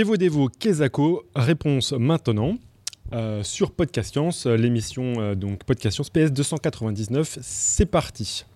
[0.00, 2.56] Evo Kezako, réponse maintenant.
[3.12, 8.46] Euh, sur Podcast Science, l'émission euh, donc Podcast Science PS 299, c'est parti.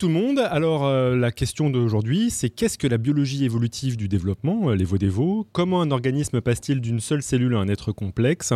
[0.00, 0.38] Tout le monde.
[0.38, 4.84] Alors euh, la question d'aujourd'hui, c'est qu'est-ce que la biologie évolutive du développement, euh, les
[4.84, 8.54] VODEVO Comment un organisme passe-t-il d'une seule cellule à un être complexe?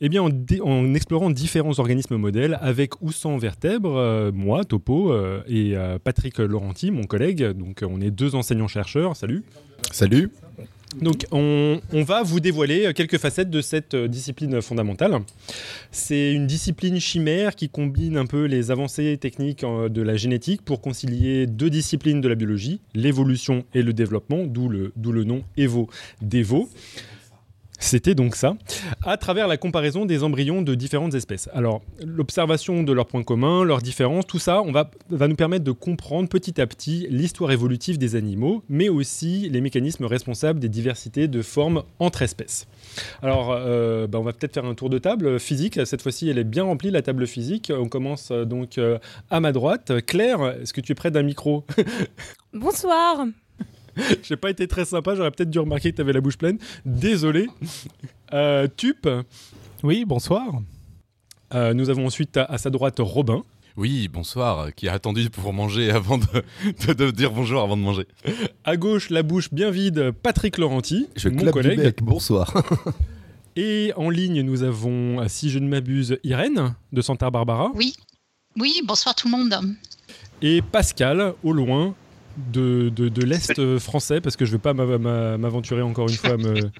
[0.00, 5.14] Eh bien, en, explorant différents organismes modèles avec ou sans vertèbres, euh, moi, Topo,
[5.46, 7.44] et Patrick Laurenti, mon collègue.
[7.44, 9.14] Donc on est deux enseignants-chercheurs.
[9.14, 9.44] Salut.
[9.92, 10.30] Salut.
[11.00, 15.20] Donc, on, va vous dévoiler quelques facettes de cette euh, discipline fondamentale.
[15.90, 20.62] C'est une discipline chimère qui combine un peu les avancées techniques euh, de la génétique
[20.62, 25.42] pour concilier deux disciplines de la biologie, l'évolution et le développement, d'où le, le nom
[25.56, 26.68] EVO-DEVO.
[27.82, 28.56] C'était donc ça,
[29.02, 31.50] à travers la comparaison des embryons de différentes espèces.
[31.52, 35.64] Alors, l'observation de leurs points communs, leurs différences, tout ça, on va, va nous permettre
[35.64, 40.68] de comprendre petit à petit l'histoire évolutive des animaux, mais aussi les mécanismes responsables des
[40.68, 42.68] diversités de formes entre espèces.
[43.20, 45.80] Alors, euh, bah, on va peut-être faire un tour de table physique.
[45.84, 47.72] Cette fois-ci, elle est bien remplie, la table physique.
[47.76, 49.92] On commence euh, donc euh, à ma droite.
[50.06, 51.66] Claire, est-ce que tu es près d'un micro?
[52.54, 53.26] Bonsoir.
[54.22, 56.58] J'ai pas été très sympa, j'aurais peut-être dû remarquer que tu avais la bouche pleine.
[56.84, 57.48] Désolé.
[58.32, 59.08] Euh, Tup.
[59.82, 60.62] Oui, bonsoir.
[61.54, 63.42] Euh, nous avons ensuite à, sa droite Robin.
[63.76, 68.06] Oui, bonsoir, qui a attendu pour manger avant de, dire bonjour avant de manger.
[68.64, 71.94] À gauche, la bouche bien vide, Patrick Laurenti, je mon collègue.
[72.02, 72.52] bonsoir.
[73.56, 77.70] Et en ligne, nous avons, si je ne m'abuse, Irène de Santa Barbara.
[77.74, 77.94] Oui,
[78.58, 79.54] oui, bonsoir tout le monde.
[80.40, 81.94] Et Pascal, au loin,
[82.36, 86.36] de, de, l'Est français, parce que je ne vais pas m'aventurer encore une fois à
[86.36, 86.54] me.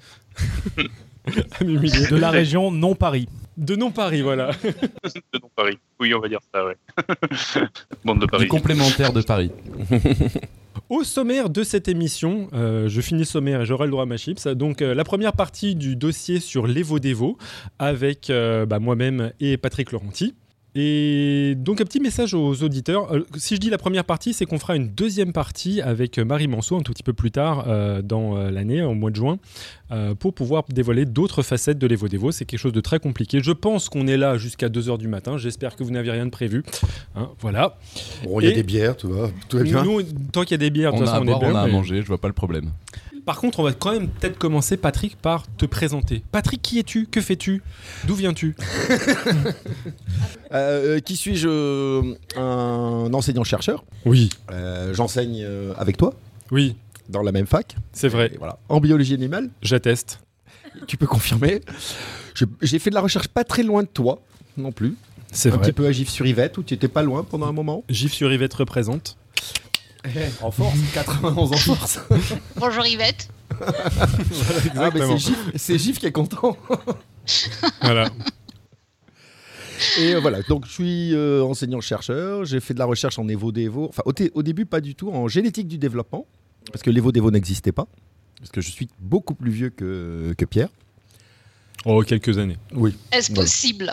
[1.25, 3.29] De la région non-Paris.
[3.55, 4.51] De non-Paris, voilà.
[4.63, 5.77] de non-Paris.
[5.99, 6.75] Oui, on va dire ça, ouais.
[8.05, 8.47] Bande de Paris.
[8.47, 9.51] complémentaire de Paris.
[10.89, 14.05] Au sommaire de cette émission, euh, je finis le sommaire et j'aurai le droit à
[14.05, 14.47] ma chips.
[14.47, 17.37] Donc, euh, la première partie du dossier sur l'Evo-Devo
[17.79, 20.35] avec euh, bah, moi-même et Patrick Laurenti.
[20.75, 23.13] Et donc un petit message aux auditeurs.
[23.13, 26.47] Euh, si je dis la première partie, c'est qu'on fera une deuxième partie avec Marie
[26.47, 29.37] Manceau un tout petit peu plus tard euh, dans euh, l'année, au mois de juin,
[30.17, 33.41] pour pouvoir dévoiler d'autres facettes de l'Evo C'est quelque chose de très compliqué.
[33.43, 35.37] Je pense qu'on est là jusqu'à 2h du matin.
[35.37, 36.63] J'espère que vous n'avez rien de prévu.
[37.15, 37.77] Hein, voilà.
[38.23, 39.83] Bon, il y a des bières, tout va, tout va bien.
[39.83, 40.01] Nous,
[40.31, 41.51] tant qu'il y a des bières, de toute façon, on, est bien.
[41.51, 42.71] On a à manger, je vois pas le problème.
[43.25, 46.23] Par contre, on va quand même peut-être commencer, Patrick, par te présenter.
[46.31, 47.07] Patrick, qui es-tu?
[47.07, 47.61] Que fais-tu?
[48.05, 48.55] D'où viens-tu?
[50.51, 52.13] Euh, Qui suis-je?
[52.37, 53.83] Un enseignant-chercheur.
[54.05, 54.29] Oui.
[54.51, 56.13] Euh, j'enseigne euh, avec toi.
[56.51, 56.75] Oui.
[57.09, 57.75] Dans la même fac.
[57.91, 58.31] C'est vrai.
[58.37, 58.59] voilà.
[58.69, 59.49] En biologie animale.
[59.63, 60.19] J'atteste.
[60.85, 61.61] Tu peux confirmer.
[62.61, 64.21] J'ai fait de la recherche pas très loin de toi,
[64.57, 64.95] non plus.
[65.31, 65.57] C'est vrai.
[65.57, 67.83] Un petit peu à Gif-sur-Yvette, où tu étais pas loin pendant un moment.
[67.89, 69.17] Gif-sur-Yvette représente.
[70.41, 71.99] En force, 91 en force.
[72.57, 73.29] Bonjour Yvette.
[74.75, 74.89] Ah,
[75.55, 76.57] c'est Gif, qui est content.
[77.81, 78.09] voilà.
[79.99, 83.89] Et euh, voilà, donc je suis euh, enseignant-chercheur, j'ai fait de la recherche en Evo-Devo,
[83.89, 86.25] enfin au, début pas du tout, en génétique du développement,
[86.71, 87.87] parce que l'Evo-Devo n'existait pas,
[88.39, 90.69] parce que je suis beaucoup plus vieux que, que Pierre.
[91.85, 92.57] Oh, quelques années.
[92.73, 92.95] Oui.
[93.11, 93.91] Est-ce possible?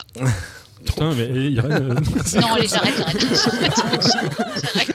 [0.85, 2.95] Putain, mais non, allez, j'arrête,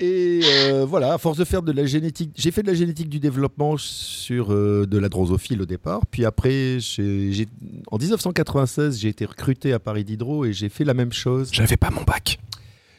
[0.00, 3.08] Et euh, voilà, à force de faire de la génétique, j'ai fait de la génétique
[3.08, 6.06] du développement sur euh, de la drosophile au départ.
[6.06, 6.78] Puis après,
[7.90, 11.50] en 1996, j'ai été recruté à Paris Diderot et j'ai fait la même chose.
[11.52, 12.38] J'avais pas mon bac.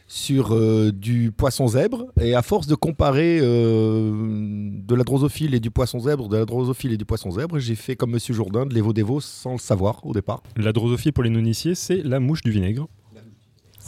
[0.07, 2.07] Sur euh, du poisson zèbre.
[2.19, 6.91] Et à force de comparer de la drosophile et du poisson zèbre, de la drosophile
[6.93, 10.13] et du poisson zèbre, j'ai fait comme Monsieur Jourdain de l'évo-dévo sans le savoir au
[10.13, 10.41] départ.
[10.57, 12.87] La drosophile, pour les non-initiés, c'est la mouche du vinaigre.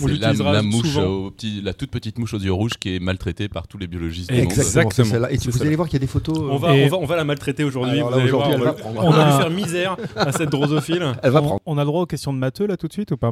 [0.08, 3.50] C'est la, mouche au petit, la toute petite mouche aux yeux rouges qui est maltraitée
[3.50, 4.32] par tous les biologistes.
[4.32, 5.28] Exactement.
[5.30, 6.38] Et vous allez voir qu'il y a des photos.
[6.38, 8.02] On va, on va, on va la maltraiter aujourd'hui.
[8.02, 8.30] on, va, lui
[9.42, 11.14] faire misère à cette drosophile.
[11.24, 11.62] Elle va prendre.
[11.66, 13.32] On a le droit aux questions de matheux là tout de suite ou pas?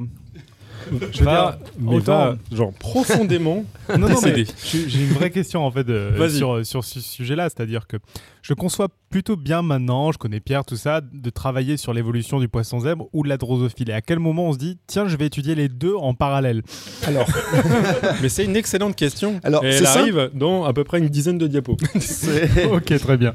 [1.12, 3.66] Je va, mais va, genre profondément.
[3.90, 5.88] non, non, mais j'ai une vraie question en fait
[6.30, 7.98] sur, sur ce sujet-là, c'est-à-dire que
[8.42, 12.48] je conçois plutôt bien maintenant, je connais Pierre, tout ça, de travailler sur l'évolution du
[12.48, 13.90] poisson zèbre ou de la drosophile.
[13.90, 16.62] Et à quel moment on se dit, tiens, je vais étudier les deux en parallèle?
[17.06, 17.28] Alors,
[18.22, 19.40] mais c'est une excellente question.
[19.44, 21.78] Alors, et elle arrive dans à peu près une dizaine de diapos.
[22.72, 23.34] ok, très bien.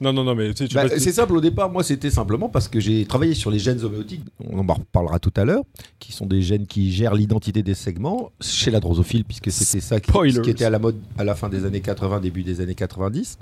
[0.00, 1.36] Non, non, non, mais bah, c'est simple.
[1.36, 4.22] Au départ, moi, c'était simplement parce que j'ai travaillé sur les gènes homéotiques.
[4.50, 5.64] On en parlera tout à l'heure,
[5.98, 10.00] qui sont des gènes qui gère l'identité des segments chez la drosophile, puisque c'était ça
[10.00, 12.74] qui, qui, était à la mode à la fin des années 80, début des années
[12.74, 13.36] 90.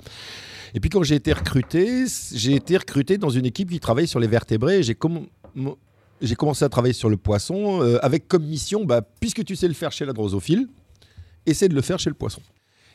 [0.73, 4.19] Et puis quand j'ai été recruté, j'ai été recruté dans une équipe qui travaille sur
[4.19, 4.83] les vertébrés.
[4.83, 4.97] J'ai
[6.21, 9.69] j'ai commencé à travailler sur le poisson euh, avec comme mission, bah, puisque tu sais
[9.69, 10.67] le faire chez la drosophile,
[11.45, 12.41] essaie de le faire chez le poisson.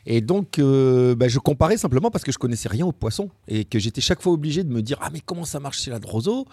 [0.05, 3.65] Et donc, euh, bah, je comparais simplement parce que je connaissais rien au poisson et
[3.65, 5.97] que j'étais chaque fois obligé de me dire ah mais comment ça marche chez la
[5.97, 6.45] droso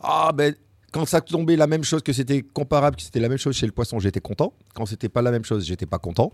[0.00, 0.54] Ah ben
[0.92, 3.66] quand ça tombait la même chose, que c'était comparable, que c'était la même chose chez
[3.66, 4.52] le poisson, j'étais content.
[4.74, 6.32] Quand c'était pas la même chose, j'étais pas content.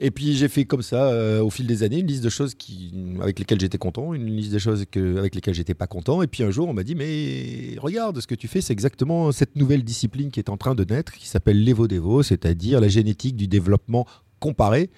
[0.00, 2.54] Et puis j'ai fait comme ça euh, au fil des années une liste de choses
[2.54, 6.22] qui, avec lesquelles j'étais content, une liste de choses que, avec lesquelles j'étais pas content.
[6.22, 9.32] Et puis un jour on m'a dit mais regarde ce que tu fais, c'est exactement
[9.32, 13.34] cette nouvelle discipline qui est en train de naître, qui s'appelle l'Evo-Devo, c'est-à-dire la génétique
[13.34, 14.06] du développement
[14.38, 14.90] comparé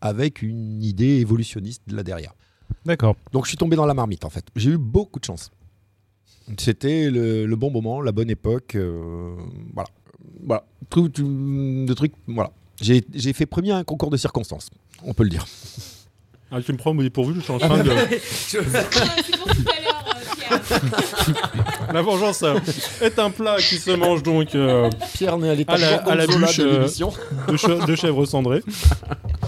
[0.00, 2.34] avec une idée évolutionniste là derrière.
[2.86, 3.16] D'accord.
[3.32, 4.46] Donc je suis tombé dans la marmite en fait.
[4.56, 5.50] J'ai eu beaucoup de chance.
[6.58, 8.74] C'était le, bon moment, la bonne époque.
[8.74, 9.34] Euh,
[9.74, 9.88] voilà.
[10.44, 10.64] Voilà.
[10.90, 12.12] Tout, de trucs.
[12.26, 12.50] Voilà.
[12.80, 14.70] J'ai fait premier un concours de circonstances,
[15.02, 15.46] on peut le dire.
[16.50, 17.90] Ah, tu me prends au dépourvu, je suis en train de.
[21.92, 22.58] la vengeance euh,
[23.00, 26.58] est un plat qui se mange donc euh, Pierre n'est à, la, à la bûche
[26.58, 28.62] de, de, de, chèvre cendrée.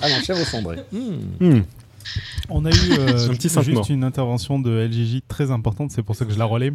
[0.00, 0.76] Ah non, chèvre cendrée.
[0.92, 1.60] Mmh.
[2.48, 3.32] On a eu euh,
[3.62, 6.72] juste une intervention de LGJ très importante, c'est pour ça que je la relais.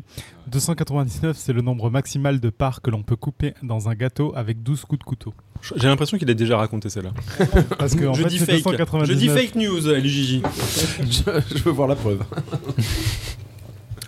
[0.48, 4.62] 299, c'est le nombre maximal de parts que l'on peut couper dans un gâteau avec
[4.62, 5.34] 12 coups de couteau.
[5.76, 7.12] J'ai l'impression qu'il a déjà raconté celle-là.
[7.80, 8.64] Parce que en je, fait, dis fake.
[9.06, 10.42] je dis fake news, LGJ.
[11.56, 12.24] je, veux voir la preuve.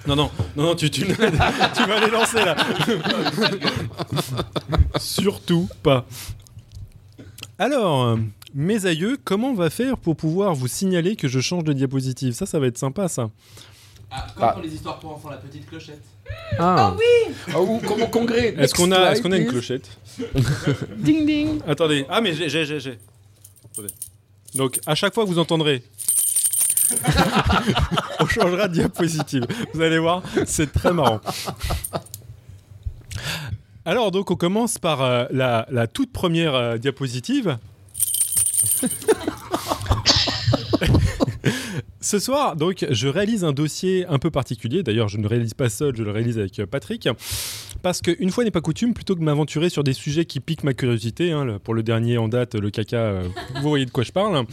[0.07, 2.56] Non, non, non, non tu, tu, tu vas les lancer là.
[5.00, 6.06] Surtout pas.
[7.57, 8.18] Alors,
[8.56, 12.34] mes aïeux, comment on va faire pour pouvoir vous signaler que je change de diapositive?
[12.34, 13.30] Ça, ça va être sympa, ça.
[14.10, 16.02] Ah, comme pour les histoires pour enfants, la petite clochette.
[16.57, 19.90] Ah, oh, oui ah, ou comment congrès Est-ce qu'on a, est qu'on a une clochette?
[20.98, 22.98] Ding ding Attendez, ah mais j'ai, j'ai, j'ai.
[24.54, 25.84] Donc, à chaque fois que vous entendrez
[28.19, 29.46] on changera de diapositive.
[29.74, 31.19] Vous allez voir, c'est très marrant.
[33.86, 37.57] Alors, donc, on commence par euh, la, la, toute première euh, diapositive.
[42.06, 44.83] Ce soir, donc, je réalise un dossier un peu particulier.
[44.83, 47.09] D'ailleurs, je ne le réalise pas seul, je le réalise avec euh, Patrick.
[47.81, 50.63] Parce qu'une fois n'est pas coutume, plutôt que de m'aventurer sur des sujets qui piquent
[50.63, 54.03] ma curiosité, hein, pour le dernier en date, le caca, euh, vous voyez de quoi
[54.03, 54.45] je parle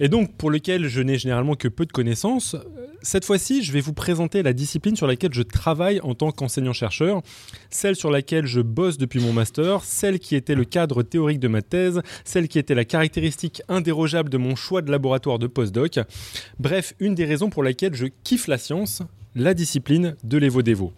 [0.00, 2.56] et donc pour lequel je n'ai généralement que peu de connaissances.
[3.02, 7.22] Cette fois-ci, je vais vous présenter la discipline sur laquelle je travaille en tant qu'enseignant-chercheur,
[7.68, 11.48] celle sur laquelle je bosse depuis mon master, celle qui était le cadre théorique de
[11.48, 16.00] ma thèse, celle qui était la caractéristique indérogeable de mon choix de laboratoire de postdoc.
[16.58, 19.02] Bref, une des raisons pour laquelle je kiffe la science,
[19.34, 20.92] la discipline de l'Evo-Devo.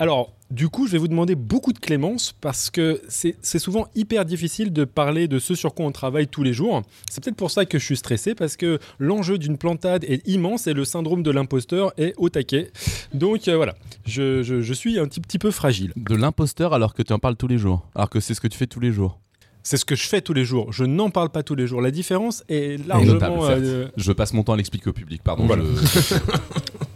[0.00, 4.24] Alors, du coup, je vais vous demander beaucoup de clémence parce que c'est souvent hyper
[4.24, 6.80] difficile de parler de ce sur quoi on travaille tous les jours.
[7.10, 10.66] C'est peut-être pour ça que je suis stressé parce que l'enjeu d'une plantade est immense
[10.66, 12.70] et le syndrome de l'imposteur est au taquet.
[13.12, 13.74] Donc euh, voilà,
[14.06, 15.92] je, suis un petit, petit peu fragile.
[15.96, 18.48] De l'imposteur alors que tu en parles tous les jours, alors que c'est ce que
[18.48, 19.20] tu fais tous les jours.
[19.62, 20.72] C'est ce que je fais tous les jours.
[20.72, 21.82] Je n'en parle pas tous les jours.
[21.82, 23.44] La différence est largement.
[23.50, 25.46] Euh, je passe mon temps à l'expliquer au public, pardon.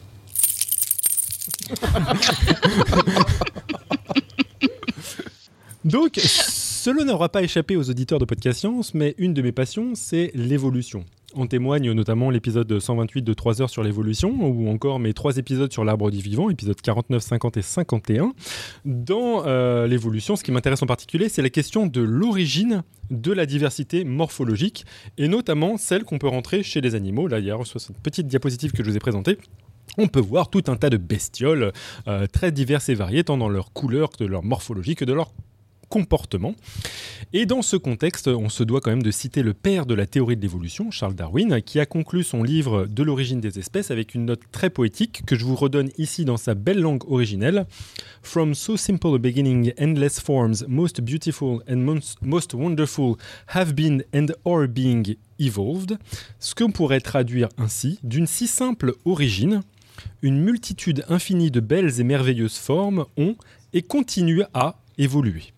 [5.85, 9.93] Donc, cela n'aura pas échappé aux auditeurs de Podcast Science, mais une de mes passions,
[9.95, 11.05] c'est l'évolution.
[11.35, 15.73] En témoigne notamment l'épisode 128 de 3 heures sur l'évolution, ou encore mes trois épisodes
[15.73, 18.33] sur l'arbre du vivant, épisodes 49, 50 et 51.
[18.85, 23.47] Dans euh, l'évolution, ce qui m'intéresse en particulier, c'est la question de l'origine de la
[23.47, 24.87] diversité morphologique,
[25.19, 27.27] et notamment celle qu'on peut rentrer chez les animaux.
[27.27, 29.39] Là, il y a cette petite diapositive que je vous ai présentée
[29.98, 31.72] on peut voir tout un tas de bestioles
[32.08, 35.13] euh, très diverses et variées, tant dans leur couleur que de leur morphologie que de
[35.13, 35.32] leur
[35.89, 36.55] comportement.
[37.32, 40.06] Et dans ce contexte, on se doit quand même de citer le père de la
[40.06, 44.15] théorie de l'évolution, Charles Darwin, qui a conclu son livre De l'origine des espèces avec
[44.15, 47.67] une note très poétique que je vous redonne ici dans sa belle langue originelle.
[48.22, 53.17] From so simple a beginning, endless forms, most beautiful and most wonderful
[53.55, 55.98] have been and are being evolved.
[56.41, 59.60] Ce qu'on pourrait traduire ainsi, d'une si simple origine,
[60.22, 63.36] une multitude infinie de belles et merveilleuses formes ont
[63.72, 65.54] et continuent à évoluer.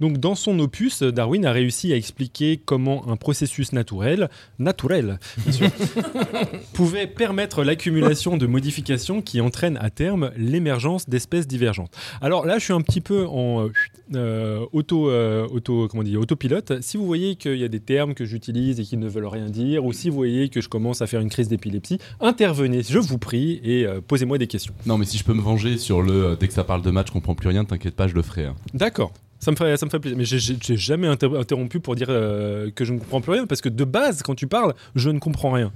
[0.00, 5.18] Donc dans son opus, Darwin a réussi à expliquer comment un processus naturel, naturel
[6.72, 11.92] pouvait permettre l'accumulation de modifications qui entraînent à terme l'émergence d'espèces divergentes.
[12.20, 13.68] Alors là, je suis un petit peu en
[14.14, 16.80] euh, auto, euh, auto, comment dire, autopilote.
[16.82, 19.46] Si vous voyez qu'il y a des termes que j'utilise et qui ne veulent rien
[19.46, 22.98] dire, ou si vous voyez que je commence à faire une crise d'épilepsie, intervenez, je
[22.98, 24.74] vous prie, et euh, posez-moi des questions.
[24.86, 27.08] Non, mais si je peux me venger sur le dès que ça parle de match,
[27.08, 28.46] je comprends plus rien, t'inquiète pas, je le ferai.
[28.46, 28.56] Hein.
[28.74, 29.12] D'accord.
[29.40, 30.18] Ça me fait, ça me fait plaisir.
[30.18, 33.68] Mais j'ai jamais interrompu pour dire euh, que je ne comprends plus rien, parce que
[33.68, 35.72] de base, quand tu parles, je ne comprends rien.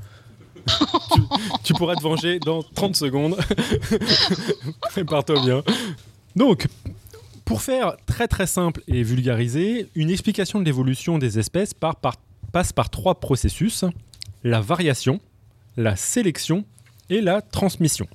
[0.66, 1.20] tu,
[1.64, 3.36] tu, pourras te venger dans 30 secondes.
[4.90, 5.62] Prépare-toi bien.
[6.36, 6.68] Donc,
[7.44, 12.90] pour faire très très simple et vulgarisé, une explication de l'évolution des espèces passe par
[12.90, 13.84] trois processus
[14.44, 15.20] la variation,
[15.76, 16.64] la sélection
[17.10, 18.06] et la transmission.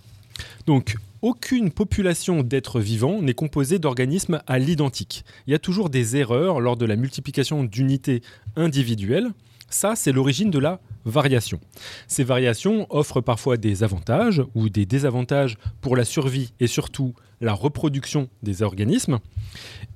[0.65, 5.25] Donc, aucune population d'êtres vivants n'est composée d'organismes à l'identique.
[5.47, 8.21] Il y a toujours des erreurs lors de la multiplication d'unités
[8.55, 9.29] individuelles.
[9.69, 11.59] Ça, c'est l'origine de la variation.
[12.07, 17.53] Ces variations offrent parfois des avantages ou des désavantages pour la survie et surtout la
[17.53, 19.19] reproduction des organismes.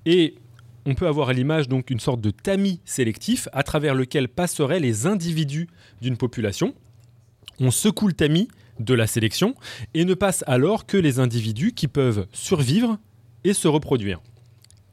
[0.06, 0.36] Et
[0.86, 4.80] on peut avoir à l'image donc une sorte de tamis sélectif à travers lequel passeraient
[4.80, 5.68] les individus
[6.02, 6.74] d'une population.
[7.60, 8.48] On secoue le tamis
[8.80, 9.56] de la sélection
[9.94, 12.98] et ne passe alors que les individus qui peuvent survivre
[13.44, 14.22] et se reproduire.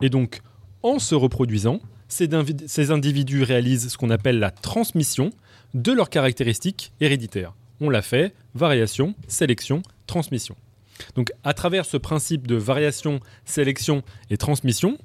[0.00, 0.40] Et donc,
[0.82, 5.30] en se reproduisant, ces, individus réalisent ce qu'on appelle la transmission
[5.74, 7.54] de leurs caractéristiques héréditaires.
[7.80, 10.56] On l'a fait, variation, sélection, transmission.
[11.14, 14.98] Donc à travers ce principe de variation, sélection et transmission,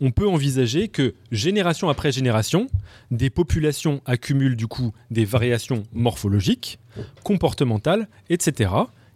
[0.00, 2.68] on peut envisager que génération après génération,
[3.10, 6.78] des populations accumulent du coup des variations morphologiques,
[7.22, 8.70] comportementales, etc.,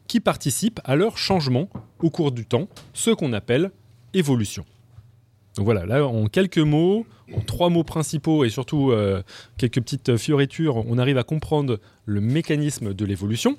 [0.07, 1.69] qui participent à leur changement
[2.01, 3.71] au cours du temps, ce qu'on appelle
[4.13, 4.65] évolution.
[5.57, 9.23] Donc voilà, là en quelques mots, en trois mots principaux et surtout euh,
[9.57, 13.57] quelques petites fioritures, on arrive à comprendre le mécanisme de l'évolution.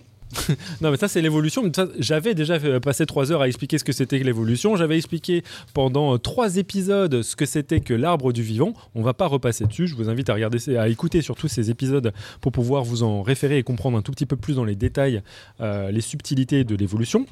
[0.82, 1.70] Non, mais ça, c'est l'évolution.
[2.00, 4.76] J'avais déjà passé trois heures à expliquer ce que c'était que l'évolution.
[4.76, 8.74] J'avais expliqué pendant euh, trois épisodes ce que c'était que l'arbre du vivant.
[8.96, 9.88] On va pas repasser dessus.
[9.88, 13.58] Je vous invite à regarder, à écouter surtout ces épisodes pour pouvoir vous en référer
[13.58, 15.22] et comprendre un tout petit peu plus dans les détails
[15.60, 17.26] euh, les subtilités de l'évolution.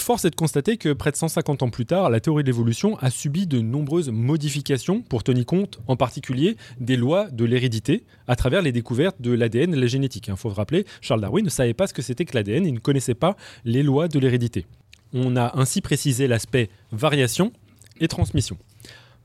[0.00, 2.96] Force est de constater que près de 150 ans plus tard, la théorie de l'évolution
[2.98, 8.34] a subi de nombreuses modifications pour tenir compte en particulier des lois de l'hérédité à
[8.34, 10.28] travers les découvertes de l'ADN et la génétique.
[10.28, 12.74] Il faut se rappeler, Charles Darwin ne savait pas ce que c'était que l'ADN, il
[12.74, 14.66] ne connaissait pas les lois de l'hérédité.
[15.12, 17.52] On a ainsi précisé l'aspect variation
[18.00, 18.56] et transmission.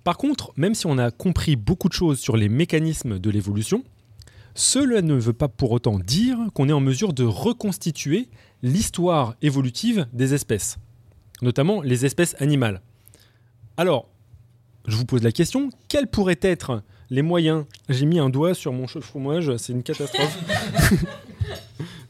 [0.03, 3.83] Par contre, même si on a compris beaucoup de choses sur les mécanismes de l'évolution,
[4.55, 8.29] cela ne veut pas pour autant dire qu'on est en mesure de reconstituer
[8.65, 10.79] l'histoire évolutive des espèces,
[11.43, 12.81] notamment les espèces animales.
[13.77, 14.07] Alors,
[14.87, 16.81] je vous pose la question, quels pourraient être
[17.11, 17.65] les moyens?
[17.89, 20.39] J'ai mis un doigt sur mon fromage, c'est une catastrophe.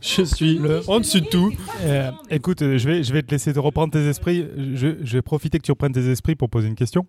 [0.01, 1.51] je suis en dessus de tout.
[1.81, 4.45] Euh, écoute, je vais, je vais te laisser te reprendre tes esprits.
[4.55, 7.05] Je, je vais profiter que tu reprennes tes esprits pour poser une question.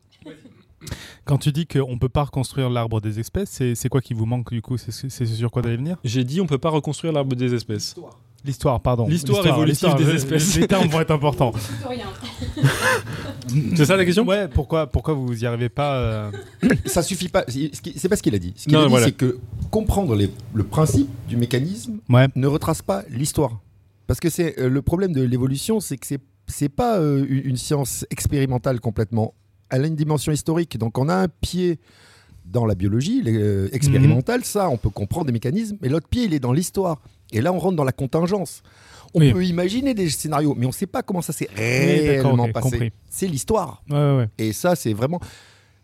[1.25, 4.27] Quand tu dis qu'on ne peut pas reconstruire l'arbre des espèces, c'est quoi qui vous
[4.27, 4.77] manque du coup?
[4.77, 5.99] C'est sur quoi d'aller venir?
[6.03, 7.95] J'ai dit on ne peut pas reconstruire l'arbre des espèces.
[8.45, 9.09] L'histoire, pardon.
[9.09, 10.57] L'histoire évolutive des espèces.
[10.57, 11.53] Les termes vont être importants.
[13.77, 14.25] c'est ça la question?
[14.25, 16.31] Ouais, pourquoi, pourquoi vous n'y arrivez pas euh
[16.87, 17.45] Ça suffit pas.
[17.49, 18.53] C'est pas ce qu'il a dit.
[18.57, 19.39] Ce qu'il a dit, c'est que
[19.71, 23.61] comprendre le principe du mécanisme ne retrace pas l'histoire.
[24.07, 27.57] Parce que c'est euh, le problème de l'évolution, c'est que c'est c'est pas euh, une
[27.57, 29.35] science expérimentale complètement
[29.71, 30.79] elle a une dimension historique.
[30.79, 31.79] Donc on a un pied
[32.45, 36.35] dans la biologie euh, expérimentale, ça, on peut comprendre des mécanismes, mais l'autre pied, il
[36.35, 37.01] est dans l'histoire.
[37.33, 38.63] Et là, on rentre dans la contingence.
[39.15, 42.93] On peut imaginer des scénarios, mais on ne sait pas comment ça s'est réellement passé.
[43.09, 43.83] C'est l'histoire.
[44.39, 45.21] Et ça, c'est vraiment.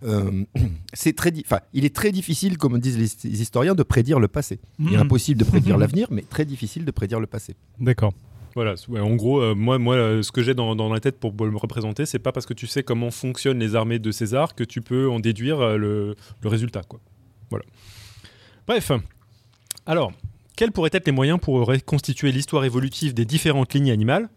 [0.05, 0.45] Euh,
[0.95, 4.59] c'est très, enfin, il est très difficile, comme disent les, historiens, de prédire le passé.
[4.81, 5.03] Il est mhm.
[5.03, 7.55] impossible de prédire l'avenir, mais très difficile de prédire le passé.
[7.79, 8.13] D'accord.
[8.55, 11.57] Voilà, en gros, euh, moi, moi, euh, ce que j'ai dans, la tête pour, me
[11.57, 14.83] représenter, c'est pas parce que tu sais comment fonctionnent les armées de César que tu
[14.83, 17.01] peux en déduire euh, le, résultat, quoi.
[17.51, 17.65] Voilà.
[18.67, 18.93] Bref,
[19.87, 20.13] alors,
[20.63, 24.29] quels pourraient être les moyens pour reconstituer l'histoire évolutive des différentes lignes animales?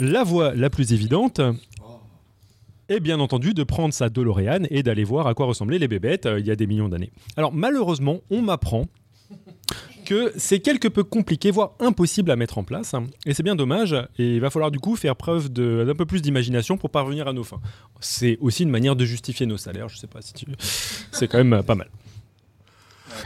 [0.00, 1.42] La voie la plus évidente
[2.88, 6.26] est bien entendu de prendre sa DeLorean et d'aller voir à quoi ressemblaient les bébêtes
[6.38, 7.12] il y a des millions d'années.
[7.36, 8.86] Alors malheureusement, on m'apprend
[10.06, 12.94] que c'est quelque peu compliqué, voire impossible à mettre en place.
[13.26, 13.94] Et c'est bien dommage.
[14.16, 17.34] Et il va falloir du coup faire preuve d'un peu plus d'imagination pour parvenir à
[17.34, 17.60] nos fins.
[18.00, 19.90] C'est aussi une manière de justifier nos salaires.
[19.90, 20.46] Je sais pas si tu.
[20.58, 21.90] C'est quand même pas mal.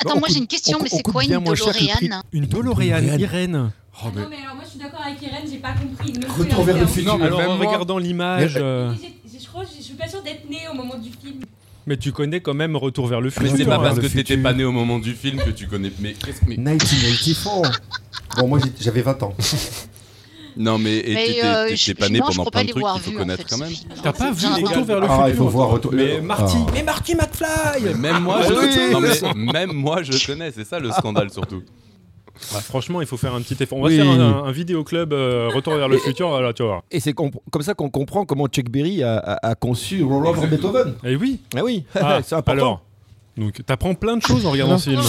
[0.00, 3.71] Attends, moi j'ai une question, mais c'est quoi une DeLorean Une DeLorean, Irène
[4.02, 6.12] oh, Non, mais alors moi je suis d'accord avec Irène, j'ai pas compris.
[6.38, 7.23] Retour vers le futur.
[7.23, 8.57] Alors en regardant l'image.
[8.57, 8.93] Euh,
[9.38, 11.40] je crois, je suis pas sûr d'être né au moment du film.
[11.87, 13.52] Mais tu connais quand même Retour vers le futur.
[13.52, 15.93] Mais c'est pas parce que t'étais pas né au moment du film que tu connais.
[16.00, 16.47] Mais qu'est-ce que.
[16.50, 17.81] 1984
[18.38, 19.35] Bon, moi j'avais 20 ans.
[20.57, 21.05] Non, mais
[21.45, 23.73] euh, pas né pendant plein de trucs qu'il faut connaître quand même.
[24.03, 25.93] T'as pas vu Retour vers le futur Ah, il faut voir Retour.
[25.93, 26.71] Mais Marty, ah.
[26.73, 28.41] mais Marty McFly Même moi,
[29.37, 31.63] mais même moi je connais, c'est ça le scandale surtout.
[32.55, 33.79] Ah, franchement, il faut faire un petit effort.
[33.79, 36.29] On va faire un, vidéo club euh, Retour vers le futur.
[36.29, 36.85] Voilà, tu vois.
[36.91, 40.95] Et c'est comme ça qu'on comprend comment Chuck Berry a, conçu Robert Beethoven.
[41.05, 41.41] Et eh oui.
[41.55, 42.53] Ah oui, ah, c'est important.
[42.53, 42.83] Alors,
[43.37, 45.02] donc, t'apprends plein de choses en regardant ce film.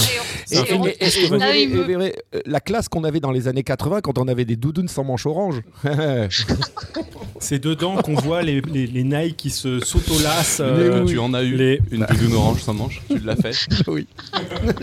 [2.44, 5.26] La classe qu'on avait dans les années 80 quand on avait des doudounes sans manche
[5.26, 5.62] orange.
[7.40, 10.60] C'est dedans qu'on voit les, les, les Nike qui se s'autolassent.
[10.60, 13.54] Euh, tu en as eu une doudoune orange sans manche Tu l'as fait
[13.86, 14.06] Oui,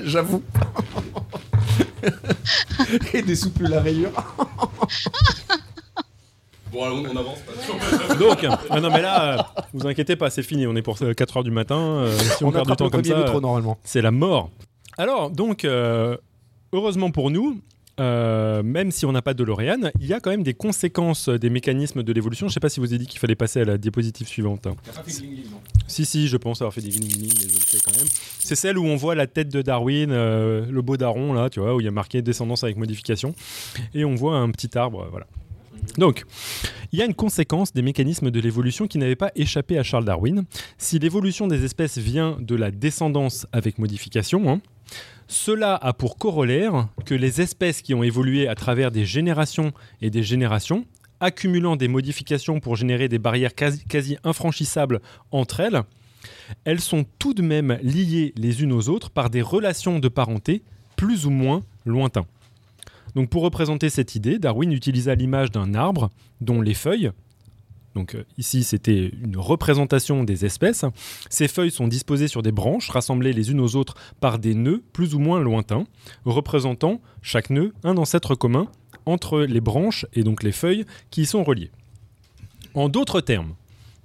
[0.03, 0.41] j'avoue.
[3.13, 4.11] Et des souples à rayures.
[6.75, 8.15] Bon, on avance pas.
[8.19, 10.67] Donc, ah non, mais là, euh, vous inquiétez pas, c'est fini.
[10.67, 11.79] On est pour 4 euh, heures du matin.
[11.79, 13.77] Euh, si on, perd du temps comme ça, normalement.
[13.85, 14.49] c'est la mort.
[14.97, 15.65] Alors, donc,
[16.73, 17.61] heureusement pour nous,
[17.97, 21.49] même si on n'a pas de DeLorean, il y a quand même des conséquences des
[21.49, 22.47] mécanismes de l'évolution.
[22.47, 24.67] Je ne sais pas si vous avez dit qu'il fallait passer à la diapositive suivante.
[25.87, 28.07] Si, si, je pense avoir fait des mais je le sais quand même.
[28.39, 31.73] C'est celle où on voit la tête de Darwin, le beau daron, là, tu vois,
[31.73, 33.33] où il y a marqué descendance avec modification.
[33.93, 35.25] Et on voit un petit arbre, voilà.
[35.97, 36.23] Donc,
[36.91, 40.05] il y a une conséquence des mécanismes de l'évolution qui n'avait pas échappé à Charles
[40.05, 40.45] Darwin.
[40.77, 44.61] Si l'évolution des espèces vient de la descendance avec modification, hein,
[45.27, 50.09] cela a pour corollaire que les espèces qui ont évolué à travers des générations et
[50.09, 50.85] des générations,
[51.19, 55.01] accumulant des modifications pour générer des barrières quasi, infranchissables
[55.31, 55.81] entre elles,
[56.63, 60.63] elles sont tout de même liées les unes aux autres par des relations de parenté
[60.95, 62.25] plus ou moins lointains.
[63.29, 66.09] Pour représenter cette idée, Darwin utilisa l'image d'un arbre
[66.41, 67.11] dont les feuilles,
[67.95, 70.83] donc euh, ici c'était une représentation des espèces,
[71.29, 74.83] ces feuilles sont disposées sur des branches rassemblées les unes aux autres par des nœuds
[74.91, 75.85] plus ou moins lointains,
[76.25, 78.67] représentant chaque nœud un ancêtre commun
[79.05, 81.71] entre les branches et donc les feuilles qui y sont reliées.
[82.73, 83.55] En d'autres termes,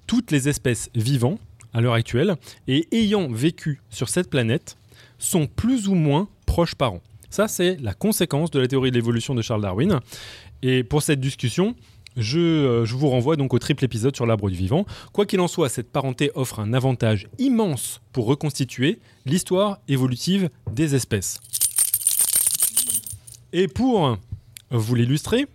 [0.07, 1.39] toutes les espèces vivant
[1.73, 2.37] à l'heure actuelle
[2.69, 4.77] et ayant vécu sur cette planète
[5.19, 7.03] sont plus ou moins proches parents.
[7.31, 10.01] Ça, c'est la conséquence de la théorie de l'évolution de Charles Darwin.
[10.63, 11.75] Et pour cette discussion,
[12.19, 14.85] euh, je, vous renvoie donc au triple épisode sur l'arbre du vivant.
[15.13, 20.95] Quoi qu'il en soit, cette parenté offre un avantage immense pour reconstituer l'histoire évolutive des
[20.95, 21.41] espèces.
[23.53, 24.19] Et pour
[24.71, 25.47] vous l'illustrer,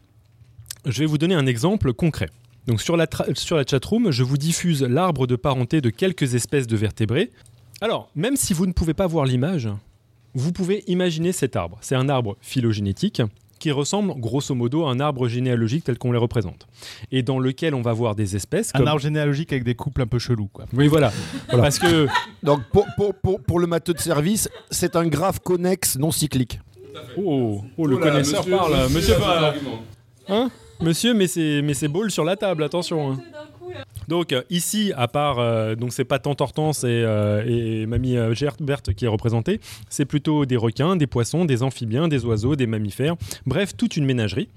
[0.85, 2.29] je vais vous donner un exemple concret.
[2.67, 6.67] Donc sur la, sur la chatroom, je vous diffuse l'arbre de parenté de quelques espèces
[6.67, 7.31] de vertébrés.
[7.81, 9.69] Alors, même si vous ne pouvez pas voir l'image,
[10.35, 11.77] vous pouvez imaginer cet arbre.
[11.81, 13.21] C'est un arbre phylogénétique
[13.57, 16.67] qui ressemble grosso modo à un arbre généalogique tel qu'on les représente.
[17.11, 18.71] Et dans lequel on va voir des espèces.
[18.75, 20.49] Un arbre généalogique avec des couples un peu chelous.
[20.51, 20.65] Quoi.
[20.73, 21.11] Oui, voilà.
[21.49, 22.07] Parce que.
[22.43, 26.59] Donc pour, pour, pour, le matheux de service, c'est un graphe connexe non cyclique.
[27.17, 28.89] Oh, oh le connaisseur parle.
[28.91, 29.15] Monsieur,
[30.27, 30.51] hein?
[30.81, 33.13] Monsieur, mais c'est ball sur la table, attention.
[33.13, 33.19] Hein.
[34.07, 38.81] Donc euh, ici, à part, euh, donc c'est pas tant Hortense et, euh, mamie Gerbert
[38.81, 43.15] qui est représentée, c'est plutôt des requins, des poissons, des amphibiens, des oiseaux, des mammifères,
[43.45, 44.49] bref, toute une ménagerie.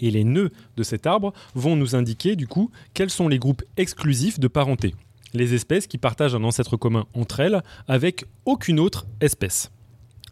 [0.00, 3.62] Et les nœuds de cet arbre vont nous indiquer du coup quels sont les groupes
[3.78, 4.94] exclusifs de parenté.
[5.32, 9.70] Les espèces qui partagent un ancêtre commun entre elles avec aucune autre espèce.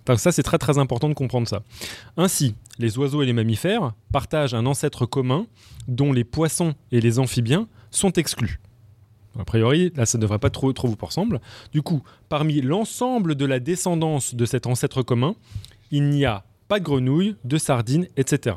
[0.06, 1.62] Donc ça c'est très très important de comprendre ça.
[2.18, 5.46] Ainsi, les oiseaux et les mammifères partagent un ancêtre commun
[5.88, 8.60] dont les poissons et les amphibiens sont exclus.
[9.38, 11.38] A priori, là, ça ne devrait pas trop, trop vous ressembler.
[11.72, 15.34] Du coup, parmi l'ensemble de la descendance de cet ancêtre commun,
[15.90, 18.56] il n'y a pas de grenouilles, de sardines, etc.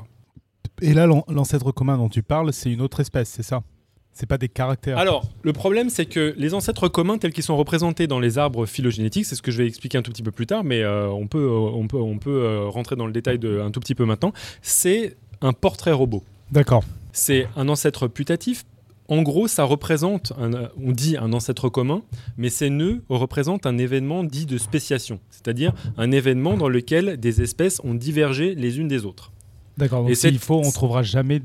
[0.82, 3.64] Et là, l'ancêtre commun dont tu parles, c'est une autre espèce, c'est ça?
[4.14, 4.98] C'est pas des caractères.
[4.98, 8.66] Alors, le problème, c'est que les ancêtres communs tels qu'ils sont représentés dans les arbres
[8.66, 11.08] phylogénétiques, c'est ce que je vais expliquer un tout petit peu plus tard, mais euh,
[11.10, 13.80] on peut, euh, on peut, on peut euh, rentrer dans le détail de, un tout
[13.80, 14.34] petit peu maintenant.
[14.64, 16.24] C'est un portrait robot.
[16.52, 16.84] D'accord.
[17.12, 18.64] C'est un ancêtre putatif
[19.10, 22.02] en gros, ça représente, on dit un ancêtre commun,
[22.38, 27.42] mais ces nœuds représentent un événement dit de spéciation, c'est-à-dire un événement dans lequel des
[27.42, 29.32] espèces ont divergé les unes des autres.
[29.78, 31.42] D'accord, donc s'il faut, on trouvera jamais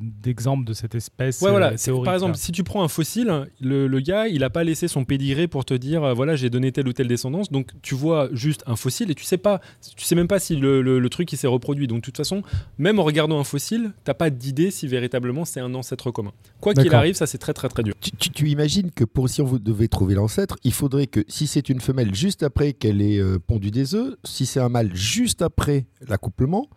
[0.00, 1.72] d'exemples de cette espèce ouais, voilà.
[1.88, 5.04] Euh, par exemple, si tu prends un fossile, le, gars, il n'a pas laissé son
[5.04, 7.50] pédigré pour te dire, euh, voilà, j'ai donné telle ou telle descendance.
[7.50, 9.60] Donc, tu vois juste un fossile et tu sais pas,
[9.96, 11.86] tu sais même pas si le, truc il s'est reproduit.
[11.86, 12.42] Donc, de toute façon,
[12.78, 16.32] même en regardant un fossile, t'as pas d'idée si véritablement c'est un ancêtre commun.
[16.60, 17.94] Quoi qu'il arrive, ça c'est très très très dur.
[18.00, 21.68] Tu, imagines que pour si on vous devait trouver l'ancêtre, il faudrait que si c'est
[21.68, 25.42] une femelle juste après qu'elle ait euh, pondu des œufs, si c'est un mâle juste
[25.42, 26.68] après l'accouplement,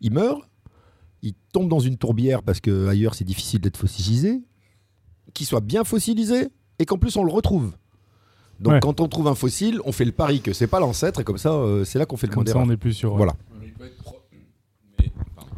[0.00, 0.42] il meurt
[1.22, 4.42] il tombe dans une tourbière parce que ailleurs c'est difficile d'être fossilisé,
[5.34, 7.72] qu'il soit bien fossilisé et qu'en plus on le retrouve.
[8.60, 11.24] Donc quand on trouve un fossile, on fait le pari que c'est pas l'ancêtre et
[11.24, 13.16] comme ça euh, c'est là qu'on fait le comme ça, on est plus sûr.
[13.16, 13.34] Voilà.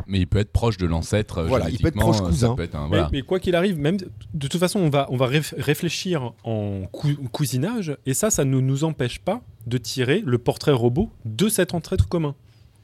[0.07, 1.39] Mais il peut être proche de l'ancêtre.
[1.39, 2.55] Euh, voilà, il peut être proche cousin.
[3.13, 6.83] mais, quoi qu'il arrive, même de toute façon, on va, on va réfléchir en
[7.33, 11.73] cousinage, et ça, ça ne nous empêche pas de tirer le portrait robot de cet
[11.73, 12.35] ancêtre commun.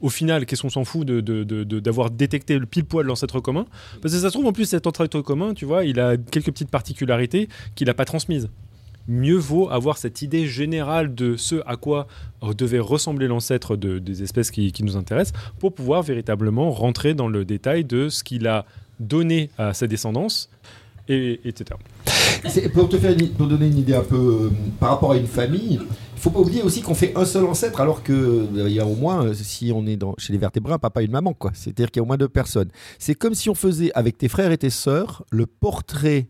[0.01, 3.65] Au final, qu'est-ce qu'on s'en fout d'avoir de, détecté le pile poil de l'ancêtre commun
[4.01, 6.51] Parce que ça se trouve, en plus, cet ancêtre commun, tu vois, il a quelques
[6.51, 8.49] petites particularités qu'il n'a pas transmises.
[9.07, 12.07] Mieux vaut avoir cette idée générale de ce à quoi
[12.55, 17.83] devait ressembler l'ancêtre des espèces qui, nous intéressent pour pouvoir véritablement rentrer dans le détail
[17.83, 18.65] de ce qu'il a
[18.99, 20.49] donné à sa descendance,
[21.07, 21.79] et, etc.
[22.73, 25.79] Pour te faire pour donner une idée un peu euh, par rapport à une famille,
[25.81, 28.79] il faut pas oublier aussi qu'on fait un seul ancêtre, alors que euh, il y
[28.79, 31.11] a au moins, euh, si on est dans, chez les vertébrés, un papa et une
[31.11, 31.51] maman, quoi.
[31.53, 32.69] C'est-à-dire qu'il y a au moins deux personnes.
[32.97, 36.27] C'est comme si on faisait avec tes frères et tes sœurs le portrait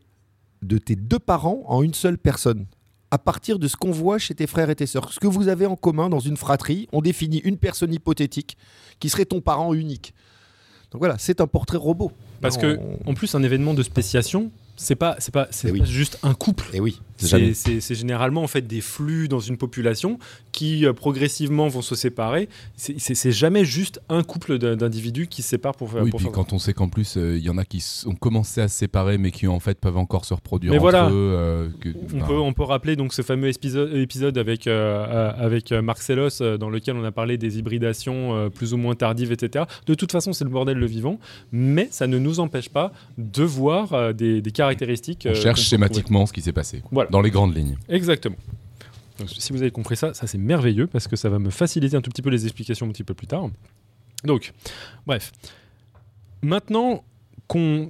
[0.61, 2.65] de tes deux parents en une seule personne.
[3.11, 5.47] À partir de ce qu'on voit chez tes frères et tes sœurs, ce que vous
[5.47, 8.57] avez en commun dans une fratrie, on définit une personne hypothétique
[8.99, 10.13] qui serait ton parent unique.
[10.91, 12.11] Donc voilà, c'est un portrait robot.
[12.41, 16.19] Parce que, en plus, un événement de spéciation, c'est pas c'est pas c'est eh juste
[16.23, 16.65] un couple.
[16.73, 16.99] Et eh oui.
[17.19, 20.19] C'est généralement en fait des flux dans une population
[20.51, 22.49] qui euh, progressivement vont se séparer.
[22.75, 26.03] C'est jamais juste un couple d'individus qui se séparent pour faire.
[26.03, 28.61] Oui, puis quand on sait qu'en plus euh, il y en a qui ont commencé
[28.61, 30.71] à se séparer mais qui en fait peuvent encore se reproduire.
[30.71, 31.09] Mais entre voilà.
[31.09, 31.69] Eux, euh,
[32.13, 36.95] on, peut, on peut rappeler donc ce fameux épisode, épisode avec avec Marcelos dans lequel
[36.95, 39.65] on a parlé des hybridations plus ou moins tardives, etc.
[39.85, 41.19] De toute façon, c'est le bordel le vivant,
[41.51, 45.27] mais ça ne nous empêche pas de voir des, des caractéristiques.
[45.29, 47.77] On cherche schématiquement ce qui s'est passé, dans les grandes lignes.
[47.87, 48.37] Exactement.
[49.27, 52.01] si vous avez compris ça, ça c'est merveilleux parce que ça va me faciliter un
[52.01, 53.49] tout petit peu les explications un petit peu plus tard.
[54.23, 54.53] Donc,
[55.05, 55.31] bref.
[56.41, 57.03] Maintenant
[57.47, 57.89] qu'on,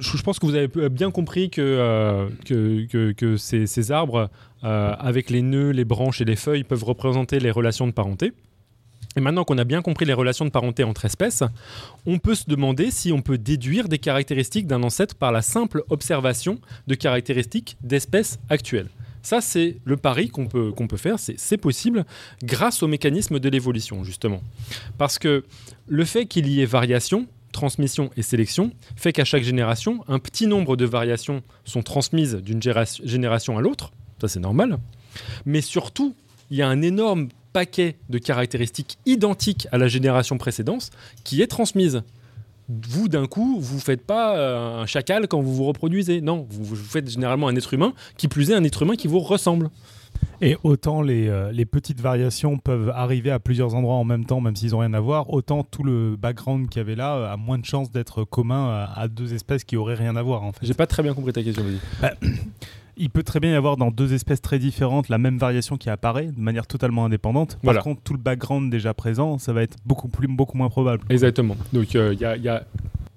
[0.00, 4.30] je pense que vous avez bien compris que, euh, que, que, ces, arbres,
[4.64, 8.32] euh, avec les nœuds, les branches et les feuilles, peuvent représenter les relations de parenté.
[9.18, 11.42] Et maintenant qu'on a bien compris les relations de parenté entre espèces,
[12.06, 15.82] on peut se demander si on peut déduire des caractéristiques d'un ancêtre par la simple
[15.90, 18.86] observation de caractéristiques d'espèces actuelles.
[19.22, 22.06] Ça, c'est le pari qu'on peut, peut faire, c'est possible
[22.44, 24.40] grâce au mécanisme de l'évolution, justement.
[24.98, 25.44] Parce que
[25.88, 30.46] le fait qu'il y ait variation, transmission et sélection fait qu'à chaque génération, un petit
[30.46, 32.60] nombre de variations sont transmises d'une
[33.02, 34.78] génération à l'autre, ça c'est normal,
[35.44, 36.14] mais surtout,
[36.52, 40.90] il y a un énorme paquet de caractéristiques identiques à la génération précédente
[41.24, 42.02] qui est transmise.
[42.68, 46.20] Vous, d'un coup, vous ne faites pas euh, un chacal quand vous vous reproduisez.
[46.20, 49.20] Non, vous, faites généralement un être humain, qui plus est un être humain qui vous
[49.20, 49.70] ressemble.
[50.40, 54.40] Et autant les, euh, les, petites variations peuvent arriver à plusieurs endroits en même temps,
[54.40, 57.36] même s'ils n'ont rien à voir, autant tout le background qu'il y avait là a
[57.36, 60.42] moins de chances d'être commun à, deux espèces qui auraient rien à voir.
[60.42, 60.66] En fait.
[60.66, 61.64] J'ai pas très bien compris ta question.
[62.02, 62.12] Bah,
[62.98, 65.88] il peut très bien y avoir dans deux espèces très différentes la même variation qui
[65.88, 67.58] apparaît de manière totalement indépendante.
[67.62, 71.04] Par contre, tout le background déjà présent, ça va être beaucoup, plus, beaucoup moins probable.
[71.08, 71.56] Exactement.
[71.72, 72.64] Donc, il euh, y, a,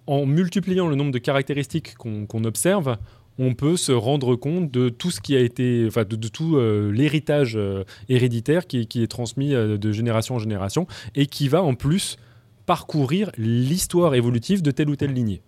[0.08, 2.98] en multipliant le nombre de caractéristiques qu'on observe,
[3.40, 6.92] on peut se rendre compte de tout ce qui a été, enfin, de, tout euh,
[6.92, 11.74] l'héritage euh, héréditaire qui, qui, est transmis de génération en génération et qui va en
[11.74, 12.18] plus
[12.66, 15.42] parcourir l'histoire évolutive de telle ou telle lignée.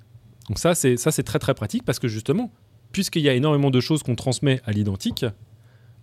[0.49, 2.51] Donc ça, c'est ça, c'est très très pratique parce que justement,
[2.93, 5.25] puisqu'il y a énormément de choses qu'on transmet à l'identique,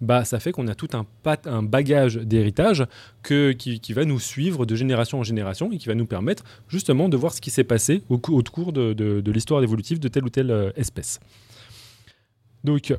[0.00, 2.86] bah, ça fait qu'on a tout un, bagage d'héritage
[3.22, 7.08] qui, qui, va nous suivre de génération en génération et qui va nous permettre justement
[7.08, 10.50] de voir ce qui s'est passé au, cours de, l'histoire évolutive de telle ou telle
[10.50, 11.20] euh, espèce.
[12.64, 12.94] Donc,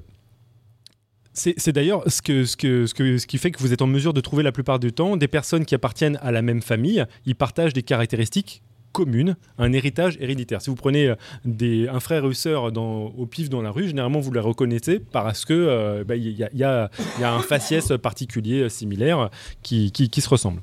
[1.34, 4.92] c'est d'ailleurs ce qui fait que vous êtes en mesure de trouver la plupart du
[4.92, 9.74] temps des personnes qui appartiennent à la même famille, ils partagent des caractéristiques commune, un
[9.74, 10.62] héritage héréditaire.
[10.62, 13.88] Si vous prenez euh, des, un frère une sœur dans, au pif dans la rue,
[13.88, 16.90] généralement vous les reconnaissez parce que il y, a,
[17.22, 19.30] un faciès particulier euh, similaire
[19.64, 20.62] qui, qui, se ressemble.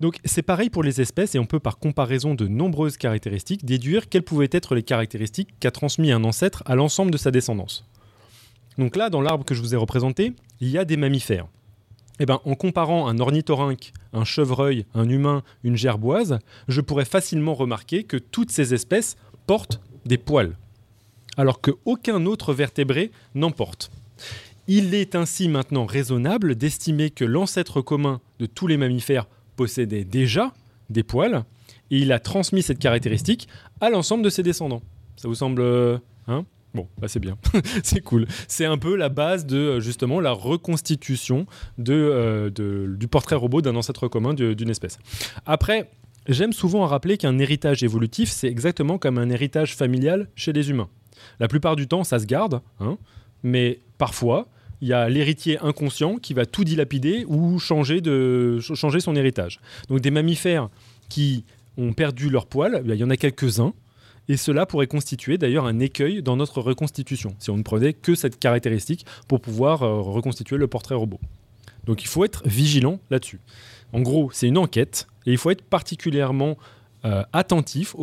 [0.00, 4.08] Donc c'est pareil pour les espèces et on peut par comparaison de nombreuses caractéristiques déduire
[4.08, 7.84] quelles pouvaient être les caractéristiques qu'a transmis un ancêtre à l'ensemble de sa descendance.
[8.76, 11.48] Donc là, dans l'arbre que je vous ai représenté, il y a des mammifères
[12.18, 17.54] eh ben, en comparant un ornithorynque, un chevreuil, un humain, une gerboise, je pourrais facilement
[17.54, 20.56] remarquer que toutes ces espèces portent des poils,
[21.36, 23.90] alors qu'aucun autre vertébré n'en porte.
[24.66, 29.26] Il est ainsi maintenant raisonnable d'estimer que l'ancêtre commun de tous les mammifères
[29.56, 30.52] possédait déjà
[30.90, 31.44] des poils,
[31.90, 33.48] et il a transmis cette caractéristique
[33.80, 34.82] à l'ensemble de ses descendants.
[35.16, 35.62] Ça vous semble...
[35.62, 36.44] Euh, hein?
[36.74, 37.38] Bon, bah c'est bien,
[37.82, 38.26] c'est cool.
[38.46, 41.46] C'est un peu la base de euh, justement la reconstitution
[41.88, 44.98] euh, de, du portrait robot d'un ancêtre commun d'une espèce.
[45.46, 45.90] Après,
[46.28, 50.88] j'aime souvent rappeler qu'un héritage évolutif, c'est exactement comme un héritage familial chez les humains.
[51.40, 52.98] La plupart du temps, ça se garde, hein,
[53.42, 54.48] mais parfois,
[54.80, 59.60] il y a l'héritier inconscient qui va tout dilapider ou changer, de, changer son héritage.
[59.88, 60.68] Donc des mammifères
[61.08, 61.44] qui
[61.76, 63.72] ont perdu leur poil, il y en a quelques-uns,
[64.28, 68.14] et cela pourrait constituer d'ailleurs un écueil dans notre reconstitution, si on ne prenait que
[68.14, 71.20] cette caractéristique pour pouvoir euh, reconstituer le portrait robot.
[71.86, 73.40] Donc il faut être vigilant là-dessus.
[73.92, 76.56] En gros, c'est une enquête et il faut être particulièrement
[77.04, 77.94] euh, attentif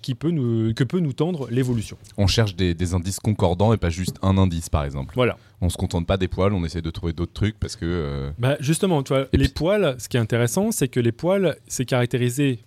[0.00, 1.98] qui peut nous, que peut nous tendre l'évolution.
[2.16, 5.12] On cherche des, indices concordants et pas juste un indice, par exemple.
[5.14, 5.36] Voilà.
[5.60, 7.84] On se contente pas des poils, on essaie de trouver d'autres trucs parce que.
[7.84, 11.56] Euh, bah justement, tu vois, les poils, ce qui est intéressant, c'est que les poils,
[11.66, 12.60] c'est caractérisé,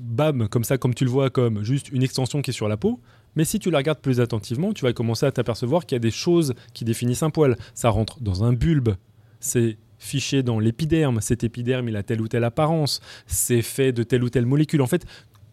[0.00, 2.76] bam, comme ça, comme tu le vois, comme juste une extension qui est sur la
[2.76, 3.00] peau.
[3.36, 6.00] Mais si tu la regardes plus attentivement, tu vas commencer à t'apercevoir qu'il y a
[6.00, 7.56] des choses qui définissent un poil.
[7.74, 8.94] Ça rentre dans un bulbe.
[9.38, 11.20] C'est fiché dans l'épiderme.
[11.20, 13.00] Cet épiderme, il a telle ou telle apparence.
[13.26, 14.82] C'est fait de telle ou telle molécule.
[14.82, 15.06] En fait,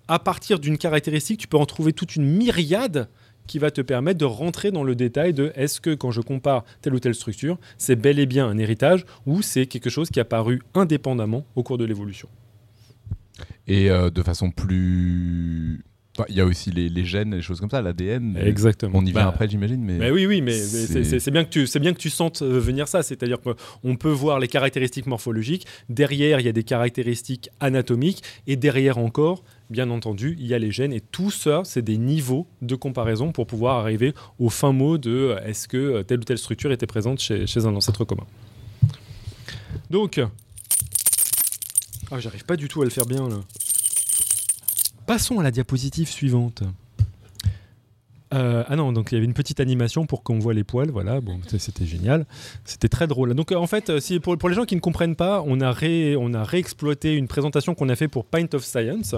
[0.08, 3.10] à partir d'une caractéristique, tu peux en trouver toute une myriade
[3.46, 6.66] qui va te permettre de rentrer dans le détail de est-ce que quand je compare
[6.82, 10.20] telle ou telle structure, c'est bel et bien un héritage ou c'est quelque chose qui
[10.20, 12.28] a paru indépendamment au cours de l'évolution.
[13.68, 15.84] Et euh, de façon plus
[16.30, 18.38] il y a aussi les, gènes, les choses comme ça, l'ADN.
[18.38, 18.98] Exactement.
[18.98, 19.82] On y vient bah, après, j'imagine.
[19.82, 22.88] Mais, oui, oui, mais c'est bien que tu, c'est bien que tu sentes euh, venir
[22.88, 23.04] ça.
[23.04, 25.68] C'est-à-dire qu'on peut voir les caractéristiques morphologiques.
[25.90, 30.60] Derrière, il y a des caractéristiques anatomiques, et derrière encore, bien entendu, il y a
[30.60, 30.94] les gènes.
[30.94, 35.12] Et tout ça, c'est des niveaux de comparaison pour pouvoir arriver au fin mot de
[35.12, 38.26] euh, est-ce que telle ou telle structure était présente chez, chez un ancêtre commun.
[39.90, 40.20] Donc,
[42.12, 43.38] ah, j'arrive pas du tout à le faire bien là.
[45.06, 46.64] Passons à la diapositive suivante.
[48.34, 50.92] Euh, ah non, donc il y avait une petite animation pour qu'on voit les poils,
[50.92, 52.26] voilà, bon, c'était génial,
[52.66, 53.34] c'était très drôle.
[53.34, 56.18] Donc euh, en fait, euh, pour, les gens qui ne comprennent pas, on a, ré,
[56.18, 59.16] on réexploité une présentation qu'on a fait pour Paint of Science,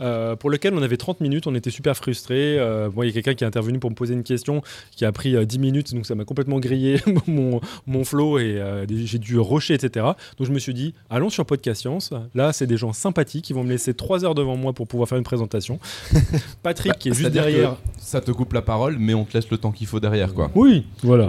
[0.00, 2.58] euh, pour lequel on avait 30 minutes, on était super frustrés.
[2.58, 5.04] Euh, moi, il y a quelqu'un qui est intervenu pour me poser une question qui
[5.04, 9.38] a pris 10 minutes, donc ça m'a complètement grillé mon, mon flow et j'ai dû
[9.38, 10.06] rocher, etc.
[10.38, 13.52] Donc je me suis dit, allons sur Podcast Science, là c'est des gens sympathiques qui
[13.52, 15.78] vont me laisser 3 heures devant moi pour pouvoir faire une présentation.
[16.62, 17.76] Patrick qui est juste derrière.
[17.98, 20.50] Ça te coupe la parole, mais on te laisse le temps qu'il faut derrière, quoi.
[20.54, 21.28] Oui, voilà.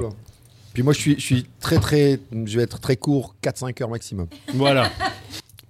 [0.74, 2.20] Puis moi, je suis, je suis très, très.
[2.32, 4.28] Je vais être très court, 4-5 heures maximum.
[4.54, 4.90] Voilà.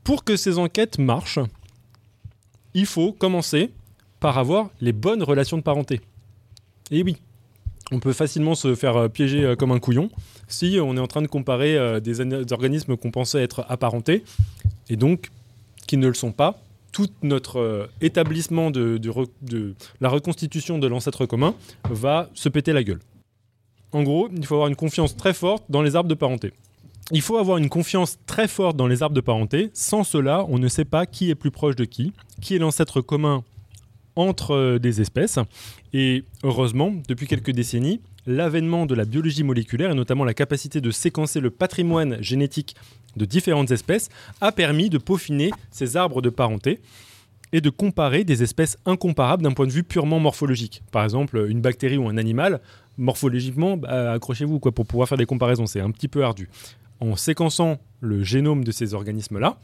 [0.03, 1.39] Pour que ces enquêtes marchent,
[2.73, 3.71] il faut commencer
[4.19, 6.01] par avoir les bonnes relations de parenté.
[6.91, 7.17] Et oui,
[7.91, 10.09] on peut facilement se faire euh, piéger euh, comme un couillon
[10.47, 14.23] si on est en train de comparer euh, des, organismes qu'on pensait être apparentés
[14.89, 15.29] et donc
[15.87, 18.99] qui ne le sont pas tout notre établissement de,
[20.01, 21.53] la reconstitution de l'ancêtre commun
[21.87, 22.99] va se péter la gueule.
[23.91, 26.51] En gros, il faut avoir une confiance très forte dans les arbres de parenté.
[27.11, 29.71] Il faut avoir une confiance très forte dans les arbres de parenté.
[29.73, 33.01] Sans cela, on ne sait pas qui est plus proche de qui, qui est l'ancêtre
[33.01, 33.43] commun
[34.15, 35.39] entre euh, des espèces.
[35.91, 40.91] Et heureusement, depuis quelques décennies, l'avènement de la biologie moléculaire et notamment la capacité de
[40.91, 42.75] séquencer le patrimoine génétique
[43.15, 46.79] de différentes espèces a permis de peaufiner ces arbres de parenté
[47.51, 50.83] et de comparer des espèces incomparables d'un point de vue purement morphologique.
[50.91, 52.59] Par exemple, une bactérie ou un animal,
[52.99, 56.49] morphologiquement, bah, accrochez-vous quoi, pour pouvoir faire des comparaisons, c'est un petit peu ardu.
[56.99, 59.59] En séquençant le génome de ces organismes-là,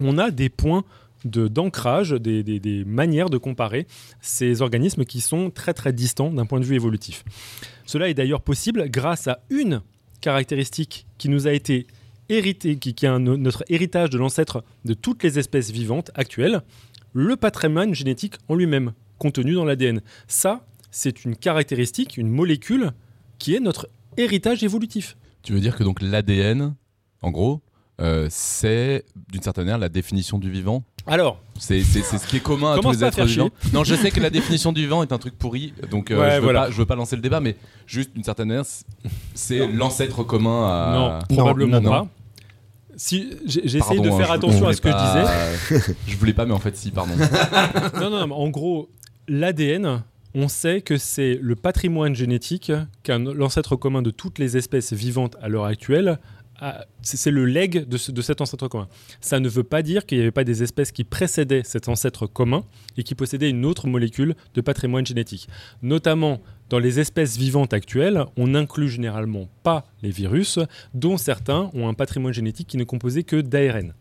[0.00, 0.84] on a des points
[1.24, 3.86] d'ancrage, des, manières de comparer
[4.20, 7.24] ces organismes qui sont très très distants d'un point de vue évolutif.
[7.86, 9.82] Cela est d'ailleurs possible grâce à une
[10.20, 11.86] caractéristique qui nous a été
[12.28, 16.62] hérité, qui, qui est notre héritage de l'ancêtre de toutes les espèces vivantes actuelles,
[17.12, 20.00] le patrimoine génétique en lui-même, contenu dans l'ADN.
[20.28, 22.92] Ça, c'est une caractéristique, une molécule
[23.38, 25.16] qui est notre héritage évolutif.
[25.42, 26.74] Tu veux dire que donc l'ADN,
[27.22, 27.60] en gros,
[28.00, 30.84] euh, c'est d'une certaine manière la définition du vivant?
[31.06, 33.50] Alors, c'est ce qui est commun à tous les êtres vivants.
[33.72, 36.46] Non, je sais que la définition du vivant est un truc pourri, donc euh, je,
[36.46, 38.66] veux pas, je veux pas lancer le débat, mais juste d'une certaine manière,
[39.34, 41.20] c'est l'ancêtre commun à.
[41.28, 42.08] Non, probablement pas
[42.98, 45.94] si j'essaye de faire hein, attention à ce que je disais.
[46.06, 47.14] je voulais pas, mais en fait, si, pardon.
[47.94, 48.90] non, non, non, en gros,
[49.28, 50.02] l'ADN,
[50.34, 55.36] on sait que c'est le patrimoine génétique qu'un l'ancêtre commun de toutes les espèces vivantes
[55.40, 56.18] à l'heure actuelle
[57.02, 58.88] c'est le leg de, cet ancêtre commun.
[59.20, 62.26] Ça ne veut pas dire qu'il n'y avait pas des espèces qui précédaient cet ancêtre
[62.26, 62.64] commun
[62.96, 65.48] et qui possédaient une autre molécule de patrimoine génétique.
[65.82, 70.58] Notamment dans les espèces vivantes actuelles, on n'inclut généralement pas les virus,
[70.94, 73.94] dont certains ont un patrimoine génétique qui n'est composé que d'ARN.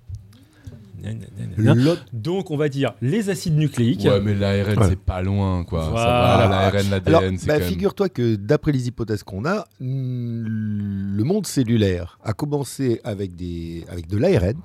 [2.13, 4.05] Donc, on va dire les acides nucléiques.
[4.05, 5.91] Ouais, mais l'ARN, c'est pas loin, quoi.
[5.93, 12.33] L'ARN, l'ADN, c'est bah, Figure-toi que d'après les hypothèses qu'on a, le monde cellulaire a
[12.33, 14.55] commencé avec, des, avec de l'ARN.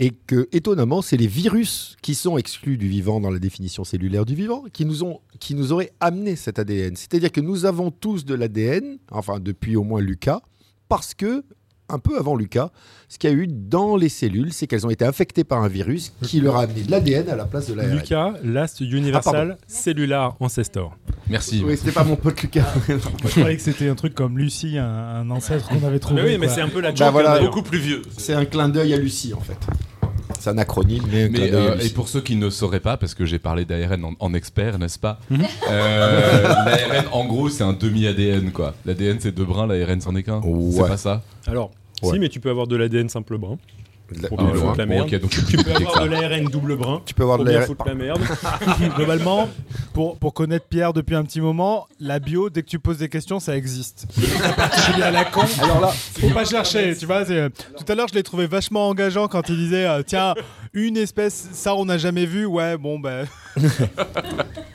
[0.00, 4.24] Et que, étonnamment, c'est les virus qui sont exclus du vivant dans la définition cellulaire
[4.24, 6.94] du vivant qui nous, ont, qui nous auraient amené cet ADN.
[6.94, 10.40] C'est-à-dire que nous avons tous de l'ADN, enfin depuis au moins Lucas,
[10.88, 11.42] parce que
[11.88, 12.70] un peu avant Lucas,
[13.08, 15.68] ce qu'il y a eu dans les cellules, c'est qu'elles ont été infectées par un
[15.68, 17.90] virus qui leur a amené de l'ADN à la place de l'ARN.
[17.90, 20.96] Lucas, Last Universal ah, Cellular Ancestor.
[21.28, 21.62] Merci.
[21.64, 22.66] Oui, c'était pas mon pote Lucas.
[22.88, 26.22] je croyais que c'était un truc comme Lucie, un, ancêtre qu'on avait trouvé.
[26.22, 28.02] Mais oui, mais c'est un peu la bah voilà, beaucoup plus vieux.
[28.16, 29.58] C'est un clin d'œil à Lucie, en fait.
[30.38, 31.50] C'est un acronyme, mais,
[31.84, 34.98] et pour ceux qui ne sauraient pas, parce que j'ai parlé d'ARN en, expert, n'est-ce
[34.98, 35.44] pas mhm.
[35.68, 38.74] L'ARN, en gros, c'est un demi-ADN, quoi.
[38.84, 40.40] L'ADN, c'est deux brins, l'ARN, c'en est qu'un.
[40.72, 41.70] C'est pas ça Alors,
[42.02, 43.58] si, mais tu peux avoir de l'ADN simple brun.
[44.28, 45.08] Pour bien foutre la merde.
[45.10, 47.02] tu peux avoir de l'ARN double brun.
[47.04, 47.74] Tu peux avoir de l'ARN.
[47.86, 48.22] la merde.
[48.96, 49.48] Globalement,
[49.92, 53.08] pour, pour connaître Pierre depuis un petit moment, la bio, dès que tu poses des
[53.08, 54.06] questions, ça existe.
[54.56, 55.42] particulier à la con.
[55.62, 56.96] Alors là, faut pas chercher.
[56.96, 60.02] Tu vois, euh, tout à l'heure, je l'ai trouvé vachement engageant quand il disait euh,
[60.06, 60.34] Tiens,
[60.72, 62.46] une espèce, ça on n'a jamais vu.
[62.46, 63.26] Ouais, bon, ben.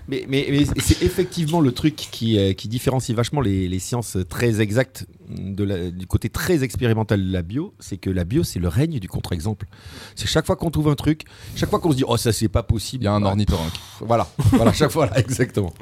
[0.07, 4.61] mais, mais, c'est effectivement le truc qui, euh, qui différencie vachement les, les, sciences très
[4.61, 5.05] exactes
[5.37, 8.67] de la, du côté très expérimental de la bio, c'est que la bio, c'est le
[8.67, 9.67] règne du contre-exemple.
[10.15, 11.23] C'est chaque fois qu'on trouve un truc,
[11.55, 13.29] chaque fois qu'on se dit oh ça c'est pas possible, il y a un bah,
[13.29, 13.73] ornithorynque.
[14.01, 15.73] Voilà, voilà chaque fois là, exactement.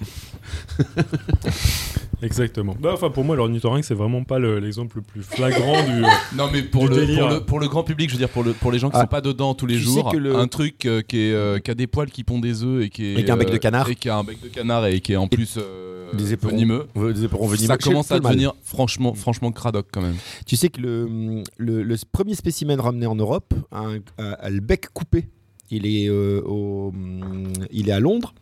[2.21, 2.75] Exactement.
[2.79, 6.01] Bah, enfin, pour moi, l'ornithorynque, c'est vraiment pas l'exemple le, plus flagrant du.
[6.37, 8.79] non, mais pour, le, pour, le, grand public, je veux dire, pour, le, pour les
[8.79, 9.01] gens qui ah.
[9.01, 11.87] sont pas dedans tous les jours, un truc euh, qui, est, euh, qui a des
[11.87, 13.19] poils qui pondent des œufs et qui est.
[13.19, 13.89] Et qui a un bec de canard.
[13.89, 15.57] Et qui a un bec de canard et qui est en plus.
[15.57, 16.87] Euh, des éperons, venimeux.
[16.95, 17.67] Des éperons venimeux.
[17.67, 20.15] Ça commence à devenir franchement, franchement cradoc quand même.
[20.45, 25.27] Tu sais que le, le, premier spécimen ramené en Europe a le bec coupé
[25.71, 28.34] il est, euh, au, mm, il est à Londres.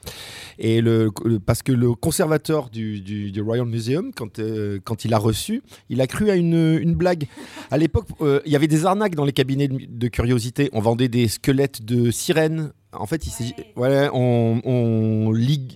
[0.58, 1.12] Et le,
[1.46, 6.02] parce que le conservateur du, du, Royal Museum, quand, euh, quand il a reçu, il
[6.02, 7.28] a cru à une, une blague.
[7.72, 10.70] À l'époque, euh, il y avait des arnaques dans les cabinets de, curiosité.
[10.74, 15.32] On vendait des squelettes de sirènes en fait, il ouais, on, on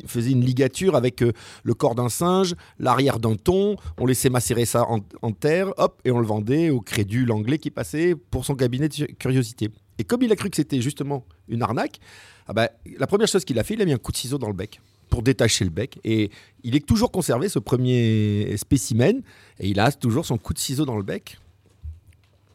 [0.07, 4.89] faisait une ligature avec le corps d'un singe, l'arrière d'un thon, on laissait macérer ça
[4.89, 8.55] en, en, terre, hop, et on le vendait au crédule anglais qui passait pour son
[8.55, 9.69] cabinet de curiosité.
[9.99, 11.99] Et comme il a cru que c'était justement une arnaque,
[12.47, 14.37] ah bah, la première chose qu'il a fait, il a mis un coup de ciseau
[14.37, 15.99] dans le bec pour détacher le bec.
[16.03, 16.31] Et
[16.63, 19.21] il est toujours conservé, ce premier spécimen,
[19.59, 21.37] et il a toujours son coup de ciseau dans le bec.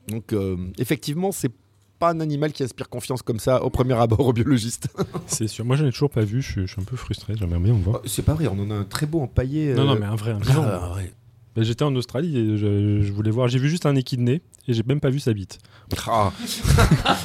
[0.09, 1.53] Donc, euh, effectivement, c'est
[1.99, 4.89] pas un animal qui inspire confiance comme ça au premier abord au biologiste.
[5.27, 5.65] c'est sûr.
[5.65, 6.43] Moi, je n'ai toujours pas vu.
[6.43, 7.35] Je suis, un peu frustré.
[7.39, 8.01] J'aimerais bien voir.
[8.07, 8.47] C'est pas vrai.
[8.49, 9.75] On en a un très beau empaillé.
[9.75, 10.33] Non, non, euh, mais un vrai.
[10.33, 10.97] Un ah,
[11.59, 13.49] bah, j'étais en Australie et je, voulais voir.
[13.49, 15.59] J'ai vu juste un échidné et j'ai même pas vu sa bite.
[16.07, 16.33] Ah.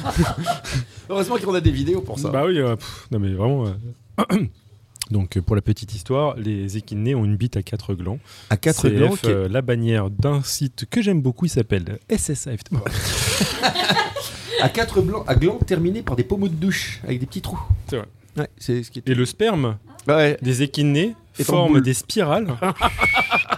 [1.08, 2.30] Heureusement qu'on a des vidéos pour ça.
[2.30, 2.74] Bah oui, euh,
[3.12, 3.66] non mais vraiment.
[3.66, 4.46] Euh,
[5.12, 8.18] donc pour la petite histoire, les échidnés ont une bite à quatre glands.
[8.50, 9.14] À quatre glands.
[9.26, 12.58] Euh, la bannière d'un site que j'aime beaucoup, il s'appelle SSAF.
[14.62, 17.60] à quatre blancs, à glands terminés par des pommeaux de douche avec des petits trous.
[17.88, 18.06] C'est vrai.
[18.36, 19.78] Ouais, c'est ce qui Et le sperme
[20.42, 22.48] des échidnés forme des spirales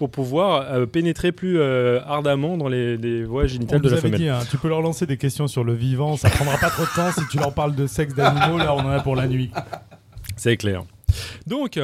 [0.00, 4.18] pour pouvoir euh, pénétrer plus euh, ardemment dans les, voies génitales de la femelle.
[4.18, 6.84] Dit, hein, tu peux leur lancer des questions sur le vivant, ça prendra pas trop
[6.84, 9.28] de temps si tu leur parles de sexe d'animaux, là on en a pour la
[9.28, 9.50] nuit.
[10.36, 10.84] C'est clair.
[11.46, 11.78] Donc,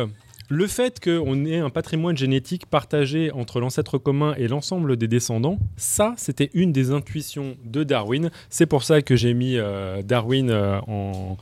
[0.48, 5.58] le fait qu'on ait un patrimoine génétique partagé entre l'ancêtre commun et l'ensemble des descendants,
[5.76, 8.30] ça, c'était une des intuitions de Darwin.
[8.48, 10.50] C'est pour ça que j'ai mis euh, Darwin
[10.86, 11.36] en,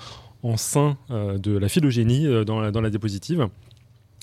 [0.56, 3.48] sein de la phylogénie dans la, dans la diapositive.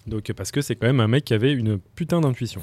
[0.07, 2.61] Donc parce que c'est quand même un mec qui avait une putain d'intuition.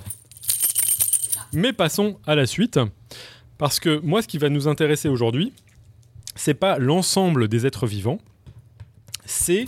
[1.53, 2.79] Mais passons à la suite,
[3.57, 5.53] parce que moi, ce qui va nous intéresser aujourd'hui,
[6.35, 8.18] c'est pas l'ensemble des êtres vivants,
[9.24, 9.66] c'est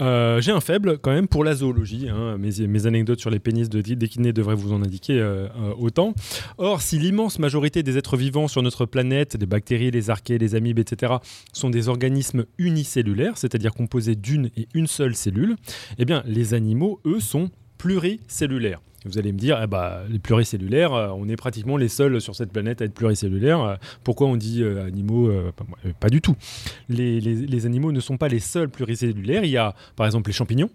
[0.00, 2.08] euh, j'ai un faible quand même pour la zoologie.
[2.08, 2.36] Hein.
[2.38, 3.80] Mes, anecdotes sur les pénis de
[4.32, 6.14] devraient vous en indiquer euh, euh, autant.
[6.58, 10.54] Or, si l'immense majorité des êtres vivants sur notre planète, les bactéries, les archées, les
[10.54, 11.14] amibes, etc.,
[11.52, 15.56] sont des organismes unicellulaires, c'est-à-dire composés d'une et une seule cellule,
[15.98, 17.50] eh bien, les animaux, eux, sont
[17.84, 18.80] pluricellulaires.
[19.04, 22.34] Vous allez me dire, eh bah, les pluricellulaires, euh, on est pratiquement les seuls sur
[22.34, 23.60] cette planète à être pluricellulaires.
[23.60, 25.30] Euh, pourquoi on dit euh, animaux
[26.00, 26.34] pas, du tout.
[26.88, 29.44] Les, les, animaux ne sont pas les seuls pluricellulaires.
[29.44, 30.70] Il y a par exemple les champignons,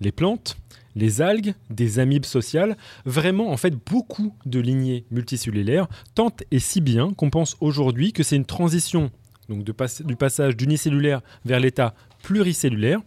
[0.00, 0.56] les plantes,
[0.96, 6.80] les algues, des amibes sociales, vraiment en fait beaucoup de lignées multicellulaires, tant et si
[6.80, 9.10] bien qu'on pense aujourd'hui que c'est une transition
[9.50, 9.74] donc de
[10.04, 13.00] du passage d'unicellulaire vers l'état pluricellulaire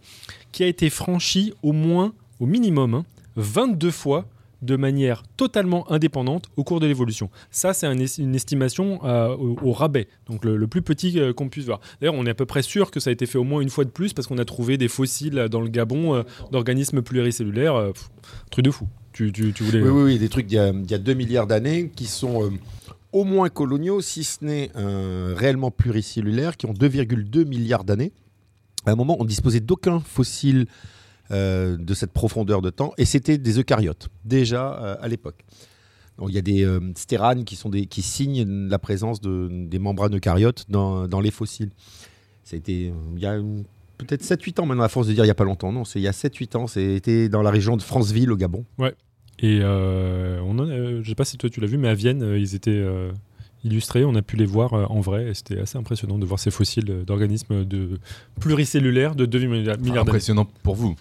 [0.52, 3.02] qui a été franchie au moins, au minimum,
[3.36, 4.28] 22 hein, fois
[4.64, 7.30] de manière totalement indépendante au cours de l'évolution.
[7.50, 11.80] Ça, c'est une estimation euh, au, rabais, donc le, plus petit euh, qu'on puisse voir.
[12.00, 13.68] D'ailleurs, on est à peu près sûr que ça a été fait au moins une
[13.68, 17.92] fois de plus parce qu'on a trouvé des fossiles dans le Gabon euh, d'organismes pluricellulaires.
[18.50, 18.88] truc de fou.
[19.12, 19.80] Tu, voulais...
[19.80, 22.50] oui, oui, des trucs d'il y, a 2 milliards d'années qui sont
[23.12, 28.10] au moins coloniaux, si ce n'est réellement pluricellulaires, qui ont 2,2 milliards d'années.
[28.86, 30.66] À un moment, on disposait d'aucun fossile
[31.30, 35.42] euh, de cette profondeur de temps, et c'était des eucaryotes, déjà euh, à l'époque.
[36.18, 39.48] Donc, il y a des euh, stéranes qui, sont des, qui signent la présence de,
[39.50, 41.70] des membranes eucaryotes dans, dans les fossiles.
[42.42, 43.38] C'était il y a
[43.96, 45.72] peut-être 7-8 ans maintenant, à force de dire il n'y a pas longtemps.
[45.72, 48.66] Non, c'est il y a 7-8 ans, c'était dans la région de Franceville, au Gabon.
[48.76, 48.94] Ouais.
[49.38, 52.54] Et on je ne sais pas si toi tu l'as vu, mais à Vienne, ils
[52.54, 52.84] étaient
[53.64, 55.30] illustrés, on a pu les voir en vrai.
[55.30, 57.98] Et c'était assez impressionnant de voir ces fossiles d'organismes de
[58.38, 59.98] pluricellulaires de 2 milliards d'années.
[59.98, 60.96] Impressionnant pour vous.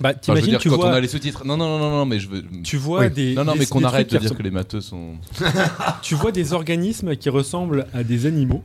[0.00, 0.88] Bah, t'imagines, tu quand vois...
[0.88, 1.44] on a les sous-titres.
[1.44, 2.42] Non, non, non, non, non, mais je veux.
[2.64, 3.34] Tu vois des.
[3.34, 5.14] Non, non, des, mais qu'on arrête de dire que les matheux sont.
[6.02, 8.64] tu vois des organismes qui ressemblent à des animaux,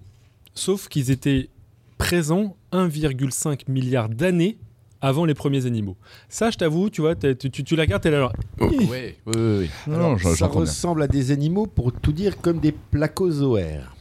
[0.53, 1.49] sauf qu'ils étaient
[1.97, 4.57] présents 1,5 milliard d'années
[5.01, 5.95] avant les premiers animaux.
[6.29, 8.17] Ça, je t'avoue, tu vois, tu, tu, tu, la regardes, t'es là.
[8.17, 8.33] Alors...
[8.59, 9.69] Oh, oui, oui, oui.
[9.87, 13.95] Non, Alors, ça ressemble à des animaux, pour tout dire, comme des placozoaires.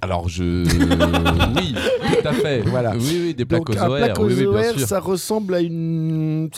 [0.00, 0.44] Alors je
[1.56, 2.94] oui tout à fait voilà.
[2.96, 6.48] Oui oui des placozoaires un placozoaire oui, ça ressemble à une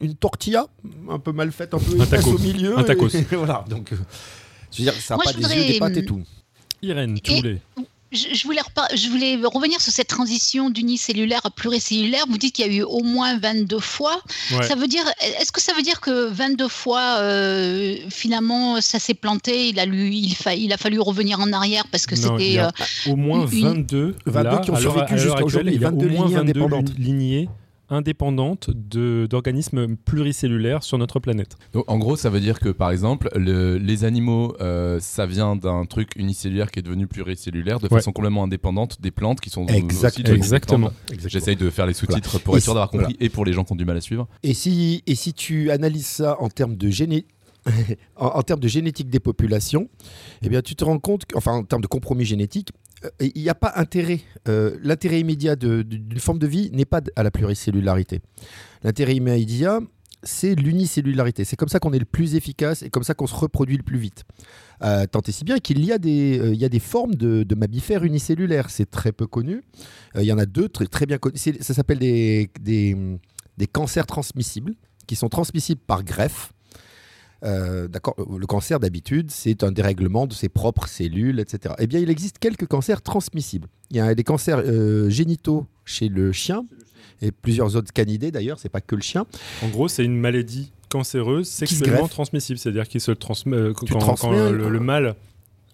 [0.00, 0.66] une tortilla
[1.10, 3.08] un peu mal faite un peu un au milieu un tacos.
[3.32, 3.64] voilà.
[3.68, 3.96] Donc euh,
[4.72, 6.22] je veux dire ça n'a pas des yeux des pattes et tout.
[6.82, 7.58] Irène tu voulais
[8.12, 8.60] je, voulais
[8.94, 12.24] je, voulais revenir sur cette transition d'unicellulaire à pluricellulaire.
[12.28, 14.20] Vous dites qu'il y a eu au moins 22 fois.
[14.62, 15.04] Ça veut dire,
[15.40, 19.84] est-ce que ça veut dire que 22 fois, euh, finalement, ça s'est planté il a,
[19.84, 22.58] il, il a fallu revenir en arrière parce que c'était.
[22.58, 22.68] Euh,
[23.06, 25.78] au moins 22, 22 qui ont survécu jusqu'à aujourd'hui.
[25.78, 26.98] 22 lignées indépendantes.
[26.98, 27.48] lignées
[27.90, 31.56] indépendante d'organismes pluricellulaires sur notre planète.
[31.72, 35.84] Donc, en gros, ça veut dire que, par exemple, les animaux, euh, ça vient d'un
[35.84, 40.28] truc unicellulaire qui est devenu pluricellulaire de façon complètement indépendante des plantes qui sont exact,
[40.28, 40.90] exactement.
[41.26, 43.72] J'essaye de faire les sous-titres pour être sûr d'avoir compris et pour les gens qui
[43.72, 44.28] ont du mal à suivre.
[44.42, 47.26] Et si, et si tu analyses ça en termes de génie
[48.16, 49.88] en, termes de génétique des populations,
[50.42, 52.70] eh bien, tu te rends compte, enfin, en termes de compromis génétique,
[53.20, 54.20] il n'y a pas intérêt.
[54.48, 58.20] Euh, l'intérêt immédiat d'une forme de vie n'est pas à la pluricellularité.
[58.82, 59.80] L'intérêt immédiat,
[60.22, 61.44] c'est l'unicellularité.
[61.44, 63.82] C'est comme ça qu'on est le plus efficace et comme ça qu'on se reproduit le
[63.82, 64.24] plus vite.
[64.82, 67.54] Euh, tant et si bien qu'il y, a des, il y a des formes de,
[67.54, 68.70] mammifères unicellulaires.
[68.70, 69.62] C'est très peu connu.
[70.16, 71.38] il y en a deux très, très bien connus.
[71.38, 74.74] Ça s'appelle des, des cancers transmissibles
[75.06, 76.52] qui sont transmissibles par greffe.
[77.42, 81.74] Euh, d'accord, euh, le cancer d'habitude, c'est un dérèglement de ses propres cellules, etc.
[81.78, 83.68] Eh bien, il existe quelques cancers transmissibles.
[83.90, 86.64] Il y a des cancers euh, génitaux chez le chien
[87.22, 89.26] et plusieurs autres canidés d'ailleurs, c'est pas que le chien.
[89.62, 95.14] En gros, c'est une maladie cancéreuse sexuellement transmissible, c'est-à-dire qu'il se transmet quand, le, mâle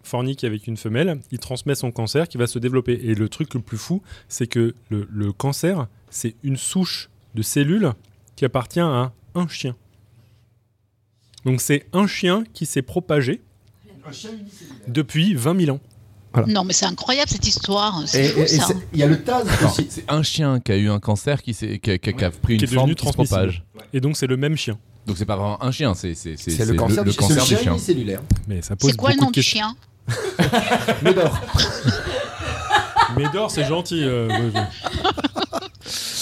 [0.03, 2.93] fornique avec une femelle, il transmet son cancer qui va se développer.
[3.03, 7.43] Et le truc le plus fou, c'est que le, le cancer, c'est une souche de
[7.43, 7.93] cellules
[8.37, 9.75] qui appartient à un chien.
[11.47, 13.41] Donc c'est un chien qui s'est propagé
[14.89, 15.81] depuis 20 000 ans.
[16.49, 18.03] Non, mais c'est incroyable cette histoire.
[18.13, 19.87] Il y a le tas aussi.
[19.89, 22.67] C'est un chien qui a eu un cancer qui, qui, a, qui a pris une
[22.67, 23.65] forme qui se propage.
[23.95, 24.77] Et donc c'est le même chien.
[25.07, 27.77] Donc c'est pas vraiment un chien, c'est le cancer, le, cancer du chien.
[28.49, 29.77] Mais ça pose C'est quoi le nom du chien?
[31.03, 31.41] Médor.
[33.17, 34.03] Médor, c'est gentil.
[34.03, 34.29] Euh,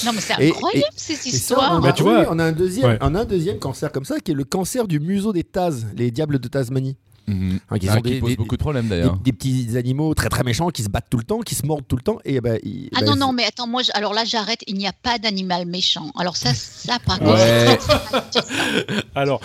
[0.04, 1.80] non, mais c'est incroyable cette histoire.
[1.80, 4.20] on, a, tu vois, on a un deuxième, on a un deuxième cancer comme ça
[4.20, 6.96] qui est le cancer du museau des Taz, les diables de Tasmanie.
[7.26, 7.58] Mhm.
[7.80, 9.16] qui, ah, des, pose beaucoup de problèmes d'ailleurs.
[9.16, 11.86] Des, petits animaux très très méchants qui se battent tout le temps, qui se mordent
[11.88, 12.18] tout le temps.
[12.24, 12.58] Et ben,
[12.94, 15.66] ah ben, non, non, mais attends, moi, alors là j'arrête, il n'y a pas d'animal
[15.66, 16.12] méchant.
[16.18, 17.34] Alors ça, ça par contre.
[17.44, 17.78] Ouais.
[19.14, 19.40] alors,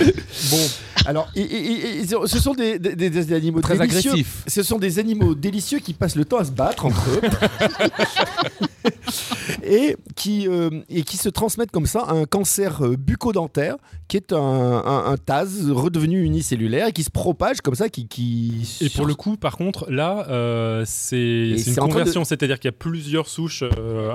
[0.51, 0.57] bon.
[1.05, 4.11] Alors, et, ce sont des, des, animaux très délicieux.
[4.11, 4.43] agressifs.
[4.47, 7.21] Ce sont des animaux délicieux qui passent le temps à se battre entre eux.
[9.63, 13.77] et, qui, euh, et qui se transmettent comme ça un cancer euh, bucco-dentaire
[14.07, 17.89] qui est un, un, un TAS redevenu unicellulaire et qui se propage comme ça.
[17.89, 18.79] Qui, qui...
[18.81, 22.77] Et pour le coup, par contre, là, euh, c'est une conversion, c'est-à-dire qu'il y a
[22.77, 23.63] plusieurs souches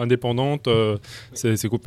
[0.00, 0.68] indépendantes.
[1.34, 1.78] c'est quoi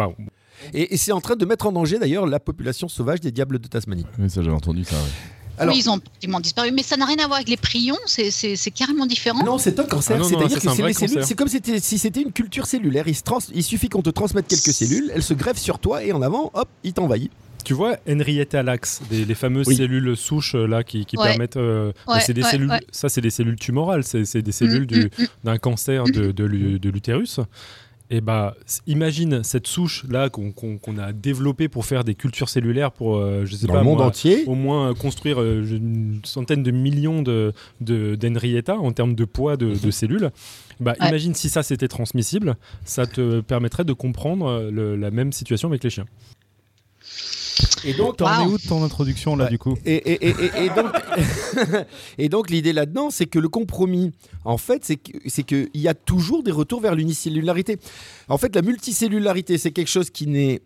[0.74, 3.60] Et, et c'est en train de mettre en danger d'ailleurs la population sauvage des diables
[3.60, 4.06] de Tasmanie.
[4.20, 4.96] Oui, ça j'avais entendu ça.
[5.58, 7.98] Alors, oui, ils ont pratiquement disparu, mais ça n'a rien à voir avec les prions,
[8.06, 9.44] c'est carrément différent.
[9.44, 13.08] Non, c'est un cancer, ah c'est-à-dire que c'est comme si c'était une culture cellulaire.
[13.08, 16.12] Il, trans, il suffit qu'on te transmette quelques cellules, elles se greffent sur toi et
[16.12, 17.32] en avant, hop, il t'envahit.
[17.64, 21.58] Tu vois, Henrietta Lacks, les fameuses cellules souches euh, là qui, permettent.
[21.58, 22.72] Euh, bah, c'est des cellules.
[22.94, 24.06] Ça, c'est des cellules tumorales.
[24.06, 25.28] C'est des cellules mm, mm, mm.
[25.44, 27.42] d'un cancer de, de l'utérus.
[28.10, 28.56] Et bah,
[28.86, 33.56] imagine cette souche là qu'on a développée pour faire des cultures cellulaires pour, euh, je
[33.56, 34.46] sais Dans pas, le monde entier.
[34.48, 39.68] au moins construire euh, une centaine de millions de d'Henrietta en termes de poids de,
[39.68, 39.92] mhm.
[39.92, 40.32] cellules.
[40.80, 42.56] Bah, imagine si ça c'était transmissible,
[42.86, 46.06] ça te permettrait de comprendre euh, la même situation avec les chiens.
[47.84, 50.92] Et donc, t'en es où de ton introduction là du coup et, donc,
[52.18, 54.12] et donc l'idée là-dedans, c'est que le compromis,
[54.46, 57.78] en fait, c'est qu'il y a toujours des retours vers l'unicellularité.
[58.30, 60.62] En fait, la multicellularité, c'est quelque chose qui n'est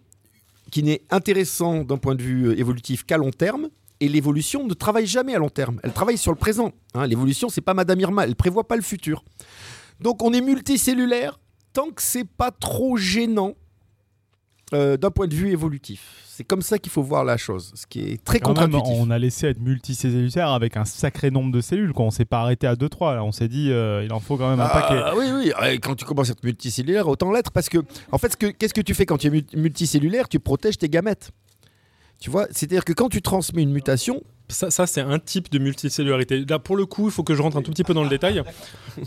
[0.71, 3.67] qui n'est intéressant d'un point de vue euh, évolutif qu'à long terme.
[3.99, 5.79] Et l'évolution ne travaille jamais à long terme.
[5.83, 6.71] Elle travaille sur le présent.
[6.95, 7.05] Hein.
[7.05, 8.23] L'évolution, c'est pas Madame Irma.
[8.23, 9.23] Elle prévoit pas le futur.
[9.99, 11.39] Donc, on est multicellulaire
[11.73, 13.53] tant que c'est pas trop gênant
[14.73, 16.21] euh, d'un point de vue évolutif.
[16.25, 18.93] C'est comme ça qu'il faut voir la chose, ce qui est très contre-intuitif.
[18.97, 21.93] On a laissé être multicellulaire avec un sacré nombre de cellules.
[21.93, 24.49] Quand on s'est pas arrêté à 2-3, on s'est dit euh, il en faut quand
[24.49, 25.17] même un ah, paquet.
[25.17, 25.79] Oui, oui.
[25.79, 27.79] Quand tu commences à être multicellulaire, autant l'être parce que,
[28.11, 30.29] en fait, qu'est-ce que tu fais quand tu es multicellulaire?
[30.29, 31.31] Tu protèges tes gamètes.
[32.21, 36.45] Tu vois, c'est-à-dire que quand tu transmets une mutation, ça, c'est un type de multicellularité.
[36.47, 38.09] Là, pour le coup, il faut que je rentre un tout petit peu dans le
[38.09, 38.43] détail.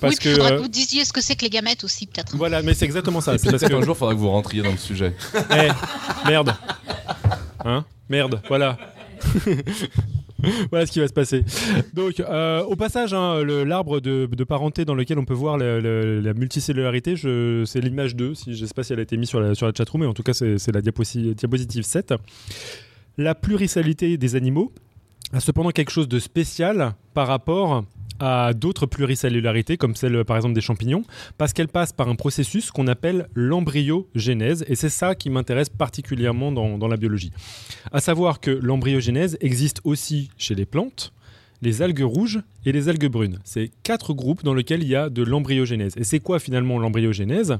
[0.00, 2.36] Parce oui, que, faudra que vous disiez ce que c'est que les gamètes aussi, peut-être.
[2.36, 3.38] Voilà, mais c'est exactement ça.
[3.38, 5.14] C'est parce qu'un jour, il faudra que vous rentriez dans le sujet.
[5.34, 5.68] Eh,
[6.28, 6.56] merde.
[7.64, 8.78] Hein Merde, voilà.
[10.70, 11.44] voilà ce qui va se passer.
[11.92, 17.14] Donc, euh, au passage, hein, l'arbre de, parenté dans lequel on peut voir la multicellularité,
[17.16, 18.34] c'est l'image 2.
[18.34, 20.02] Si, je ne sais pas si elle a été mise sur la, sur la chatroom,
[20.02, 22.14] mais en tout cas, c'est la diapositive 7.
[23.16, 24.72] La pluricellalité des animaux
[25.32, 27.84] a cependant quelque chose de spécial par rapport
[28.18, 31.04] à d'autres pluricellularités, comme celle par exemple des champignons,
[31.38, 36.50] parce qu'elle passe par un processus qu'on appelle l'embryogénèse, et c'est ça qui m'intéresse particulièrement
[36.50, 37.30] dans, la biologie.
[37.92, 41.12] À savoir que l'embryogénèse existe aussi chez les plantes,
[41.62, 43.38] les algues rouges et les algues brunes.
[43.44, 45.94] C'est quatre groupes dans lesquels il y a de l'embryogénèse.
[45.96, 47.58] Et c'est quoi finalement l'embryogénèse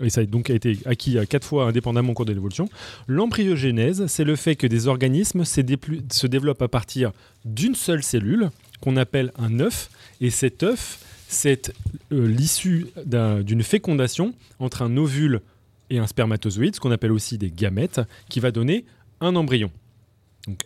[0.00, 2.68] et ça a donc été acquis quatre fois indépendamment au cours de l'évolution.
[3.06, 7.12] L'embryogénèse, c'est le fait que des organismes se développent à partir
[7.44, 9.90] d'une seule cellule, qu'on appelle un œuf,
[10.20, 11.72] et cet œuf, c'est
[12.12, 15.40] euh, l'issue d'une fécondation entre un ovule
[15.90, 18.84] et un spermatozoïde, ce qu'on appelle aussi des gamètes, qui va donner
[19.20, 19.70] un embryon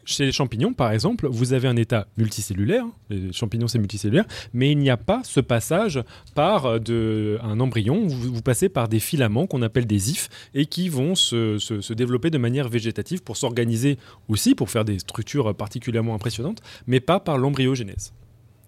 [0.04, 2.84] chez les champignons, par exemple, vous avez un état multicellulaire.
[3.10, 6.02] Les champignons, c'est multicellulaire, mais il n'y a pas ce passage
[6.34, 8.06] par euh, de, un embryon.
[8.06, 11.92] Vous, vous passez par des filaments qu'on appelle des ifs et qui vont se, se,
[11.92, 13.98] développer de manière végétative pour s'organiser
[14.28, 18.12] aussi, pour faire des structures particulièrement impressionnantes, mais pas par l'embryogénèse.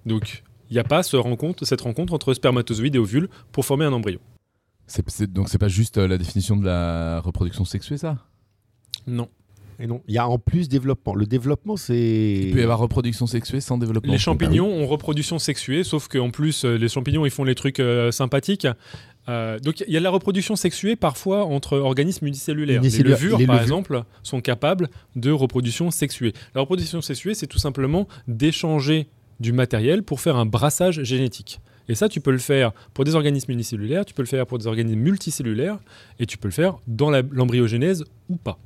[0.06, 3.84] Donc, il n'y a pas ce rencontre, cette rencontre entre spermatozoïde et ovule pour former
[3.84, 4.20] un embryon.
[4.86, 8.18] C'est, donc, c'est pas juste euh, la définition de la reproduction sexuée, ça?
[9.06, 9.28] Non
[9.86, 11.14] non, il y a en plus développement.
[11.14, 12.40] Le développement, c'est.
[12.42, 14.12] Il peut y avoir reproduction sexuée sans développement.
[14.12, 17.80] Les champignons ont reproduction sexuée, sauf qu'en plus, euh, les champignons, ils font les trucs
[17.80, 18.66] euh, sympathiques.
[19.28, 22.82] Euh, donc il y a de la reproduction sexuée parfois entre organismes unicellulaires.
[22.82, 26.32] Les levures, par exemple, sont capables de reproduction sexuée.
[26.54, 29.08] La reproduction sexuée, c'est tout simplement d'échanger
[29.38, 31.60] du matériel pour faire un brassage génétique.
[31.88, 34.58] Et ça, tu peux le faire pour des organismes unicellulaires, tu peux le faire pour
[34.58, 35.78] des organismes multicellulaires,
[36.18, 38.58] et tu peux le faire dans l'embryogénèse ou pas.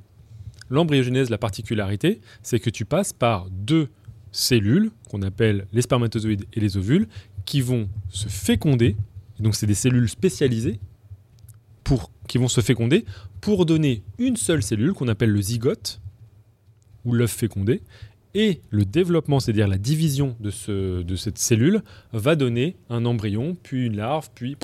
[0.75, 3.91] L'embryogénèse, la particularité, c'est que tu passes par deux
[4.33, 7.07] cellules, qu'on appelle les spermatozoïdes et les ovules,
[7.45, 8.97] qui vont se féconder.
[9.39, 10.81] donc, c'est des cellules spécialisées
[11.85, 13.05] pour, qui vont se féconder
[13.41, 16.01] pour donner une seule cellule qu'on appelle le zygote
[17.05, 17.81] ou l'œuf fécondé.
[18.35, 20.51] Et le développement, c'est-à-dire la division de
[21.15, 24.57] cette cellule, va donner un embryon, puis une larve, puis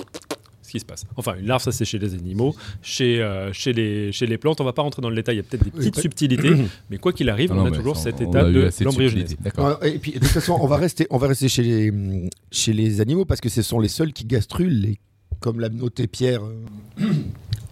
[0.70, 1.04] ce qui se passe.
[1.16, 2.54] Enfin, une larve, ça c'est chez les animaux.
[2.80, 5.38] Chez, euh, chez, les, chez les plantes, on va pas rentrer dans le détail, il
[5.38, 6.52] y a peut-être des petites subtilités,
[6.90, 9.36] mais quoi qu'il arrive, on a toujours cet état de l'embryogénèse.
[9.82, 13.00] Et puis, de toute façon, on va rester, on va rester chez, les, chez les
[13.00, 14.98] animaux parce que ce sont les seuls qui gastrulent, les,
[15.40, 16.42] comme l'a noté Pierre.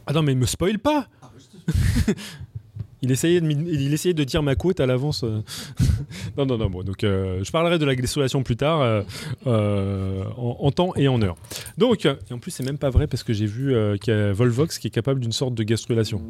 [0.07, 1.07] Ah non, mais me spoil pas
[3.03, 5.23] Il essayait, de, il essayait de dire ma quote à l'avance.
[5.25, 5.41] Euh.
[6.37, 6.69] non, non, non.
[6.69, 9.05] Bon, donc, euh, je parlerai de la glycérulation plus tard,
[9.47, 11.37] euh, en, temps et en heure.
[11.77, 14.33] Donc, et en plus, c'est même pas vrai parce que j'ai vu qu'il y a
[14.33, 16.23] Volvox qui est capable d'une sorte de gastrulation.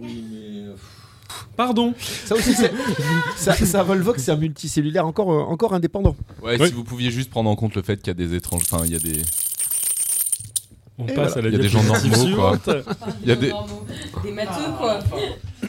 [1.56, 1.94] Pardon.
[1.98, 2.54] Ça aussi,
[3.36, 6.16] ça, ça, Volvox, c'est un multicellulaire encore, encore indépendant.
[6.42, 8.62] Ouais, si vous pouviez juste prendre en compte le fait qu'il y a des étranges,
[8.70, 9.22] enfin, il y a des
[10.98, 12.58] on passe à la Il y a des gens normaux, quoi.
[13.22, 13.52] Il y a des...
[14.24, 14.98] Des matheux, quoi.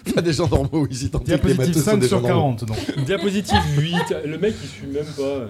[0.07, 1.11] Il y a des gens normaux ici.
[1.23, 2.77] Diapositive 5 sur 40, donc.
[3.05, 3.93] Diapositive 8.
[4.25, 5.47] Le mec, il suit même pas.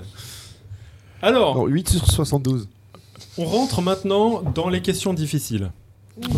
[1.22, 1.56] Alors.
[1.56, 2.68] Non, 8 sur 72.
[3.38, 5.72] On rentre maintenant dans les questions difficiles.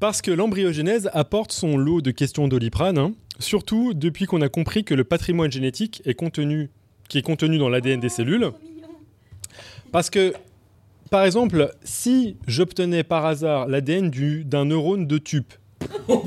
[0.00, 3.12] Parce que l'embryogénèse apporte son lot de questions d'oliprane, hein.
[3.38, 6.70] surtout depuis qu'on a compris que le patrimoine génétique est contenu,
[7.08, 8.50] qui est contenu dans l'ADN des cellules
[9.94, 10.34] parce que,
[11.08, 14.10] par exemple, si j'obtenais par hasard l'ADN
[14.42, 15.44] d'un neurone de tube,
[16.08, 16.24] oh,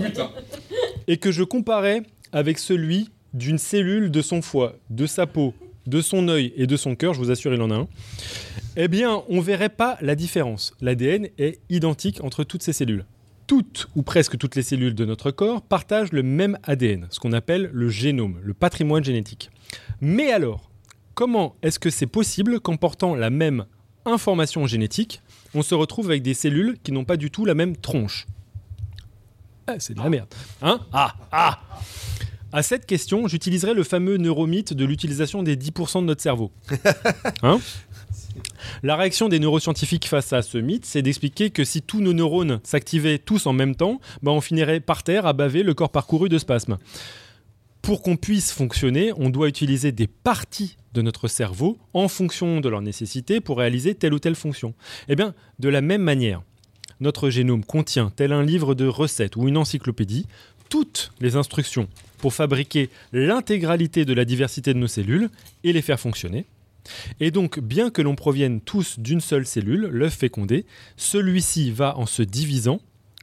[1.10, 5.54] et que je comparais avec celui d'une cellule de son foie, de sa peau,
[5.86, 7.88] de son œil et de son cœur, je vous assure, il en a un,
[8.78, 10.74] eh bien, on ne verrait pas la différence.
[10.80, 13.04] L'ADN est identique entre toutes ces cellules.
[13.48, 17.34] Toutes ou presque toutes les cellules de notre corps partagent le même ADN, ce qu'on
[17.34, 19.52] appelle le génome, le patrimoine génétique.
[20.00, 20.67] Mais alors,
[21.18, 23.66] comment est-ce que c'est possible qu'en portant la même
[24.06, 25.24] information génétique,
[25.56, 28.28] on se retrouve avec des cellules qui n'ont pas du tout la même tronche?
[29.66, 30.28] Ah, C'est de la merde.
[30.62, 30.80] Hein?
[30.94, 31.60] Ah Ah
[32.54, 36.52] À cette question, j'utiliserai le fameux neuromythe de l'utilisation des 10% de notre cerveau.
[37.42, 37.60] Hein?
[38.84, 42.60] La réaction des neuroscientifiques face à ce mythe, c'est d'expliquer que si tous nos neurones
[42.64, 46.30] s'activaient tous en même temps, bah, on finirait par terre à baver le corps parcouru
[46.30, 46.78] de spasmes.
[47.82, 52.70] Pour qu'on puisse fonctionner, on doit utiliser des parties de notre cerveau en fonction de
[52.70, 54.74] leur nécessité pour réaliser telle ou telle fonction.
[55.08, 56.42] Eh bien, de la même manière,
[57.00, 60.26] notre génome contient, tel un livre de recettes ou une encyclopédie,
[60.70, 61.88] toutes les instructions
[62.18, 65.30] pour fabriquer l'intégralité de la diversité de nos cellules
[65.64, 66.46] et les faire fonctionner.
[67.20, 72.08] Et donc, bien que l'on provienne tous d'une seule cellule, l'œuf fécondé, celui-ci va, en
[72.08, 72.80] se divisant,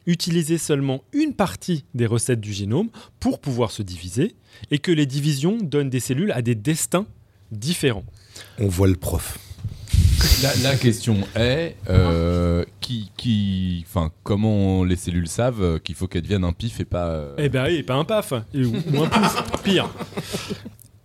[0.06, 4.36] utiliser seulement une partie des recettes du génome pour pouvoir se diviser,
[4.70, 7.06] et que les divisions donnent des cellules à des destins
[7.54, 8.04] différents.
[8.58, 9.38] On voit le prof.
[10.62, 13.84] La, question est euh, qui, qui,
[14.22, 17.06] comment les cellules savent qu'il faut qu'elles deviennent un pif et pas.
[17.06, 19.88] Euh, eh ben oui, pas un paf, ou, un pif, pire.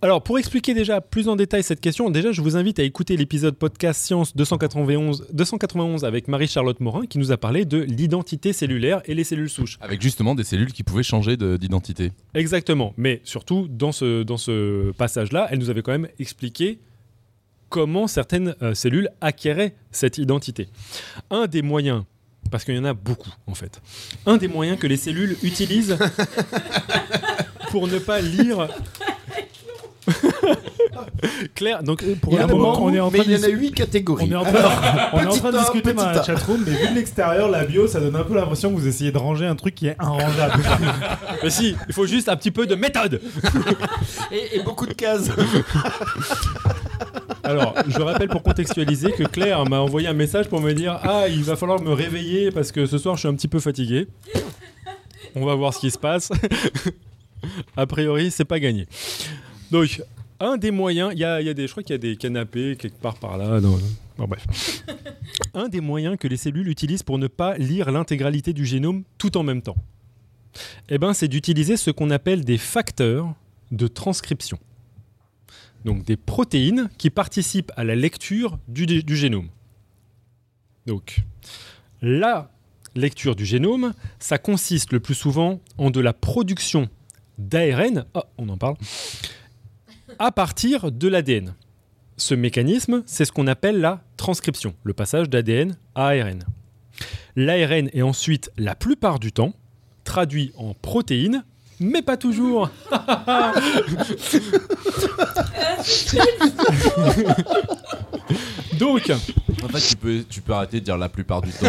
[0.01, 3.17] Alors, pour expliquer déjà plus en détail cette question, déjà, je vous invite à écouter
[3.17, 9.01] l'épisode podcast Science 291, 291 avec Marie-Charlotte Morin qui nous a parlé de l'identité cellulaire
[9.03, 9.77] et les cellules souches.
[9.81, 12.13] Avec justement des cellules qui pouvaient changer d'identité.
[12.33, 12.93] Exactement.
[12.95, 16.79] Mais surtout, dans ce, dans ce passage-là, elle nous avait quand même expliqué
[17.67, 20.69] comment certaines euh, cellules acquéraient cette identité.
[21.29, 22.05] Un des moyens
[22.51, 23.81] parce qu'il y en a beaucoup en fait.
[24.25, 25.97] Un des moyens que les cellules utilisent
[27.69, 28.69] pour ne pas lire
[31.55, 34.29] Claire, donc pour un moment, on est en train il y en a huit catégories.
[34.29, 34.43] On est en
[35.29, 38.23] train, de discuter dans la chatroom, mais vu de l'extérieur, la bio, ça donne un
[38.23, 40.63] peu l'impression que vous essayez de ranger un truc qui est inrangeable.
[41.43, 43.21] mais si, il faut juste un petit peu de méthode
[44.31, 45.29] et, beaucoup de cases.
[47.43, 51.27] Alors, je rappelle pour contextualiser que Claire m'a envoyé un message pour me dire Ah,
[51.27, 54.07] il va falloir me réveiller parce que ce soir je suis un petit peu fatigué.
[55.35, 56.31] On va voir ce qui se passe.
[57.77, 58.87] A priori, c'est pas gagné.
[59.71, 60.01] Donc,
[60.39, 62.99] un des moyens, il y a, des, je crois qu'il y a des canapés quelque
[62.99, 63.59] part par là.
[64.17, 64.83] bref.
[65.53, 69.37] un des moyens que les cellules utilisent pour ne pas lire l'intégralité du génome tout
[69.37, 69.77] en même temps,
[70.89, 73.33] eh ben, c'est d'utiliser ce qu'on appelle des facteurs
[73.71, 74.59] de transcription.
[75.85, 79.49] Donc des protéines qui participent à la lecture du, du génome.
[80.85, 81.21] Donc,
[82.01, 82.51] la
[82.95, 86.89] lecture du génome, ça consiste le plus souvent en de la production
[87.37, 88.75] d'ARN, oh, on en parle,
[90.19, 91.55] à partir de l'ADN.
[92.17, 96.43] Ce mécanisme, c'est ce qu'on appelle la transcription, le passage d'ADN à ARN.
[97.37, 99.53] L'ARN est ensuite, la plupart du temps,
[100.03, 101.45] traduit en protéines,
[101.79, 102.69] mais pas toujours.
[108.79, 109.11] Donc,
[109.63, 111.67] en fait, tu peux, tu peux arrêter de dire la plupart du temps,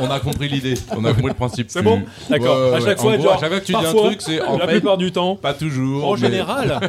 [0.00, 1.68] On a compris l'idée, on a compris le principe.
[1.70, 2.74] C'est bon D'accord.
[2.74, 4.98] à chaque fois, à chaque fois que tu dis un truc, c'est en la plupart
[4.98, 5.36] du temps.
[5.36, 6.06] Pas toujours.
[6.06, 6.78] En général.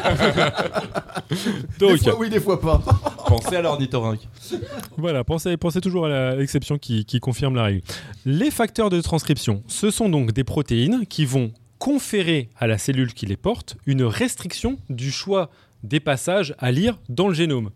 [1.79, 2.81] Donc, des fois oui, des fois pas.
[3.27, 4.27] Pensez à l'ornithorynque.
[4.97, 7.81] Voilà, pensez, pensez toujours à l'exception qui, qui confirme la règle.
[8.25, 13.13] Les facteurs de transcription, ce sont donc des protéines qui vont conférer à la cellule
[13.13, 15.51] qui les porte une restriction du choix
[15.83, 17.69] des passages à lire dans le génome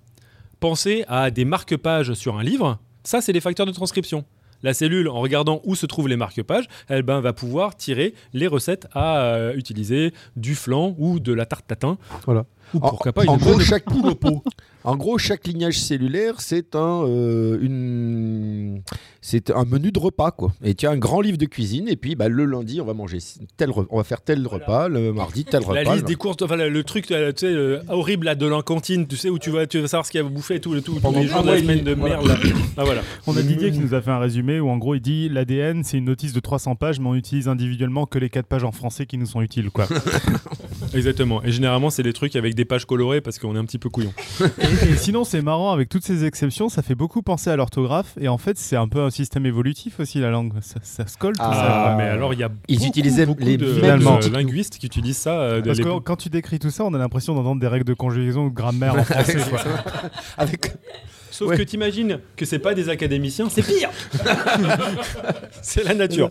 [0.63, 2.79] pensez à des marque-pages sur un livre.
[3.03, 4.23] Ça, c'est les facteurs de transcription.
[4.61, 8.47] La cellule, en regardant où se trouvent les marque-pages, elle ben, va pouvoir tirer les
[8.47, 11.97] recettes à euh, utiliser du flan ou de la tarte tatin.
[12.25, 12.45] Voilà.
[12.73, 14.41] Ou pourquoi pas une gros, chaque poule au pot.
[14.83, 18.81] En gros, chaque lignage cellulaire, c'est un, euh, une,
[19.21, 20.51] c'est un menu de repas, quoi.
[20.63, 22.93] Et tu as un grand livre de cuisine, et puis bah, le lundi, on va
[22.93, 23.19] manger
[23.55, 25.83] tel, on va faire tel repas, le mardi tel repas.
[25.83, 29.15] La liste des courses, enfin le, truc, tu sais, horrible là, de la cantine, tu
[29.15, 30.99] sais où tu vas, tu vas savoir ce qu'il y a à bouffer tout, tout,
[30.99, 32.29] tous les jours de la semaine de merde.
[32.75, 33.01] Ah, voilà.
[33.27, 35.83] On a Didier qui nous a fait un résumé où en gros il dit l'ADN
[35.83, 38.71] c'est une notice de 300 pages, mais on utilise individuellement que les 4 pages en
[38.71, 39.87] français qui nous sont utiles, quoi.
[40.93, 41.43] Exactement.
[41.43, 43.89] Et généralement c'est des trucs avec des pages colorées parce qu'on est un petit peu
[43.89, 44.13] couillon.
[44.81, 48.27] et sinon c'est marrant avec toutes ces exceptions, ça fait beaucoup penser à l'orthographe et
[48.27, 51.41] en fait c'est un peu un système évolutif aussi la langue, ça, se colle tout
[51.43, 51.95] ah, ça.
[51.97, 55.39] Mais alors il y a ils beaucoup, utilisaient les de, linguistes qui utilisent ça.
[55.39, 57.93] Euh, Parce que quand tu décris tout ça, on a l'impression d'entendre des règles de
[57.93, 59.37] conjugaison ou de grammaire en français.
[60.37, 60.73] avec
[61.31, 63.89] Sauf que t'imagines que c'est pas des académiciens, c'est pire.
[65.63, 66.29] c'est la nature.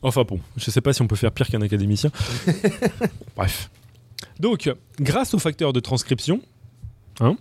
[0.00, 2.10] Enfin bon, je sais pas si on peut faire pire qu'un académicien.
[3.36, 3.68] Bref.
[4.38, 4.70] Donc,
[5.00, 6.40] grâce aux facteurs de transcription,
[7.20, 7.36] hein,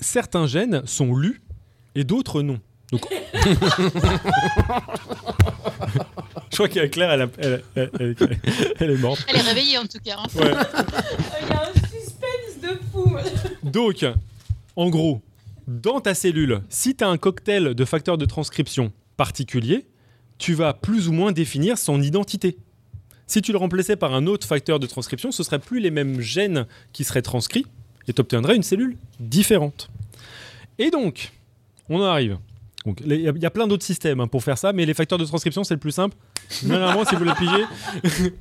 [0.00, 1.40] certains gènes sont lus
[1.94, 2.60] et d'autres non.
[2.92, 3.06] Donc...
[6.50, 8.16] Je crois qu'Claire, Claire, elle, elle,
[8.80, 9.24] elle, est morte.
[9.28, 10.18] Elle est réveillée en tout cas.
[10.18, 10.26] Hein.
[10.34, 13.16] Il y a un suspense de fou.
[13.62, 14.04] Donc,
[14.76, 15.22] en gros,
[15.68, 19.86] dans ta cellule, si tu as un cocktail de facteurs de transcription particulier,
[20.38, 22.58] tu vas plus ou moins définir son identité.
[23.26, 25.92] Si tu le remplaçais par un autre facteur de transcription, ce ne seraient plus les
[25.92, 27.66] mêmes gènes qui seraient transcrits
[28.10, 29.88] et tu obtiendrais une cellule différente.
[30.78, 31.32] Et donc,
[31.88, 32.38] on en arrive.
[33.04, 35.64] Il y, a plein d'autres systèmes hein, pour faire ça, mais les facteurs de transcription,
[35.64, 36.16] c'est le plus simple.
[36.62, 38.32] Généralement, si vous le pigez,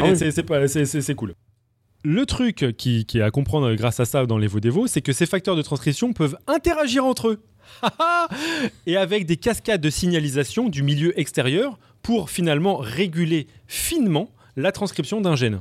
[0.00, 0.14] ah
[0.84, 1.34] c'est cool.
[2.04, 5.26] Le truc qui, est à comprendre grâce à ça dans les Vodévo, c'est que ces
[5.26, 7.40] facteurs de transcription peuvent interagir entre eux.
[8.86, 15.20] et avec des cascades de signalisation du milieu extérieur pour finalement réguler finement la transcription
[15.20, 15.60] d'un gène.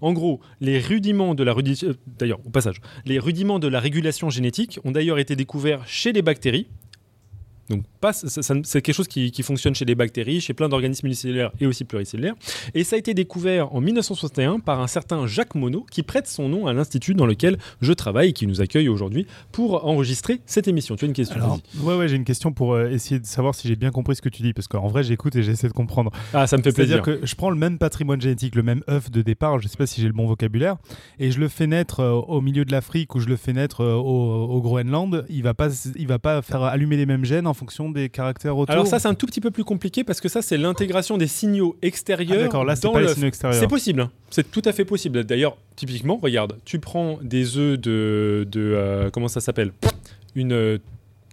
[0.00, 4.30] En gros, les rudiments de la euh, d'ailleurs au passage, les rudiments de la régulation
[4.30, 6.68] génétique ont d'ailleurs été découverts chez les bactéries
[7.68, 11.84] donc c'est quelque chose qui, fonctionne chez les bactéries, chez plein d'organismes unicellulaires et aussi
[11.84, 12.34] pluricellulaires.
[12.74, 16.48] Et ça a été découvert en 1961 par un certain Jacques Monod qui prête son
[16.48, 20.68] nom à l'institut dans lequel je travaille et qui nous accueille aujourd'hui pour enregistrer cette
[20.68, 20.96] émission.
[20.96, 23.54] Tu as une question Alors, Ouais, ouais, j'ai une question pour euh, essayer de savoir
[23.54, 25.72] si j'ai bien compris ce que tu dis parce qu'en vrai j'écoute et j'essaie de
[25.72, 26.10] comprendre.
[26.32, 26.96] Ah, ça me fait plaisir.
[26.96, 29.70] C'est-à-dire que je prends le même patrimoine génétique, le même œuf de départ, je ne
[29.70, 30.76] sais pas si j'ai le bon vocabulaire,
[31.18, 33.82] et je le fais naître euh, au milieu de l'Afrique ou je le fais naître
[33.82, 37.46] euh, au, au, Groenland, il va pas, il va pas faire allumer les mêmes gènes
[37.46, 40.20] en fonction des caractères autour Alors ça, c'est un tout petit peu plus compliqué parce
[40.20, 42.38] que ça, c'est l'intégration des signaux extérieurs.
[42.40, 43.60] Ah, d'accord, là, c'est pas les signaux extérieurs.
[43.60, 44.00] C'est possible.
[44.00, 44.10] Hein.
[44.30, 45.24] C'est tout à fait possible.
[45.24, 49.72] D'ailleurs, typiquement, regarde, tu prends des œufs de, de euh, comment ça s'appelle?
[50.34, 50.78] Une euh,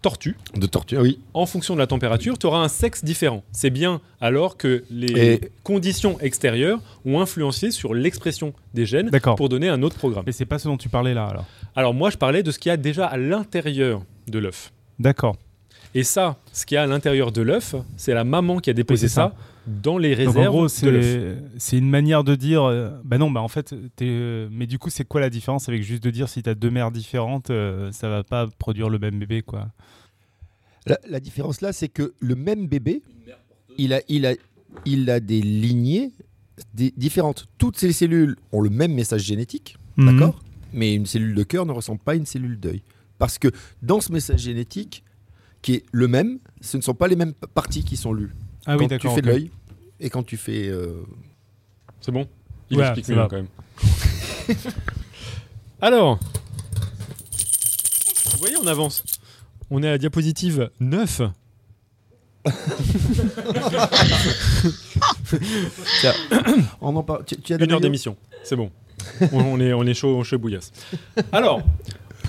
[0.01, 0.35] tortue.
[0.55, 1.19] De tortue, oui.
[1.33, 3.43] En fonction de la température, tu auras un sexe différent.
[3.51, 9.69] C'est bien alors que les conditions extérieures ont influencé sur l'expression des gènes pour donner
[9.69, 10.23] un autre programme.
[10.25, 11.45] Mais c'est pas ce dont tu parlais là alors.
[11.75, 14.71] Alors moi, je parlais de ce qu'il y a déjà à l'intérieur de l'œuf.
[14.99, 15.35] D'accord.
[15.93, 18.73] Et ça, ce qu'il y a à l'intérieur de l'œuf, c'est la maman qui a
[18.73, 19.33] déposé ça.
[19.67, 20.67] dans les réserves
[21.57, 24.89] C'est une manière de dire, euh, bah non, bah en fait, euh, mais du coup,
[24.89, 27.91] c'est quoi la différence avec juste de dire si tu as deux mères différentes, euh,
[27.91, 29.67] ça va pas produire le même bébé, quoi?
[31.07, 33.03] La, différence là, c'est que le même bébé,
[33.77, 34.33] il a, il a,
[34.85, 36.11] il a des lignées
[36.73, 37.47] différentes.
[37.59, 40.05] Toutes ces cellules ont le même message génétique, mhm.
[40.05, 40.39] d'accord?
[40.73, 42.81] Mais une cellule de cœur ne ressemble pas à une cellule d'œil.
[43.19, 43.49] Parce que
[43.83, 45.03] dans ce message génétique,
[45.61, 48.33] qui est le même, ce ne sont pas les mêmes parties qui sont lues.
[48.65, 49.51] Ah oui, quand tu fais l'œil
[49.99, 50.67] et quand tu fais.
[50.67, 51.03] Euh,
[51.99, 52.27] c'est bon?
[52.69, 53.47] Il explique mieux quand même.
[55.81, 56.19] Alors,
[58.31, 59.03] vous voyez, on avance.
[59.69, 61.21] On est à la diapositive 9.
[66.81, 67.23] on en parle.
[67.25, 68.71] Tu, as Une heure d'émission, c'est bon.
[69.31, 70.71] on, est, on est chaud, on chaud bouillasse.
[71.31, 71.61] Alors,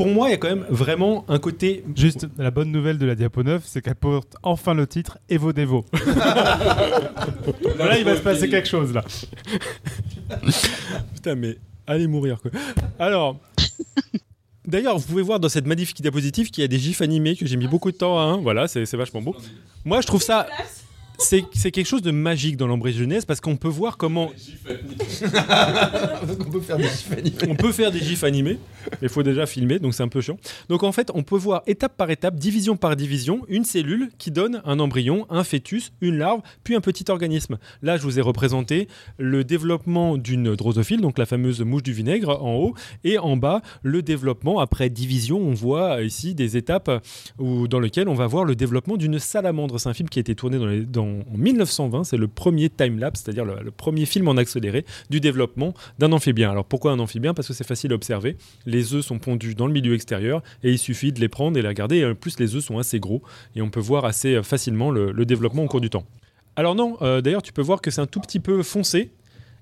[0.02, 1.84] pour moi, il y a quand même vraiment un côté.
[1.94, 5.52] Juste la bonne nouvelle de la Diapo 9, c'est qu'elle porte enfin le titre Evo
[5.52, 5.84] Devo.
[7.78, 9.04] là, il va se passer quelque chose là.
[11.14, 12.50] Putain, mais allez mourir quoi.
[12.98, 13.38] Alors.
[14.64, 17.46] D'ailleurs, vous pouvez voir dans cette magnifique diapositive qu'il y a des gifs animés que
[17.46, 18.36] j'ai mis beaucoup de temps à.
[18.36, 19.36] Voilà, c'est vachement beau.
[19.84, 20.46] Moi, je trouve ça
[21.22, 24.30] c'est quelque chose de magique dans l'embryogenèse parce qu'on peut voir comment.
[26.26, 27.36] on peut faire des gifs animés.
[27.48, 28.58] On peut faire des gifs animés,
[28.90, 30.38] mais il faut déjà filmer, donc c'est un peu chiant.
[30.68, 34.30] Donc en fait, on peut voir étape par étape, division par division, une cellule qui
[34.30, 37.58] donne un embryon, un fœtus, une larve, puis un petit organisme.
[37.82, 42.42] Là, je vous ai représenté le développement d'une drosophile, donc la fameuse mouche du vinaigre
[42.42, 45.38] en haut, et en bas, le développement après division.
[45.38, 46.90] On voit ici des étapes
[47.38, 49.78] où, dans lesquelles on va voir le développement d'une salamandre.
[49.78, 52.04] C'est un film qui a été tourné dans, les, dans en 1920.
[52.04, 56.50] C'est le premier time-lapse, c'est-à-dire le, premier film en accéléré du développement d'un amphibien.
[56.50, 57.34] Alors pourquoi un amphibien?
[57.34, 58.36] Parce que c'est facile à observer.
[58.66, 61.62] Les œufs sont pondus dans le milieu extérieur et il suffit de les prendre et
[61.62, 61.98] les regarder.
[61.98, 63.22] Et en plus, les œufs sont assez gros
[63.56, 66.04] et on peut voir assez facilement le, développement au cours du temps.
[66.56, 69.12] Alors non, euh, d'ailleurs, tu peux voir que c'est un tout petit peu foncé.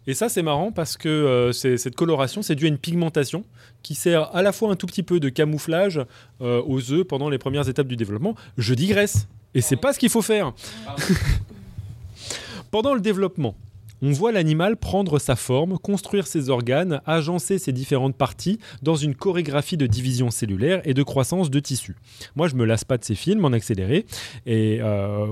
[0.07, 3.45] Et ça, c'est marrant parce que euh, cette coloration, c'est dû à une pigmentation
[3.83, 6.01] qui sert à la fois un tout petit peu de camouflage
[6.41, 8.35] euh, aux œufs pendant les premières étapes du développement.
[8.57, 9.29] Je digresse.
[9.55, 10.53] Et c'est pas ce qu'il faut faire.
[12.71, 13.57] Pendant le développement,
[14.03, 19.15] on voit l'animal prendre sa forme, construire ses organes, agencer ses différentes parties dans une
[19.15, 21.97] chorégraphie de division cellulaire et de croissance de tissus.
[22.35, 24.07] Moi, je me lasse pas de ces films en accéléré.
[24.47, 25.27] Et euh,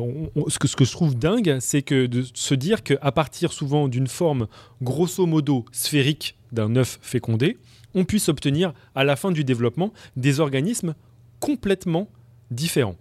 [0.49, 3.89] ce, que, ce, que, je trouve dingue, c'est que de se dire qu'à partir souvent
[3.89, 4.49] d'une forme
[4.83, 7.57] grosso modo sphérique d'un œuf fécondé,
[7.95, 10.95] on puisse obtenir à la fin du développement des organismes
[11.41, 12.09] complètement
[12.51, 12.97] différents.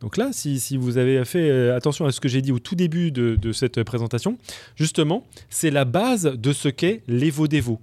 [0.00, 2.76] Donc là, si, vous avez fait euh, attention à ce que j'ai dit au tout
[2.76, 4.38] début de, cette présentation,
[4.76, 7.80] justement, c'est la base de ce qu'est l'évo-dévo.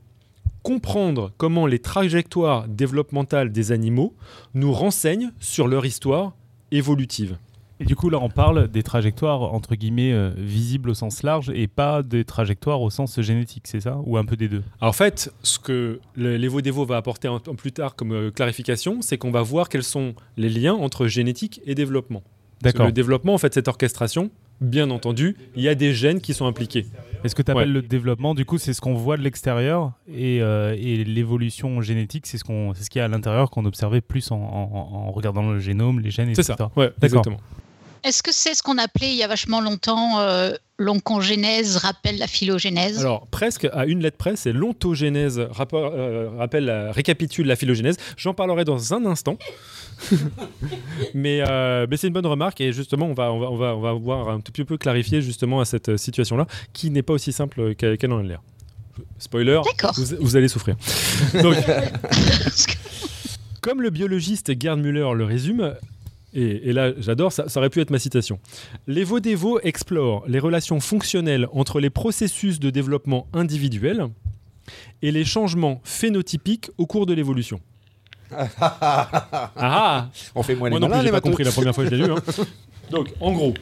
[0.63, 4.15] Comprendre comment les trajectoires développementales des animaux
[4.53, 6.33] nous renseignent sur leur histoire
[6.71, 7.37] évolutive.
[7.79, 11.51] Et du coup, là, on parle des trajectoires entre guillemets euh, visibles au sens large
[11.53, 13.99] et pas des trajectoires au sens génétique, c'est ça?
[14.05, 14.63] Ou un peu des deux?
[14.79, 19.31] En fait, ce que l'Evo-Devo va apporter un, plus tard comme euh, clarification, c'est qu'on
[19.31, 22.23] va voir quels sont les liens entre génétique et développement.
[22.61, 22.85] D'accord.
[22.85, 26.45] Le développement, en fait, cette orchestration, bien entendu, il y a des gènes qui sont
[26.45, 26.85] impliqués.
[27.23, 29.91] est ce que tu appelles le développement, du coup, c'est ce qu'on voit de l'extérieur
[30.07, 33.65] et, euh, l'évolution génétique, c'est ce qu'on, c'est ce qu'il y a à l'intérieur qu'on
[33.65, 36.43] observait plus en, regardant le génome, les gènes, etc.
[36.47, 36.71] C'est ça.
[36.75, 37.37] Ouais, exactement.
[38.05, 42.27] Est-ce que c'est ce qu'on appelait il y a vachement longtemps euh, l'oncogénèse rappelle la
[42.27, 42.99] phylogénèse?
[42.99, 47.97] Alors presque à une lettre près, c'est l'ontogénèse euh, rappelle, récapitule la phylogénèse.
[48.15, 49.39] J'en parlerai dans un instant.
[51.15, 53.75] mais, euh, mais c'est une bonne remarque et justement on va, on va, on va,
[53.75, 57.13] on va voir un tout petit peu clarifier justement à cette situation-là qui n'est pas
[57.13, 58.41] aussi simple qu'elle en a l'air.
[59.17, 59.61] Spoiler,
[59.95, 60.75] vous, vous, allez souffrir.
[61.41, 61.55] Donc,
[63.61, 65.75] comme le biologiste Gerd Müller le résume,
[66.35, 68.39] et, là j'adore, ça, ça, aurait pu être ma citation.
[68.87, 74.07] Les Vaudévaux explorent les relations fonctionnelles entre les processus de développement individuel
[75.01, 77.59] et les changements phénotypiques au cours de l'évolution.
[78.31, 81.85] ah, ah On fait moins les Moi non plus, j'ai pas compris la première fois
[81.85, 82.11] que je l'ai lu.
[82.11, 82.21] Hein.
[82.91, 83.53] Donc, en gros,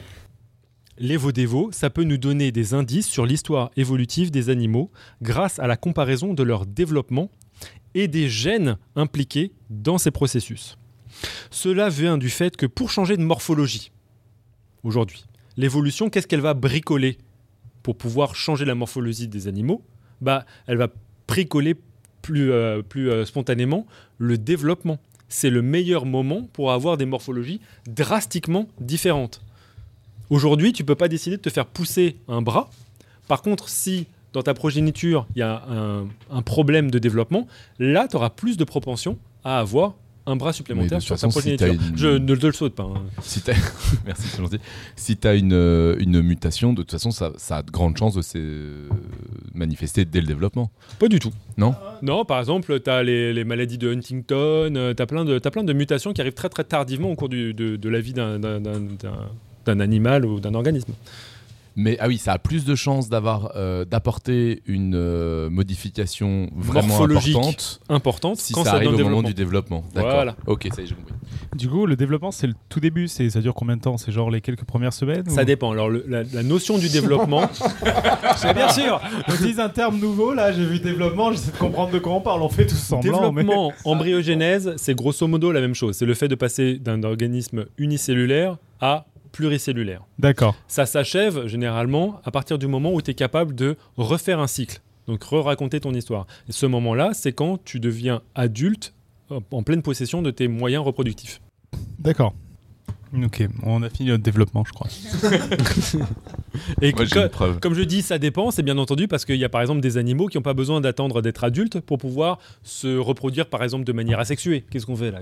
[0.98, 5.68] les Vaudévaux, ça peut nous donner des indices sur l'histoire évolutive des animaux grâce à
[5.68, 7.30] la comparaison de leur développement
[7.94, 10.78] et des gènes impliqués dans ces processus.
[11.52, 13.92] Cela vient du fait que pour changer de morphologie,
[14.84, 15.26] aujourd'hui,
[15.58, 17.18] l'évolution, qu'est-ce qu'elle va bricoler
[17.82, 19.84] pour pouvoir changer la morphologie des animaux?
[20.22, 20.88] Bah, Elle va
[21.28, 21.76] bricoler
[22.22, 23.86] plus, euh, plus euh, spontanément
[24.18, 25.00] le développement.
[25.30, 29.42] C'est le meilleur moment pour avoir des morphologies drastiquement différentes.
[30.30, 32.70] Aujourd'hui, tu peux pas décider de te faire pousser un bras.
[33.28, 37.48] Par contre, si dans ta progéniture, il y a un, un, problème de développement,
[37.78, 39.94] là, tu auras plus de propension à avoir
[40.26, 41.74] un bras supplémentaire sur sa progéniture.
[41.96, 42.84] Je ne le saute pas.
[42.84, 43.04] Hein.
[43.22, 43.42] Si
[44.06, 44.60] Merci, c'est gentil.
[44.96, 47.98] Si tu as une, euh, une, mutation, de toute façon, ça, ça, a de grandes
[47.98, 48.88] chances de se
[49.54, 50.72] manifester dès le développement.
[51.00, 51.34] Pas du tout.
[51.58, 55.26] Non Non, par exemple, tu as les, les, maladies de Huntington, euh, tu as, plein
[55.26, 57.90] de, as plein de mutations qui arrivent très très tardivement au cours du, de, de
[57.90, 60.94] la vie d'un animal ou d'un organisme.
[61.76, 67.04] Mais ah oui, ça a plus de chances d'avoir euh, d'apporter une euh, modification vraiment
[67.04, 69.84] importante, importante si ça, arrive au moment du développement.
[69.94, 70.36] Voilà.
[70.46, 71.14] Ok, ça y est, j'ai compris.
[71.56, 73.08] Du coup, le développement, c'est le tout début.
[73.08, 73.98] C'est ça dure combien de temps?
[73.98, 75.72] C'est genre les quelques premières semaines Ça dépend.
[75.72, 77.50] Alors la, notion du développement,
[78.56, 79.02] bien sûr.
[79.28, 80.52] On utilise un terme nouveau là.
[80.52, 81.32] J'ai vu développement.
[81.32, 82.42] J'essaie de comprendre de quoi on parle.
[82.42, 83.32] On fait tout semblant.
[83.32, 85.96] Développement, embryogénèse, c'est grosso modo la même chose.
[85.96, 90.06] C'est le fait de passer d'un organisme unicellulaire à pluricellulaire.
[90.20, 90.56] D'accord.
[90.70, 94.80] Ça s'achève généralement à partir du moment où tu es capable de refaire un cycle,
[95.08, 96.26] donc re-raconter ton histoire.
[96.48, 98.94] Et ce moment-là, c'est quand tu deviens adulte
[99.30, 101.42] en pleine possession de tes moyens reproductifs.
[102.00, 102.34] D'accord.
[103.24, 104.88] Ok, on a fini notre développement, je crois.
[106.82, 109.82] Et comme je dis, ça dépend, c'est bien entendu, parce qu'il y a par exemple
[109.82, 113.84] des animaux qui n'ont pas besoin d'attendre d'être adultes pour pouvoir se reproduire, par exemple,
[113.84, 114.64] de manière asexuée.
[114.72, 115.20] Qu'est-ce qu'on fait là?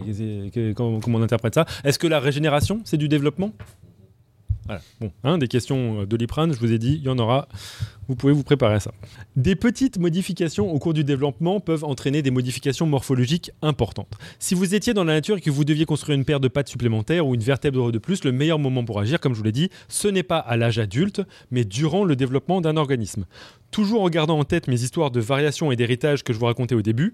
[0.73, 1.65] Comment on interprète ça?
[1.83, 3.51] Est-ce que la régénération, c'est du développement?
[4.99, 7.47] Bon, hein, des questions de l'IPRAN, je vous ai dit, il y en aura.
[8.07, 8.91] Vous pouvez vous préparer à ça.
[9.35, 14.13] Des petites modifications au cours du développement peuvent entraîner des modifications morphologiques importantes.
[14.39, 16.67] Si vous étiez dans la nature et que vous deviez construire une paire de pattes
[16.67, 19.51] supplémentaires ou une vertèbre de plus, le meilleur moment pour agir, comme je vous l'ai
[19.51, 23.25] dit, ce n'est pas à l'âge adulte, mais durant le développement d'un organisme.
[23.71, 26.75] Toujours en gardant en tête mes histoires de variation et d'héritage que je vous racontais
[26.75, 27.13] au début,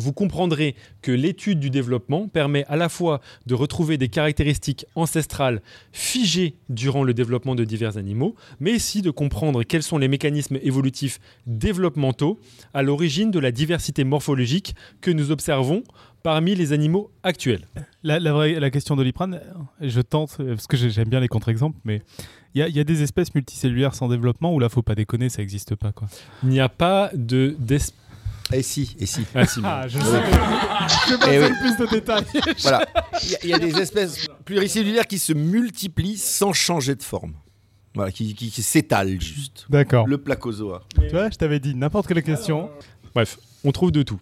[0.00, 5.62] vous comprendrez que l'étude du développement permet à la fois de retrouver des caractéristiques ancestrales
[5.92, 10.58] figées durant le développement de divers animaux, mais aussi de comprendre quels sont les mécanismes
[10.62, 12.40] évolutifs développementaux
[12.74, 15.82] à l'origine de la diversité morphologique que nous observons
[16.22, 17.66] parmi les animaux actuels.
[18.02, 19.40] La, la, question d'Oliprane,
[19.80, 22.02] je tente, parce que j'aime bien les contre-exemples, mais
[22.54, 25.76] il y, a des espèces multicellulaires sans développement où là, faut pas déconner, ça n'existe
[25.76, 25.92] pas.
[25.92, 26.08] Quoi.
[26.42, 27.94] Il n'y a pas d'espèces
[28.52, 29.22] et si, et si.
[29.34, 30.04] Ah, si ah, je sais.
[30.04, 32.24] je vais passer plus de détails.
[32.62, 32.86] voilà.
[33.42, 37.34] Il y, a des espèces pluricellulaires qui se multiplient sans changer de forme.
[37.94, 39.66] Voilà, qui, qui, s'étalent juste.
[39.68, 40.06] D'accord.
[40.06, 40.82] Le placozoa.
[40.94, 42.70] Tu vois, je t'avais dit n'importe quelle question.
[43.14, 44.20] Bref, on trouve de tout.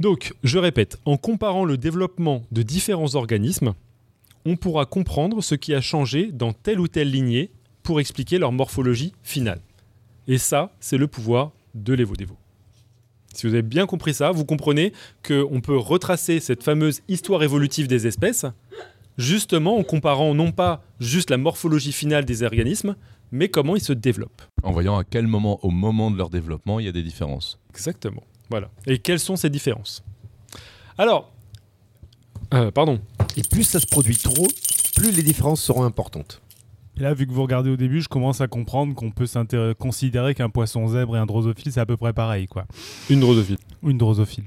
[0.00, 3.74] Donc, je répète, en comparant le développement de différents organismes,
[4.44, 7.50] on pourra comprendre ce qui a changé dans telle ou telle lignée
[7.82, 9.60] pour expliquer leur morphologie finale.
[10.26, 12.36] Et ça, c'est le pouvoir de l'Evo-Devo.
[13.34, 14.92] Si vous avez bien compris ça, vous comprenez
[15.26, 18.46] qu'on peut retracer cette fameuse histoire évolutive des espèces,
[19.18, 22.96] justement en comparant non pas juste la morphologie finale des organismes,
[23.32, 24.42] mais comment ils se développent.
[24.62, 27.58] En voyant à quel moment, au moment de leur développement, il y a des différences.
[27.70, 28.24] Exactement.
[28.50, 28.70] Voilà.
[28.86, 30.02] Et quelles sont ces différences?
[30.98, 31.32] Alors,
[32.52, 33.00] euh, pardon.
[33.36, 34.48] Et plus ça se produit trop,
[34.96, 36.42] plus les différences seront importantes.
[36.96, 39.26] Et là, vu que vous regardez au début, je commence à comprendre qu'on peut
[39.78, 42.46] considérer qu'un poisson zèbre et un drosophile, c'est à peu près pareil.
[42.46, 42.66] quoi.
[43.08, 43.58] Une drosophile.
[43.82, 44.44] Une drosophile.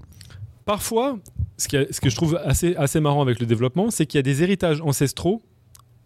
[0.66, 1.18] Parfois,
[1.58, 4.24] ce, ce que je trouve assez, assez marrant avec le développement, c'est qu'il y a
[4.24, 5.42] des héritages ancestraux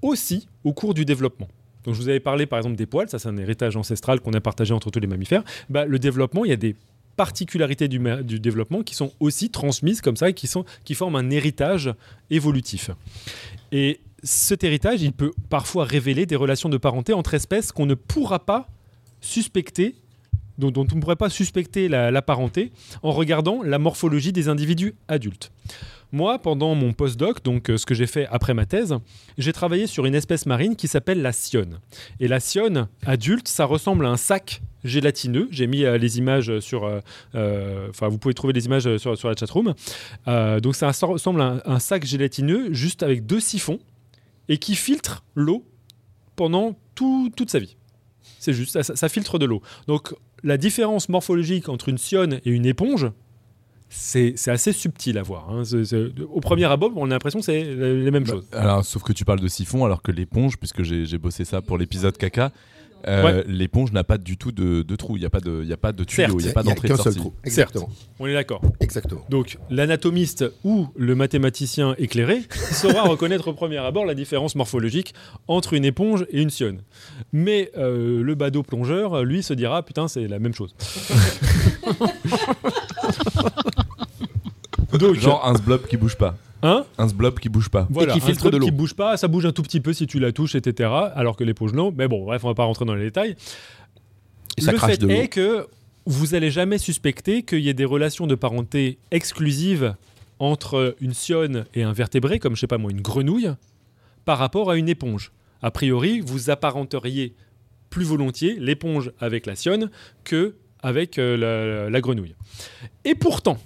[0.02, 1.48] aussi au cours du développement.
[1.84, 4.34] Donc je vous avais parlé par exemple des poils, ça c'est un héritage ancestral qu'on
[4.34, 5.44] a partagé entre tous les mammifères.
[5.70, 6.76] Bah, le développement, il y a des
[7.16, 11.16] particularités du, du, développement qui sont aussi transmises comme ça et qui, sont, qui forment
[11.16, 11.94] un héritage
[12.30, 12.92] évolutif.
[13.72, 17.94] Et cet héritage, il peut parfois révéler des relations de parenté entre espèces qu'on ne
[17.94, 18.68] pourra pas
[19.22, 19.96] suspecter
[20.58, 22.72] dont, on ne pourrait pas suspecter la, parenté
[23.04, 25.52] en regardant la morphologie des individus adultes.
[26.14, 28.96] Moi, pendant mon postdoc, donc euh, ce que j'ai fait après ma thèse,
[29.38, 31.80] j'ai travaillé sur une espèce marine qui s'appelle la sionne.
[32.22, 35.50] Et la sionne adulte, ça ressemble à un sac gélatineux.
[35.52, 36.90] J'ai mis euh, les images sur.
[37.36, 39.74] Euh, enfin, vous pouvez trouver les images sur, sur la chatroom.
[40.62, 43.80] donc, ça ressemble à un, sac gélatineux juste avec deux siphons
[44.50, 45.66] et qui filtre l'eau
[46.36, 47.76] pendant toute sa vie.
[48.40, 49.62] C'est juste, ça, ça, filtre de l'eau.
[49.88, 53.08] Donc, la différence morphologique entre une sionne et une éponge,
[53.90, 55.50] c'est assez subtil à voir.
[55.50, 55.64] Hein.
[56.30, 58.48] au premier abord, on a l'impression que c'est les mêmes bah, choses.
[58.52, 61.78] Alors, sauf que tu parles de siphon, alors que l'éponge, puisque j'ai bossé ça pour
[61.78, 62.52] l'épisode caca,
[63.08, 65.78] euh, l'éponge n'a pas du tout de, trou, il n'y a pas de, il a
[65.78, 67.18] pas de tuyau, il n'y a pas d'entrée de sortie.
[67.18, 67.34] Trou.
[67.44, 67.90] Exactement.
[68.20, 68.62] on est d'accord.
[68.80, 69.26] Exactement.
[69.30, 72.42] Donc l'anatomiste ou le mathématicien éclairé
[72.72, 75.14] saura reconnaître au premier abord la différence morphologique
[75.48, 76.82] entre une éponge et une sionne.
[77.32, 80.76] Mais euh, le badaud plongeur, lui, se dira putain, c'est la même chose.
[84.98, 86.36] Donc, Genre un blob qui bouge pas.
[86.64, 87.88] Hein un blob qui bouge pas.
[87.90, 88.66] Voilà, et qui filtre de l'eau.
[88.66, 90.90] qui bouge pas, ça bouge un tout petit peu si tu la touches, etc.
[91.16, 91.94] Alors que l'éponge non.
[91.96, 93.36] Mais bon, bref, on va pas rentrer dans les détails.
[94.58, 95.68] Et ça le crache fait de est que
[96.06, 99.96] vous allez jamais suspecter qu'il y ait des relations de parenté exclusives
[100.40, 103.52] entre une sionne et un vertébré, comme je sais pas moi, une grenouille,
[104.26, 105.32] par rapport à une éponge.
[105.62, 107.34] A priori, vous apparenteriez
[107.90, 109.90] plus volontiers l'éponge avec la sionne
[110.24, 112.36] que avec euh, la, la, grenouille.
[113.04, 113.58] Et pourtant,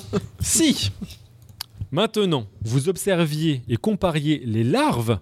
[0.40, 0.92] si.
[1.90, 5.18] Maintenant vous observiez et compariez les larves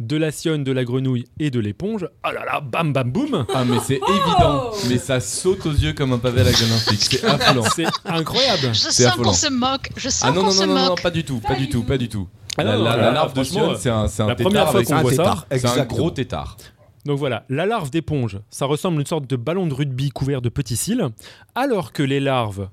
[0.00, 3.46] de la sionne, de la grenouille et de l'éponge, ah là là, bam bam boum.
[3.52, 6.68] Ah mais c'est évident, mais ça saute aux yeux comme un pavé à la gueule
[6.98, 7.64] c'est affolant.
[7.74, 8.68] C'est incroyable.
[8.72, 11.24] Je sens qu'on se moque, je sens ah non, non, non, non, non, pas du
[11.24, 12.28] tout, pas du tout, pas du tout.
[12.56, 15.66] Ah la, larve de sionne, c'est un, un, la première fois qu'on voit ça, c'est
[15.66, 16.56] un gros tétard.
[17.04, 20.42] Donc voilà, la larve d'éponge, ça ressemble à une sorte de ballon de rugby couvert
[20.42, 21.08] de petits cils,
[21.54, 22.68] alors que les larves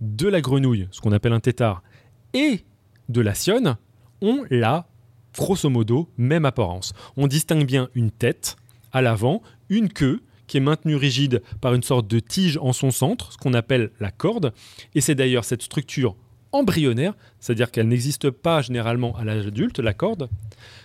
[0.00, 1.82] de la grenouille, ce qu'on appelle un tétard,
[2.32, 2.64] et
[3.08, 3.76] de la sionne
[4.22, 4.86] ont la,
[5.36, 6.92] grosso modo, même apparence.
[7.16, 8.56] On distingue bien une tête
[8.92, 12.90] à l'avant, une queue qui est maintenue rigide par une sorte de tige en son
[12.90, 14.52] centre, ce qu'on appelle la corde,
[14.94, 16.16] et c'est d'ailleurs cette structure
[16.52, 20.28] embryonnaire, c'est-à-dire qu'elle n'existe pas généralement à l'âge adulte, la corde,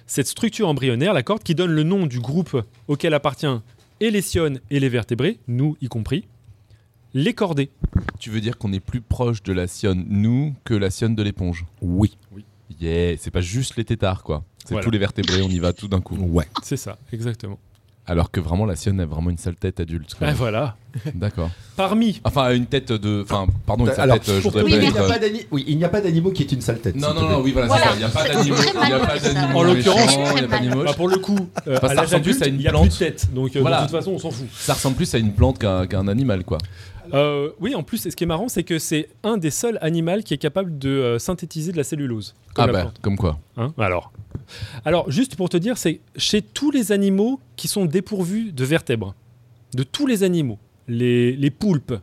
[0.06, 3.48] cette structure embryonnaire, la corde, qui donne le nom du groupe auquel appartient
[4.00, 6.28] et les sionnes et les vertébrés, nous y compris,
[7.16, 7.72] les cordés.
[8.20, 11.24] Tu veux dire qu'on est plus proche de la sionne, nous, que la sionne de
[11.24, 11.66] l'éponge?
[11.82, 12.18] Oui.
[12.32, 12.46] Oui.
[12.80, 14.44] Yeah, c'est pas juste les tétards, quoi.
[14.66, 16.18] C'est tous les vertébrés, on y va tout d'un coup.
[16.18, 16.46] Ouais.
[16.62, 17.58] C'est ça, exactement.
[18.08, 20.16] Alors que vraiment, la sienne a vraiment une sale tête adulte.
[20.22, 20.76] Ah, voilà.
[21.16, 21.50] D'accord.
[21.76, 22.22] Parmi.
[22.24, 23.24] Enfin, une tête de.
[23.24, 24.42] Enfin, pardon, une sale tête.
[24.42, 25.18] Je oui, il n'y a pas
[25.50, 26.96] oui, il n'y a pas d'animaux qui est une sale tête.
[26.96, 27.94] Non, non, non, oui, voilà, c'est ça.
[27.94, 28.56] Il n'y a pas d'animaux.
[28.60, 29.60] Il n'y a pas d'animaux.
[29.60, 30.18] En l'occurrence,
[30.86, 33.34] bah, pour le coup, euh, à l'âge adulte, il n'y a plus de tête.
[33.34, 34.46] Donc, euh, de toute façon, on s'en fout.
[34.54, 36.60] Ça ressemble plus à une plante qu'un animal, quoi.
[37.14, 40.22] Euh, oui, en plus, ce qui est marrant, c'est que c'est un des seuls animaux
[40.24, 42.36] qui est capable de euh, synthétiser de la cellulose.
[42.58, 44.12] ah bah, comme quoi hein Alors,
[44.84, 49.16] alors, juste pour te dire, c'est chez tous les animaux qui sont dépourvus de vertèbres,
[49.74, 51.96] de tous les animaux, les, les poulpes,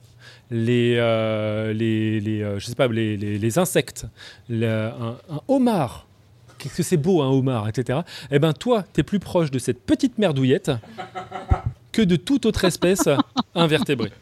[0.51, 4.07] les, euh, les, les je sais pas, les, les insectes,
[4.51, 5.17] un,
[5.49, 6.07] homard,
[6.59, 8.01] qu'est-ce que c'est beau un homard, etc.
[8.31, 10.73] Eh ben toi, tu es plus proche de cette petite merdouillette
[11.93, 13.09] que de toute autre espèce
[13.55, 14.13] invertébrée.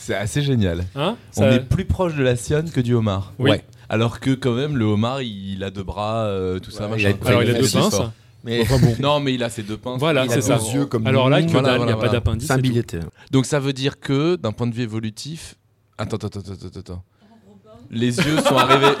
[0.00, 0.86] C'est assez génial.
[0.96, 3.34] Hein On est plus proche de la sionne que du homard.
[3.38, 3.50] Oui.
[3.88, 7.10] Alors que quand même, le homard, il a deux bras, euh, tout ça, machin.
[7.10, 8.00] Il a, alors il a deux pinces.
[8.42, 8.96] Mais bon.
[8.98, 10.00] Non, mais il a ses deux pinces.
[10.00, 10.58] Voilà, c'est ça.
[10.72, 12.48] Yeux comme alors là, que dalle, il n'y a pas d'appendice.
[12.48, 13.00] C'est un.
[13.30, 15.56] Donc ça veut dire que, d'un point de vue évolutif.
[15.98, 17.04] Attends, attends, attends, attends, attends
[17.90, 18.94] les yeux sont arrivés.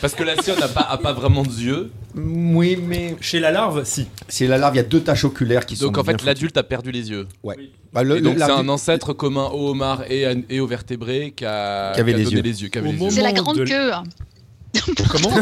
[0.00, 1.90] Parce que la sionne n'a pas, pas vraiment de yeux.
[2.14, 3.16] Oui, mais.
[3.20, 4.06] Chez la larve, si.
[4.28, 5.86] Chez la larve, il y a deux taches oculaires qui sont.
[5.86, 7.26] Donc en fait, l'adulte a perdu les yeux.
[7.42, 7.56] Ouais.
[7.92, 12.12] Bah, donc c'est un ancêtre commun au homard et, et aux vertébrés qui, a, avait
[12.12, 12.42] les, donné yeux.
[12.42, 12.70] les yeux.
[13.10, 13.90] C'est la grande queue.
[15.10, 15.30] Comment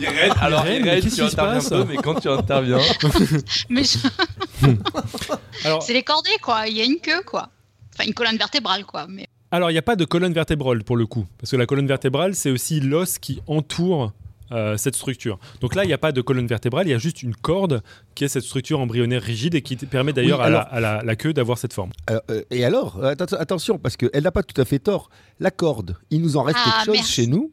[0.00, 2.78] Irène, alors Irène, tu interviens peu, mais quand tu interviens.
[3.68, 3.82] mais
[5.82, 6.66] C'est les cordées, quoi.
[6.66, 7.50] Il y a une queue, quoi.
[7.94, 9.06] Enfin, une colonne vertébrale, quoi.
[9.08, 9.28] Mais...
[9.50, 11.86] Alors, il n'y a pas de colonne vertébrale pour le coup, parce que la colonne
[11.86, 14.12] vertébrale, c'est aussi l'os qui entoure
[14.52, 15.38] euh, cette structure.
[15.60, 17.82] Donc là, il n'y a pas de colonne vertébrale, il y a juste une corde
[18.14, 21.72] qui est cette structure embryonnaire rigide et qui permet d'ailleurs à, la, queue d'avoir cette
[21.72, 21.90] forme.
[22.10, 25.10] Euh, et alors, attention, parce qu'elle n'a pas tout à fait tort.
[25.40, 27.52] La corde, il nous en reste ah, quelque chose chez nous.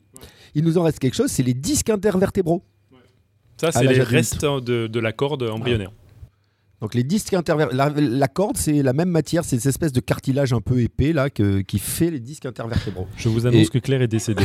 [0.56, 2.64] Il nous en reste quelque chose, c'est les disques intervertébraux.
[3.58, 5.91] Ça, c'est les restes de, la corde embryonnaire.
[6.84, 10.51] Donc les disques intervertébraux, la, corde c'est la même matière, c'est cette espèce de cartilage
[10.51, 13.07] un peu épais là qui fait les disques intervertébraux.
[13.15, 14.43] Je vous annonce que Claire est décédée.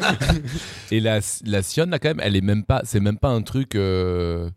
[0.90, 3.40] et la, la sionne là quand même, elle est même pas, c'est même pas un
[3.40, 3.74] truc.
[3.74, 4.50] Euh,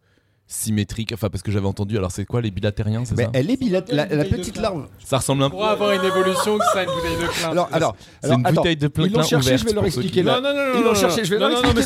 [0.46, 1.12] symétrique.
[1.14, 3.30] Enfin parce que j'avais entendu alors c'est quoi les bilatériens c'est ça?
[3.34, 4.88] elle est bilatérienne la, petite larve.
[5.06, 7.50] Ça ressemble un peu pour avoir une évolution que ça une bouteille de clin.
[7.52, 10.42] Alors alors c'est une bouteille de plein ils l'ont cherché je vais leur expliquer non
[10.42, 11.82] non non ils l'ont cherché je vais leur expliquer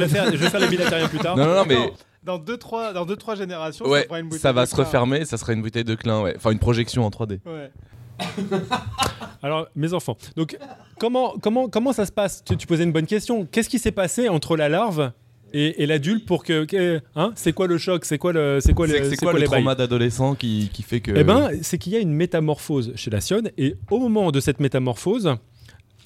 [0.00, 1.36] vais faire je vais faire les bilatériens plus tard.
[1.36, 1.92] Non non non mais
[2.24, 5.52] dans 2-3 dans deux, trois générations ouais, ça, une ça va se refermer ça sera
[5.52, 6.34] une bouteille de clin ouais.
[6.36, 7.70] Enfin une projection en 3D ouais.
[9.42, 10.56] Alors, mes enfants, donc
[10.98, 12.44] comment, comment, comment ça se passe?
[12.44, 13.44] Tu, tu, posais une bonne question.
[13.44, 15.12] Qu'est-ce qui s'est passé entre la larve
[15.54, 18.04] et, l'adulte pour que, hein, c'est quoi le choc?
[18.04, 21.22] C'est quoi le c'est quoi, le, quoi, le trauma d'adolescent qui, qui, fait que eh
[21.22, 24.58] ben c'est qu'il y a une métamorphose chez la sionne et au moment de cette
[24.58, 25.36] métamorphose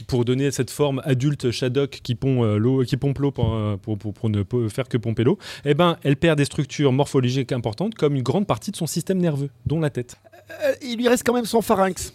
[0.07, 3.99] pour donner cette forme adulte Shadok qui, euh, l'eau, qui pompe l'eau pour, euh, pour,
[3.99, 8.15] pour, ne faire que pomper l'eau, eh ben, elle perd des structures morphologiques importantes comme
[8.15, 10.17] une grande partie de son système nerveux, dont la tête.
[10.51, 12.13] Euh, il lui reste quand même son pharynx.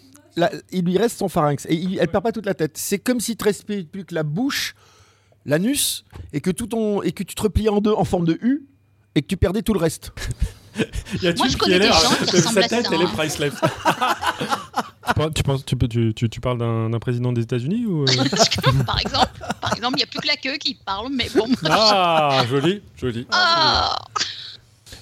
[0.72, 2.76] il lui reste son pharynx et il, elle perd pas toute la tête.
[2.76, 4.74] C'est comme si tu respires plus que la bouche
[5.46, 8.38] l'anus et que tout ton et que tu te repliais en deux en forme de
[8.40, 8.66] U
[9.14, 10.12] et que tu perdais tout le reste.
[10.76, 13.52] Il y a Moi, je connais des gens qui ressemblent tête, elle est priceless.
[15.34, 15.76] tu, penses, tu,
[16.14, 18.06] tu, tu, parles d'un président des États-Unis ou euh?
[18.86, 21.46] Par exemple, par exemple, il n'y a plus que la queue qui parle, mais bon.
[21.68, 23.26] Ah, joli, joli.
[23.30, 23.96] Ah.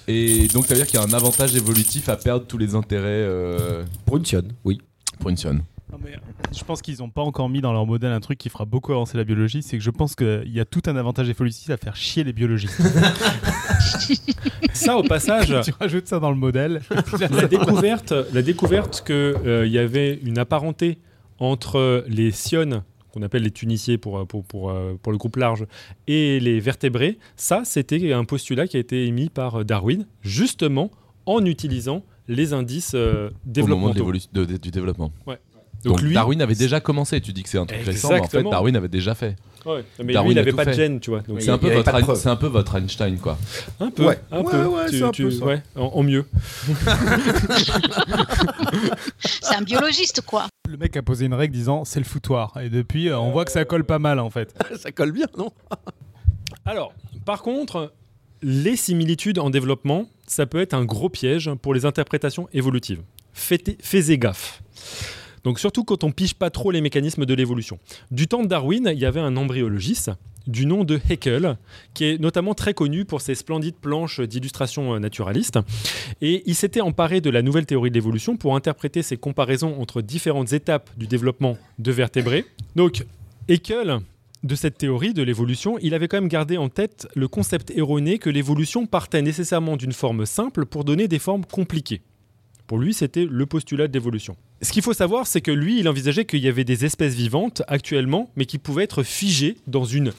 [0.07, 2.75] Et donc, ça veut dire qu'il y a un avantage évolutif à perdre tous les
[2.75, 3.83] intérêts euh...
[4.05, 4.81] pour une sionne, oui.
[5.19, 5.63] Pour une sionne.
[5.93, 6.15] Euh,
[6.51, 8.91] je pense qu'ils n'ont pas encore mis dans leur modèle un truc qui fera beaucoup
[8.91, 11.77] avancer la biologie, c'est que je pense qu'il y a tout un avantage évolutif à
[11.77, 12.81] faire chier les biologistes.
[14.73, 16.81] ça, au passage, tu rajoutes ça dans le modèle.
[17.19, 20.99] la découverte, la découverte qu'il euh, y avait une apparenté
[21.39, 25.67] entre les sionnes qu'on appelle les tuniciers pour, pour, pour, euh, pour, le groupe large,
[26.07, 30.89] et les vertébrés, ça, c'était un postulat qui a été émis par Darwin, justement
[31.27, 34.11] en utilisant les indices euh, développementaux.
[34.11, 35.11] du développement.
[35.27, 35.37] Ouais.
[35.83, 37.19] Donc, lui, Darwin avait déjà commencé.
[37.21, 39.35] Tu dis que c'est un truc récent, mais en fait, Darwin avait déjà fait.
[39.65, 41.23] Ouais, mais Darwin lui, il n'avait pas de gène, tu vois.
[41.39, 43.37] C'est un, peu votre, c'est un peu votre Einstein, quoi.
[43.79, 44.19] Un peu, ouais.
[44.31, 44.65] un peu.
[44.65, 45.45] Ouais, tu, un peu ça.
[45.45, 46.25] Ouais, en, mieux.
[49.19, 50.47] c'est un biologiste, quoi.
[50.69, 52.57] Le mec a posé une règle disant c'est le foutoir.
[52.61, 54.53] Et depuis, euh, on voit que ça colle pas mal, en fait.
[54.75, 55.53] ça colle bien, non
[56.65, 56.93] Alors,
[57.25, 57.93] par contre,
[58.41, 63.01] les similitudes en développement, ça peut être un gros piège pour les interprétations évolutives.
[63.33, 64.61] Faites, faites gaffe.
[65.43, 67.79] Donc surtout quand on pige pas trop les mécanismes de l'évolution.
[68.11, 70.11] Du temps de Darwin, il y avait un embryologiste
[70.47, 71.57] du nom de Haeckel,
[71.93, 75.59] qui est notamment très connu pour ses splendides planches d'illustration naturaliste.
[76.21, 80.01] Et il s'était emparé de la nouvelle théorie de l'évolution pour interpréter ces comparaisons entre
[80.01, 82.45] différentes étapes du développement de vertébrés.
[82.75, 83.05] Donc,
[83.47, 83.99] Haeckel,
[84.43, 88.17] de cette théorie de l'évolution, il avait quand même gardé en tête le concept erroné
[88.19, 92.01] que l'évolution partait nécessairement d'une forme simple pour donner des formes compliquées.
[92.67, 94.35] Pour lui, c'était le postulat de l'évolution.
[94.63, 97.63] Ce qu'il faut savoir, c'est que lui, il envisageait qu'il y avait des espèces vivantes
[97.67, 100.13] actuellement, mais qui pouvaient être figées dans une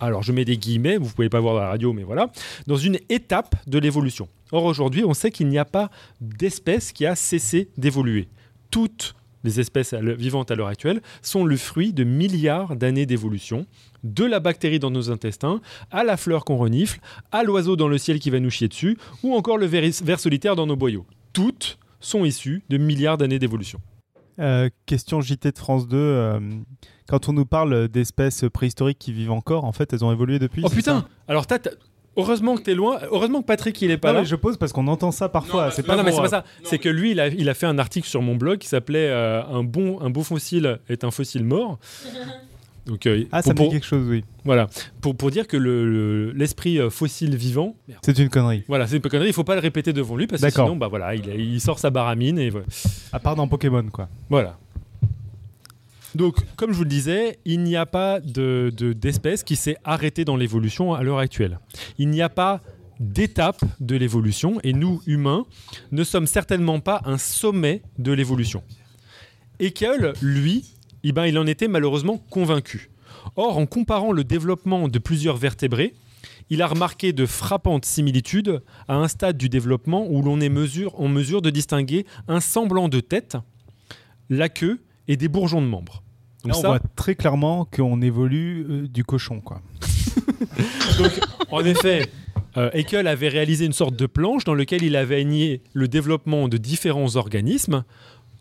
[0.00, 2.32] alors je mets des guillemets, vous pouvez pas voir la radio, mais voilà,
[2.66, 4.28] dans une étape de l'évolution.
[4.50, 8.26] Or aujourd'hui, on sait qu'il n'y a pas d'espèce qui a cessé d'évoluer.
[8.72, 9.14] Toutes
[9.44, 13.64] les espèces vivantes à l'heure actuelle sont le fruit de milliards d'années d'évolution,
[14.02, 15.60] de la bactérie dans nos intestins,
[15.92, 16.98] à la fleur qu'on renifle,
[17.30, 20.56] à l'oiseau dans le ciel qui va nous chier dessus, ou encore le ver solitaire
[20.56, 21.06] dans nos boyaux.
[21.32, 23.80] Toutes sont issues de milliards d'années d'évolution.
[24.38, 25.96] Euh, question JT de France 2.
[25.96, 26.40] Euh,
[27.08, 30.62] quand on nous parle d'espèces préhistoriques qui vivent encore, en fait, elles ont évolué depuis
[30.64, 31.46] Oh putain Alors,
[32.16, 32.98] Heureusement que tu es loin.
[33.10, 34.22] Heureusement que Patrick il est pas là.
[34.22, 35.70] je pose parce qu'on entend ça parfois.
[35.70, 36.44] C'est pas non, mais c'est pas ça.
[36.62, 39.08] C'est que lui il a, il a, fait un article sur mon blog qui s'appelait
[39.08, 41.78] euh, un bon un beau fossile est un fossile mort.
[42.86, 44.24] Donc, euh, ah, ça me dit quelque chose, oui.
[44.44, 44.68] Voilà,
[45.00, 47.76] pour, pour dire que l'esprit le, euh, fossile vivant.
[48.02, 48.64] C'est une connerie.
[48.66, 49.28] Voilà, c'est une connerie.
[49.28, 51.78] Il faut pas le répéter devant lui parce que sinon, bah voilà, il, il sort
[51.78, 52.50] sa baramine et.
[53.12, 54.08] À part dans Pokémon, quoi.
[54.28, 54.58] Voilà.
[56.14, 59.76] Donc, comme je vous le disais, il n'y a pas d'espèce de, d'espèce qui s'est
[59.84, 61.58] arrêtée dans l'évolution à l'heure actuelle.
[61.98, 62.60] Il n'y a pas
[63.00, 65.46] d'étape de l'évolution et nous, humains,
[65.90, 68.62] ne sommes certainement pas un sommet de l'évolution.
[69.58, 70.74] Haeckel, lui,
[71.10, 72.90] eh ben, il en était malheureusement convaincu.
[73.36, 75.94] Or, en comparant le développement de plusieurs vertébrés,
[76.50, 81.00] il a remarqué de frappantes similitudes à un stade du développement où l'on est mesure,
[81.00, 83.36] en mesure de distinguer un semblant de tête,
[84.28, 86.02] la queue et des bourgeons de membres.
[86.44, 89.40] Donc on voit très clairement qu'on évolue euh, du cochon.
[89.40, 89.62] Quoi.
[91.50, 92.10] en effet,
[92.56, 92.70] euh,
[93.06, 97.16] avait réalisé une sorte de planche dans laquelle il avait nié le développement de différents
[97.16, 97.84] organismes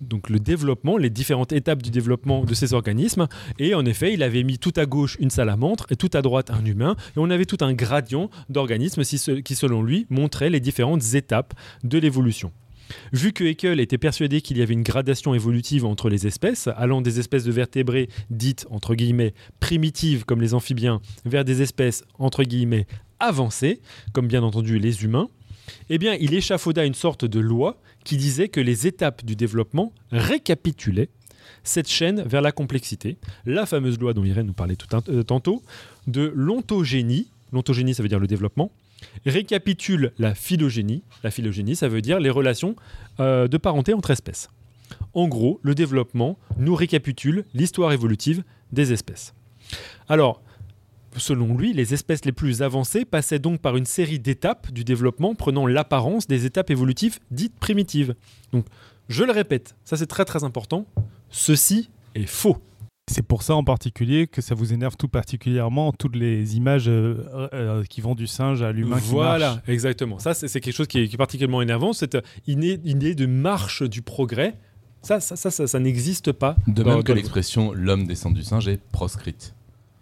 [0.01, 3.27] donc le développement, les différentes étapes du développement de ces organismes.
[3.59, 6.49] Et en effet, il avait mis tout à gauche une salamandre et tout à droite
[6.51, 6.95] un humain.
[7.15, 11.53] Et on avait tout un gradient d'organismes qui, selon lui, montrait les différentes étapes
[11.83, 12.51] de l'évolution.
[13.13, 17.01] Vu que Haeckel était persuadé qu'il y avait une gradation évolutive entre les espèces, allant
[17.01, 22.43] des espèces de vertébrés dites entre guillemets primitives comme les amphibiens vers des espèces entre
[22.43, 22.87] guillemets
[23.19, 23.79] avancées
[24.11, 25.29] comme bien entendu les humains,
[25.89, 29.93] eh bien il échafauda une sorte de loi qui disait que les étapes du développement
[30.11, 31.09] récapitulaient
[31.63, 35.61] cette chaîne vers la complexité, la fameuse loi dont Irène nous parlait tout euh, tantôt,
[36.07, 38.71] de l'ontogénie, l'ontogénie ça veut dire le développement,
[39.25, 42.75] récapitule la phylogénie, la phylogénie ça veut dire les relations
[43.19, 44.49] euh, de parenté entre espèces.
[45.13, 49.33] En gros, le développement nous récapitule l'histoire évolutive des espèces.
[50.09, 50.41] Alors,
[51.17, 55.35] Selon lui, les espèces les plus avancées passaient donc par une série d'étapes du développement
[55.35, 58.15] prenant l'apparence des étapes évolutives dites primitives.
[58.53, 58.65] Donc,
[59.09, 60.85] je le répète, ça c'est très très important,
[61.29, 62.57] ceci est faux.
[63.11, 67.49] C'est pour ça en particulier que ça vous énerve tout particulièrement toutes les images euh,
[67.53, 69.69] euh, qui vont du singe à l'humain voilà, qui marche.
[69.69, 70.19] exactement.
[70.19, 71.91] Ça, c'est quelque chose qui est, particulièrement énervant.
[71.91, 72.17] Cette
[72.47, 74.55] idée, de marche du progrès,
[75.01, 76.55] ça, ça, ça, ça, n'existe pas.
[76.67, 79.55] De même que l'expression l'homme descend du singe est proscrite.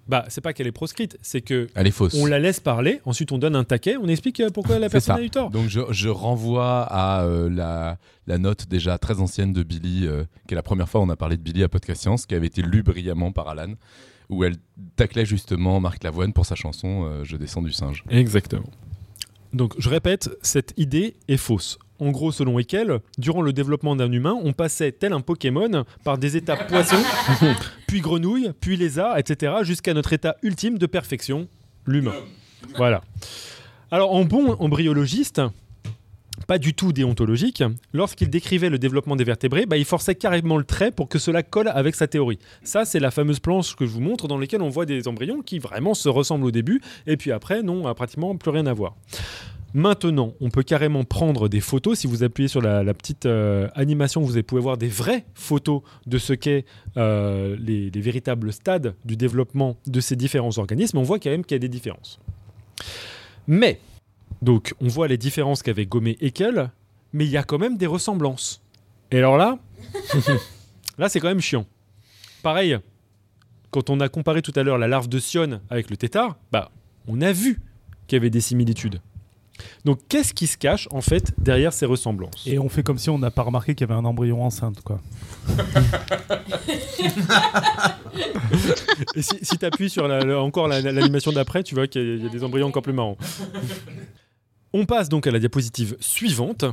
[0.10, 2.16] Bah, c'est pas qu'elle est proscrite, c'est que elle est fausse.
[2.16, 5.18] On la laisse parler, ensuite on donne un taquet, on explique euh, pourquoi la personne
[5.18, 5.52] a eu tort.
[5.52, 10.56] Donc je, renvoie à euh, la, la, note déjà très ancienne de Billy, euh, qui
[10.56, 12.48] est la première fois où on a parlé de Billy à Podcast Science, qui avait
[12.48, 13.76] été lue brillamment par Alan,
[14.30, 14.56] où elle
[14.96, 18.04] taclait justement Marc Lavoine pour sa chanson Je descends du singe.
[18.10, 18.72] Exactement.
[19.54, 21.78] Donc je répète, cette idée est fausse.
[22.00, 26.18] En gros, selon Ekel, durant le développement d'un humain, on passait tel un Pokémon par
[26.18, 26.98] des étapes poisson,
[27.88, 31.48] puis grenouille, puis lézard, etc., jusqu'à notre état ultime de perfection,
[31.86, 32.14] l'humain.
[32.78, 33.02] Voilà.
[33.92, 35.42] Alors, en bon embryologiste,
[36.48, 37.64] pas du tout déontologique,
[37.94, 41.44] lorsqu'il décrivait le développement des vertébrés, bah, il forçait carrément le trait pour que cela
[41.44, 42.40] colle avec sa théorie.
[42.64, 45.42] Ça, c'est la fameuse planche que je vous montre dans laquelle on voit des embryons
[45.42, 48.96] qui vraiment se ressemblent au début, et puis après, non, pratiquement plus rien à voir.
[49.74, 52.00] Maintenant, on peut carrément prendre des photos.
[52.00, 56.18] Si vous appuyez sur la, petite euh, animation, vous pouvez voir des vraies photos de
[56.18, 56.66] ce qu'est
[56.98, 60.98] euh, les, véritables stades du développement de ces différents organismes.
[60.98, 62.20] On voit quand même qu'il y a des différences.
[63.48, 63.80] Mais,
[64.42, 66.72] donc, on voit les différences qu'avait gommé Ekel,
[67.14, 68.62] mais il y a quand même des ressemblances.
[69.12, 69.60] Et alors là,
[70.98, 71.66] là, c'est quand même chiant.
[72.42, 72.78] Pareil,
[73.70, 76.72] quand on a comparé tout à l'heure la larve de Sion avec le tétard, bah,
[77.08, 77.62] on a vu
[78.08, 79.00] qu'il y avait des similitudes.
[79.86, 82.46] Donc qu'est-ce qui se cache en fait derrière ces ressemblances?
[82.46, 84.82] Et on fait comme si on n'a pas remarqué qu'il y avait un embryon enceinte,
[84.82, 85.00] quoi.
[89.16, 92.68] Et si, tu appuies sur encore l'animation d'après, tu vois qu'il y, a des embryons
[92.68, 93.18] encore plus marrants.
[94.74, 96.66] On passe donc à la diapositive suivante.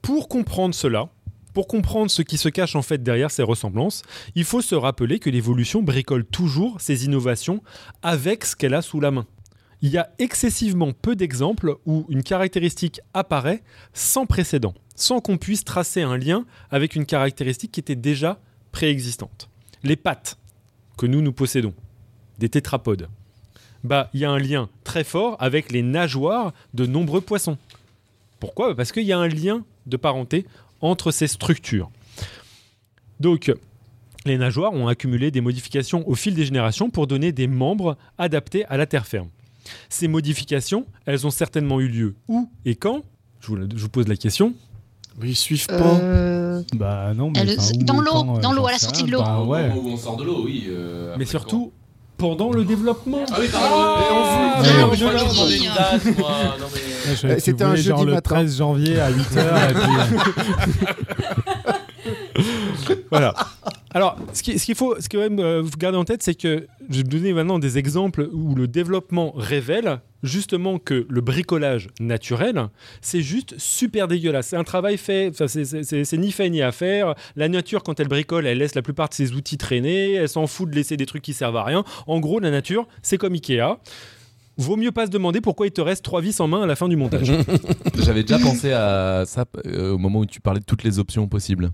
[0.00, 1.08] Pour comprendre cela,
[1.54, 4.02] pour comprendre ce qui se cache en fait derrière ces ressemblances,
[4.34, 7.62] il faut se rappeler que l'évolution bricole toujours ses innovations
[8.02, 9.26] avec ce qu'elle a sous la main
[9.82, 15.64] il y a excessivement peu d'exemples où une caractéristique apparaît sans précédent, sans qu'on puisse
[15.64, 18.40] tracer un lien avec une caractéristique qui était déjà
[18.70, 19.48] préexistante.
[19.82, 20.38] Les pattes
[20.96, 21.74] que nous nous possédons,
[22.38, 23.08] des tétrapodes,
[23.82, 27.58] bah il y a un lien très fort avec les nageoires de nombreux poissons.
[28.38, 28.76] Pourquoi?
[28.76, 30.46] Parce qu'il y a un lien de parenté
[30.80, 31.90] entre ces structures.
[33.18, 33.52] Donc,
[34.24, 38.64] les nageoires ont accumulé des modifications au fil des générations pour donner des membres adaptés
[38.66, 39.28] à la terre ferme.
[39.88, 43.02] Ces modifications, elles ont certainement eu lieu où et quand?
[43.40, 44.54] Je vous, pose la question.
[45.20, 45.74] Mais ils suivent pas.
[45.74, 49.20] Euh, bah non, mais dans l'eau, dans l'eau, à la sortie de l'eau.
[49.20, 49.70] Bah, ouais.
[49.74, 50.66] Où on sort de l'eau, oui.
[50.68, 51.72] Euh, mais surtout
[52.16, 53.24] pendant le développement.
[53.32, 54.62] Ah oui, pardon.
[57.38, 59.74] C'était un jeudi le 13 janvier à 8h.
[63.10, 63.34] voilà.
[63.94, 66.96] Alors, ce qu'il faut, ce que même euh, vous garder en tête, c'est que je
[66.96, 72.68] vais vous donner maintenant des exemples où le développement révèle justement que le bricolage naturel,
[73.00, 74.48] c'est juste super dégueulasse.
[74.48, 77.14] C'est un travail fait, c'est ni fait ni à faire.
[77.36, 80.46] La nature, quand elle bricole, elle laisse la plupart de ses outils traîner, elle s'en
[80.46, 81.84] fout de laisser des trucs qui servent à rien.
[82.06, 83.78] En gros, la nature, c'est comme Ikea.
[84.58, 86.76] Vaut mieux pas se demander pourquoi il te reste trois vis en main à la
[86.76, 87.32] fin du montage.
[87.98, 91.26] J'avais déjà pensé à ça euh, au moment où tu parlais de toutes les options
[91.26, 91.70] possibles.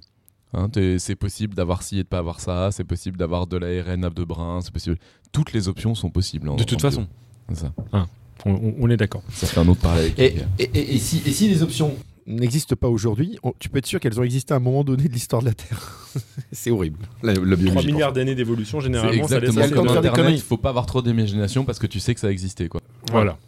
[0.54, 0.68] Hein,
[0.98, 4.10] c'est possible d'avoir ci et de pas avoir ça, c'est possible d'avoir de l'ARN à
[4.10, 4.96] de brun, c'est possible.
[5.30, 6.54] Toutes les options sont possibles.
[6.56, 7.06] de toute façon.
[7.52, 7.72] Ça.
[7.92, 8.06] Ah,
[8.44, 9.22] on, est d'accord.
[9.30, 10.12] Ça fait un autre parallèle.
[10.16, 11.94] Et, et, si, et, si, les options
[12.26, 15.12] n'existent pas aujourd'hui, tu peux être sûr qu'elles ont existé à un moment donné de
[15.12, 16.08] l'histoire de la Terre.
[16.52, 17.00] c'est horrible.
[17.22, 21.02] La, 3 milliards d'années d'évolution, généralement, ça laisse comme Internet, il faut pas avoir trop
[21.02, 22.68] d'imagination parce que tu sais que ça existait.
[22.68, 22.80] Quoi.
[23.10, 23.38] Voilà.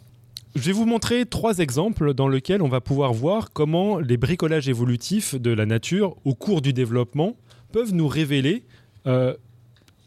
[0.55, 4.67] Je vais vous montrer trois exemples dans lesquels on va pouvoir voir comment les bricolages
[4.67, 7.37] évolutifs de la nature au cours du développement
[7.71, 8.63] peuvent nous révéler
[9.07, 9.33] euh,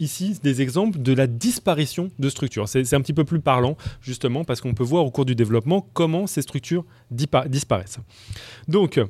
[0.01, 2.69] ici des exemples de la disparition de structures.
[2.69, 5.87] C'est un petit peu plus parlant justement parce qu'on peut voir au cours du développement
[5.95, 7.99] comment ces structures disparaissent.
[8.69, 9.01] Donc,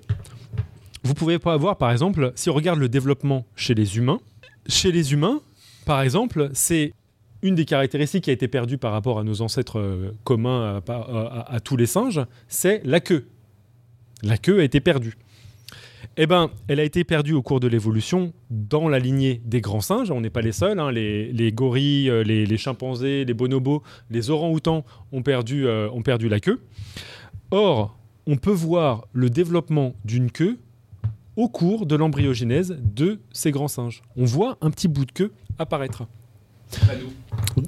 [1.02, 4.20] vous pouvez voir par exemple, si on regarde le développement chez les humains,
[4.68, 5.40] chez les humains,
[5.84, 6.92] par exemple, c'est
[7.44, 11.60] une des caractéristiques qui a été perdue par rapport à nos ancêtres euh, communs à,
[11.60, 13.26] tous les singes, c'est la queue.
[14.22, 15.18] La queue a été perdue.
[16.16, 19.82] Eh ben, elle a été perdue au cours de l'évolution dans la lignée des grands
[19.82, 20.10] singes.
[20.10, 20.78] On n'est pas les seuls.
[20.78, 20.90] hein.
[20.90, 24.22] Les, les gorilles, euh, les, chimpanzés, les bonobos, les
[25.22, 26.62] perdu, euh, ont perdu la queue.
[27.50, 30.58] Or, on peut voir le développement d'une queue
[31.36, 34.02] au cours de l'embryogénèse de ces grands singes.
[34.16, 36.04] On voit un petit bout de queue apparaître.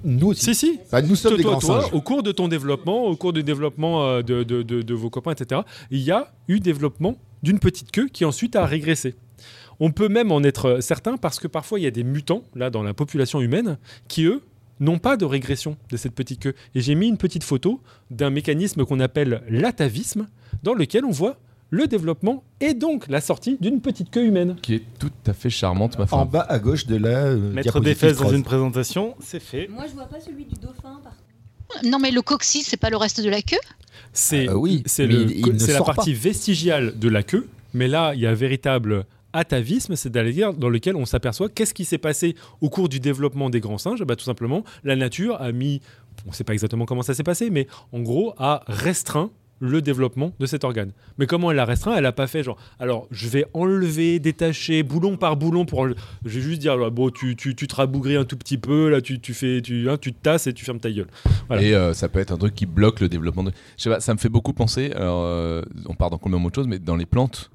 [0.04, 0.42] Nous aussi.
[0.42, 0.80] Si, si.
[0.90, 1.92] Bah, nous sommes Toi, des toi, grands toi, singes.
[1.94, 5.10] au cours de ton développement, au cours du développement euh, de, de- de- de vos
[5.10, 5.60] copains, etc.,
[5.90, 9.14] il y a eu développement d'une petite queue qui ensuite a régressé.
[9.78, 12.70] On peut même en être certain parce que parfois il y a des mutants, là,
[12.70, 13.76] dans la population humaine,
[14.08, 14.42] qui, eux,
[14.80, 16.54] n'ont pas de régression de cette petite queue.
[16.74, 17.80] Et j'ai mis une petite photo
[18.10, 20.26] d'un mécanisme qu'on appelle l'atavisme,
[20.62, 21.36] dans lequel on voit
[21.76, 24.56] le développement et donc la sortie d'une petite queue humaine.
[24.62, 26.28] Qui est tout à fait charmante, ma En femme.
[26.28, 28.36] bas à gauche de la euh, Mettre des fesses dans 13.
[28.38, 29.68] une présentation, c'est fait.
[29.68, 31.84] Moi, je vois pas celui du dauphin, par contre.
[31.84, 33.56] Non, mais le coccyx, c'est pas le reste de la queue?
[34.12, 35.08] C'est Euh, oui, c'est
[35.58, 39.96] c'est la partie vestigiale de la queue, mais là, il y a un véritable atavisme,
[39.96, 43.76] c'est-à-dire dans lequel on s'aperçoit qu'est-ce qui s'est passé au cours du développement des grands
[43.78, 44.02] singes.
[44.04, 45.82] Bah, tout simplement, la nature a mis,
[46.24, 49.30] on ne sait pas exactement comment ça s'est passé, mais en gros, a restreint
[49.60, 50.92] le développement de cet organe.
[51.18, 54.82] Mais comment elle l'a restreint Elle n'a pas fait genre, alors je vais enlever, détacher,
[54.82, 58.16] boulon par boulon pour Je vais juste dire, là, bon, tu, tu, tu te rabougris
[58.16, 60.64] un tout petit peu, là, tu, tu, fais, tu, hein, tu te tasses et tu
[60.64, 61.08] fermes ta gueule.
[61.58, 63.52] Et euh, ça peut être un truc qui bloque le développement de.
[63.76, 64.92] Je sais pas, ça me fait beaucoup penser.
[64.92, 67.50] Alors, euh, on part dans complètement autre chose, mais dans les plantes,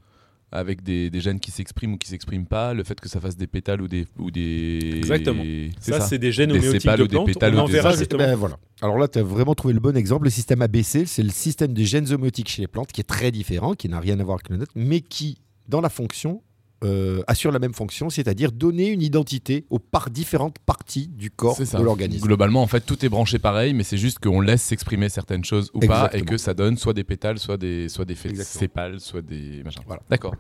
[0.52, 3.38] avec des, des gènes qui s'expriment ou qui s'expriment pas, le fait que ça fasse
[3.38, 4.06] des pétales ou des.
[4.20, 4.80] Ou des...
[4.98, 5.44] Exactement.
[5.80, 6.08] C'est Ça, ça.
[6.08, 7.26] c'est des gènes Des homéotiques de ou des plantes.
[7.28, 8.24] pétales on ou en des verra justement.
[8.24, 8.58] Ben voilà.
[8.82, 10.26] Alors là, tu as vraiment trouvé le bon exemple.
[10.26, 13.32] Le système ABC, c'est le système des gènes homéotiques chez les plantes, qui est très
[13.32, 15.38] différent, qui n'a rien à voir avec le nôtre, mais qui,
[15.70, 16.42] dans la fonction,
[16.84, 21.58] euh, assure la même fonction, c'est-à-dire donner une identité aux par différentes parties du corps
[21.58, 22.26] de l'organisme.
[22.26, 25.70] Globalement, en fait, tout est branché pareil, mais c'est juste qu'on laisse s'exprimer certaines choses
[25.74, 29.22] ou pas, et que ça donne soit des pétales, soit des, soit des sépales, soit
[29.22, 29.84] des machins.
[29.86, 30.02] Voilà.
[30.10, 30.36] D'accord.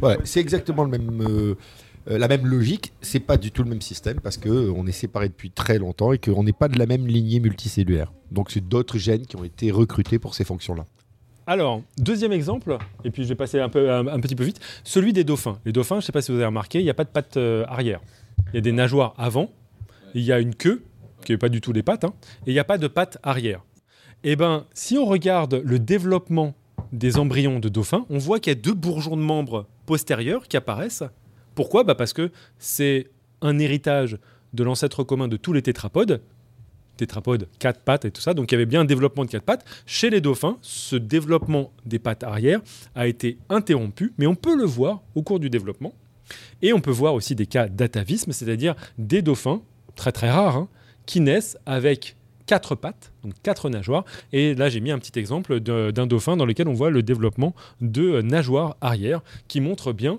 [0.00, 1.54] Ouais, c'est exactement le même, euh,
[2.10, 2.92] euh, la même logique.
[3.00, 5.78] C'est pas du tout le même système parce que euh, on est séparés depuis très
[5.78, 8.12] longtemps et qu'on n'est pas de la même lignée multicellulaire.
[8.30, 10.86] Donc c'est d'autres gènes qui ont été recrutés pour ces fonctions-là.
[11.46, 13.88] Alors, deuxième exemple, et puis je vais passer un, peu,
[14.20, 15.58] petit peu vite, celui des dauphins.
[15.64, 17.08] Les dauphins, je ne sais pas si vous avez remarqué, il n'y a pas de
[17.08, 18.00] pattes euh, arrière.
[18.52, 19.50] Il y a des nageoires avant,
[20.14, 20.82] il y a une queue,
[21.24, 22.14] qui n'est pas du tout les pattes, hein,
[22.46, 23.62] et il n'y a pas de pattes arrière.
[24.22, 26.54] Eh bien, si on regarde le développement
[26.92, 30.56] des embryons de dauphins, on voit qu'il y a deux bourgeons de membres postérieurs qui
[30.56, 31.02] apparaissent.
[31.56, 31.82] Pourquoi?
[31.82, 33.08] Bah Parce que c'est
[33.40, 34.18] un héritage
[34.52, 36.22] de l'ancêtre commun de tous les tétrapodes,
[36.96, 38.34] tétrapodes, quatre pattes et tout ça.
[38.34, 39.64] Donc il y avait bien un développement de quatre pattes.
[39.86, 42.60] Chez les dauphins, ce développement des pattes arrière
[42.94, 45.94] a été interrompu, mais on peut le voir au cours du développement.
[46.62, 49.62] Et on peut voir aussi des cas d'atavisme, c'est-à-dire des dauphins,
[49.96, 50.68] très très rares, hein,
[51.04, 52.16] qui naissent avec
[52.46, 54.04] quatre pattes, donc quatre nageoires.
[54.32, 57.54] Et là, j'ai mis un petit exemple d'un dauphin dans lequel on voit le développement
[57.80, 60.18] de nageoires arrière, qui montre bien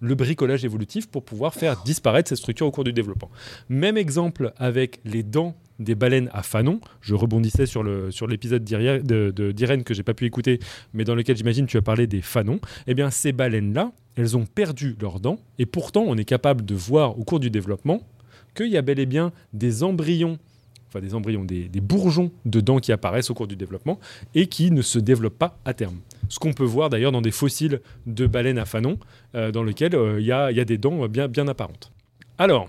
[0.00, 3.30] le bricolage évolutif pour pouvoir faire disparaître ces structures au cours du développement.
[3.68, 6.80] Même exemple avec les dents des baleines à fanon.
[7.00, 10.60] Je rebondissais sur l'épisode d'Irien- de- de- d'Irène que j'ai pas pu écouter,
[10.94, 12.60] mais dans lequel j'imagine tu as parlé des fanons.
[12.86, 16.74] Eh bien, ces baleines-là, elles ont perdu leurs dents, et pourtant, on est capable de
[16.74, 18.02] voir au cours du développement
[18.54, 20.38] qu'il y a bel et bien des embryons,
[20.88, 23.98] enfin des embryons, des, bourgeons de dents qui apparaissent au cours du développement
[24.34, 26.00] et qui ne se développent pas à terme.
[26.28, 28.98] Ce qu'on peut voir d'ailleurs dans des fossiles de baleines à fanon,
[29.36, 31.92] euh, dans lesquels euh, il y, y a des dents bien, bien apparentes.
[32.38, 32.68] Alors,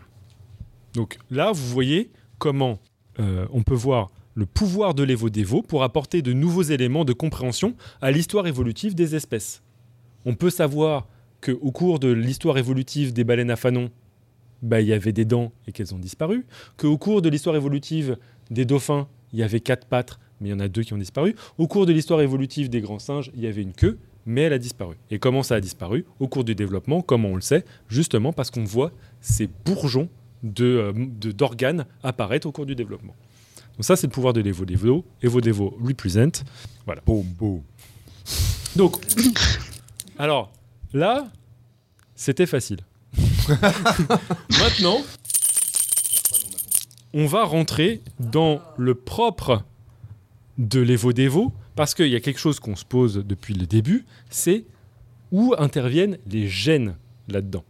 [0.93, 2.79] donc là, vous voyez comment
[3.19, 7.75] euh, on peut voir le pouvoir de l'évo-dévo pour apporter de nouveaux éléments de compréhension
[8.01, 9.61] à l'histoire évolutive des espèces.
[10.25, 11.07] On peut savoir
[11.41, 13.89] qu'au cours de l'histoire évolutive des baleines à fanon,
[14.61, 16.45] bah, il y avait des dents et qu'elles ont disparu,
[16.77, 18.17] qu'au cours de l'histoire évolutive
[18.51, 20.97] des dauphins, il y avait quatre pattes, mais il y en a deux qui ont
[20.97, 21.35] disparu.
[21.57, 24.53] Au cours de l'histoire évolutive des grands singes, il y avait une queue, mais elle
[24.53, 24.95] a disparu.
[25.09, 26.05] Et comment ça a disparu?
[26.19, 30.09] Au cours du développement, comment on le sait Justement parce qu'on voit ces bourgeons
[30.43, 33.15] de, euh, de- d'organes apparaître au cours du développement.
[33.77, 35.05] Donc ça, c'est le pouvoir de l'Evo-Devo.
[35.21, 36.43] Evo-Devo represent.
[36.85, 37.01] Voilà.
[37.05, 37.61] Boum, boum.
[38.75, 38.97] Donc,
[40.19, 40.51] alors,
[40.93, 41.27] là,
[42.15, 42.79] c'était facile.
[44.59, 45.01] Maintenant,
[47.13, 49.63] on va rentrer dans le propre
[50.57, 54.65] de l'Evo-Devo, Parce qu'il y a quelque chose qu'on se pose depuis le début, c'est
[55.31, 56.95] où interviennent les gènes
[57.29, 57.63] là-dedans.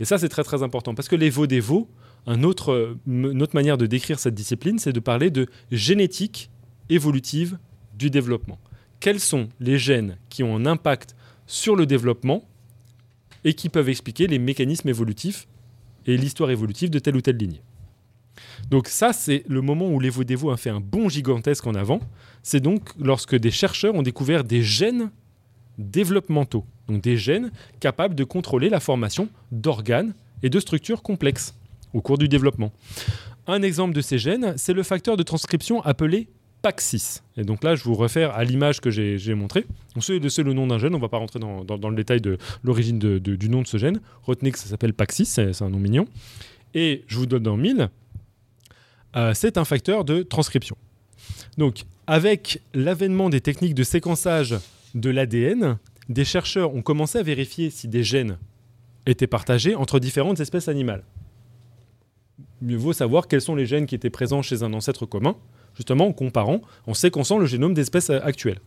[0.00, 3.78] Et ça, c'est très très important, parce que les veaux des autre, une autre manière
[3.78, 6.50] de décrire cette discipline, c'est de parler de génétique
[6.88, 7.58] évolutive
[7.96, 8.58] du développement.
[8.98, 11.14] Quels sont les gènes qui ont un impact
[11.46, 12.48] sur le développement
[13.44, 15.46] et qui peuvent expliquer les mécanismes évolutifs
[16.06, 17.60] et l'histoire évolutive de telle ou telle ligne?
[18.70, 22.00] Donc ça, c'est le moment où l'Evo-Devo a fait un bond gigantesque en avant.
[22.42, 25.10] C'est donc lorsque des chercheurs ont découvert des gènes
[25.80, 27.50] développementaux, donc des gènes
[27.80, 31.54] capables de contrôler la formation d'organes et de structures complexes
[31.92, 32.72] au cours du développement.
[33.46, 36.28] Un exemple de ces gènes, c'est le facteur de transcription appelé
[36.62, 37.22] PAX6.
[37.36, 39.66] Et donc là, je vous réfère à l'image que j'ai montrée.
[39.98, 42.98] C'est le nom d'un gène, on ne va pas rentrer dans, le détail de l'origine
[42.98, 44.00] du nom de ce gène.
[44.22, 46.06] Retenez que ça s'appelle PAX6, c'est un nom mignon.
[46.74, 47.88] Et je vous donne dans 1000,
[49.16, 50.76] euh, c'est un facteur de transcription.
[51.58, 54.54] Donc, avec l'avènement des techniques de séquençage
[54.94, 58.38] de l'ADN, des chercheurs ont commencé à vérifier si des gènes
[59.06, 61.04] étaient partagés entre différentes espèces animales.
[62.62, 65.36] Mieux vaut savoir quels sont les gènes qui étaient présents chez un ancêtre commun,
[65.74, 68.60] justement en comparant, en séquençant le génome d'espèces actuelles.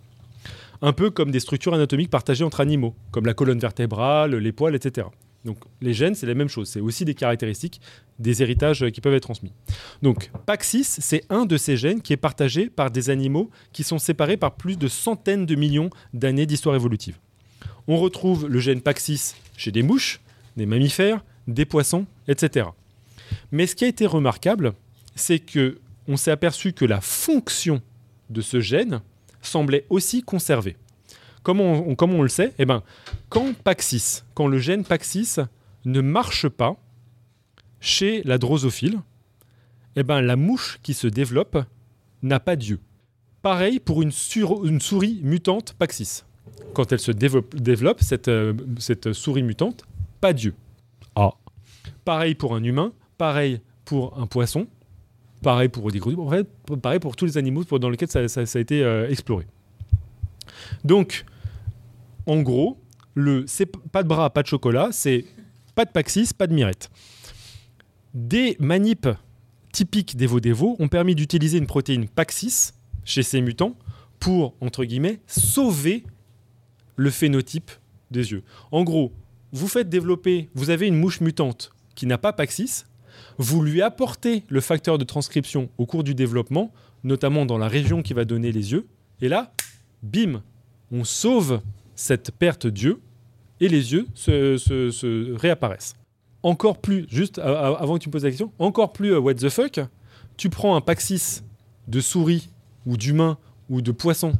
[0.81, 4.75] Un peu comme des structures anatomiques partagées entre animaux, comme la colonne vertébrale, les poils,
[4.75, 5.07] etc.
[5.45, 6.69] Donc les gènes, c'est la même chose.
[6.69, 7.81] C'est aussi des caractéristiques,
[8.19, 9.51] des héritages qui peuvent être transmis.
[10.01, 13.99] Donc PAX6, c'est un de ces gènes qui est partagé par des animaux qui sont
[13.99, 17.17] séparés par plus de centaines de millions d'années d'histoire évolutive.
[17.87, 20.21] On retrouve le gène PAX6 chez des mouches,
[20.55, 22.67] des mammifères, des poissons, etc.
[23.51, 24.73] Mais ce qui a été remarquable,
[25.15, 27.81] c'est que on s'est aperçu que la fonction
[28.29, 29.01] de ce gène
[29.41, 30.75] semblait aussi conservée.
[31.43, 32.83] Comme on, le sait, eh ben,
[33.29, 35.45] quand PAX6, quand le gène PAX6
[35.85, 36.77] ne marche pas
[37.81, 39.01] chez la drosophile,
[39.97, 41.65] eh ben, la mouche qui se développe
[42.21, 42.79] n'a pas d'yeux.
[43.41, 46.23] Pareil pour une, souris mutante PAX6.
[46.73, 49.83] Quand elle se développe, cette, euh, cette souris mutante,
[50.21, 50.55] pas d'yeux.
[51.15, 51.31] Ah.
[52.05, 54.67] Pareil pour un humain, pareil pour un poisson,
[55.41, 59.45] pareil pour tous les animaux dans lesquels ça, a été euh, exploré.
[60.85, 61.25] Donc,
[62.25, 62.79] en gros,
[63.15, 65.25] le c'est pas de bras, pas de chocolat, c'est
[65.75, 66.89] pas de Paxis, pas de Mirette.
[68.13, 69.09] Des manips
[69.71, 72.73] typiques des veaux ont permis d'utiliser une protéine Paxis
[73.05, 73.75] chez ces mutants
[74.19, 76.03] pour, entre guillemets, sauver
[76.95, 77.71] le phénotype
[78.11, 78.43] des yeux.
[78.71, 79.11] En gros,
[79.51, 82.85] vous faites développer, vous avez une mouche mutante qui n'a pas Paxis,
[83.37, 86.71] vous lui apportez le facteur de transcription au cours du développement,
[87.03, 88.87] notamment dans la région qui va donner les yeux,
[89.21, 89.53] et là,
[90.01, 90.41] bim,
[90.91, 91.61] on sauve
[91.95, 92.99] cette perte d'yeux
[93.59, 95.95] et les yeux se, réapparaissent.
[96.41, 99.49] Encore plus, juste avant que tu me poses la question, encore plus euh, what the
[99.49, 99.79] fuck,
[100.35, 101.43] tu prends un paxis
[101.87, 102.49] de souris
[102.85, 103.37] ou d'humain
[103.69, 104.33] ou de poisson,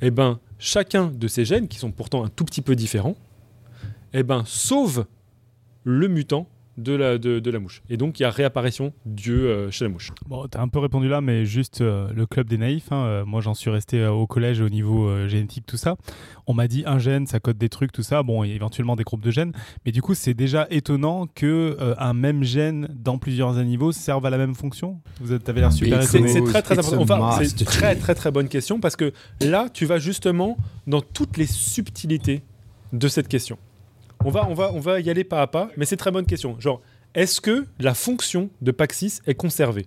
[0.00, 3.16] eh ben chacun de ces gènes, qui sont pourtant un tout petit peu différents,
[4.14, 5.04] eh ben sauve
[5.84, 6.48] le mutant
[6.78, 7.82] de la, de, la mouche.
[7.90, 10.12] Et donc, il y a réapparition Dieu euh, chez la mouche.
[10.26, 12.92] Bon, tu as un peu répondu là, mais juste euh, le club des naïfs.
[12.92, 15.96] Hein, euh, moi, j'en suis resté au collège au niveau génétique, tout ça.
[16.46, 18.22] On m'a dit un gène, ça code des trucs, tout ça.
[18.22, 19.52] Bon, il y a éventuellement des groupes de gènes.
[19.84, 24.30] Mais du coup, c'est déjà étonnant que un même gène dans plusieurs animaux serve à
[24.30, 25.00] la même fonction.
[25.20, 26.28] Vous avez l'air super étonné.
[26.28, 27.32] C'est très, très important.
[27.42, 30.56] c'est très, très, très bonne question parce que là, tu vas justement
[30.86, 32.42] dans toutes les subtilités
[32.92, 33.58] de cette question.
[34.28, 36.58] On va, y aller pas à pas, mais c'est très bonne question.
[36.60, 36.82] Genre,
[37.14, 39.86] est-ce que la fonction de Paxis est conservée?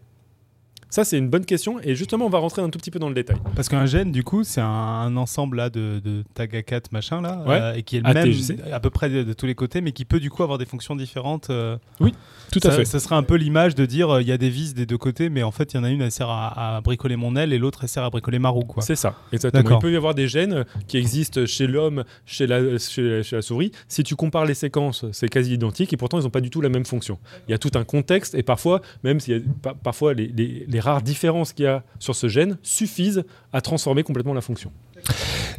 [0.92, 1.80] Ça, c'est une bonne question.
[1.84, 3.38] Et justement, on va rentrer un tout petit peu dans le détail.
[3.56, 7.74] Parce qu'un gène, du coup, c'est un, ensemble là, de, de tagakat machin, là, euh,
[7.76, 8.34] et qui est le même
[8.74, 10.98] à peu près de, tous les côtés, mais qui peut du coup avoir des fonctions
[10.98, 11.50] différentes.
[11.50, 11.78] Euh.
[12.02, 12.14] Oui,
[12.52, 12.84] tout à fait.
[12.84, 14.98] Ça serait un peu l'image de dire euh, il y a des vis des deux
[14.98, 17.54] côtés, mais en fait, il y en a une, elle sert à, bricoler mon aile,
[17.54, 18.68] et l'autre, elle sert à bricoler ma roue.
[18.80, 19.78] C'est ça, exactement.
[19.78, 23.72] Il peut y avoir des gènes qui existent chez l'homme, chez la, chez, la souris.
[23.88, 26.60] Si tu compares les séquences, c'est quasi identique, et pourtant, ils n'ont pas du tout
[26.60, 27.18] la même fonction.
[27.48, 30.81] Il y a tout un contexte, et parfois, même s'il y a parfois les, les
[30.82, 34.72] rares différences qu'il y a sur ce gène suffisent à transformer complètement la fonction.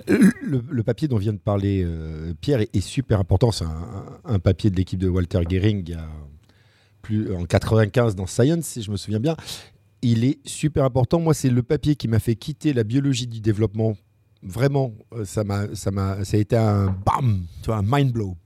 [0.06, 3.50] Le, papier dont vient de parler euh, Pierre est, super important.
[3.52, 3.64] C'est
[4.24, 5.96] un, papier de l'équipe de Walter Gehring
[7.02, 9.36] plus, en 95 dans Science, si je me souviens bien.
[10.02, 11.20] Il est super important.
[11.20, 13.96] Moi, c'est le papier qui m'a fait quitter la biologie du développement.
[14.42, 18.12] Vraiment, euh, ça, m'a, ça, m'a, ça a été un bam, tu vois, un mind
[18.12, 18.36] blow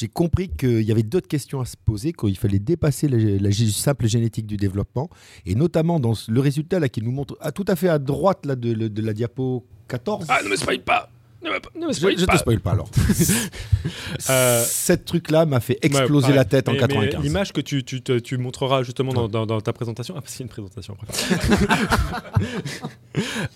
[0.00, 4.06] j'ai compris qu'il y avait d'autres questions à se poser, qu'il fallait dépasser la, simple
[4.06, 5.10] génétique du développement,
[5.44, 9.02] et notamment dans le résultat qui nous montre à, tout à fait à droite de,
[9.02, 10.24] la diapo 14.
[10.30, 11.10] Ah, ne me spoil pas
[11.42, 12.90] ne spoil je, ne te spoil pas alors.
[14.30, 17.22] euh, Cette truc-là m'a fait exploser la tête en 95.
[17.22, 20.14] L'image que tu, tu, tu, montreras justement dans, dans, ta présentation.
[20.16, 21.12] Ah, y a une présentation après.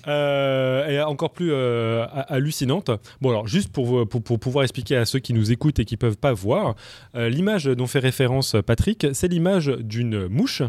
[0.06, 2.90] Euh, et encore plus euh, ha- hallucinante.
[3.22, 5.96] Bon, alors, juste pour, pour, pour pouvoir expliquer à ceux qui nous écoutent et qui
[5.96, 6.74] peuvent pas voir,
[7.14, 10.62] euh, l'image dont fait référence Patrick, c'est l'image d'une mouche.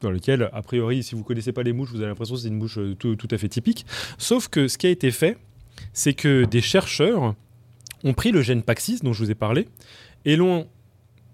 [0.00, 2.48] Dans lequel, a priori, si vous connaissez pas les mouches, vous avez l'impression que c'est
[2.48, 3.84] une mouche euh, tout, tout à fait typique.
[4.16, 5.36] Sauf que ce qui a été fait,
[5.98, 7.34] c'est que des chercheurs
[8.04, 9.66] ont pris le gène Paxis, dont je vous ai parlé,
[10.24, 10.68] et l'ont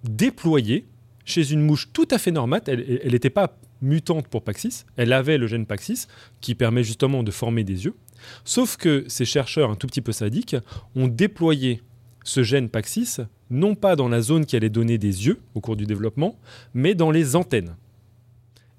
[0.04, 0.86] déployé
[1.26, 2.62] chez une mouche tout à fait normale.
[2.66, 6.06] Elle n'était pas mutante pour Paxis, elle avait le gène Paxis
[6.40, 7.94] qui permet justement de former des yeux.
[8.46, 10.56] Sauf que ces chercheurs un tout petit peu sadiques
[10.96, 11.82] ont déployé
[12.24, 13.18] ce gène Paxis
[13.50, 16.38] non pas dans la zone qui allait donner des yeux au cours du développement,
[16.72, 17.76] mais dans les antennes.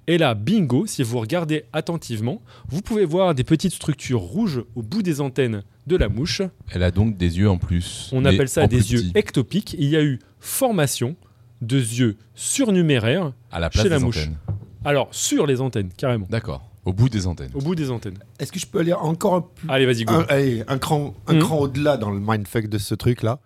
[0.08, 4.82] Et là, bingo, si vous regardez attentivement, vous pouvez voir des petites structures rouges au
[4.82, 6.42] bout des antennes de la mouche.
[6.72, 8.10] Elle a donc des yeux en plus.
[8.14, 9.76] On appelle ça des yeux petit, ectopiques.
[9.78, 11.16] Il y a eu formation
[11.62, 14.18] de yeux surnuméraires, à la place chez la des mouche.
[14.18, 14.38] antennes.
[14.84, 16.70] alors sur les antennes, carrément, D'accord.
[16.86, 17.50] Au bout des antennes.
[17.56, 18.18] au bout des antennes.
[18.40, 20.14] Est-ce que je peux aller encore un, plus- Allez, vas-y, go.
[20.14, 21.40] un, allez, un cran, un Mhm.
[21.40, 23.40] cran au-delà dans le mindfuck de ce truc-là?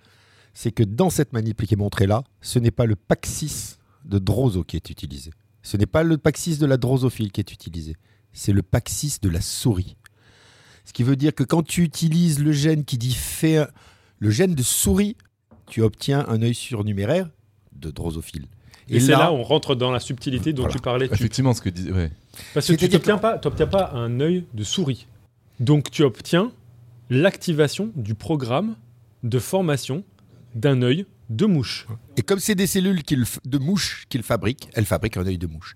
[0.53, 4.19] C'est que dans cette manip qui est montrée là, ce n'est pas le Paxis de
[4.19, 5.31] Droso qui est utilisé.
[5.61, 7.95] Ce n'est pas le Paxis de la drosophile qui est utilisé.
[8.33, 9.95] C'est le Paxis de la souris.
[10.89, 13.59] Ce qui veut dire que quand tu utilises le gène qui dit fait
[14.17, 15.15] le gène de souris,
[15.67, 17.29] tu obtiens un œil surnuméraire
[17.73, 18.47] de drosophile.
[18.89, 20.73] Et, c'est là, où on rentre dans la subtilité dont Voilà.
[20.75, 21.07] tu parlais.
[21.07, 21.91] tu- Effectivement, ce que disait.
[21.91, 22.11] Ouais.
[22.55, 25.05] Parce que tu n'obtiens pas, un œil de souris.
[25.59, 26.51] Donc tu obtiens
[27.11, 28.75] l'activation du programme
[29.21, 30.03] de formation
[30.55, 31.85] d'un œil de mouche.
[32.17, 35.45] Et comme c'est des cellules f- de mouche qu'il fabrique, elle fabrique un œil de
[35.45, 35.75] mouche.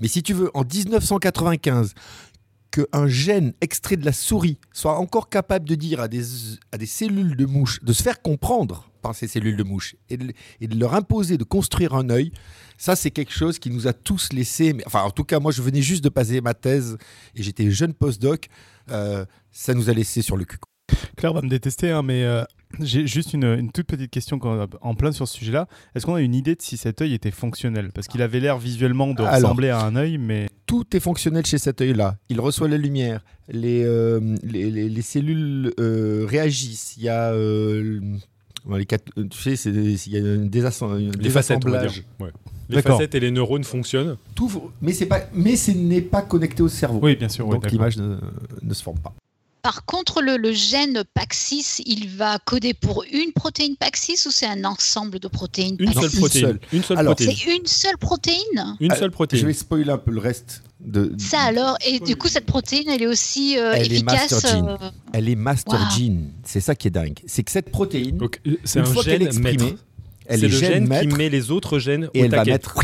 [0.00, 1.94] Mais si tu veux, en 1995,
[2.70, 6.22] qu'un gène extrait de la souris soit encore capable de dire à des,
[6.72, 10.16] à des cellules de mouche, de se faire comprendre par ces cellules de mouche, et
[10.16, 12.32] de, leur imposer de construire un œil,
[12.76, 15.62] ça c'est quelque chose qui nous a tous laissé, enfin en tout cas moi je
[15.62, 16.98] venais juste de passer ma thèse
[17.34, 18.48] et j'étais jeune postdoc,
[18.90, 20.58] euh, ça nous a laissé sur le cul.
[21.16, 22.44] Claire va me détester, hein, mais euh,
[22.80, 24.38] j'ai juste une, une toute petite question
[24.80, 25.66] en plein sur ce sujet-là.
[25.94, 27.90] Est-ce qu'on a une idée de si cet œil était fonctionnel?
[27.94, 29.34] Parce qu'il avait l'air visuellement de Alors.
[29.34, 32.16] ressembler à un œil, mais tout est fonctionnel chez cet œil-là.
[32.28, 36.94] Il reçoit la lumière, les, euh, les, les- les cellules euh, réagissent.
[36.98, 38.00] Il y a euh,
[38.70, 41.92] les quatre- tu sais, il y a un désassemb- un Les facettes, on va désassemblage.
[41.94, 42.04] dire.
[42.20, 42.30] Ouais.
[42.70, 44.18] Les facettes et les neurones fonctionnent.
[44.34, 44.50] Tout,
[44.82, 47.00] mais c'est pas, mais ce n'est pas connecté au cerveau.
[47.02, 47.48] oui, bien sûr.
[47.48, 48.16] Donc l'image ne,
[48.62, 49.14] ne se forme pas.
[49.68, 54.46] Par contre, le, le gène Paxis, il va coder pour une protéine Paxis ou c'est
[54.46, 56.44] un ensemble de protéines Une seule une protéine.
[56.46, 56.60] seule.
[56.72, 57.36] Une seule Alors, protéine.
[57.36, 59.44] C'est une seule protéine Une Euh, seule Je protéine.
[59.46, 60.62] vais spoiler un peu le reste.
[60.80, 64.30] De, Ça alors, et du coup, cette protéine, elle est aussi euh, Elle est efficace.
[64.32, 64.68] master gene.
[64.80, 65.98] euh, Elle est master Wow.
[65.98, 66.30] gene.
[66.44, 67.18] C'est ça qui est dingue.
[67.26, 69.64] C'est que cette protéine, Donc euh, c'est une un fois qu'elle est gène maître.
[69.64, 69.78] exprimée,
[70.24, 72.44] elle C'est est le gène gène qui met les autres gènes et au elle va
[72.46, 72.74] mettre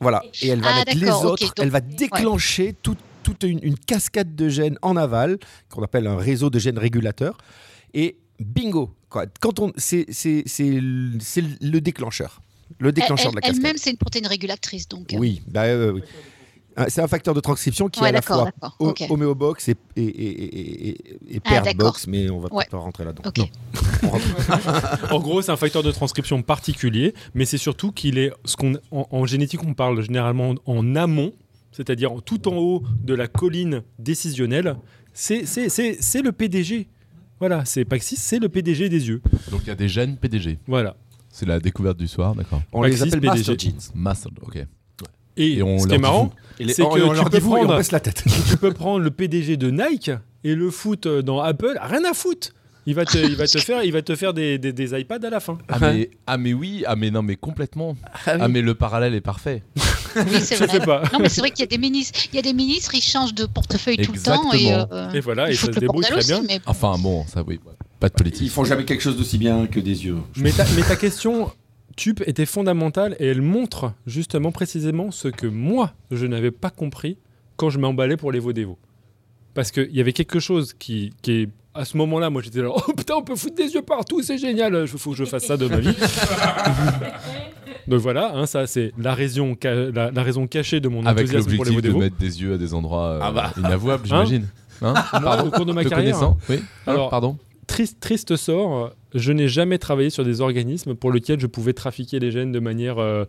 [0.00, 2.98] voilà et elle va Ah, mettre les autres donc- elle va déclencher tout- toute
[3.42, 5.38] une, une cascade de gènes en aval
[5.68, 7.38] qu'on appelle un réseau de gènes régulateurs
[7.94, 8.94] et bingo
[9.40, 12.40] quand on c'est c'est c'est le c'est le déclencheur
[12.78, 14.86] le déclencheur elle- de la cascade Elle-même, c'est une protéine régulatrice.
[14.88, 16.02] Donc, euh, oui bah, euh, oui.
[16.88, 18.76] C'est un facteur de transcription qui est ouais, à la fois d'accord.
[18.78, 19.04] ho- ok.
[19.10, 22.66] homéobox et, et, et, et, et- et Ah, box mais on va Ouais.
[22.70, 23.38] pas rentrer là-dedans Ok.
[23.38, 23.48] Non.
[24.04, 28.30] On rentre- En gros, c'est un facteur de transcription particulier, mais c'est surtout qu'il est
[28.44, 31.32] ce qu'on en, en génétique on parle généralement en amont,
[31.78, 34.74] c'est-à-dire tout en haut de la colline décisionnelle.
[35.14, 36.88] C'est c'est- c'est- c'est le PDG.
[37.38, 39.22] Voilà, c'est Paxis, c'est le PDG des yeux.
[39.52, 40.58] Donc il y a des gènes PDG.
[40.66, 40.96] Voilà.
[41.30, 42.62] C'est la découverte du soir, d'accord.
[42.72, 43.28] on les appelle PDG.
[43.52, 44.56] master genes Master, ok.
[45.36, 47.80] Et, Et on ce qui est marrant, C'est on- que on tu leur peux prendre-
[47.92, 50.10] la tête tu peux prendre le PDG de Nike
[50.42, 52.48] et le foutre dans Apple, rien à foutre.
[52.86, 55.24] Il va te, il va te faire, il va te faire des, des- des iPads
[55.24, 55.58] à la fin.
[55.68, 57.96] Ah mais, ah mais oui, ah mais non mais complètement.
[58.26, 59.62] Ah mais le parallèle est parfait.
[60.26, 60.78] Oui, c'est Je vrai.
[60.78, 61.02] sais pas.
[61.12, 63.00] Non, mais c'est vrai qu'il y a des ministres, il y a des ministres, ils
[63.02, 65.80] changent de portefeuille tout le temps et, euh, Et voilà, ils et ça foutent se
[65.80, 66.38] le débrouille bordel très bien.
[66.38, 67.60] aussi, mais Enfin bon, ça oui,
[68.00, 68.42] pas de politique.
[68.42, 71.50] ils font jamais quelque chose d'aussi bien que des yeux Mais ta, mais ta question,
[71.96, 77.18] Tup, était fondamentale et elle montre justement précisément ce que moi, je n'avais pas compris
[77.56, 78.78] quand je m'emballais pour les Vodévo.
[79.54, 81.48] Parce qu'il y avait quelque chose qui, qui est.
[81.78, 84.36] À ce moment-là, moi j'étais là, oh putain, on peut foutre des yeux partout, c'est
[84.38, 85.94] génial, il faut que je fasse ça de ma vie.
[87.86, 91.24] Donc voilà, hein, ça c'est la raison, ca- la, la raison cachée de mon Avec
[91.24, 93.52] enthousiasme pour les l'objectif de mettre des yeux à des endroits euh, Ah bah.
[93.56, 94.46] inavouables, j'imagine.
[94.82, 96.56] Hein Moi, au cours de ma Te carrière, connaissant, oui.
[96.86, 97.38] Hein, Alors, pardon.
[97.66, 102.18] triste, triste sort, je n'ai jamais travaillé sur des organismes pour lesquels je pouvais trafiquer
[102.18, 102.98] les gènes de manière.
[102.98, 103.24] euh,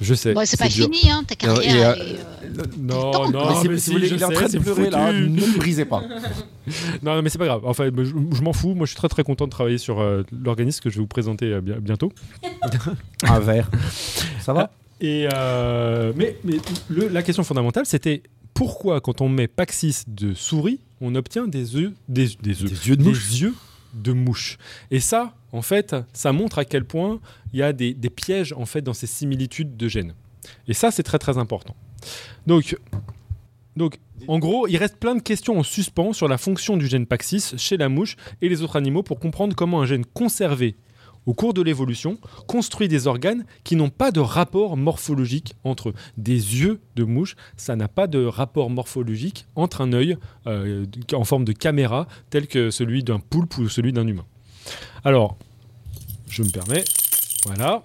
[0.00, 0.34] je sais.
[0.34, 0.84] bon, c'est pas dur.
[0.92, 1.96] fini, hein, ta Et, euh, carrière.
[1.96, 4.48] est, euh, Non, non, Mais mais si si, vous voulez, je il est en train
[4.48, 6.02] de pleurer là, ne le brisez pas.
[7.02, 7.60] Non, mais c'est pas grave.
[7.64, 8.74] Enfin, je, je m'en fous.
[8.74, 11.06] Moi, je suis très très content de travailler sur euh, l'organisme que je vais vous
[11.06, 12.10] présenter euh, bien- bientôt.
[13.24, 13.70] Un verre.
[14.40, 14.70] Ça va?
[15.00, 16.54] Et euh, mais mais
[16.88, 18.22] le- la question fondamentale, c'était
[18.54, 22.88] pourquoi quand on met Paxis de souris, on obtient des œufs, des, des œufs, Des
[22.88, 23.32] yeux de des mouche.
[23.40, 23.54] yeux
[23.94, 24.56] de mouche?
[24.90, 27.20] Et ça, en fait, ça montre à quel point
[27.52, 30.14] il y a des, pièges en fait dans ces similitudes de gènes.
[30.66, 31.76] Et ça, c'est très très important.
[32.46, 32.76] Donc,
[33.76, 37.06] donc, en gros, il reste plein de questions en suspens sur la fonction du gène
[37.06, 40.76] Paxis chez la mouche et les autres animaux pour comprendre comment un gène conservé
[41.24, 42.18] au cours de l'évolution
[42.48, 45.94] construit des organes qui n'ont pas de rapport morphologique entre.
[46.16, 50.16] Des yeux de mouche, ça n'a pas de rapport morphologique entre un œil
[50.48, 54.26] euh, en forme de caméra tel que celui d'un poulpe ou celui d'un humain.
[55.04, 55.36] Alors,
[56.28, 56.84] je me permets,
[57.44, 57.82] voilà.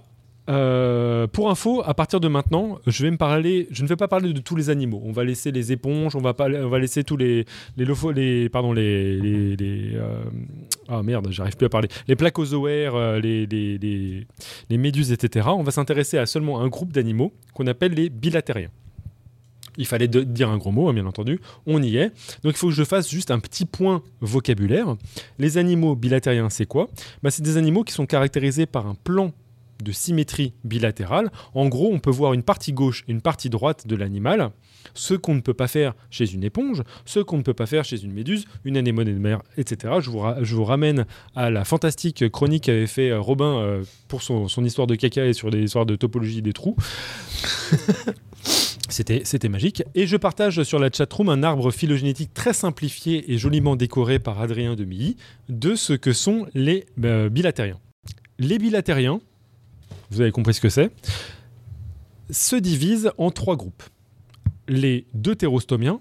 [0.48, 3.68] Euh, pour info, à partir de maintenant, je vais me parler.
[3.70, 5.00] Je ne vais pas parler de tous les animaux.
[5.04, 6.16] On va laisser les éponges.
[6.16, 6.48] On va pas.
[6.48, 7.44] On va laisser tous les
[7.76, 10.24] les pardon les les, les, euh,
[10.88, 11.88] ah merde, j'arrive plus à parler.
[12.08, 14.26] Les placozoaires, euh, les, les, les
[14.70, 15.48] les méduses, etc.
[15.50, 18.70] On va s'intéresser à seulement un groupe d'animaux qu'on appelle les bilatériens.
[19.76, 21.40] Il fallait dire un gros mot, hein, bien entendu.
[21.66, 22.10] On y est.
[22.42, 24.96] Donc il faut que je fasse juste un petit point vocabulaire.
[25.38, 26.88] Les animaux bilatériens, c'est quoi?
[27.22, 29.32] Bah, C'est des animaux qui sont caractérisés par un plan
[29.82, 31.30] de symétrie bilatérale.
[31.54, 34.50] En gros, on peut voir une partie gauche et une partie droite de l'animal,
[34.94, 37.84] ce qu'on ne peut pas faire chez une éponge, ce qu'on ne peut pas faire
[37.84, 39.94] chez une méduse, une anémone de mer, etc.
[40.00, 44.22] Je vous, je vous ramène à la fantastique chronique qu'avait fait euh, Robin euh, pour
[44.22, 46.76] son, son histoire de caca et sur les histoires de topologie des trous.
[49.24, 49.82] C'était, magique.
[49.94, 54.40] Et je partage sur la chatroom un arbre phylogénétique très simplifié et joliment décoré par
[54.40, 55.16] Adrien de Milly
[55.48, 57.78] de ce que sont les euh, bilatériens.
[58.38, 59.20] Les bilatériens,
[60.10, 60.90] vous avez compris ce que c'est,
[62.28, 63.82] se divisent en trois groupes.
[64.68, 66.00] Les deutérostomiens,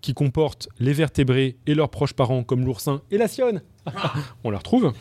[0.00, 3.62] qui comportent les vertébrés et leurs proches parents comme l'oursin et la sionne,
[4.44, 4.92] on la retrouve,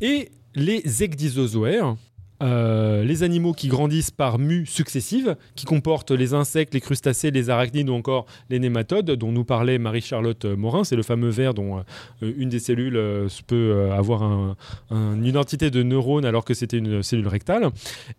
[0.00, 1.96] et les ecdysozoaires,
[2.42, 7.50] euh, les animaux qui grandissent par mues successives, qui comportent les insectes, les crustacés, les
[7.50, 10.84] arachnides ou encore les nématodes, dont nous parlait Marie-Charlotte euh, Morin.
[10.84, 11.78] C'est le fameux ver dont
[12.22, 13.00] euh, une des cellules
[13.46, 14.56] peut avoir un-
[14.90, 17.70] une identité de neurone alors que c'était une cellule rectale.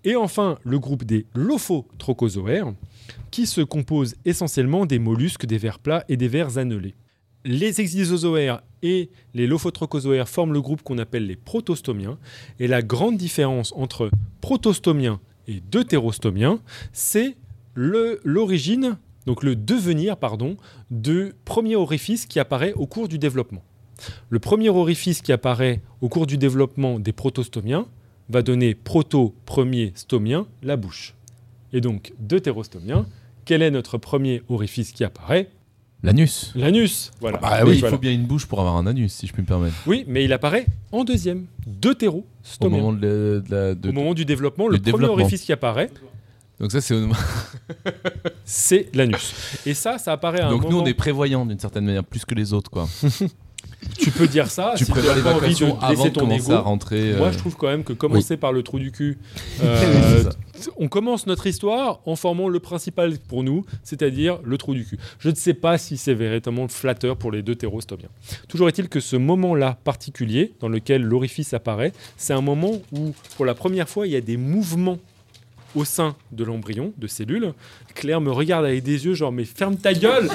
[0.03, 2.73] Et enfin, le groupe des lophotrochozoaires,
[3.31, 6.93] qui se compose essentiellement des mollusques, des vers plats et des vers annelés.
[7.43, 12.17] Les exozoaires et les lophotrochozoaires forment le groupe qu'on appelle les protostomiens.
[12.59, 14.11] Et la grande différence entre
[14.41, 16.59] protostomiens et deutérostomiens,
[16.93, 17.35] c'est
[17.75, 20.57] l'origine, donc le devenir, pardon,
[20.91, 23.63] du premier orifice qui apparaît au cours du développement.
[24.29, 27.87] Le premier orifice qui apparaît au cours du développement des protostomiens
[28.29, 31.15] va donner proto, premier, stomien, la bouche.
[31.73, 33.05] Et donc, deutérostomien,
[33.45, 35.49] quel est notre premier orifice qui apparaît?
[36.03, 36.51] L'anus.
[36.55, 37.11] L'anus.
[37.21, 37.37] Voilà.
[37.37, 37.95] Bah Donc, oui, il voilà.
[37.95, 39.75] faut bien une bouche pour avoir un anus, si je puis me permettre.
[39.85, 41.45] Oui, mais il apparaît en deuxième.
[41.67, 42.77] Au Deutérostomien.
[42.77, 45.91] moment, de la- de la- de- Au moment du développement, le, premier orifice qui apparaît,
[46.59, 47.07] Donc ça, c'est au-
[48.45, 49.33] c'est l'anus.
[49.65, 52.25] Et ça, ça apparaît à un Donc nous, on est prévoyants d'une certaine manière, plus
[52.25, 52.87] que les autres, quoi.
[53.97, 54.73] Tu peux dire ça.
[54.77, 56.53] tu si as les pas envie de avant laisser de ton commencer ego.
[56.53, 57.13] à rentrer.
[57.17, 59.17] Moi, euh, je trouve quand même que commencer par le trou du cul,
[59.63, 60.23] euh,
[60.77, 64.97] on commence notre histoire en formant le principal pour nous, c'est-à-dire le trou du cul.
[65.19, 68.09] Je ne sais pas si c'est véritablement flatteur pour les deux thérostomiens.
[68.47, 73.45] Toujours est-il que ce moment-là particulier, dans lequel l'orifice apparaît, c'est un moment où, pour
[73.45, 74.97] la première fois, il y a des mouvements
[75.75, 77.53] au sein de l'embryon, de cellules.
[77.95, 80.27] Claire me regarde avec des yeux genre mais ferme ta gueule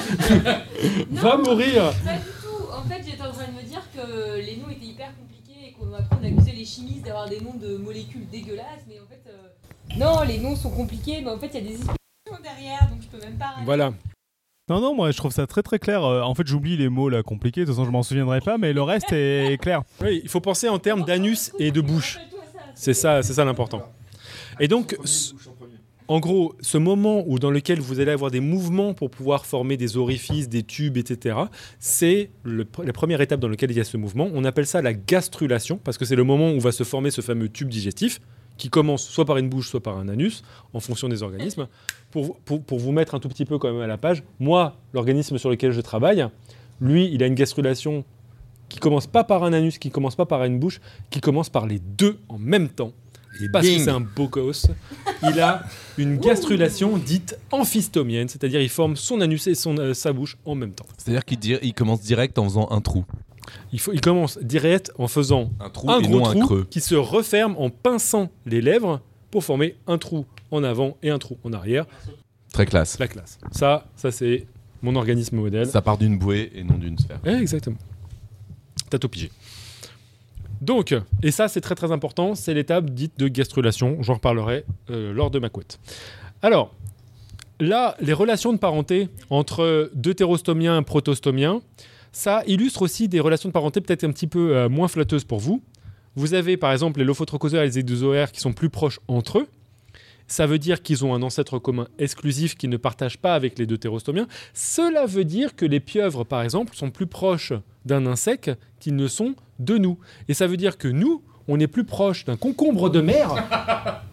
[1.11, 1.93] Va mourir
[2.87, 5.71] En fait, j'étais en train de me dire que les noms étaient hyper compliqués et
[5.73, 9.29] qu'on après on accusait les chimistes d'avoir des noms de molécules dégueulasses, mais en fait,
[9.29, 12.87] euh, non, les noms sont compliqués, mais en fait, il y a des explications derrière,
[12.89, 13.55] donc je peux même pas.
[13.65, 13.91] Voilà.
[14.69, 16.05] Non, non, moi je trouve ça très très clair.
[16.05, 18.57] Euh, en fait, j'oublie les mots là compliqués, de toute façon, je m'en souviendrai pas,
[18.57, 19.81] mais le reste est clair.
[20.01, 22.19] Oui, il faut penser en termes d'anus et de bouche.
[22.73, 23.83] C'est ça, c'est ça l'important.
[24.61, 24.97] Et donc,
[26.07, 29.75] en gros, ce moment où dans lequel vous allez avoir des mouvements pour pouvoir former
[29.75, 31.37] des orifices, des tubes, etc.,
[31.79, 34.29] c'est la première étape dans laquelle il y a ce mouvement.
[34.33, 37.21] On appelle ça la gastrulation, parce que c'est le moment où va se former ce
[37.21, 38.21] fameux tube digestif,
[38.57, 40.43] qui commence soit par une bouche, soit par un anus,
[40.73, 41.67] en fonction des organismes.
[42.11, 45.49] Pour vous mettre un tout petit peu quand même à la page, moi, l'organisme sur
[45.49, 46.25] lequel je travaille,
[46.79, 48.05] lui, il a une gastrulation
[48.69, 51.67] qui commence pas par un anus, qui commence pas par une bouche, qui commence par
[51.67, 52.93] les deux en même temps.
[53.41, 54.67] Et Parce que c'est un beau gosse.
[55.23, 55.63] Il a
[55.97, 60.55] une gastrulation dite amphistomienne, c'est-à-dire il forme son anus et son, euh, sa bouche en
[60.55, 60.85] même temps.
[60.97, 63.05] C'est-à-dire qu'il dir- il commence direct en faisant un trou.
[63.71, 66.45] Il, faut, il commence direct en faisant Un trou un et gros non trou un
[66.45, 66.67] creux.
[66.69, 69.01] qui se referme en pinçant les lèvres
[69.31, 71.85] pour former un trou en avant et un trou en arrière.
[72.51, 72.97] Très classe.
[72.99, 73.37] La classe.
[73.51, 74.47] Ça, ça c'est
[74.81, 75.67] mon organisme modèle.
[75.67, 77.19] Ça part d'une bouée et non d'une sphère.
[77.25, 77.77] Exactement.
[78.89, 79.31] T'as tout pigé.
[80.61, 83.97] Donc, et ça c'est très très important, c'est l'étape dite de gastrulation.
[84.01, 85.79] J'en reparlerai euh, lors de ma couette.
[86.41, 86.73] Alors,
[87.59, 91.61] là, les relations de parenté entre deutérostomiens et protostomiens,
[92.11, 95.39] ça illustre aussi des relations de parenté peut-être un petit peu euh, moins flatteuses pour
[95.39, 95.61] vous.
[96.15, 99.47] Vous avez par exemple les lophotrochosaires et les ecdysoaires qui sont plus proches entre eux.
[100.27, 103.65] Ça veut dire qu'ils ont un ancêtre commun exclusif qu'ils ne partagent pas avec les
[103.65, 104.27] deutérostomiens.
[104.53, 107.53] Cela veut dire que les pieuvres, par exemple, sont plus proches
[107.85, 109.97] d'un insecte qu'ils ne sont de nous.
[110.27, 113.31] Et ça veut dire que nous, on est plus proche d'un concombre de mer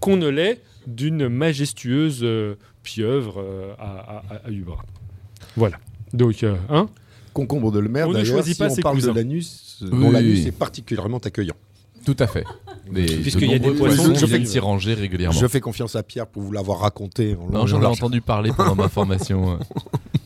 [0.00, 4.42] qu'on ne l'est d'une majestueuse euh, pieuvre euh, à, à.
[5.56, 5.78] Voilà.
[6.12, 6.88] Donc, euh, hein
[7.32, 9.12] Concombre de mer, on ne choisit pas si ses on parle cousins.
[9.12, 10.12] de l'anus, dont Oui.
[10.12, 11.54] l'anus est particulièrement accueillant.
[12.04, 12.44] Tout à fait.
[12.92, 15.38] Puisqu'il de y a des nombreux poissons qui viennent s'y ranger régulièrement.
[15.38, 17.36] Je fais confiance à Pierre pour vous l'avoir raconté.
[17.36, 19.58] en Non, j'en ai entendu parler pendant ma formation.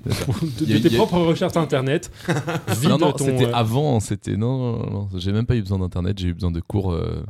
[0.07, 2.11] de, a- de tes a- propres recherches internet.
[2.85, 4.01] Non, non, c'était euh, avant.
[4.01, 6.19] C'était non, non, non, j'ai même pas eu besoin d'internet.
[6.19, 6.93] J'ai eu besoin de cours.
[6.93, 7.25] euh,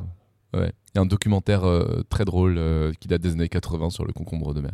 [0.55, 0.73] Ouais.
[0.95, 4.07] Il y a un documentaire euh, très drôle euh, qui date des années 80 sur
[4.07, 4.73] le concombre de mer.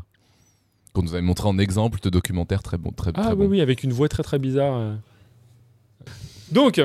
[0.92, 3.46] Qu'on nous avait montré en exemple de documentaire très bon, très, Ah très oui, bon.
[3.50, 4.96] oui, avec une voix très très bizarre.
[6.52, 6.80] Donc,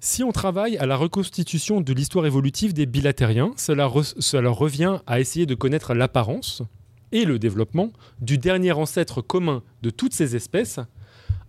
[0.00, 4.98] si on travaille à la reconstitution de l'histoire évolutive des bilatériens, cela, re- cela revient
[5.06, 6.62] à essayer de connaître l'apparence
[7.12, 10.80] et le développement du dernier ancêtre commun de toutes ces espèces,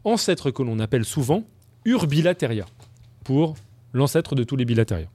[0.03, 1.43] ancêtre que l'on appelle souvent
[1.85, 2.65] Urbilateria,
[3.23, 3.55] pour
[3.93, 5.09] l'ancêtre de tous les bilatériens.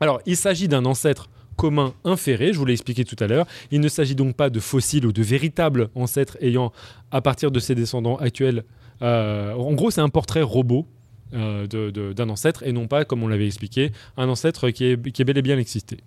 [0.00, 3.46] Alors, il s'agit d'un ancêtre commun inféré, je vous l'ai expliqué tout à l'heure.
[3.70, 6.72] Il ne s'agit donc pas de fossiles ou de véritables ancêtres ayant,
[7.10, 8.64] à partir de ses descendants actuels,
[9.02, 10.86] euh, en gros, c'est un portrait robot
[11.34, 15.22] euh, d'un ancêtre et non pas, comme on l'avait expliqué, un ancêtre qui est, qui
[15.22, 15.98] est bel et bien existé.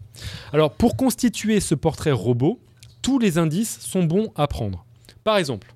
[0.54, 2.60] Alors, pour constituer ce portrait robot,
[3.02, 4.86] tous les indices sont bons à prendre.
[5.24, 5.74] Par exemple,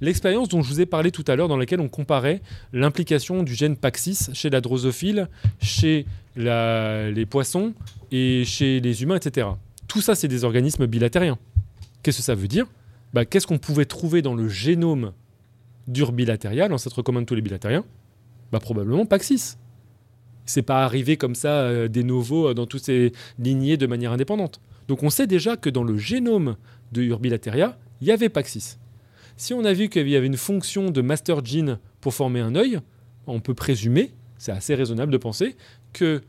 [0.00, 2.40] l'expérience dont je vous ai parlé tout à l'heure, dans laquelle on comparait
[2.72, 5.28] l'implication du gène Paxis chez la drosophile,
[5.60, 6.06] chez
[6.36, 7.74] les poissons
[8.10, 9.48] et chez les humains, etc.
[9.88, 11.38] Tout ça, c'est des organismes bilatériens.
[12.02, 12.66] Qu'est-ce que ça veut dire?
[13.12, 15.12] Bah, Qu'est-ce qu'on pouvait trouver dans le génome
[15.86, 17.84] d'Urbilateria, l'ancêtre commun de tous les bilatériens?
[18.52, 19.56] Bah, Probablement Paxis.
[20.46, 24.12] C'est pas arrivé comme ça euh, des novo euh, dans toutes ces lignées de manière
[24.12, 24.60] indépendante.
[24.88, 26.56] Donc on sait déjà que dans le génome
[26.92, 28.76] de Urbilateria, il y avait Paxis.
[29.36, 32.54] Si on a vu qu'il y avait une fonction de master gene pour former un
[32.54, 32.80] œil,
[33.26, 35.56] on peut présumer, c'est assez raisonnable de penser,
[35.92, 36.22] que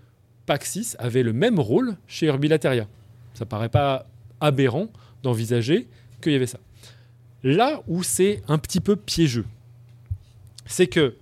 [0.45, 2.88] Paxis avait le même rôle chez Urbilateria.
[3.34, 4.07] Ça paraît pas
[4.40, 4.88] aberrant
[5.23, 5.88] d'envisager
[6.22, 6.60] qu'il y avait ça.
[7.44, 9.45] Là où c'est un petit peu piégeux,
[10.65, 11.15] c'est que,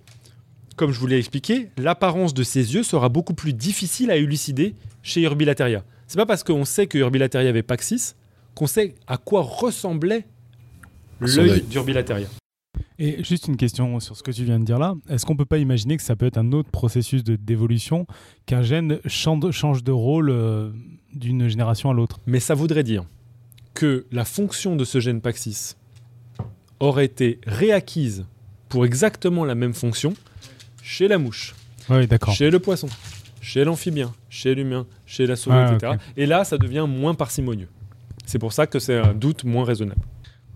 [0.76, 4.76] comme je vous l'ai expliqué, l'apparence de ses yeux sera beaucoup plus difficile à élucider
[5.02, 5.84] chez Urbilateria.
[6.08, 8.14] C'est pas parce qu'on sait que Urbilateria avait Paxis
[8.56, 10.26] qu'on sait à quoi ressemblait
[11.20, 11.62] l'œil œil.
[11.64, 12.28] d'Urbilateria.
[13.00, 14.94] Et juste une question sur ce que tu viens de dire là.
[15.10, 18.06] Est-ce qu'on peut pas imaginer que ça peut être un autre processus de- d'évolution,
[18.46, 20.70] qu'un gène change de rôle euh,
[21.14, 22.20] d'une génération à l'autre?
[22.28, 23.04] Mais ça voudrait dire
[23.74, 25.76] que la fonction de ce gène Paxis
[26.80, 28.26] aurait été réacquise
[28.70, 30.14] pour exactement la même fonction
[30.84, 31.56] chez la mouche,
[31.90, 32.34] Oui, d'accord.
[32.36, 32.88] chez le poisson,
[33.44, 35.94] chez l'amphibien, chez l'humain, chez la souris, etc.
[36.18, 37.68] Et là, ça devient moins parcimonieux.
[38.26, 40.02] C'est pour ça que c'est un doute moins raisonnable.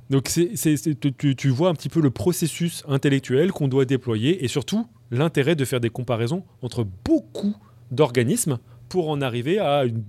[0.10, 3.68] Donc c'est- c'est- c'est- tu- tu, tu vois un petit peu le processus intellectuel qu'on
[3.68, 7.54] doit déployer et surtout l'intérêt de faire des comparaisons entre beaucoup
[7.92, 8.58] d'organismes
[8.88, 10.02] pour en arriver à une-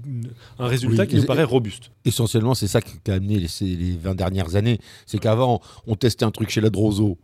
[0.60, 1.90] un résultat Oui, qui nous paraît robuste.
[2.04, 4.78] Essentiellement, c'est ça qui a amené les, ces- les 20 dernières années.
[5.04, 7.18] C'est qu'avant, on testait un truc chez la Droso.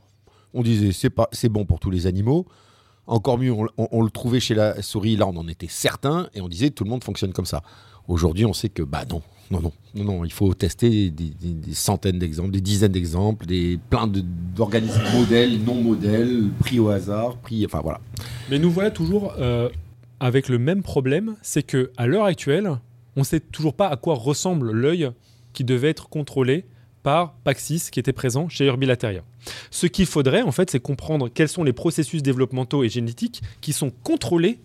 [0.52, 2.44] On disait, c'est pas, c'est bon pour tous les animaux.
[3.06, 5.16] Encore mieux, on, le trouvait chez la souris.
[5.16, 6.28] Là, on en était certain.
[6.34, 7.62] Et on disait, tout le monde fonctionne comme ça.
[8.08, 10.24] Aujourd'hui, on sait que, bah non, non, non, non.
[10.24, 11.34] Il faut tester des,
[11.72, 17.64] centaines d'exemples, des dizaines d'exemples, des, plein d'organismes modèles, non modèles, pris au hasard, pris.
[17.66, 18.00] Enfin, voilà.
[18.50, 19.68] Mais nous voilà toujours euh,
[20.20, 22.78] avec le même problème, c'est que à l'heure actuelle,
[23.16, 25.10] on ne sait toujours pas à quoi ressemble l'œil
[25.52, 26.64] qui devait être contrôlé
[27.02, 29.22] par Paxis qui était présent chez Urbilateria.
[29.70, 33.72] Ce qu'il faudrait en fait, c'est comprendre quels sont les processus développementaux et génétiques qui
[33.72, 34.58] sont contrôlés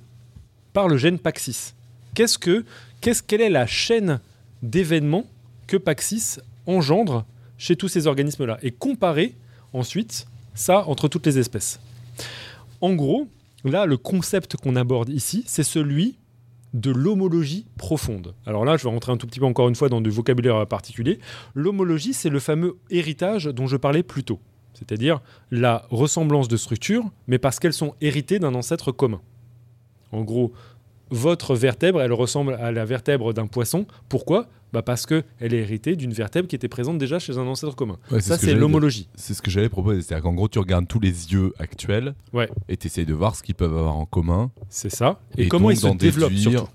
[0.74, 1.74] par le gène Paxis.
[2.14, 2.66] Qu'est-ce que,
[3.02, 4.20] qu'est-ce, quelle est la chaîne
[4.62, 5.26] d'événements
[5.68, 7.26] que Paxis engendre
[7.58, 9.36] chez tous ces organismes-là et comparer
[9.74, 10.26] ensuite
[10.56, 11.80] ça entre toutes les espèces.
[12.82, 13.28] En gros,
[13.64, 16.18] là, le concept qu'on aborde ici, c'est celui
[16.74, 18.36] de l'homologie profonde.
[18.46, 20.68] Alors là, je vais rentrer un tout petit peu encore une fois dans du vocabulaire
[20.68, 21.20] particulier.
[21.56, 24.40] L'homologie, c'est le fameux héritage dont je parlais plus tôt,
[24.80, 29.22] c'est-à-dire la ressemblance de structures, mais parce qu'elles sont héritées d'un ancêtre commun.
[30.12, 30.54] En gros,
[31.12, 33.86] votre vertèbre, elle ressemble à la vertèbre d'un poisson.
[34.10, 34.48] Pourquoi?
[34.72, 37.98] Bah Parce qu'elle est héritée d'une vertèbre qui était présente déjà chez un ancêtre commun.
[38.12, 39.10] Ouais, Ça, c'est l'homologie.
[39.16, 40.04] C'est ce que j'allais proposer.
[40.04, 42.48] C'est-à-dire qu'en gros, tu regardes tous les yeux actuels Ouais.
[42.68, 44.52] et tu essayes de voir ce qu'ils peuvent avoir en commun.
[44.70, 45.20] C'est ça.
[45.38, 46.68] Et, Et comment donc ils se développent déduire-.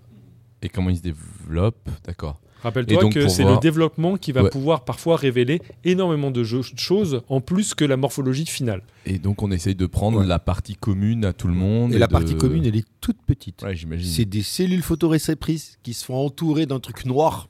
[0.62, 2.40] Et comment ils se développent, d'accord.
[2.62, 7.74] Rappelle-toi que c'est le développement qui va pouvoir parfois révéler énormément de choses en plus
[7.74, 8.82] que la morphologie finale.
[9.06, 11.92] Et donc on essaye de prendre la partie commune à tout le monde.
[11.92, 13.62] Et, la partie commune, elle est toute petite.
[13.62, 14.10] Ouais, j'imagine.
[14.10, 17.48] C'est des cellules photoréceptrices qui se font entourer d'un truc noir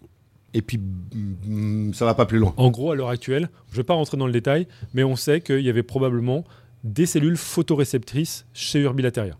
[0.54, 2.54] et puis mm, ça va pas plus loin.
[2.56, 5.40] En gros, à l'heure actuelle, je vais pas rentrer dans le détail, mais on sait
[5.40, 6.44] qu'il y avait probablement
[6.84, 9.36] des cellules photoréceptrices chez Urbilateria.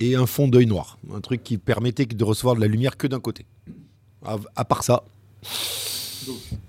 [0.00, 3.06] Et un fond d'œil noir, un truc qui permettait de recevoir de la lumière que
[3.06, 3.46] d'un côté.
[4.24, 5.04] À, part ça,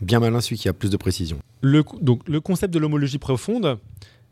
[0.01, 1.39] bien malin celui qui a plus de précision.
[1.63, 3.79] Donc, le concept de l'homologie profonde,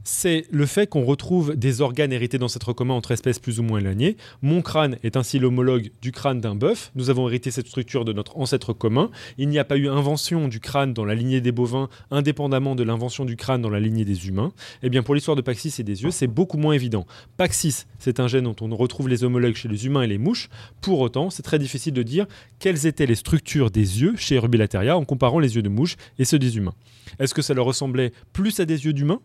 [0.07, 3.79] c'est le fait qu'on retrouve des organes hérités d'ancêtres communs entre espèces plus ou moins
[3.79, 4.15] éloignées.
[4.41, 6.91] Mon crâne est ainsi l'homologue du crâne d'un bœuf.
[6.95, 9.11] Nous avons hérité cette structure de notre ancêtre commun.
[9.37, 12.83] Il n'y a pas eu invention du crâne dans la lignée des bovins, indépendamment de
[12.83, 14.53] l'invention du crâne dans la lignée des humains.
[14.81, 17.05] Eh bien, pour l'histoire de Paxis et des yeux, c'est beaucoup moins évident.
[17.35, 20.47] Paxis, c'est un gène dont on retrouve les homologues chez les humains et les mouches.
[20.79, 22.27] Pour autant, c'est très difficile de dire
[22.59, 26.23] quelles étaient les structures des yeux chez Urbilateria en comparant les yeux de mouches et
[26.23, 26.75] ceux des humains.
[27.19, 29.19] Est-ce que ça leur ressemblait plus à des yeux d'humains?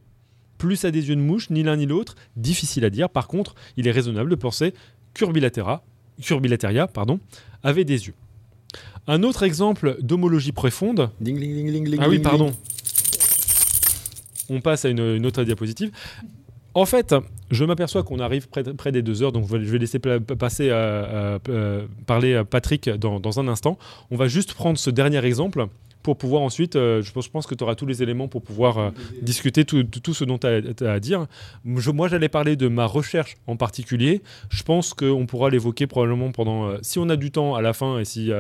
[0.63, 2.15] Plus à des yeux de mouche, ni l'un ni l'autre.
[2.37, 3.11] Difficile à dire.
[3.11, 4.75] Par contre, il est raisonnable de penser
[5.13, 5.83] qu'Urbilateria
[6.87, 7.19] pardon,
[7.65, 8.15] avait des yeux.
[9.09, 11.11] Un autre exemple d'homologie profonde.
[11.99, 12.53] ah oui, pardon.
[14.49, 15.91] On passe à une, autre diapositive.
[16.75, 17.13] En fait,
[17.51, 21.41] je m'aperçois qu'on arrive près, des deux heures, donc je vais laisser passer à,
[22.07, 23.79] parler à Patrick dans, dans, un instant.
[24.13, 25.67] On va juste prendre ce dernier exemple
[26.03, 28.43] pour pouvoir ensuite, euh, je, pense, je, pense, que tu auras tous les éléments pour
[28.43, 31.27] pouvoir euh, discuter tout, tout, ce dont tu as, à dire.
[31.65, 34.23] moi, j'allais parler de ma recherche en particulier.
[34.51, 36.67] Je pense qu'on pourra l'évoquer probablement pendant...
[36.67, 38.31] Euh, si on a du temps à la fin et si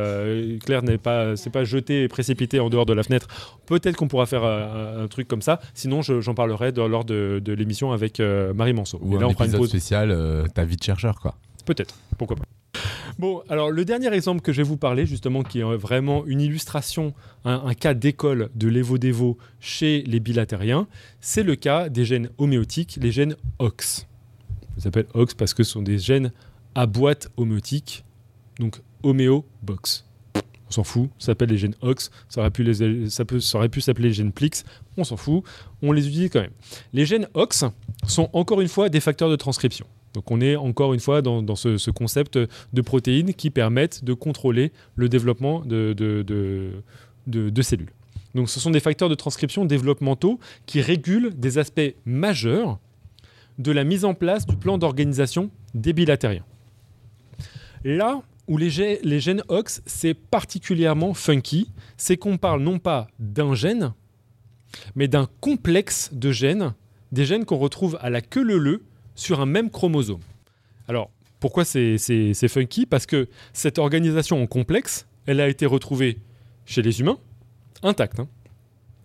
[0.64, 3.28] Claire n'est pas, c'est pas jeté et précipité en dehors de la fenêtre,
[3.66, 5.60] peut-être qu'on pourra faire un, truc comme ça.
[5.74, 8.98] Sinon, j'en parlerai lors de, de l'émission avec Marie Manceau.
[9.02, 11.36] Ou un épisode spécial, ta vie de chercheur, quoi.
[11.64, 12.44] Peut-être, pourquoi pas.
[13.22, 16.40] Bon, alors le dernier exemple que je vais vous parler, justement, qui est vraiment une
[16.40, 20.88] illustration, un, cas d'école de l'évo-dévo chez les bilatériens,
[21.20, 24.08] c'est le cas des gènes homéotiques, les gènes OX.
[24.76, 26.32] Ils s'appellent OX parce que ce sont des gènes
[26.74, 28.04] à boîte homéotique,
[28.58, 30.04] donc homéobox.
[30.34, 32.74] On s'en fout, ça s'appelle les gènes OX, ça aurait pu,
[33.08, 33.24] ça
[33.58, 34.64] aurait pu s'appeler les gènes PLIX,
[34.96, 35.44] on s'en fout,
[35.80, 36.50] on les utilise quand même.
[36.92, 37.66] Les gènes OX
[38.08, 39.86] sont encore une fois des facteurs de transcription.
[40.14, 44.72] Donc on est encore une fois dans, ce, concept de protéines qui permettent de contrôler
[44.96, 46.72] le développement de,
[47.62, 47.92] cellules.
[48.34, 52.78] Donc ce sont des facteurs de transcription développementaux qui régulent des aspects majeurs
[53.58, 56.44] de la mise en place du plan d'organisation des bilatériens.
[57.84, 63.54] Là où les, les gènes OX, c'est particulièrement funky, c'est qu'on parle non pas d'un
[63.54, 63.92] gène,
[64.94, 66.74] mais d'un complexe de gènes,
[67.12, 68.82] des gènes qu'on retrouve à la queue leu
[69.14, 70.20] sur un même chromosome.
[70.88, 71.10] Alors,
[71.40, 72.86] pourquoi c'est funky?
[72.86, 76.18] Parce que cette organisation en complexe, elle a été retrouvée
[76.66, 77.18] chez les humains,
[77.82, 78.28] intacte, hein.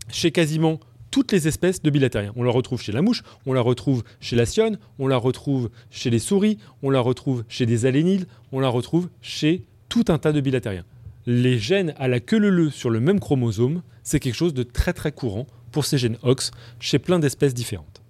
[0.09, 0.79] chez quasiment
[1.11, 2.33] toutes les espèces de bilatériens.
[2.35, 5.69] On la retrouve chez la mouche, on la retrouve chez la sionne, on la retrouve
[5.89, 10.17] chez les souris, on la retrouve chez des alénides, on la retrouve chez tout un
[10.17, 10.85] tas de bilatériens.
[11.25, 14.93] Les gènes à la queue leu sur le même chromosome, c'est quelque chose de très
[14.93, 18.01] très courant pour ces gènes OX chez plein d'espèces différentes.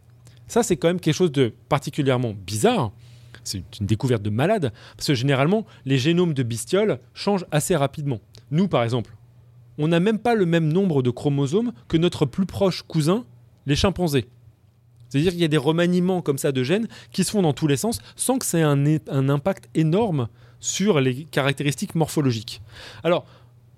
[0.48, 2.92] Ça, c'est quand même quelque chose de particulièrement bizarre.
[3.44, 8.20] C'est une découverte de malade, parce que généralement, les génomes de bestioles changent assez rapidement.
[8.52, 9.16] Nous, par exemple,
[9.78, 13.26] on n'a même pas le même nombre de chromosomes que notre plus proche cousin,
[13.66, 14.26] les chimpanzés.
[15.08, 17.68] C'est-à-dire qu'il y a des remaniements comme ça de gènes qui se font dans tous
[17.68, 20.28] les sens sans que ça ait un, un impact énorme
[20.60, 22.62] sur les caractéristiques morphologiques.
[23.04, 23.26] Alors,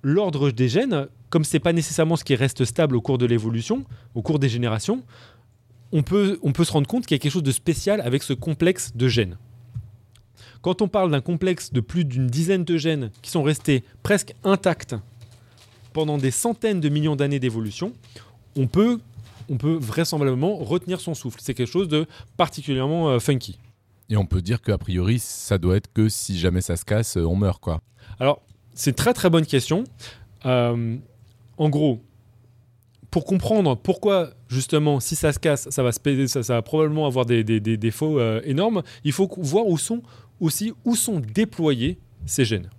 [0.02, 3.26] l'ordre des gènes, comme ce n'est pas nécessairement ce qui reste stable au cours de
[3.26, 3.84] l'évolution,
[4.16, 5.04] au cours des générations,
[5.91, 8.24] on peut, on peut se rendre compte qu'il y a quelque chose de spécial avec
[8.24, 9.38] ce complexe de gènes.
[10.61, 14.34] Quand on parle d'un complexe de plus d'une dizaine de gènes qui sont restés presque
[14.44, 14.95] intacts
[15.94, 17.94] pendant des centaines de millions d'années d'évolution,
[18.56, 18.99] on peut,
[19.49, 21.40] on peut vraisemblablement retenir son souffle.
[21.41, 22.06] C'est quelque chose de
[22.36, 23.57] particulièrement euh, funky.
[24.10, 27.16] Et on peut dire qu'a priori, ça doit être que si jamais ça se casse,
[27.16, 27.82] on meurt, quoi.
[28.20, 28.41] Alors,
[28.74, 29.84] c'est une très très bonne question.
[30.45, 30.98] Euh,
[31.57, 32.02] en gros,
[33.11, 38.41] pour comprendre pourquoi, justement, si ça se casse, ça va, probablement avoir des, défauts euh,
[38.44, 40.02] énormes, il faut voir où sont
[40.40, 42.69] aussi où sont déployés ces gènes.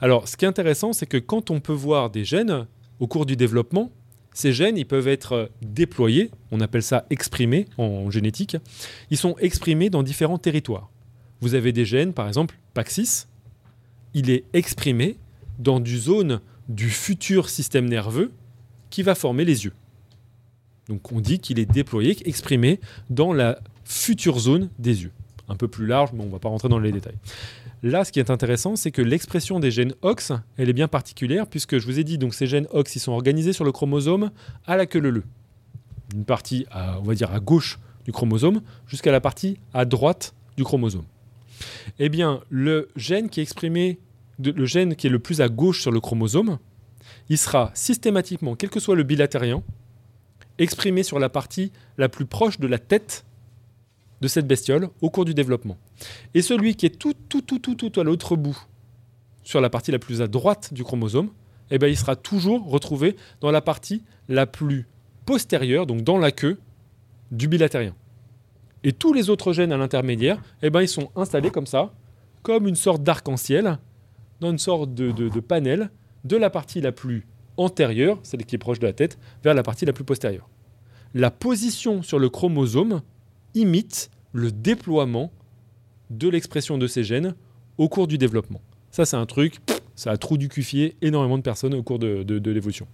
[0.00, 2.66] Alors, ce qui est intéressant, c'est que quand on peut voir des gènes
[3.00, 3.90] au cours du développement,
[4.32, 8.56] ces gènes, ils peuvent être déployés, on appelle ça exprimés en génétique,
[9.10, 10.90] ils sont exprimés dans différents territoires.
[11.40, 13.26] Vous avez des gènes, par exemple, Paxis,
[14.14, 15.16] il est exprimé
[15.58, 18.30] dans une zone du futur système nerveux
[18.90, 19.72] qui va former les yeux.
[20.88, 22.80] Donc on dit qu'il est déployé, exprimé
[23.10, 25.12] dans la future zone des yeux.
[25.48, 27.16] un peu plus large, mais on ne va pas rentrer dans les détails.
[27.82, 31.46] Là, ce qui est intéressant, c'est que l'expression des gènes OX, elle est bien particulière,
[31.46, 34.30] puisque je vous ai dit, donc ces gènes OX, ils sont organisés sur le chromosome
[34.66, 35.22] à la queue leu
[36.14, 40.64] Une partie, on va dire, à gauche du chromosome, jusqu'à la partie à droite du
[40.64, 41.04] chromosome.
[41.98, 43.98] Eh bien, le gène qui est exprimé,
[44.42, 46.58] le gène qui est le plus à gauche sur le chromosome,
[47.28, 49.62] il sera systématiquement, quel que soit le bilatérien,
[50.58, 53.24] exprimé sur la partie la plus proche de la tête
[54.20, 55.76] de cette bestiole au cours du développement.
[56.34, 58.58] Et celui qui est tout, tout, tout, tout, tout à l'autre bout,
[59.42, 61.30] sur la partie la plus à droite du chromosome,
[61.70, 64.86] eh ben, il sera toujours retrouvé dans la partie la plus
[65.24, 66.58] postérieure, donc dans la queue
[67.30, 67.94] du bilatérien.
[68.84, 71.92] Et tous les autres gènes à l'intermédiaire, eh ben, ils sont installés comme ça,
[72.42, 73.78] comme une sorte d'arc-en-ciel,
[74.40, 75.90] dans une sorte de, de panel,
[76.24, 77.26] de la partie la plus
[77.56, 80.48] antérieure, celle qui est proche de la tête, vers la partie la plus postérieure.
[81.14, 83.02] La position sur le chromosome
[83.54, 85.32] imite le déploiement
[86.10, 87.34] de l'expression de ces gènes
[87.78, 88.60] au cours du développement.
[88.90, 89.56] Ça, c'est un truc,
[89.94, 92.86] ça a trou du cufier énormément de personnes au cours de, l'évolution.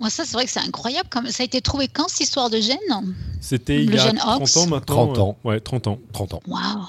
[0.00, 1.08] Moi, ça, c'est vrai que c'est incroyable.
[1.08, 1.28] Comme...
[1.28, 3.14] Ça a été trouvé quand, cette histoire de gènes?
[3.40, 5.06] C'était il y a 30 ans maintenant.
[5.06, 5.38] 30 ans.
[5.44, 5.98] ouais, 30 ans.
[6.12, 6.42] 30 ans.
[6.46, 6.86] Waouh.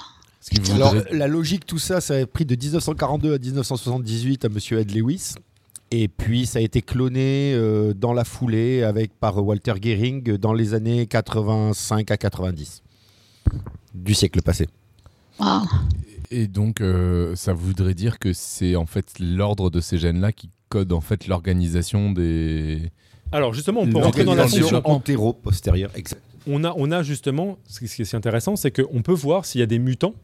[0.74, 4.94] Alors, la logique, tout ça, ça a pris de 1942 à 1978 à Monsieur Ed
[4.94, 5.34] Lewis.
[5.90, 10.52] Et puis ça a été cloné euh, dans la foulée avec, par Walter Gehring dans
[10.52, 12.82] les années 85 à 90
[13.94, 14.66] du siècle passé.
[16.30, 20.50] Et donc euh, ça voudrait dire que c'est en fait l'ordre de ces gènes-là qui
[20.68, 22.90] code en fait l'organisation des...
[23.30, 25.92] Alors justement, on peut rentrer dans la fonction antéro-postérieure.
[26.46, 29.62] On a, on a justement, ce qui est intéressant, c'est qu'on peut voir s'il y
[29.62, 30.14] a des mutants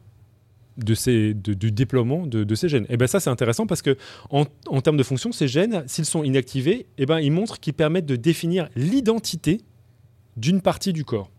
[0.77, 2.85] de ces, du déploiement de, ces gènes.
[2.89, 3.97] Et bien ça c'est intéressant parce que
[4.29, 4.45] en,
[4.81, 8.15] termes de fonction, ces gènes, s'ils sont inactivés, et ben ils montrent qu'ils permettent de
[8.15, 9.61] définir l'identité
[10.37, 11.29] d'une partie du corps.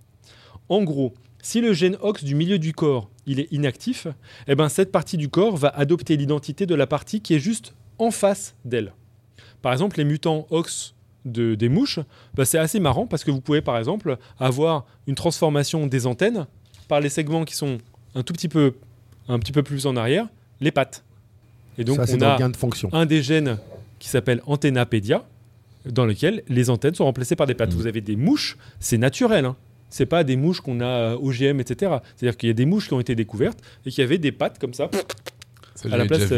[0.69, 4.07] En gros, si le gène OX du milieu du corps il est inactif,
[4.47, 7.75] et ben cette partie du corps va adopter l'identité de la partie qui est juste
[7.99, 8.93] en face d'elle.
[9.63, 10.95] Par exemple, les mutants OX
[11.25, 12.01] de, des mouches,
[12.35, 16.47] ben, c'est assez marrant parce que vous pouvez par exemple avoir une transformation des antennes
[16.89, 17.79] par les segments qui sont
[18.15, 18.75] un tout petit peu
[19.29, 20.27] un petit peu plus en arrière,
[20.61, 21.05] les pattes.
[21.79, 22.91] Et donc, on a de fonction.
[22.93, 23.59] un des gènes
[23.99, 25.25] qui s'appelle antennapédia,
[25.87, 27.73] dans lequel les antennes sont remplacées par des pattes.
[27.73, 27.77] Mm.
[27.77, 29.45] Vous avez des mouches, c'est naturel.
[29.45, 29.57] Hein.
[29.91, 31.97] C'est pas des mouches qu'on a OGM, etc.
[32.17, 34.59] C'est-à-dire qu'il y a des mouches qui ont été découvertes et qui avaient des pattes
[34.59, 34.91] comme ça.
[35.85, 36.31] à, la place,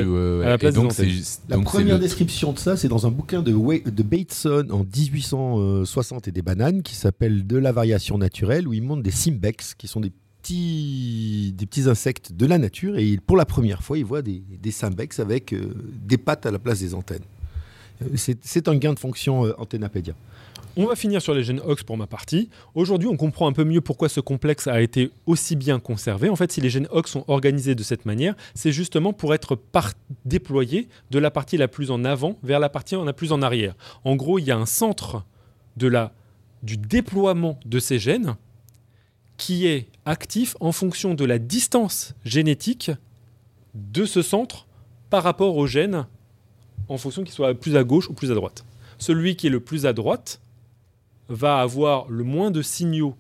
[1.49, 6.33] La première description de ça, c'est dans un bouquin de, de Bateson en 1860 et
[6.33, 10.01] des bananes qui s'appelle De la variation naturelle, où il montre des simbex, qui sont
[10.01, 10.13] des
[10.53, 14.71] des petits insectes de la nature et pour la première fois, il voit des, des
[14.71, 15.75] symbex avec euh,
[16.07, 17.25] des pattes à la place des antennes.
[18.03, 20.15] Euh, c'est un gain de fonction euh, antennapédia.
[20.77, 22.51] On va finir sur les gènes OX pour ma partie.
[22.75, 26.29] Aujourd'hui, on comprend un peu mieux pourquoi ce complexe a été aussi bien conservé.
[26.29, 29.57] En fait, si les gènes OX sont organisés de cette manière, c'est justement pour être
[30.25, 33.77] déployés de la partie la plus en avant vers la partie la plus en arrière.
[34.05, 35.25] En gros, il y a un centre
[35.77, 36.13] de la,
[36.65, 38.35] du déploiement de ces gènes
[39.37, 42.91] qui est actif en fonction de la distance génétique
[43.75, 44.67] de ce centre
[45.11, 46.07] par rapport au gène,
[46.89, 48.65] en fonction qu'il soit plus à gauche ou plus à droite.
[48.99, 50.41] Celui qui est le plus à droite
[51.29, 53.17] va avoir le moins de signaux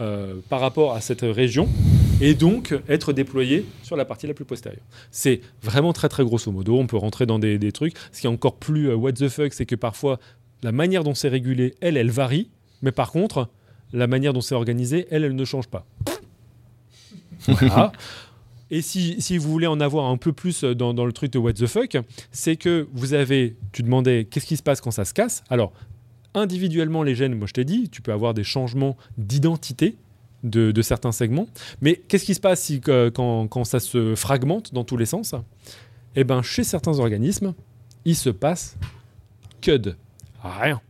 [0.00, 1.68] euh, par rapport à cette région
[2.20, 4.82] et donc être déployé sur la partie la plus postérieure.
[5.10, 7.94] C'est vraiment très très grosso modo, on peut rentrer dans des, trucs.
[8.12, 10.18] Ce qui est encore plus euh, what the fuck, c'est que parfois
[10.62, 12.48] la manière dont c'est régulé, elle, elle varie,
[12.82, 13.48] mais par contre,
[13.92, 15.86] la manière dont c'est organisé, elle, elle ne change pas.
[18.70, 21.66] Et si, vous voulez en avoir un peu plus dans, le truc de what the
[21.66, 21.96] fuck,
[22.32, 25.44] c'est que vous avez, tu demandais qu'est-ce qui se passe quand ça se casse.
[25.50, 25.72] Alors,
[26.34, 29.96] individuellement, les gènes, moi je t'ai dit, tu peux avoir des changements d'identité
[30.42, 31.48] de, certains segments.
[31.80, 35.34] Mais qu'est-ce qui se passe si, quand, quand, ça se fragmente dans tous les sens?
[36.16, 37.54] Eh bien, chez certains organismes,
[38.04, 38.76] il se passe
[39.60, 39.94] que de
[40.42, 40.80] rien.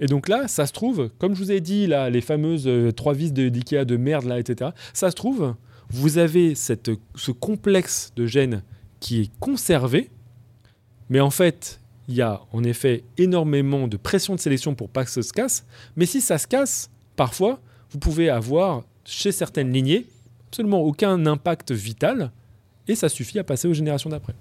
[0.00, 2.90] Et donc là, ça se trouve, comme je vous ai dit, là, les fameuses euh,
[2.90, 5.54] trois vis d'IKEA de, merde, là, etc., ça se trouve,
[5.90, 8.62] vous avez ce complexe de gènes
[8.98, 10.10] qui est conservé,
[11.10, 15.04] mais en fait, il y a en effet énormément de pression de sélection pour pas
[15.04, 15.64] que ça se casse.
[15.96, 17.60] Mais si ça se casse, parfois,
[17.90, 20.06] vous pouvez avoir chez certaines lignées
[20.48, 22.32] absolument aucun impact vital
[22.88, 24.34] et ça suffit à passer aux générations d'après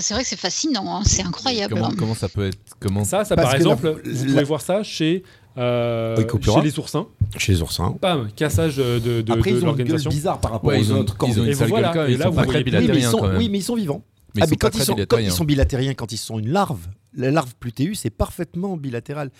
[0.00, 1.80] c'est vrai que c'est fascinant, hein, c'est incroyable.
[1.98, 3.04] Comment, ça peut être comment...
[3.04, 5.24] Ça, ça par exemple, vous pouvez voir ça chez,
[5.58, 7.06] euh, chez les oursins.
[7.36, 7.96] Chez les oursins.
[8.00, 11.16] Bam, cassage de, de, Après, ils ont une gueule bizarre par rapport aux autres.
[11.26, 14.02] Ils ont une sale gueule, ils sont pas très oui, mais ils sont vivants.
[14.34, 15.28] Mais, Ah, ils sont mais quand, ils sont, quand bilatériens.
[15.28, 19.30] ils sont bilatériens, quand ils sont une larve, la larve plutéus, c'est parfaitement bilatéral.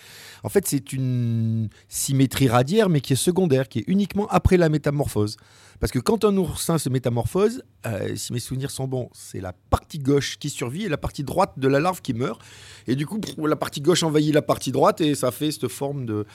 [0.43, 4.67] En fait, c'est une symétrie radiaire, mais qui est secondaire, qui est uniquement après la
[4.69, 5.37] métamorphose.
[5.79, 9.53] Parce que quand un oursin se métamorphose, euh, si mes souvenirs sont bons, c'est la
[9.69, 12.41] partie gauche qui survit et la partie droite de la larve qui meurt.
[12.87, 15.69] Et du coup, pff, la partie gauche envahit la partie droite et ça fait cette
[15.69, 16.25] forme de...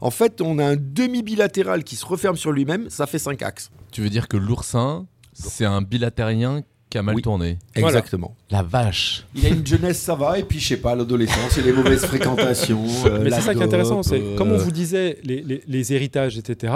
[0.00, 3.70] En fait, on a un demi-bilatéral qui se referme sur lui-même, ça fait cinq axes.
[3.92, 6.62] Tu veux dire que l'oursin, c'est un bilatérien
[6.96, 7.20] qui a mal Oui.
[7.22, 7.88] tourné Voilà.
[7.88, 8.34] Exactement.
[8.50, 11.62] La vache Il a une jeunesse, ça va, et puis je sais pas, l'adolescence et
[11.62, 12.84] les mauvaises fréquentations.
[13.04, 15.18] euh, Mais la c'est ça qui est intéressant, dope, c'est euh, comme on vous disait,
[15.22, 16.72] les, les- les héritages, etc.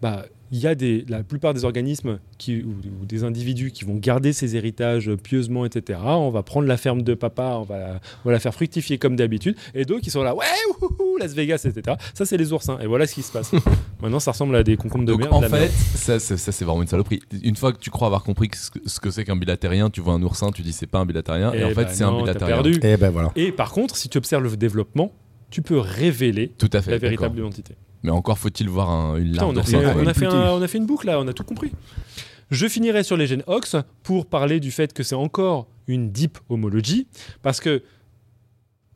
[0.00, 2.70] Bah, il y a des, la plupart des organismes qui, ou,
[3.00, 5.98] ou des individus qui vont garder ces héritages pieusement, etc.
[6.04, 9.14] On va prendre la ferme de papa, on va, on va la faire fructifier comme
[9.16, 9.54] d'habitude.
[9.74, 10.44] Et d'autres qui sont là, ouais,
[10.80, 11.96] wouhou, Las Vegas, etc.
[12.14, 12.78] Ça, c'est les oursins.
[12.80, 13.52] Et voilà ce qui se passe.
[14.02, 15.34] Maintenant, ça ressemble à des concombres de Donc merde.
[15.34, 15.72] en de la fait, merde.
[15.94, 17.20] ça, c'est- ça, c'est vraiment une saloperie.
[17.42, 20.00] Une fois que tu crois avoir compris ce que- ce que c'est qu'un bilatérien, tu
[20.00, 22.04] vois un oursin, tu dis c'est pas un bilatérien, et, Eh en fait bah c'est
[22.04, 22.54] un bilatérien.
[22.56, 22.80] perdu.
[22.82, 23.30] Eh ben voilà.
[23.36, 25.12] Et par contre, si tu observes le développement,
[25.50, 26.90] tu peux révéler Tout à fait.
[26.92, 27.74] la véritable identité.
[28.02, 30.30] Mais encore faut-il voir un- une Putain, larve on, a fait, on a fait Une
[30.32, 31.72] un- on a fait une boucle là, on a tout compris.
[32.50, 36.38] Je finirai sur les gènes OX pour parler du fait que c'est encore une deep
[36.48, 37.06] homology,
[37.42, 37.82] parce que,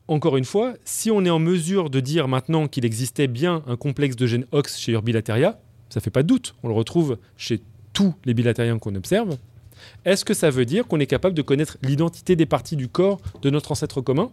[0.08, 3.76] encore une fois, si on est en mesure de dire maintenant qu'il existait bien un
[3.76, 5.58] complexe de gènes OX chez Urbilateria,
[5.88, 7.60] ça fait pas de doute, on le retrouve chez
[7.92, 9.36] tous les bilatériens qu'on observe.
[10.04, 13.20] Est-ce que ça veut dire qu'on est capable de connaître l'identité des parties du corps
[13.42, 14.30] de notre ancêtre commun?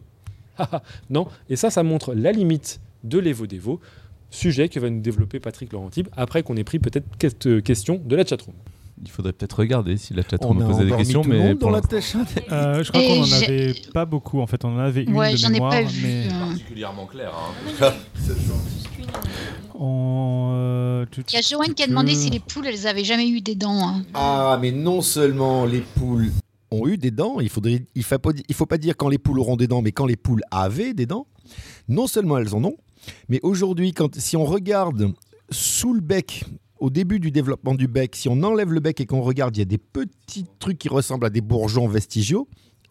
[1.10, 3.80] Non, et ça, ça montre la limite de l'Evo-Devo,
[4.30, 8.16] sujet que va nous développer Patrick Laurentib après qu'on ait pris peut-être quelques questions de
[8.16, 8.56] la chatroom.
[9.04, 11.72] Il faudrait peut-être regarder si la chatroom a posait des questions, mais monde dans pour
[11.72, 12.26] la hein.
[12.52, 15.16] Euh, je crois qu'on en j'ai- avait pas beaucoup en fait, on en avait une
[15.18, 16.04] Ouais, de j'en ai mémoire, pas vu.
[16.06, 17.34] mais particulièrement clair.
[19.80, 20.52] on.
[20.54, 23.42] euh, Il y a Joanne qui a demandé si les poules, elles avaient jamais eu
[23.42, 23.88] des dents.
[23.88, 24.04] hein.
[24.14, 26.32] Ah, mais non seulement les poules
[26.72, 29.18] ont eu des dents, il faudrait, il faut pas, il faut pas dire quand les
[29.18, 31.28] poules auront des dents, mais quand les poules avaient des dents.
[31.88, 32.78] Non seulement elles en ont,
[33.30, 35.14] mais aujourd'hui, si on regarde
[35.50, 36.46] sous le bec,
[36.80, 39.60] au début du développement du bec, si on enlève le bec et qu'on regarde, il
[39.60, 42.48] y a des petits trucs qui ressemblent à des bourgeons vestigiaux,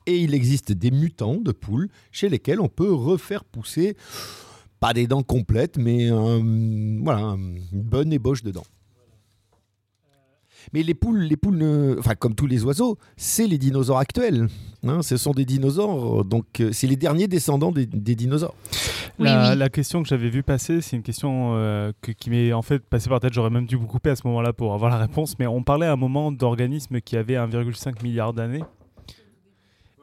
[0.07, 3.97] et il existe des mutants de poules chez lesquels on peut refaire pousser
[4.79, 8.67] pas des dents complètes, mais voilà, une bonne ébauche de dents.
[10.73, 14.49] Mais les poules, les poules ne- enfin, comme tous les oiseaux, c'est les dinosaures actuels.
[14.87, 18.55] hein, ce sont des dinosaures, donc euh, c'est les derniers descendants des, des dinosaures.
[19.19, 19.59] Oui, la, oui.
[19.59, 22.79] la question que j'avais vue passer, c'est une question euh, que- qui m'est en fait
[22.83, 23.33] passée par tête.
[23.35, 25.39] J'aurais même dû vous couper à ce moment-là pour avoir la réponse.
[25.39, 28.63] Mais on parlait à un moment d'organismes qui avaient 1,5 milliard d'années.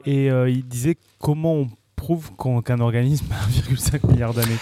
[0.06, 2.30] Et euh, il disait comment on prouve
[2.64, 4.56] qu'un organisme a 1,5 milliard d'années.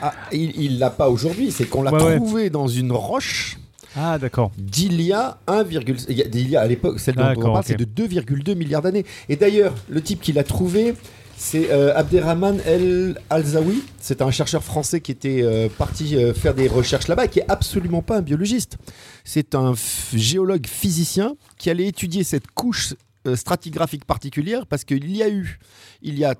[0.00, 2.16] Ah, il ne l'a pas aujourd'hui, c'est qu'on l'a Ouais, ouais.
[2.16, 3.58] trouvé dans une roche
[3.96, 4.50] Ah, d'accord.
[4.56, 5.64] d'il y a 1,
[6.08, 9.04] il y a- à l'époque, celle dont on parle, c'est de 2,2 milliards d'années.
[9.28, 10.94] Et d'ailleurs, le type qui l'a trouvé,
[11.36, 13.82] c'est euh, Abderrahman El Alzaoui.
[14.00, 17.40] C'est un chercheur français qui était euh, parti euh, faire des recherches là-bas, et qui
[17.40, 18.78] est absolument pas un biologiste.
[19.24, 19.74] C'est un
[20.14, 22.94] géologue physicien qui allait étudier cette couche
[23.34, 25.60] stratigraphique particulière parce qu'il y a eu,
[26.02, 26.34] il y a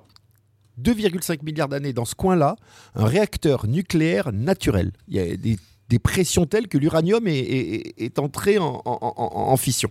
[0.83, 2.57] 2,5 milliards d'années dans ce coin-là,
[2.95, 4.91] un réacteur nucléaire naturel.
[5.07, 5.59] Il y a des,
[5.93, 9.91] des pressions telles que l'uranium est, entré en, fission.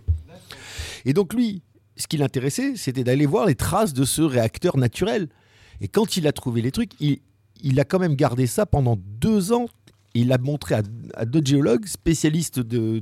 [1.04, 1.62] Et donc lui,
[1.96, 5.28] ce qui l'intéressait, c'était d'aller voir les traces de ce réacteur naturel.
[5.80, 9.52] Et quand il a trouvé les trucs, il, a quand même gardé ça pendant deux
[9.52, 9.66] ans.
[10.14, 10.82] Il l'a montré à,
[11.14, 13.00] à d'autres géologues spécialistes de,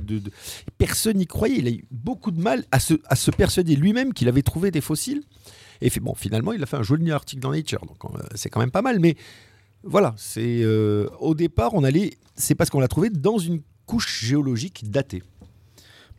[0.77, 1.57] Personne n'y croyait.
[1.57, 4.71] Il a eu beaucoup de mal à se, à se persuader lui-même qu'il avait trouvé
[4.71, 5.23] des fossiles.
[5.81, 7.81] Et bon, finalement, il a fait un joli article dans Nature.
[7.87, 9.01] Donc euh, c'est quand même pas mal.
[9.01, 9.17] Mais
[9.83, 12.13] voilà, c'est euh, au départ, on allait.
[12.37, 15.23] C'est parce qu'on l'a trouvé dans une couche géologique datée.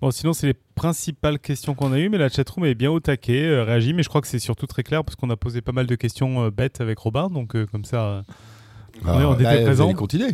[0.01, 2.99] Bon, sinon, c'est les principales questions qu'on a eues, mais la chatroom est bien au
[2.99, 5.61] taquet, euh, réagit, mais je crois que c'est surtout très clair parce qu'on a posé
[5.61, 8.23] pas mal de questions euh, bêtes avec Robin, donc comme ça.
[9.05, 9.85] on, était là, présents.
[9.85, 10.31] allez continuer.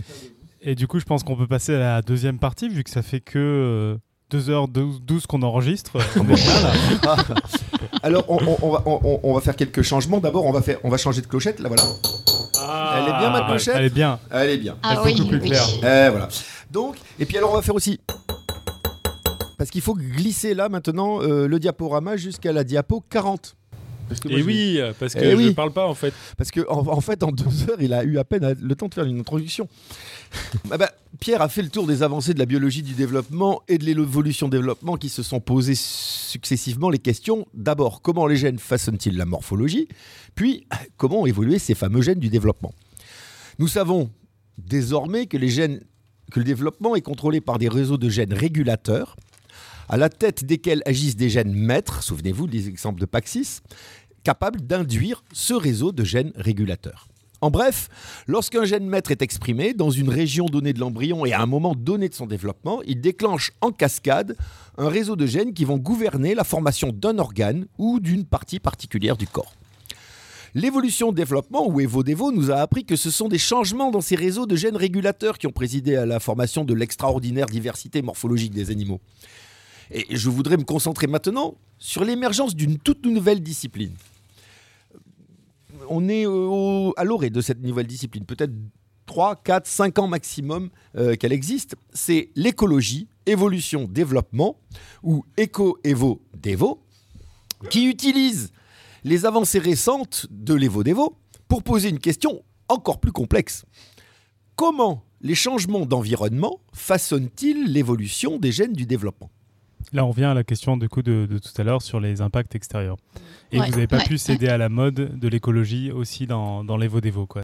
[0.61, 3.01] Et du coup, je pense qu'on peut passer à la deuxième partie, vu que ça
[3.01, 3.97] fait que
[4.31, 5.97] 2h12 qu'on enregistre.
[6.15, 7.17] On est bien, là.
[8.03, 10.19] Alors, on, va, on va faire quelques changements.
[10.19, 11.59] D'abord, on va faire, on va changer de clochette.
[11.59, 11.83] Là, voilà.
[12.59, 14.19] Elle est bien, ma Ah, clochette Elle est bien.
[14.31, 14.77] Elle est bien.
[14.83, 15.47] Ah Elle est oui, beaucoup plus oui.
[15.49, 15.67] claire.
[15.77, 16.27] Eh, voilà.
[16.71, 17.99] Donc, et puis alors, on va faire aussi.
[19.57, 23.55] Parce qu'il faut glisser là maintenant euh, le diaporama jusqu'à la diapo 40.
[24.07, 25.53] Parce que moi, Et je- oui, parce que Eh je oui.
[25.53, 26.13] parle pas en fait.
[26.37, 28.87] Parce que en, en fait, en deux heures, il a eu à peine le temps
[28.87, 29.67] de faire une introduction.
[30.71, 33.77] Ah bah, Pierre a fait le tour des avancées de la biologie du développement et
[33.77, 37.47] de l'évolution développement qui se sont posées successivement les questions.
[37.53, 39.87] D'abord, comment les gènes façonnent-ils la morphologie?
[40.37, 42.73] Puis, comment ont évolué ces fameux gènes du développement?
[43.59, 44.09] Nous savons
[44.57, 49.17] désormais que le développement est contrôlé par des réseaux de gènes régulateurs.
[49.89, 53.61] à la tête desquels agissent des gènes maîtres, souvenez-vous des exemples de Paxis,
[54.23, 57.07] capables d'induire ce réseau de gènes régulateurs.
[57.39, 57.87] En bref,
[58.27, 61.73] lorsqu'un gène maître est exprimé dans une région donnée de l'embryon et à un moment
[61.73, 64.35] donné de son développement, il déclenche en cascade
[64.77, 69.17] un réseau de gènes qui vont gouverner la formation d'un organe ou d'une partie particulière
[69.17, 69.56] du corps.
[70.57, 74.55] L'évolution-développement, ou EVO-DEVO, nous a appris que ce sont des changements dans ces réseaux de
[74.55, 78.99] gènes régulateurs qui ont présidé à la formation de l'extraordinaire diversité morphologique des animaux.
[79.91, 83.91] Et je voudrais me concentrer maintenant sur l'émergence d'une toute nouvelle discipline.
[85.89, 88.51] On est au- à l'orée de cette nouvelle discipline, peut-être
[89.05, 91.75] 3, 4, 5 ans maximum euh, qu'elle existe.
[91.93, 94.57] C'est l'écologie, évolution, développement,
[95.03, 96.81] ou éco-évo-dévo,
[97.69, 98.51] qui utilise
[99.07, 101.17] les avancées récentes de l'Evo-Devo
[101.47, 103.65] pour poser une question encore plus complexe.
[104.55, 109.31] Comment les changements d'environnement façonnent-ils l'évolution des gènes du développement?
[109.93, 112.19] Là, on revient à la question du coup de, de tout à l'heure sur les
[112.19, 112.97] impacts extérieurs.
[113.53, 116.65] Et Ouais, vous n'avez pas ouais, pu céder à la mode de l'écologie aussi dans,
[116.65, 117.43] dans l'Evo Devo, quoi.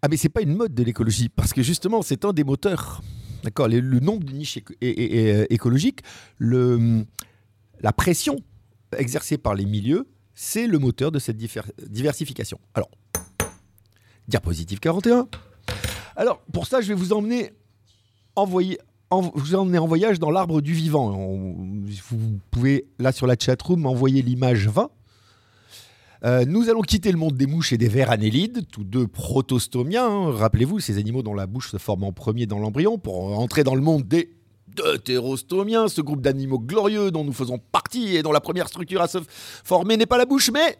[0.00, 3.02] Ah mais c'est pas une mode de l'écologie, parce que justement c'est un des moteurs.
[3.42, 6.00] D'accord, le, le nombre de niches éco- écologiques,
[6.38, 7.04] le,
[7.80, 8.36] la pression
[8.96, 12.58] exercée par les milieux, c'est le moteur de cette diversification.
[12.74, 12.90] Alors,
[14.28, 15.28] diapositive 41.
[16.16, 17.52] Alors, pour ça, je vais vous emmener
[18.36, 21.10] en, vous emmener en voyage dans l'arbre du vivant.
[22.10, 24.90] Vous pouvez, là sur la chatroom, envoyer l'image 20.
[26.24, 30.06] Euh, nous allons quitter le monde des mouches et des vers annélides, tous deux protostomiens.
[30.06, 30.30] hein.
[30.30, 33.74] Rappelez-vous, ces animaux dont la bouche se forme en premier dans l'embryon pour entrer dans
[33.74, 34.30] le monde des
[34.74, 39.08] deutérostomiens, ce groupe d'animaux glorieux dont nous faisons partie et dont la première structure à
[39.08, 39.18] se
[39.64, 40.78] former n'est pas la bouche, mais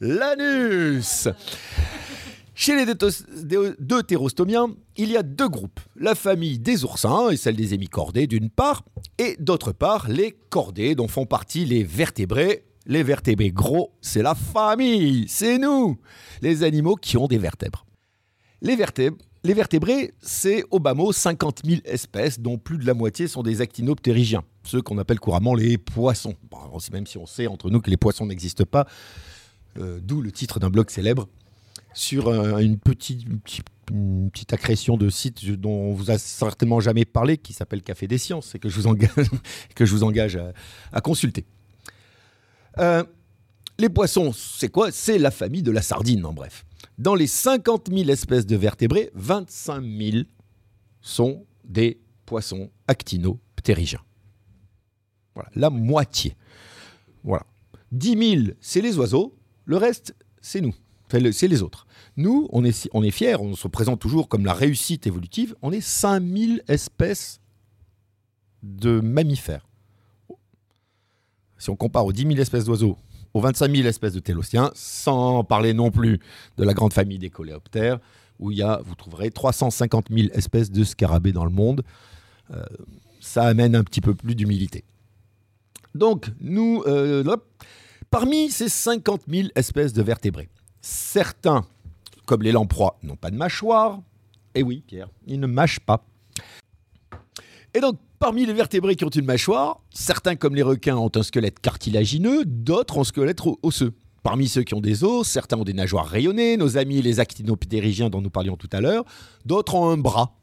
[0.00, 1.28] l'anus.
[2.56, 2.94] Chez les
[3.80, 5.80] deutérostomiens, il y a deux groupes.
[5.96, 8.84] La famille des oursins et celle des hémicordés d'une part,
[9.18, 12.64] et d'autre part les cordés dont font partie les vertébrés.
[12.86, 15.98] Les vertébrés gros, c'est la famille, c'est nous,
[16.42, 17.86] les animaux qui ont des vertèbres.
[18.60, 22.94] Les, vertèbres, les vertébrés, c'est au bas mot 50 000 espèces, dont plus de la
[22.94, 26.34] moitié sont des actinoptérygiens, ceux qu'on appelle couramment les poissons.
[26.92, 28.86] Même si on sait entre nous que les poissons n'existent pas,
[29.78, 31.28] euh, d'où le titre d'un blog célèbre
[31.92, 33.26] sur euh, une, petite,
[34.50, 38.54] accrétion de sites dont on vous a certainement jamais parlé, qui s'appelle Café des Sciences,
[38.54, 38.86] et que je vous
[40.02, 40.40] engage,
[40.92, 41.44] à consulter.
[42.78, 43.04] Euh,
[43.78, 44.90] les poissons, c'est quoi?
[44.90, 46.64] C'est la famille de la sardine, en bref.
[46.98, 50.24] Dans les 50 000 espèces de vertébrés, 25 000
[51.00, 54.02] sont des poissons actinoptérygiens.
[55.34, 56.36] Voilà, la moitié.
[57.22, 57.46] Voilà.
[57.92, 60.74] 10 000, c'est les oiseaux, le reste, c'est nous.
[61.32, 61.86] C'est les autres.
[62.16, 65.54] Nous, on est, on est fiers, on se présente toujours comme la réussite évolutive.
[65.62, 67.40] On est 5000 espèces
[68.64, 69.68] de mammifères.
[71.56, 72.98] Si on compare aux 10 000 espèces d'oiseaux,
[73.34, 76.20] aux 25 000 espèces de télostiens, sans parler non plus
[76.56, 77.98] de la grande famille des coléoptères,
[78.38, 81.82] où il y a, vous trouverez 350 000 espèces de scarabées dans le monde.
[82.52, 82.62] Euh,
[83.20, 84.84] ça amène un petit peu plus d'humilité.
[85.94, 87.24] Donc, nous, euh,
[88.10, 90.48] parmi ces 50 000 espèces de vertébrés,
[90.80, 91.64] certains,
[92.26, 94.00] comme les lamproies, n'ont pas de mâchoire.
[94.54, 96.04] Et oui, Pierre, ils ne mâchent pas.
[97.74, 101.22] Et donc, parmi les vertébrés qui ont une mâchoire, certains, comme les requins, ont un
[101.22, 103.92] squelette cartilagineux, d'autres ont un squelette osseux.
[104.22, 108.08] Parmi ceux qui ont des os, certains ont des nageoires rayonnées, nos amis les actinoptérygiens
[108.08, 109.04] dont nous parlions tout à l'heure,
[109.44, 110.38] d'autres ont un bras.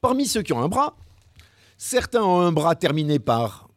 [0.00, 0.94] Parmi ceux qui ont un bras,
[1.76, 3.68] certains ont un bras terminé par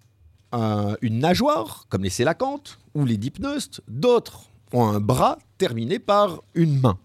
[0.51, 6.43] un- une nageoire, comme les sélacantes ou les dipneustes, d'autres ont un bras terminé par
[6.53, 6.99] une main,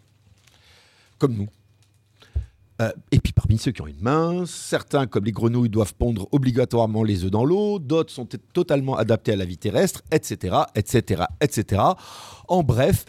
[1.17, 1.49] comme nous.
[2.81, 6.27] Euh, et puis parmi ceux qui ont une main, certains, comme les grenouilles, doivent pondre
[6.33, 11.25] obligatoirement les œufs dans l'eau, d'autres sont totalement adaptés à la vie terrestre, etc., etc.,
[11.43, 11.83] etc.
[12.49, 13.05] En bref,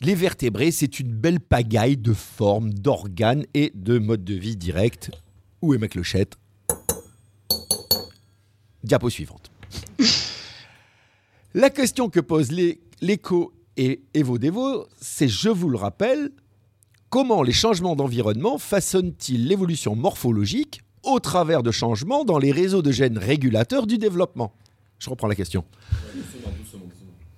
[0.00, 5.10] les vertébrés, c'est une belle pagaille de formes, d'organes et de modes de vie directs.
[5.60, 6.36] Où est ma clochette
[8.82, 9.52] Diapo suivante.
[11.54, 16.30] La question que pose les- l'écho et Evo-Devo, c'est, je vous le rappelle,
[17.12, 22.90] comment les changements d'environnement façonnent-ils l'évolution morphologique au travers de changements dans les réseaux de
[22.90, 24.54] gènes régulateurs du développement?
[24.98, 25.62] Je reprends la question.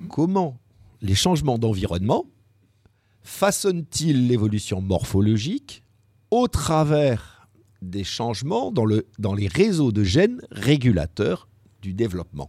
[0.08, 0.56] Comment
[1.02, 2.24] les changements d'environnement
[3.24, 5.82] façonnent-ils l'évolution morphologique
[6.30, 7.48] au travers
[7.82, 11.48] des changements dans, le, dans les réseaux de gènes régulateurs
[11.82, 12.48] du développement?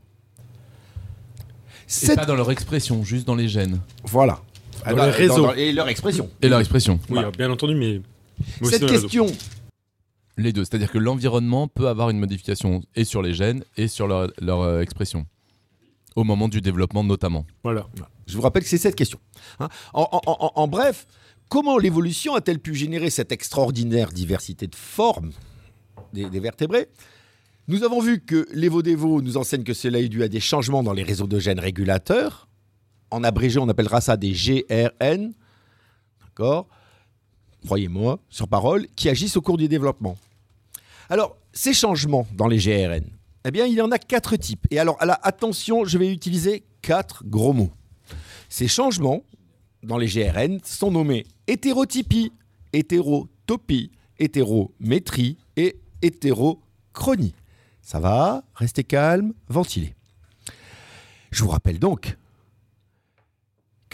[1.87, 3.79] Cette- pas dans leur expression, juste dans les gènes.
[4.03, 4.41] Voilà.
[4.85, 5.53] Dans les réseaux.
[5.53, 6.29] et leur expression.
[6.41, 6.99] Et leur expression.
[7.09, 8.01] Oui, bien entendu, mais.
[8.63, 9.07] Cette les réseaux.
[9.07, 9.27] question
[10.37, 14.07] Les deux, c'est-à-dire que l'environnement peut avoir une modification et sur les gènes et sur
[14.07, 15.25] leur, leur, euh, expression,
[16.15, 17.45] au moment du développement notamment.
[17.63, 17.87] Voilà.
[18.27, 19.19] Je vous rappelle que c'est cette question.
[19.59, 19.69] hein.
[19.93, 21.07] En, en- en- en bref,
[21.49, 25.31] comment l'évolution a-t-elle pu générer cette extraordinaire diversité de formes
[26.13, 26.87] des, des vertébrés?
[27.67, 30.93] Nous avons vu que l'Evo-Devo nous enseigne que cela est dû à des changements dans
[30.93, 32.47] les réseaux de gènes régulateurs.
[33.15, 35.31] En abrégé, on appellera ça des GRN.
[36.19, 36.67] D'accord
[37.65, 40.17] Croyez-moi, sur parole, qui agissent au cours du développement.
[41.07, 43.05] Alors, ces changements dans les GRN,
[43.45, 44.67] eh bien, il y en a quatre types.
[44.69, 47.71] Et alors, attention, je vais utiliser quatre gros mots.
[48.49, 49.23] Ces changements
[49.81, 52.33] dans les GRN sont nommés hétérotypie,
[52.73, 57.33] hétérotopie, hétérométrie et hétérochronie.
[57.81, 59.95] Ça va Restez calme, ventilez.
[61.31, 62.17] Je vous rappelle donc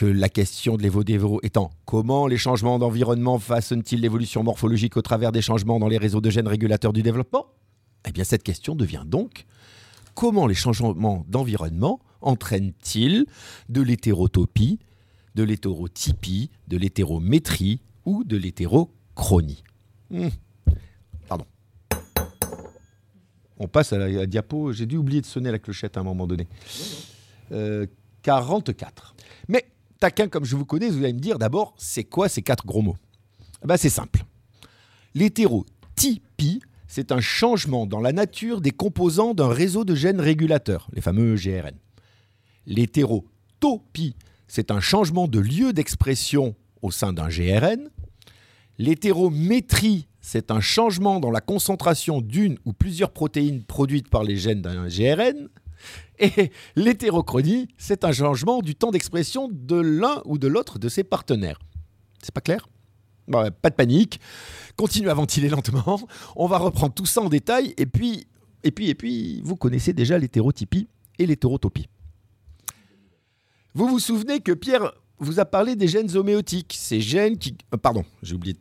[0.01, 5.31] que la question de l'évo-dévo étant comment les changements d'environnement façonnent-ils l'évolution morphologique au travers
[5.31, 7.45] des changements dans les réseaux de gènes régulateurs du développement?
[8.07, 9.45] Eh bien, cette question devient donc
[10.15, 13.27] comment les changements d'environnement entraînent-ils
[13.69, 14.79] de l'hétérotopie,
[15.35, 19.63] de l'hétérotypie, de l'hétérométrie ou de l'hétérochronie
[20.09, 20.29] Hmm.
[21.29, 21.45] Pardon.
[23.59, 24.71] On passe à la, diapo.
[24.73, 26.47] J'ai dû oublier de sonner la clochette à un moment donné.
[27.51, 27.85] Euh,
[28.23, 29.15] 44.
[29.47, 29.65] Mais,
[30.01, 32.81] taquin comme je vous connais, vous allez me dire d'abord, c'est quoi ces quatre gros
[32.81, 32.97] mots?
[33.63, 34.25] Eh ben, C'est simple.
[35.13, 41.01] L'hétérotypie, c'est un changement dans la nature des composants d'un réseau de gènes régulateurs, les
[41.01, 41.75] fameux GRN.
[42.65, 44.15] L'hétérotopie,
[44.47, 47.89] c'est un changement de lieu d'expression au sein d'un GRN.
[48.77, 54.61] L'hétérométrie, c'est un changement dans la concentration d'une ou plusieurs protéines produites par les gènes
[54.61, 55.49] d'un GRN.
[56.21, 61.03] Et l'hétérochronie, c'est un changement du temps d'expression de l'un ou de l'autre de ses
[61.03, 61.59] partenaires.
[62.21, 62.69] C'est pas clair?
[63.27, 64.19] Bon, Pas de panique.
[64.75, 65.99] Continue à ventiler lentement.
[66.35, 67.73] On va reprendre tout ça en détail.
[67.77, 68.27] Et puis,
[68.63, 70.87] et puis, et puis, vous connaissez déjà l'hétérotypie
[71.17, 71.87] et l'hétérotopie.
[73.73, 76.75] Vous vous souvenez que Pierre vous a parlé des gènes homéotiques.
[76.77, 77.57] Ces gènes qui...
[77.73, 78.55] euh, pardon, j'ai oublié...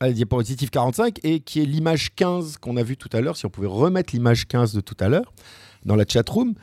[0.00, 3.36] à la diapositive 45 et qui est l'image 15 qu'on a vue tout à l'heure.
[3.36, 5.32] Si on pouvait remettre l'image 15 de tout à l'heure
[5.84, 6.54] dans la chatroom.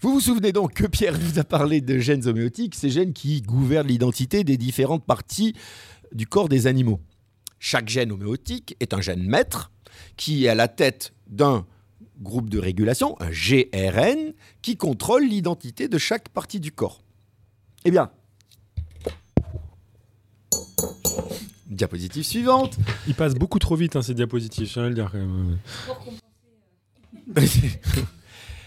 [0.00, 3.42] Vous vous souvenez donc que Pierre vous a parlé de gènes homéotiques, ces gènes qui
[3.42, 5.54] gouvernent l'identité des différentes parties
[6.12, 7.00] du corps des animaux.
[7.58, 9.72] Chaque gène homéotique est un gène maître
[10.16, 11.66] qui est à la tête d'un
[12.20, 14.32] groupe de régulation, un GRN,
[14.62, 17.02] qui contrôle l'identité de chaque partie du corps.
[17.84, 18.10] Eh bien,
[21.68, 22.76] diapositive suivante.
[23.06, 25.58] Il passe beaucoup trop vite hein, ces diapositives, je tiens à le dire quand même.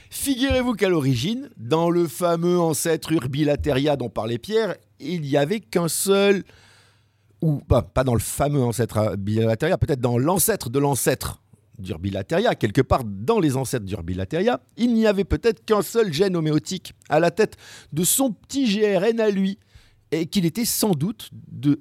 [0.10, 5.88] Figurez-vous qu'à l'origine, dans le fameux ancêtre Urbilateria dont parlait Pierre, il n'y avait qu'un
[5.88, 6.44] seul,
[7.42, 11.42] ou pas, pas dans le fameux ancêtre Urbilateria, peut-être dans l'ancêtre de l'ancêtre
[11.80, 16.94] d'Urbilateria, quelque part dans les ancêtres d'Urbilateria, il n'y avait peut-être qu'un seul gène homéotique
[17.10, 17.58] à la tête
[17.92, 19.58] de son petit GRN à lui,
[20.12, 21.32] et qu'il était sans doute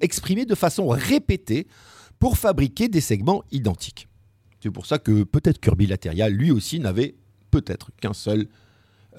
[0.01, 1.67] exprimé de façon répétée
[2.19, 4.07] pour fabriquer des segments identiques.
[4.61, 7.15] C'est pour ça que peut-être qu'Urbilateria, lui aussi, n'avait
[7.49, 8.47] peut-être qu'un seul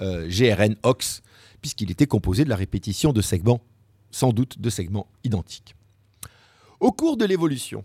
[0.01, 1.21] euh, GRN OX,
[1.61, 3.61] puisqu'il était composé de la répétition de segments,
[4.09, 5.75] sans doute de segments identiques.
[6.79, 7.83] Au cours de l'évolution,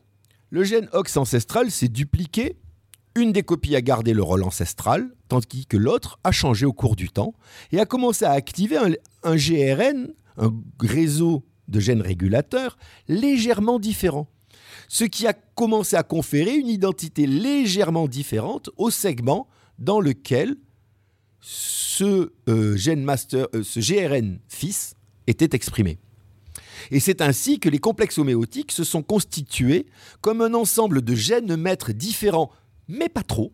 [0.50, 2.56] le gène OX ancestral s'est dupliqué,
[3.14, 6.96] une des copies a gardé le rôle ancestral, tandis que l'autre a changé au cours
[6.96, 7.34] du temps
[7.72, 8.78] et a commencé à activer
[9.24, 12.78] un GRN, un réseau de gènes régulateurs,
[13.08, 14.28] légèrement différent
[14.88, 19.46] ce qui a commencé à conférer une identité légèrement différente au segment
[19.78, 20.56] dans lequel
[21.40, 24.94] ce euh, master, euh, ce GRN fils
[25.26, 25.98] était exprimé.
[26.90, 29.86] Et c'est ainsi que les complexes homéotiques se sont constitués
[30.20, 32.50] comme un ensemble de gènes maîtres différents,
[32.88, 33.52] mais pas trop,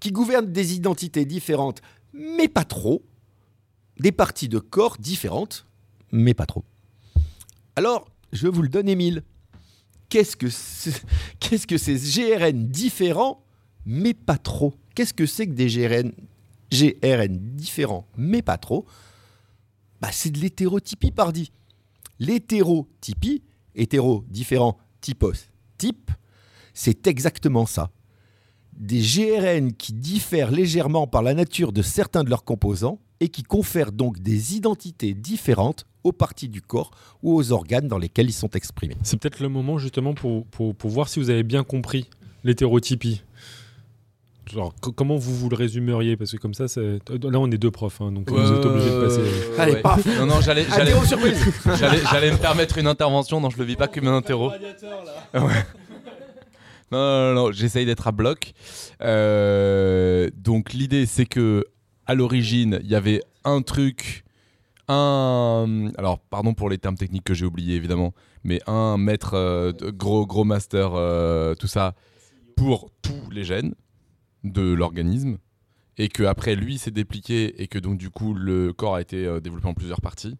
[0.00, 1.80] qui gouvernent des identités différentes,
[2.12, 3.02] mais pas trop,
[3.98, 5.66] des parties de corps différentes,
[6.12, 6.64] mais pas trop.
[7.76, 9.22] Alors, je vous le donne, Émile.
[10.08, 11.02] Qu'est-ce que c'est-
[11.40, 13.44] qu'est-ce que ces GRN différents,
[13.84, 14.74] mais pas trop?
[14.94, 16.12] Qu'est-ce que c'est que des GRN,
[17.56, 18.84] différents, mais pas trop?
[20.00, 21.50] Bah, C'est de l'hétérotypie, pardi.
[22.18, 23.42] L'hétérotypie,
[23.74, 25.32] hétéro, différent, typos,
[25.76, 26.10] type,
[26.74, 27.90] c'est exactement ça.
[28.72, 33.42] Des GRN qui diffèrent légèrement par la nature de certains de leurs composants et qui
[33.42, 36.90] confèrent donc des identités différentes aux parties du corps
[37.22, 38.96] ou aux organes dans lesquels ils sont exprimés.
[39.02, 42.08] C'est peut-être le moment justement pour, pour, pour voir si vous avez bien compris
[42.44, 43.22] l'hétérotypie.
[44.50, 46.16] genre, co- comment vous vous le résumeriez?
[46.16, 48.64] Parce que comme ça, c'est- là, on est deux profs, hein, donc Ouais, vous êtes
[48.64, 49.20] obligés de passer.
[49.20, 49.58] ouais.
[49.58, 50.06] Allez, paf.
[50.18, 51.44] Non, non, j'allais, j'allais, Interro surprise
[51.78, 54.50] j'allais, j'allais me permettre une intervention, non, je le vis pas comme un interro.
[55.34, 55.64] Ouais.
[56.90, 58.54] Non, non, non, non, j'essaye d'être à bloc.
[59.02, 61.66] Euh, donc l'idée, c'est que
[62.06, 64.24] à l'origine, il y avait un truc,
[64.88, 69.72] un, alors pardon pour les termes techniques que j'ai oubliés évidemment, mais un maître, euh,
[69.92, 71.94] gros gros master, euh, tout ça
[72.56, 73.74] pour tous les gènes
[74.44, 75.38] de l'organisme,
[75.98, 79.26] et que après lui s'est dépliqué et que donc du coup le corps a été
[79.26, 80.36] euh, développé en plusieurs parties.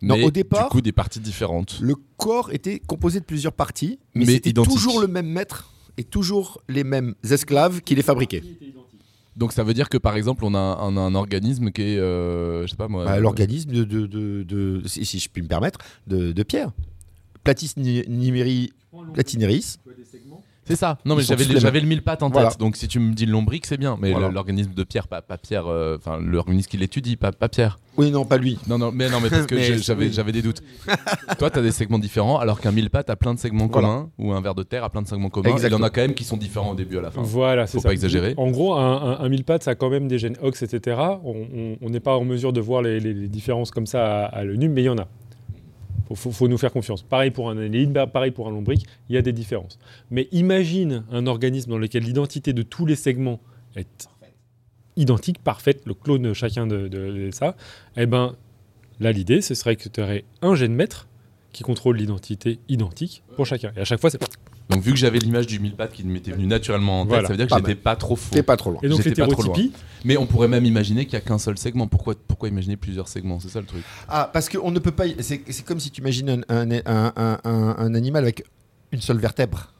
[0.00, 1.78] Non, Mais au départ- du coup des parties différentes.
[1.80, 6.04] Le corps était composé de plusieurs parties, mais, Mais c'était toujours le même maître et
[6.04, 8.42] toujours les mêmes esclaves qui les fabriquaient.
[9.36, 12.70] Donc ça veut dire que par exemple on a un, organisme qui est, euh, je
[12.70, 13.04] sais pas moi.
[13.04, 16.70] Bah, euh, L'organisme de, de, de- de- si, si je puis me permettre, de, pierre.
[17.42, 18.70] Platis nimeri-
[19.12, 19.78] platineris.
[20.66, 20.98] C'est ça.
[21.04, 22.48] Non mais j'avais le mille pattes en Voilà.
[22.50, 22.58] tête.
[22.58, 24.30] Donc si tu me dis lombric c'est bien, mais Voilà.
[24.30, 27.78] l'organisme de pierre, pas, pas pierre, euh, enfin l'organisme qui l'étudie, pas, pas pierre.
[27.96, 28.58] Oui, non, pas lui.
[28.66, 30.32] Non non mais non mais parce que j'avais oui.
[30.32, 30.62] des doutes.
[31.38, 33.88] Toi t'as des segments différents alors qu'un mille pattes a plein de segments Voilà.
[33.88, 35.48] communs ou un ver de terre a plein de segments communs.
[35.48, 35.86] Il y en Exactement.
[35.86, 37.22] a quand même qui sont différents au début à la fin.
[37.22, 37.88] Voilà, c'est Faut ça.
[37.90, 38.34] pas exagérer.
[38.36, 40.96] En gros, un, un, un mille pattes, ça a quand même des gènes OX, etc.
[41.24, 44.44] On- n'est pas en mesure de voir les, les- les différences comme ça à, à
[44.44, 45.06] l'œil nu, mais il y en a.
[46.12, 47.02] Faut, faut, nous faire confiance.
[47.02, 49.78] Pareil pour un annélide, bah, pareil pour un lombric, il y a des différences.
[50.10, 53.40] Mais imagine un organisme dans lequel l'identité de tous les segments
[53.76, 54.08] est
[54.96, 57.56] identique, parfaite, le clone chacun de, de- de ça.
[57.96, 58.36] Eh ben,
[59.00, 61.08] là, l'idée, ce serait que tu aurais un gène maître
[61.52, 63.72] qui contrôle l'identité identique pour chacun.
[63.76, 64.18] Et à chaque fois, c'est
[64.70, 67.26] Donc vu que j'avais l'image du mille pattes qui m'était venu naturellement en tête, Voilà.
[67.28, 68.30] ça veut dire que j'étais pas trop faux.
[68.34, 68.80] T'es pas trop loin.
[68.82, 69.72] Et donc pas trop l'hétérotypie,
[70.04, 71.86] Mais on pourrait même imaginer qu'il y a qu'un seul segment.
[71.86, 73.40] Pourquoi, pourquoi imaginer plusieurs segments?
[73.40, 73.82] C'est ça le truc.
[74.08, 75.04] Ah, parce qu'on ne peut pas.
[75.20, 78.42] C'est comme si tu imagines un, un, un- un- un- un animal avec
[78.92, 79.70] une seule vertèbre.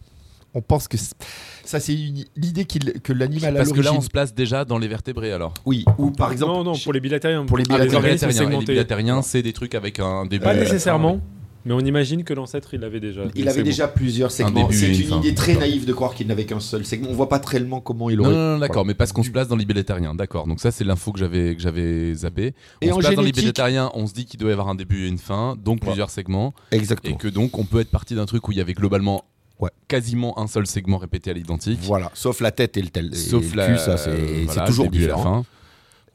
[0.57, 1.93] On pense que ça, c'est
[2.37, 5.53] l'idée que l'animal a Parce que là, on se place déjà dans les vertébrés alors.
[5.67, 6.53] Oui, ou par exemple.
[6.53, 7.45] non, non, pour les bilatériens.
[7.45, 8.13] pour les Ah, les bilatériens.
[8.13, 9.23] organismes bilatériens.
[9.23, 10.45] C'est des trucs avec un début.
[10.45, 11.21] Pas nécessairement,
[11.65, 13.23] mais on imagine que l'ancêtre, il l'avait déjà.
[13.35, 14.63] Il avait déjà plusieurs segments.
[14.69, 15.19] début C'est et une fin.
[15.19, 17.09] idée très naïve de croire qu'il n'avait qu'un seul segment.
[17.11, 18.35] On voit pas réellement comment il Non, aurait.
[18.35, 18.89] non, non, d'accord, Voilà.
[18.89, 20.47] mais parce qu'on se place dans les bilatériens, d'accord.
[20.47, 22.55] Donc ça, c'est l'info que j'avais que j'avais zappé.
[22.83, 24.75] On Et se en place dans bilatériens, on se dit qu'il doit y avoir un
[24.75, 27.17] début et une fin, donc plusieurs segments, et Exactement.
[27.17, 29.25] que donc on peut être parti d'un truc où il y avait globalement
[29.61, 29.71] Ouais.
[29.87, 31.79] quasiment un seul segment répété à l'identique.
[31.83, 33.11] Voilà, sauf la tête et le tel.
[33.13, 35.23] et Sauf la, cul, ça c'est euh, c'est toujours et la différent.
[35.23, 35.45] fin.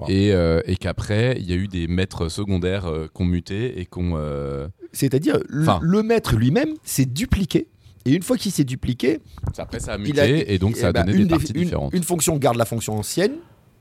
[0.08, 3.80] Et, euh, et qu'après, il y a eu des maîtres secondaires euh, qui ont muté
[3.80, 4.14] et qui ont.
[4.16, 5.80] euh, C'est-à-dire, le- Enfin.
[5.82, 7.68] le maître lui-même s'est dupliqué.
[8.06, 9.20] Et une fois qu'il s'est dupliqué,
[9.58, 11.30] Après, ça a muté il a et donc ça eh a ben, donné une des
[11.36, 11.94] parties une- différentes.
[11.94, 13.34] Une fonction garde la fonction ancienne.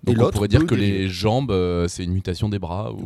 [0.07, 2.93] et donc on l'autre pourrait dire que les jambes, euh, c'est une mutation des bras
[2.93, 3.01] ou.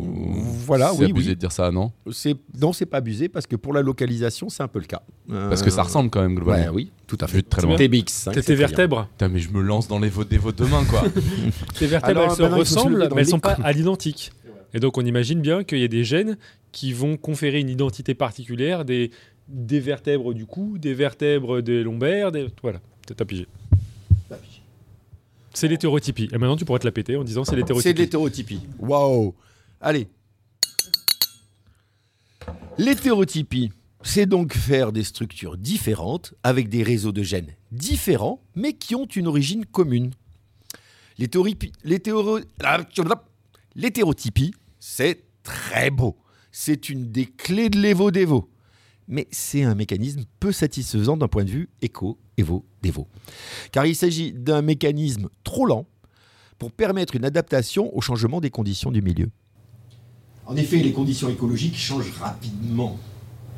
[0.66, 1.34] Voilà, c'est oui, abusé oui.
[1.34, 1.92] de dire ça, non?
[2.10, 5.02] C'est non, c'est pas abusé parce que pour la localisation, c'est un peu le cas.
[5.28, 6.64] Parce que ça Euh, ressemble quand même globalement.
[6.66, 7.42] Ouais, oui, tout à fait.
[7.42, 7.76] très loin.
[7.76, 8.28] TBX.
[8.28, 10.84] hein, Tes vertèbres, Putain, mais je me lance dans les votes des votes de main,
[10.84, 11.02] quoi.
[11.78, 14.32] tes vertèbres, Alors, elles se ressemblent, mais elles les sont pas à l'identique.
[14.74, 16.38] Et donc on imagine bien qu'il y a des gènes
[16.72, 19.10] qui vont conférer une identité particulière des,
[19.48, 22.48] des vertèbres du cou, des vertèbres des lombaires, des...
[22.62, 23.46] voilà, t'as pigé.
[25.54, 26.28] C'est l'hétérotypie.
[26.32, 27.94] Et maintenant tu pourrais te la péter en disant c'est C'est de l'hétérotypie.
[28.00, 28.60] l'hétérotypie.
[28.78, 29.34] Waouh.
[29.82, 30.08] Allez.
[32.78, 33.70] L'hétérotypie,
[34.02, 39.04] c'est donc faire des structures différentes avec des réseaux de gènes différents, mais qui ont
[39.06, 40.12] une origine commune.
[41.18, 42.40] L'hétérotypie, l'hétéro-
[43.76, 46.16] l'hétérotypie, c'est très beau.
[46.52, 48.48] C'est une des clés de l'évo-dévo.
[49.08, 53.08] Mais c'est un mécanisme peu satisfaisant d'un point de vue éco-évo-dévo.
[53.72, 55.86] Car il s'agit d'un mécanisme trop lent
[56.58, 59.30] pour permettre une adaptation au changement des conditions du milieu.
[60.46, 62.98] En effet, les conditions écologiques changent rapidement.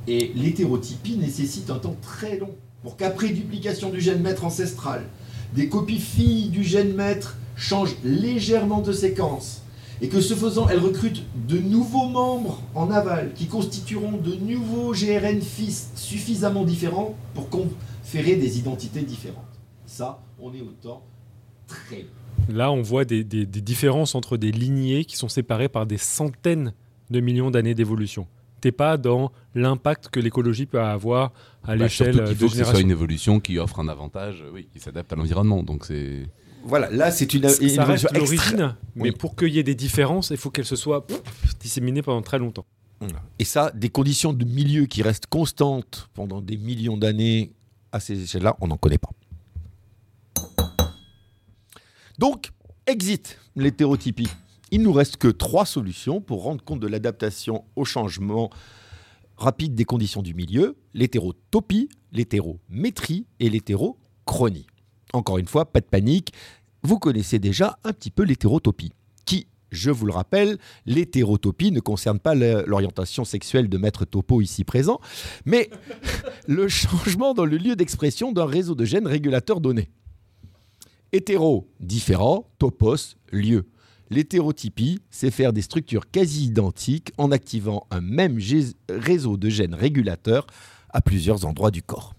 [0.06, 5.04] Et l'hétérotypie nécessite un temps très long pour qu'après duplication du gène maître ancestral,
[5.54, 9.63] des copies filles du gène maître changent légèrement de séquence.
[10.02, 14.92] Et que ce faisant, elles recrutent de nouveaux membres en aval qui constitueront de nouveaux
[14.92, 19.44] GRN fils suffisamment différents pour conférer des identités différentes.
[19.86, 21.02] Ça, on est au temps
[21.66, 22.06] très.
[22.48, 25.96] Là on voit des, des- des différences entre des lignées qui sont séparées par des
[25.98, 26.74] centaines
[27.10, 28.26] de millions d'années d'évolution.
[28.60, 32.46] T'es pas dans l'impact que l'écologie peut avoir à Bah, l'échelle surtout qu'il de faut
[32.46, 32.84] que ce soit génération.
[32.86, 35.62] une évolution qui offre un avantage, euh, oui, qui s'adapte à l'environnement.
[35.62, 36.26] Donc c'est.
[36.64, 39.12] Voilà, là c'est une, une ça reste l'origine, mais Oui.
[39.12, 41.06] pour qu'il y ait des différences, il faut qu'elles se soient
[41.60, 42.64] disséminées pendant très longtemps.
[43.38, 47.52] Et ça, des conditions de milieu qui restent constantes pendant des millions d'années
[47.92, 49.10] à ces échelles-là, on n'en connaît pas.
[52.18, 52.50] Donc,
[52.86, 54.28] exit l'hétérotypie.
[54.70, 58.50] Il nous reste que trois solutions pour rendre compte de l'adaptation au changement
[59.36, 64.66] rapide des conditions du milieu l'hétérotopie, l'hétérométrie et l'hétérochronie.
[65.14, 66.32] Encore une fois, pas de panique.
[66.82, 68.92] Vous connaissez déjà un petit peu l'hétérotopie,
[69.24, 74.64] qui, je vous le rappelle, l'hétérotopie ne concerne pas l'orientation sexuelle de maître topo ici
[74.64, 75.00] présent,
[75.46, 75.70] mais
[76.46, 79.90] le changement dans le lieu d'expression d'un réseau de gènes régulateurs donné.
[81.12, 83.68] Hétéro, différent, topos, lieu.
[84.10, 88.38] L'hétérotypie, c'est faire des structures quasi identiques en activant un même
[88.88, 90.46] réseau de gènes régulateurs
[90.90, 92.13] à plusieurs endroits du corps.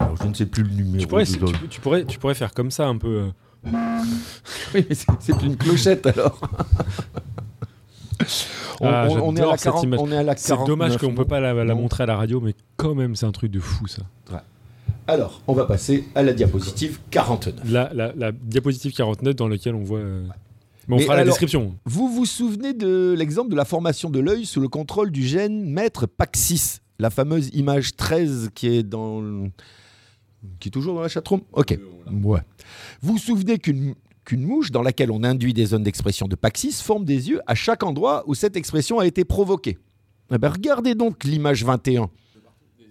[0.00, 1.02] Alors, je ne sais plus le numéro.
[1.02, 1.24] Tu pourrais,
[1.68, 3.32] tu, pourrais, tu pourrais faire comme ça un peu.
[3.66, 3.70] Euh.
[4.74, 6.40] oui, mais c'est une clochette alors.
[8.80, 11.24] Ah, on, est à la 40, on, est à la C'est dommage qu'on ne peut
[11.24, 13.86] pas la, la montrer à la radio, mais quand même, c'est un truc de fou
[13.86, 14.02] ça.
[14.30, 14.38] Ouais.
[15.08, 17.70] Alors, on va passer à la diapositive 49.
[17.70, 20.00] La, la, diapositive 49 dans laquelle on voit.
[20.00, 20.22] Euh,
[20.86, 21.74] mais on fera la description.
[21.84, 25.64] Vous vous souvenez de l'exemple de la formation de l'œil sous le contrôle du gène
[25.64, 29.22] maître PAX6, la fameuse image 13 qui est dans.
[30.60, 31.78] Qui est toujours dans la chatroom Ok.
[32.22, 32.40] Ouais.
[33.00, 33.94] Vous vous souvenez qu'une
[34.24, 37.54] qu'une mouche dans laquelle on induit des zones d'expression de PAX6 forme des yeux à
[37.54, 39.78] chaque endroit où cette expression a été provoquée.
[40.30, 42.10] Eh ben, regardez donc l'image 21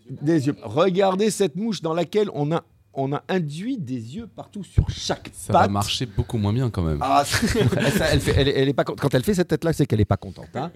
[0.10, 0.56] des yeux.
[0.64, 2.64] Regardez cette mouche dans laquelle on a
[2.98, 6.82] on a induit des yeux partout sur chaque ça va marcher beaucoup moins bien quand
[6.82, 6.98] même.
[7.02, 7.24] Ah,
[8.36, 10.50] elle, elle, est pas quand elle fait cette tête là, c'est qu'elle est pas contente.
[10.56, 10.72] Hein.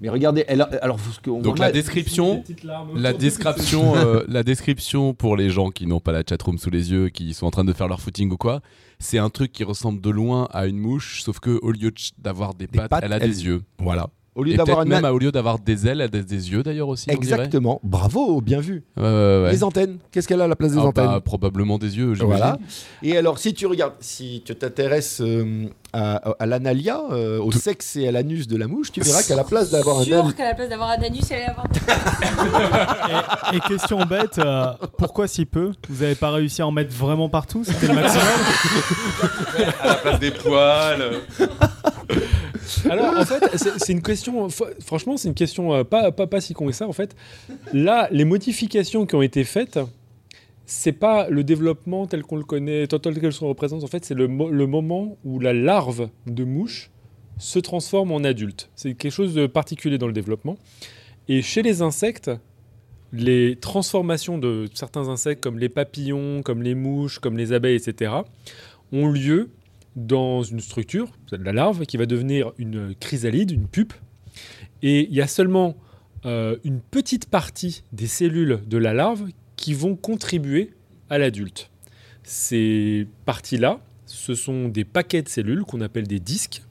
[0.00, 2.42] Mais regardez, elle, alors donc la description,
[2.94, 6.90] la description, euh, la description pour les gens qui n'ont pas la chatroom sous les
[6.90, 8.62] yeux, qui sont en train de faire leur footing ou quoi,
[8.98, 12.54] c'est un truc qui ressemble de loin à une mouche, sauf que au lieu d'avoir
[12.54, 13.62] des, pattes, elle a des yeux.
[13.78, 14.08] Voilà.
[14.34, 17.10] Au lieu d'avoir même au lieu d'avoir des ailes, elle a des yeux d'ailleurs aussi.
[17.10, 17.80] Exactement.
[17.82, 18.84] Bravo, bien vu.
[18.96, 22.14] Les antennes, qu'est-ce qu'elle a à la place des ah, antennes bah, Probablement des yeux.
[22.14, 22.58] Voilà.
[23.02, 28.08] Et alors, si tu regardes, si tu t'intéresses euh, à, l'analia, euh, au sexe et
[28.08, 30.54] à l'anus de la mouche, tu verras qu'à la place d'avoir un anus, qu'à la
[30.54, 31.66] place d'avoir un anus, elle avoir.
[33.52, 36.94] et, et, question bête, euh, pourquoi si peu Vous n'avez pas réussi à en mettre
[36.94, 38.24] vraiment partout C'était le maximum.
[39.80, 41.12] à la place des poils.
[42.88, 43.44] Alors, en fait,
[43.78, 44.48] c'est une question.
[44.80, 46.86] Franchement, c'est une question euh, pas, pas, pas si con que ça.
[46.86, 47.14] En fait,
[47.72, 49.78] là, les modifications qui ont été faites,
[50.66, 53.84] c'est pas le développement tel qu'on le connaît, tel qu'elles sont représentées.
[53.84, 56.90] En fait, c'est le, le, moment où la larve de mouche
[57.38, 58.70] se transforme en adulte.
[58.74, 60.56] C'est quelque chose de particulier dans le développement.
[61.28, 62.30] Et chez les insectes,
[63.12, 68.12] les transformations de certains insectes, comme les papillons, comme les mouches, comme les abeilles, etc.,
[68.92, 69.50] ont lieu
[69.96, 73.94] dans une structure, la larve, qui va devenir une chrysalide, une pupe.
[74.82, 75.76] Et il y a seulement
[76.24, 80.70] euh, une petite partie des cellules de la larve qui vont contribuer
[81.10, 81.70] à l'adulte.
[82.22, 86.62] Ces parties-là, ce sont des paquets de cellules qu'on appelle des disques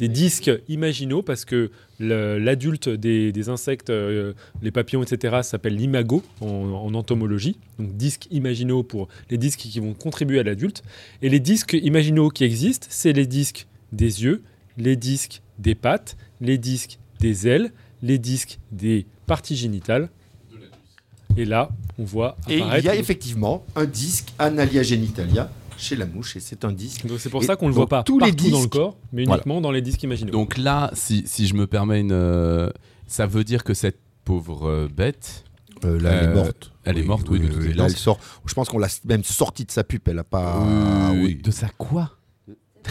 [0.00, 1.70] des disques imaginaux parce que
[2.00, 4.32] l'adulte des, insectes, euh,
[4.62, 7.58] les papillons, etc., s'appelle l'imago en, entomologie.
[7.78, 10.82] Donc disques imaginaux pour les disques qui vont contribuer à l'adulte.
[11.20, 14.42] Et les disques imaginaux qui existent, c'est les disques des yeux,
[14.78, 17.70] les disques des pattes, les disques des ailes,
[18.02, 20.08] les disques des parties génitales.
[21.36, 21.68] Et là,
[21.98, 22.74] on voit apparaître...
[22.74, 25.50] Et il y a effectivement un disque analia genitalia
[25.80, 27.06] chez la mouche et c'est un disque.
[27.06, 28.68] Donc c'est pour ça qu'on ne le voit pas tous partout les disques, dans le
[28.68, 30.32] corps, mais uniquement dans les disques imaginaux.
[30.32, 32.70] Donc là, si, si je me permets une, euh,
[33.06, 35.44] ça veut dire que cette pauvre euh, bête.
[35.84, 36.72] Euh, là, elle est morte.
[36.84, 37.40] Elle est morte, oui.
[37.40, 38.18] de là, elle sort.
[38.44, 40.08] Je pense qu'on l'a même sortie de sa pupe.
[40.08, 40.62] Elle a pas.
[41.12, 41.36] oui.
[41.36, 42.10] De sa quoi?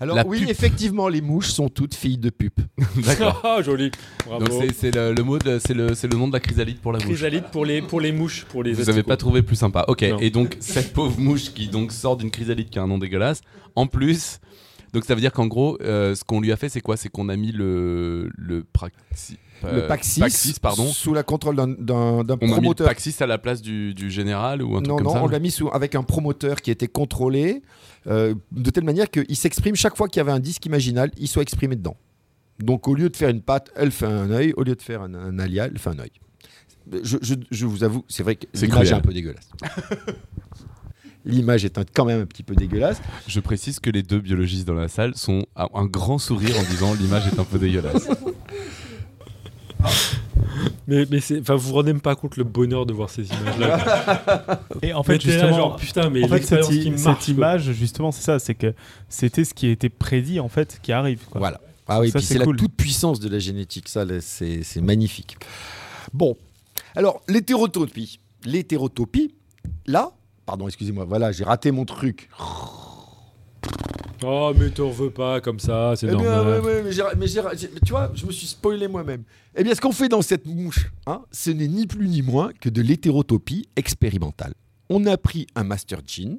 [0.00, 2.60] Alors oui, effectivement, les mouches sont toutes filles de pupe.
[2.96, 3.40] D'accord.
[3.44, 3.90] Ah, joli.
[4.28, 7.06] Donc c'est le, mot, c'est le, le, nom de la chrysalide pour la mouche.
[7.06, 8.72] Chrysalide pour les pour les mouches, pour les.
[8.72, 9.84] Vous n'avez pas trouvé plus sympa.
[9.88, 10.02] Ok.
[10.02, 13.40] Et donc cette pauvre mouche qui donc sort d'une chrysalide qui a un nom dégueulasse.
[13.74, 14.40] En plus,
[14.92, 16.96] donc ça veut dire qu'en gros, euh, ce qu'on lui a fait, c'est quoi?
[16.96, 20.86] C'est qu'on a mis le le praxi, le euh, Paxis, pardon.
[20.86, 22.86] sous la contrôle d'un promoteur.
[22.86, 25.18] On a Paxis à la place du, du général ou un truc comme non, ça
[25.18, 27.62] Non, on l'a mis sous, avec un promoteur qui était contrôlé
[28.06, 31.28] euh, de telle manière qu'il s'exprime chaque fois qu'il y avait un disque imaginal, il
[31.28, 31.96] soit exprimé dedans.
[32.60, 34.52] Donc au lieu de faire une patte, elle fait un œil.
[34.56, 36.12] Au lieu de faire un, un alia, elle fait un œil.
[37.02, 39.50] Je, je, vous avoue, c'est vrai que l'image est un peu dégueulasse.
[41.24, 43.02] L'image est quand même un petit peu dégueulasse.
[43.26, 46.94] Je précise que les deux biologistes dans la salle sont un grand sourire en disant
[46.94, 48.08] l'image est un peu dégueulasse.
[50.86, 54.60] mais, mais vous vous rendez même pas compte le bonheur de voir ces images-là.
[54.82, 58.74] Et en fait, justement, putain, mais en fait, cette, image, justement, c'est ça, c'est que
[59.08, 61.20] c'était ce qui a été prédit, en fait, qui arrive.
[61.34, 61.60] Voilà.
[61.88, 65.36] Ah oui, c'est la toute puissance de la génétique, ça, c'est magnifique.
[66.12, 66.36] Bon,
[66.94, 68.20] alors, l'hétérotopie.
[68.44, 69.34] L'hétérotopie,
[69.86, 70.12] là,
[70.46, 72.28] pardon, excusez-moi, voilà, j'ai raté mon truc.
[74.24, 76.62] Oh, mais t'en veux pas comme ça, c'est eh normal.
[77.16, 77.26] mais,
[77.84, 79.24] tu vois, je me suis spoilé moi-même.
[79.54, 82.50] Eh bien, ce qu'on fait dans cette mouche, hein, ce n'est ni plus ni moins
[82.60, 84.54] que de l'hétérotopie expérimentale.
[84.88, 86.38] on a pris un master gene,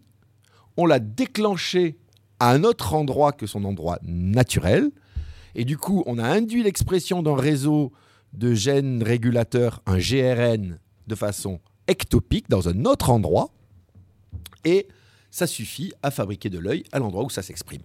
[0.75, 1.97] on l'a déclenché
[2.39, 4.89] à un autre endroit que son endroit naturel,
[5.55, 7.91] et du coup, on a induit l'expression d'un réseau
[8.33, 13.49] de gènes régulateurs, un GRN, de façon ectopique dans un autre endroit,
[14.65, 14.87] et
[15.37, 17.83] ça suffit à fabriquer de l'œil à l'endroit où ça s'exprime.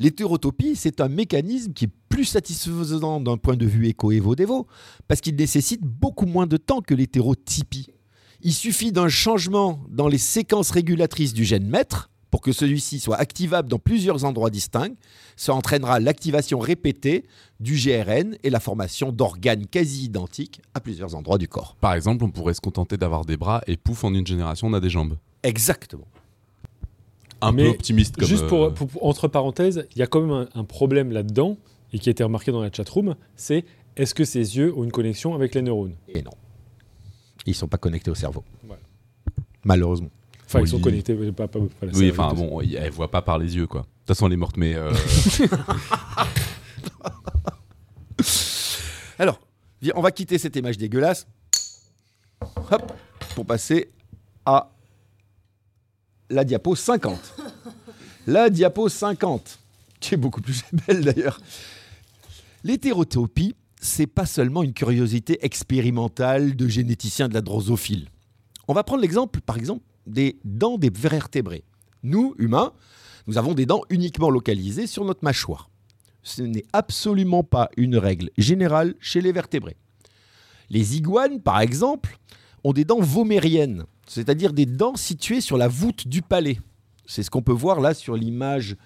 [0.00, 4.66] L'hétérotopie, c'est un mécanisme qui est plus satisfaisant d'un point de vue éco-évo-dévo,
[5.06, 7.86] parce qu'il nécessite beaucoup moins de temps que l'hétérotypie.
[8.42, 13.16] Il suffit d'un changement dans les séquences régulatrices du gène maître pour que celui-ci soit
[13.16, 14.96] activable dans plusieurs endroits distincts.
[15.36, 17.26] Ça entraînera l'activation répétée
[17.60, 21.76] du GRN et la formation d'organes quasi identiques à plusieurs endroits du corps.
[21.80, 24.72] Par exemple, on pourrait se contenter d'avoir des bras et pouf, en une génération, on
[24.72, 25.16] a des jambes.
[25.44, 26.08] Exactement.
[27.46, 28.26] Un Mais peu optimiste comme.
[28.28, 31.12] Juste euh, pour, pour- pour- entre parenthèses, il y a quand même un, un problème
[31.12, 31.56] là-dedans,
[31.92, 33.64] et qui a été remarqué dans la chatroom, c'est
[33.96, 35.94] est-ce que ces yeux ont une connexion avec les neurones?
[36.08, 36.32] Et non.
[37.46, 38.42] Ils ne sont pas connectés au cerveau.
[38.64, 38.82] Voilà.
[39.64, 40.10] Malheureusement.
[40.46, 40.64] Enfin, Oui.
[40.66, 41.58] ils sont connectés, pas, pas,
[41.94, 43.80] Oui, enfin bon, elle voit pas par les yeux, quoi.
[43.82, 44.74] De toute façon, elle est morte, mais.
[44.74, 44.92] euh,
[49.18, 49.40] Alors,
[49.80, 51.26] viens, on va quitter cette image dégueulasse.
[52.70, 52.92] Hop,
[53.34, 53.90] pour passer
[54.44, 54.70] à
[56.34, 57.36] la diapo 50.
[58.26, 59.58] La diapo 50,
[60.00, 61.40] qui est beaucoup plus belle d'ailleurs.
[62.64, 68.08] L'hétérotopie, c'est pas seulement une curiosité expérimentale de généticiens de la drosophile.
[68.66, 71.64] On va prendre l'exemple, par exemple, des dents des vertébrés.
[72.02, 72.72] Nous, humains,
[73.26, 75.70] nous avons des dents uniquement localisées sur notre mâchoire.
[76.22, 79.76] Ce n'est absolument pas une règle générale chez les vertébrés.
[80.70, 82.18] Les iguanes, par exemple,
[82.64, 86.60] ont des dents vomériennes, c'est-à-dire des dents situées sur la voûte du palais.
[87.06, 88.76] C'est ce qu'on peut voir là sur l'image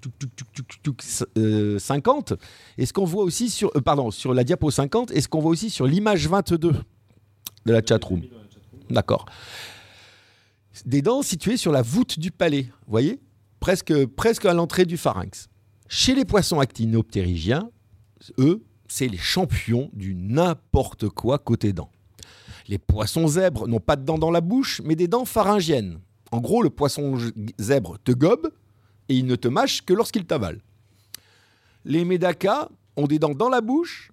[0.00, 1.02] touc, touc, touc, touc, touc,
[1.36, 2.34] euh, 50,
[2.76, 5.40] et ce qu'on voit aussi sur, euh, pardon, sur la diapo 50, et ce qu'on
[5.40, 8.22] voit aussi sur l'image 22 de la chatroom.
[8.90, 9.26] D'accord.
[10.86, 13.20] Des dents situées sur la voûte du palais, voyez?
[13.60, 15.48] Presque, presque à l'entrée du pharynx.
[15.88, 17.70] Chez les poissons actinoptérygiens,
[18.38, 21.90] eux, c'est les champions du n'importe quoi côté dents.
[22.68, 26.00] Les poissons zèbres n'ont pas de dents dans la bouche, mais des dents pharyngiennes.
[26.30, 27.18] En gros, le poisson
[27.58, 28.52] zèbre te gobe
[29.08, 30.60] et il ne te mâche que lorsqu'il t'avale.
[31.84, 34.12] Les médacas ont des dents dans la bouche,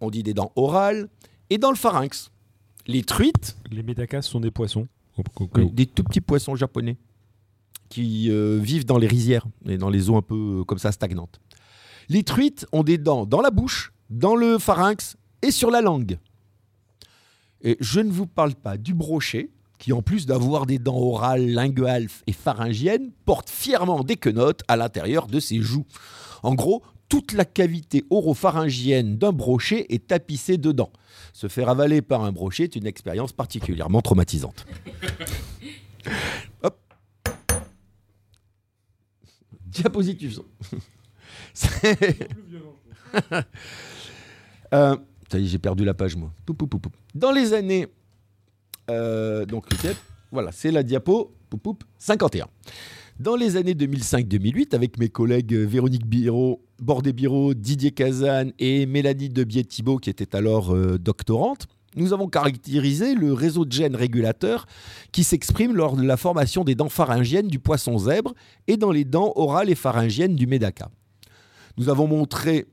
[0.00, 1.08] on dit des dents orales,
[1.48, 2.30] et dans le pharynx.
[2.86, 4.86] Les truites, Les médacas sont des poissons.
[5.56, 6.98] oui, des tout petits poissons japonais
[7.88, 10.92] qui euh, vivent dans les rizières et dans les eaux un peu euh, comme ça
[10.92, 11.40] stagnantes.
[12.08, 16.18] Les truites ont des dents dans la bouche, dans le pharynx et sur la langue.
[17.64, 21.46] Et je ne vous parle pas du brochet, qui en plus d'avoir des dents orales,
[21.46, 25.86] linguales et pharyngiennes, porte fièrement des quenottes à l'intérieur de ses joues.
[26.42, 30.92] En gros, toute la cavité oropharyngienne d'un brochet est tapissée de dents.
[31.32, 34.66] Se faire avaler par un brochet est une expérience particulièrement traumatisante.
[36.62, 36.78] Hop.
[39.66, 40.40] Diapositive.
[41.54, 42.28] C'est-
[44.72, 44.96] Euh,
[45.30, 46.32] ça y est, j'ai perdu la page, moi.
[47.14, 47.86] Dans les années.
[48.90, 49.64] euh, donc,
[50.30, 52.46] voilà, c'est la diapo poup, poup, 51.
[53.20, 59.28] Dans les années 2005-2008, avec mes collègues euh, Véronique Biro, Bordet-Biro, Didier Kazan et Mélanie
[59.28, 64.66] Debiet-Thibault, qui était alors euh, doctorante, nous avons caractérisé le réseau de gènes régulateurs
[65.12, 68.34] qui s'exprime lors de la formation des dents pharyngiennes du poisson zèbre
[68.66, 70.90] et dans les dents orales et pharyngiennes du médaca.
[71.76, 72.66] Nous avons montré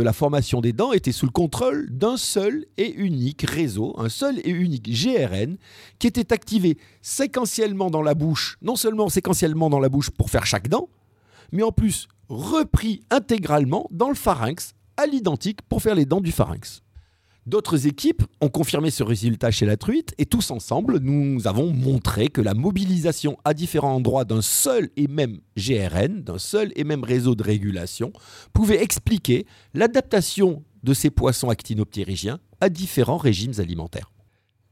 [0.00, 4.38] la formation des dents était sous le contrôle d'un seul et unique réseau, un seul
[4.40, 5.56] et unique GRN,
[5.98, 10.46] qui était activé séquentiellement dans la bouche, non seulement séquentiellement dans la bouche pour faire
[10.46, 10.88] chaque dent,
[11.52, 16.32] mais en plus repris intégralement dans le pharynx, à l'identique pour faire les dents du
[16.32, 16.82] pharynx.
[17.48, 22.28] D'autres équipes ont confirmé ce résultat chez la truite et tous ensemble, nous avons montré
[22.28, 27.02] que la mobilisation à différents endroits d'un seul et même GRN, d'un seul et même
[27.04, 28.12] réseau de régulation,
[28.52, 34.12] pouvait expliquer l'adaptation de ces poissons actinoptérygiens à différents régimes alimentaires.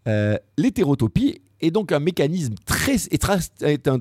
[0.07, 2.97] Euh, L'hétérotopie est donc un mécanisme très,
[3.65, 4.01] un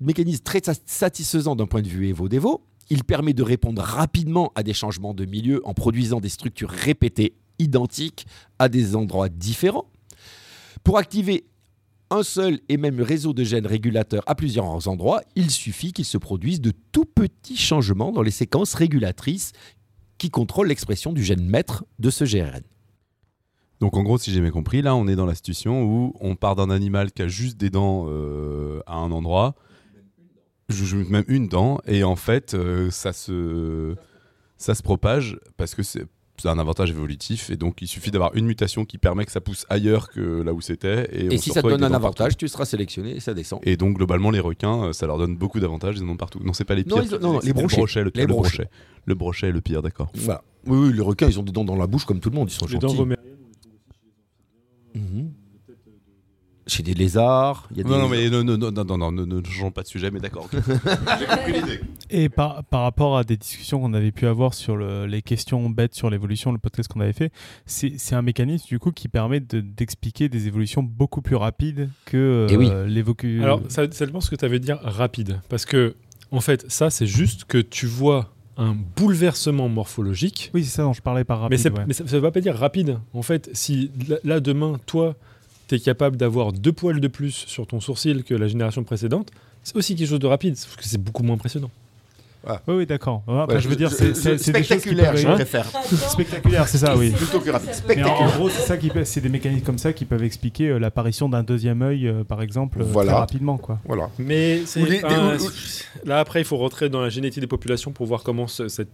[0.00, 2.64] mécanisme très sa- satisfaisant d'un point de vue évo-dévo.
[2.88, 7.34] Il permet de répondre rapidement à des changements de milieu en produisant des structures répétées
[7.58, 8.26] identiques
[8.58, 9.86] à des endroits différents.
[10.82, 11.44] Pour activer
[12.10, 16.18] un seul et même réseau de gènes régulateurs à plusieurs endroits, il suffit qu'il se
[16.18, 19.52] produise de tout petits changements dans les séquences régulatrices
[20.18, 22.62] qui contrôlent l'expression du gène maître de ce GRN.
[23.80, 26.36] Donc en gros, si j'ai bien compris, là on est dans la situation où on
[26.36, 29.54] part d'un animal qui a juste des dents euh, à un endroit,
[30.68, 33.96] je- même une dent, et en fait euh, ça se
[34.56, 36.06] ça se propage parce que c'est
[36.36, 39.40] c'est un avantage évolutif et donc il suffit d'avoir une mutation qui permet que ça
[39.40, 41.08] pousse ailleurs que là où c'était.
[41.12, 42.36] Et, on si ça te donne un dents avantage, partout.
[42.38, 43.60] tu seras sélectionné et ça descend.
[43.62, 46.40] Et donc globalement les requins, euh, ça leur donne beaucoup d'avantages, ils en ont partout.
[46.42, 47.14] Non, c'est pas les Non, pires.
[47.14, 47.76] ont- non, non, les le brochets.
[47.76, 48.56] brochet, le, Les le brochets.
[48.64, 48.70] brochet.
[49.06, 50.10] Le brochet est le pire, d'accord.
[50.14, 50.42] Voilà.
[50.66, 52.50] Oui, oui, les requins, ils ont des dents dans la bouche comme tout le monde,
[52.50, 53.14] ils sont Les dents gentils.
[54.94, 55.32] Mhm.
[56.66, 58.96] Chez des lézards, il y a des Non, non, mais non, non, non, non, non,
[58.96, 60.48] non, ne, ne changeons pas de sujet, mais d'accord.
[60.50, 61.80] J'ai compris l'idée.
[62.08, 65.68] Et par, par rapport à des discussions qu'on avait pu avoir sur le- les questions
[65.68, 67.32] bêtes sur l'évolution, le podcast qu'on avait fait,
[67.66, 71.90] c'est c'est un mécanisme du coup qui permet de- d'expliquer des évolutions beaucoup plus rapides
[72.06, 72.68] que Eh oui.
[72.70, 75.40] euh, l'évocu- Alors, ça, ça dépend ce que tu veux dire rapide.
[75.50, 75.96] Parce que,
[76.30, 80.50] en fait, ça, c'est juste que tu vois un bouleversement morphologique.
[80.54, 81.50] Oui, c'est ça dont je parlais par rapide.
[81.58, 81.84] mais, c'est- ouais.
[81.86, 82.98] mais ça ne veut pas dire rapide.
[83.12, 83.90] En fait, si
[84.22, 85.14] là, demain, toi,
[85.68, 89.30] tu es capable d'avoir deux poils de plus sur ton sourcil que la génération précédente,
[89.62, 91.70] c'est aussi quelque chose de rapide, sauf que c'est beaucoup moins impressionnant.
[92.68, 93.22] Oui, oui, d'accord.
[93.26, 95.64] Ouais, après, Ouais, je veux dire, c'est des choses qui spectaculaire, peuvent- je préfère.
[96.10, 97.08] Spectaculaire, c'est ça, oui.
[97.10, 97.70] Plutôt que rapide.
[97.88, 100.68] Mais en, gros, c'est ça qui peut- c'est des mécanismes comme ça qui peuvent expliquer
[100.68, 103.12] euh, l'apparition d'un deuxième œil, euh, par exemple, euh, Voilà.
[103.12, 103.78] très rapidement, quoi.
[103.86, 104.10] Voilà.
[104.18, 105.00] Mais des-
[106.04, 108.90] là, après, il faut rentrer dans la génétique des populations pour voir comment ce- cette,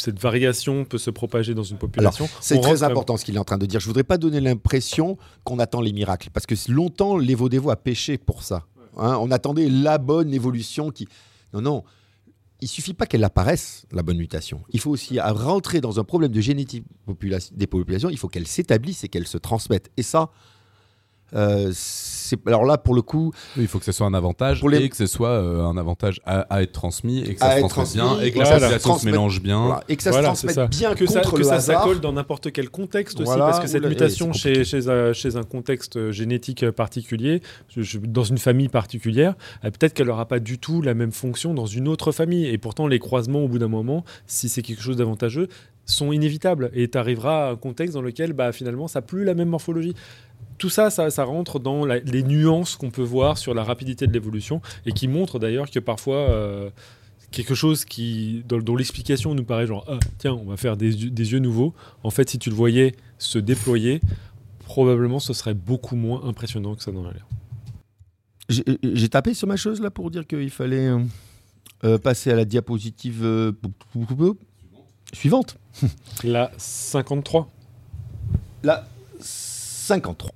[0.00, 2.28] cette variation peut se propager dans une population.
[2.40, 3.80] C'est très important ce qu'il est en train de dire.
[3.80, 7.76] Je voudrais pas donner l'impression qu'on attend les miracles, parce que longtemps les Vaudévois a
[7.76, 8.66] péché pour ça.
[8.96, 11.08] Hein, on attendait la bonne évolution qui.
[11.52, 11.84] Non, non.
[12.60, 14.62] Il suffit pas qu'elle apparaisse, la bonne mutation.
[14.70, 18.08] Il faut aussi à rentrer dans un problème de génétique popula- des populations.
[18.08, 19.90] Il faut qu'elle s'établisse et qu'elle se transmette.
[19.96, 20.30] Et ça,
[21.34, 21.72] euh,
[22.46, 24.78] alors là pour le coup, Oui, il faut que ce soit un avantage Pour les-
[24.84, 27.58] et que ce soit euh, un avantage à, à être transmis et que ça se
[27.60, 28.50] transmette transmis, bien et que voilà.
[28.50, 29.60] la population se mélange bien.
[29.66, 30.66] voilà, et que ça Voilà, se transmette ça.
[30.66, 33.66] bien que ça, contre que le ça s'accole dans n'importe quel contexte aussi, parce que
[33.66, 38.68] cette mutation chez, chez, un, chez un contexte génétique particulier, je- je- dans une famille
[38.68, 42.46] particulière, euh, peut-être qu'elle n'aura pas du tout la même fonction dans une autre famille.
[42.46, 45.48] Et pourtant, les croisements, au bout d'un moment, si c'est quelque chose d'avantageux,
[45.86, 46.70] sont inévitables.
[46.72, 49.48] Et tu arriveras à un contexte dans lequel, bah, finalement, ça n'a plus la même
[49.50, 49.94] morphologie.
[50.58, 54.60] Tout ça, ça, rentre dans les nuances qu'on peut voir sur la rapidité de l'évolution
[54.86, 56.16] et qui montre d'ailleurs que parfois...
[56.30, 56.70] euh,
[57.34, 61.38] quelque chose qui, dont, l'explication nous paraît genre, ah, tiens, on va faire des, yeux-
[61.40, 61.74] nouveaux.
[62.04, 64.00] En fait, si tu le voyais se déployer,
[64.64, 67.26] probablement ce serait beaucoup moins impressionnant que ça dans a l'air.
[68.48, 71.00] J'ai tapé sur ma chose là pour dire qu'il fallait euh,
[71.82, 73.52] euh, passer à la diapositive euh,
[75.12, 75.56] suivante.
[76.22, 77.50] La 53.
[78.62, 78.86] La
[79.84, 80.30] 53.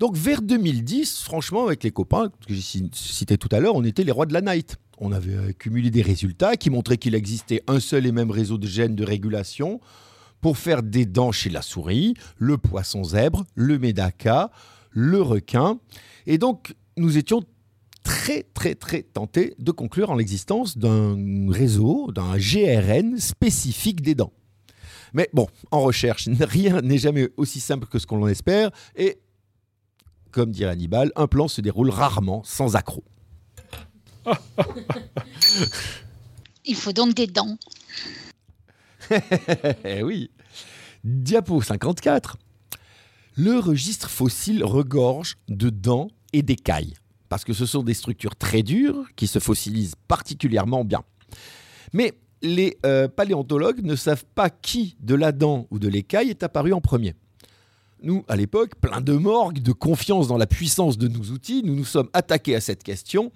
[0.00, 3.84] Donc vers 2010, franchement, avec les copains que j'ai ci- cité tout à l'heure, on
[3.84, 4.76] était les rois de la night.
[4.98, 8.66] On avait accumulé des résultats qui montraient qu'il existait un seul et même réseau de
[8.66, 9.80] gènes de régulation
[10.40, 14.50] pour faire des dents chez la souris, le poisson zèbre, le médaca,
[14.90, 15.78] le requin.
[16.26, 17.42] Et donc, nous étions
[18.02, 21.16] très, très, très tentés de conclure en l'existence d'un
[21.50, 24.32] réseau, d'un GRN spécifique des dents.
[25.14, 28.70] Mais bon, en recherche, rien n'est jamais aussi simple que ce qu'on en espère.
[28.96, 29.18] Et,
[30.32, 33.04] comme dirait Hannibal, un plan se déroule rarement sans accroc.
[36.66, 37.56] Il faut donc des dents.
[39.84, 40.30] Eh oui.
[41.04, 42.38] Diapo 54.
[43.36, 46.94] Le registre fossile regorge de dents et d'écailles,
[47.28, 51.02] parce que ce sont des structures très dures qui se fossilisent particulièrement bien.
[51.92, 56.42] Mais les euh, paléontologues ne savent pas qui de la dent ou de l'écaille est
[56.42, 57.14] apparu en premier.
[58.02, 61.74] Nous, à l'époque, plein de morgue, de confiance dans la puissance de nos outils, nous
[61.74, 63.32] nous sommes attaqués à cette question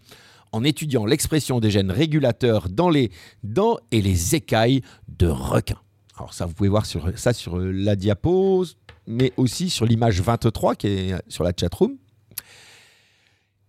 [0.52, 3.10] en étudiant l'expression des gènes régulateurs dans les
[3.42, 5.80] dents et les écailles de requins.
[6.18, 8.66] Alors ça, vous pouvez voir ça sur la diapo,
[9.06, 11.96] mais aussi sur l'image 23 qui est sur la chatroom.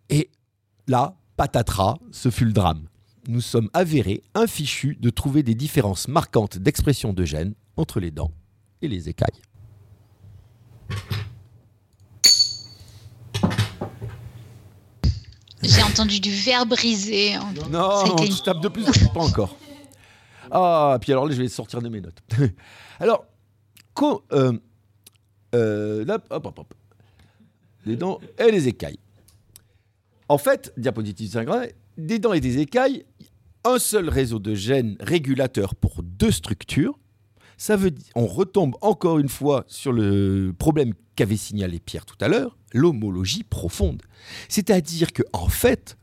[0.09, 0.29] Et
[0.87, 2.88] là, patatras, ce fut le drame.
[3.29, 8.31] Nous sommes avérés, infichus, de trouver des différences marquantes d'expression de gènes entre les dents
[8.81, 9.39] et les écailles.
[15.61, 17.35] J'ai entendu du verre brisé.
[17.69, 19.55] Non, Ça a été une- je tape de plus, pas encore.
[20.49, 22.19] Ah, puis alors là, je vais sortir de mes notes.
[22.99, 23.25] alors,
[24.31, 24.53] euh,
[25.53, 26.73] euh, là, hop, hop, hop.
[27.85, 28.97] Les dents et les écailles.
[30.27, 31.47] En fait, diapositive 5,
[31.99, 33.05] des dents et des écailles,
[33.63, 36.97] un seul réseau de gènes régulateurs pour deux structures.
[37.57, 42.15] Ça veut dire, on retombe encore une fois sur le problème qu'avait signalé Pierre tout
[42.21, 44.01] à l'heure, l'homologie profonde.
[44.47, 45.97] C'est-à-dire que, en fait,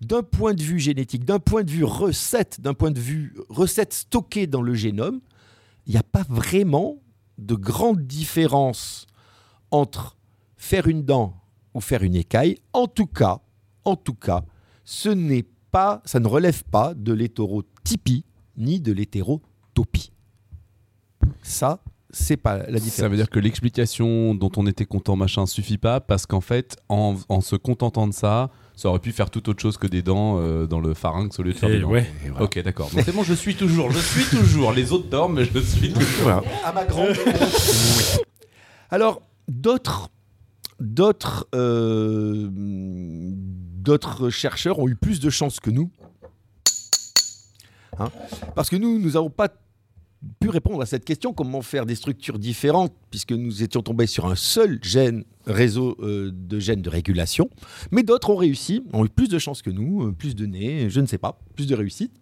[0.00, 3.92] d'un point de vue génétique, d'un point de vue recette, d'un point de vue recette
[3.92, 5.20] stockée dans le génome,
[5.86, 6.98] il n'y a pas vraiment
[7.38, 9.06] de grande différence
[9.70, 10.16] entre
[10.56, 11.40] faire une dent
[11.74, 12.58] ou faire une écaille.
[12.72, 13.40] En tout cas,
[13.84, 14.44] en tout cas,
[14.90, 18.24] ce n'est pas, ça ne relève pas de l'hétérotypie
[18.56, 20.12] ni de l'hétérotopie.
[21.42, 22.94] Ça, c'est pas la différence.
[22.94, 26.78] Ça veut dire que l'explication dont on était content machin suffit pas parce qu'en fait,
[26.88, 30.00] en, en se contentant de ça, ça aurait pu faire tout autre chose que des
[30.00, 31.90] dents euh, dans le pharynx au lieu de faire Et des dents.
[31.90, 32.06] ouais.
[32.40, 32.88] Ok, d'accord.
[32.90, 34.72] C'est bon, je suis toujours, je suis toujours.
[34.72, 36.22] Les autres dorment, mais je suis toujours.
[36.22, 36.42] Voilà.
[36.64, 38.24] À ma grande honte.
[38.88, 40.08] Alors, d'autres,
[40.80, 42.48] d'autres, euh,
[43.88, 45.90] d'autres chercheurs ont eu plus de chance que nous.
[47.98, 48.10] Hein
[48.54, 49.48] Parce que nous, nous n'avons pas
[50.40, 54.26] pu répondre à cette question comment faire des structures différentes, puisque nous étions tombés sur
[54.26, 57.48] un seul gène, réseau euh, de gènes de régulation.
[57.90, 60.90] Mais d'autres ont réussi, ont eu plus de chance que nous, euh, plus de nez,
[60.90, 62.12] je ne sais pas, plus de réussite.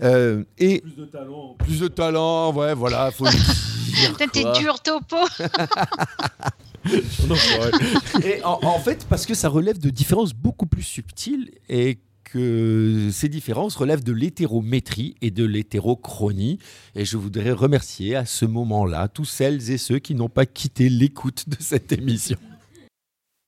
[0.00, 1.54] Euh, et Plus de talent.
[1.58, 3.26] plus de talent, ouais, voilà, faut
[4.32, 5.16] T'es dur, Topo.
[8.24, 13.08] Et en, en fait, parce que ça relève de différences beaucoup plus subtiles et que
[13.12, 16.58] ces différences relèvent de l'hétérométrie et de l'hétérochronie.
[16.94, 20.88] Et je voudrais remercier à ce moment-là tous celles et ceux qui n'ont pas quitté
[20.88, 22.38] l'écoute de cette émission.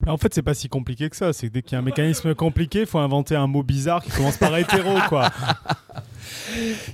[0.07, 1.31] En fait, c'est pas si compliqué que ça.
[1.31, 4.03] C'est que dès qu'il y a un mécanisme compliqué, il faut inventer un mot bizarre
[4.03, 5.29] qui commence par hétéro, quoi.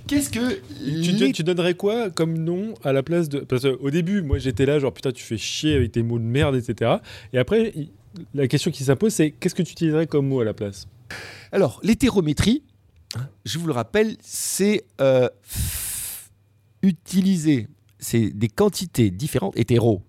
[0.08, 3.40] Qu'est-ce que Tu, donnerais quoi comme nom à la place de.
[3.40, 6.24] Parce qu'au début, moi j'étais là, genre putain, tu fais chier avec tes mots de
[6.24, 6.98] merde, etc.
[7.34, 7.74] Et après,
[8.34, 10.88] la question qui s'impose, c'est qu'est-ce que tu utiliserais comme mot à la place?
[11.52, 12.64] Alors, l'hétérométrie,
[13.46, 15.30] je vous le rappelle, c'est euh,
[16.82, 17.68] utiliser
[18.00, 20.04] c'est des quantités différentes, hétéro,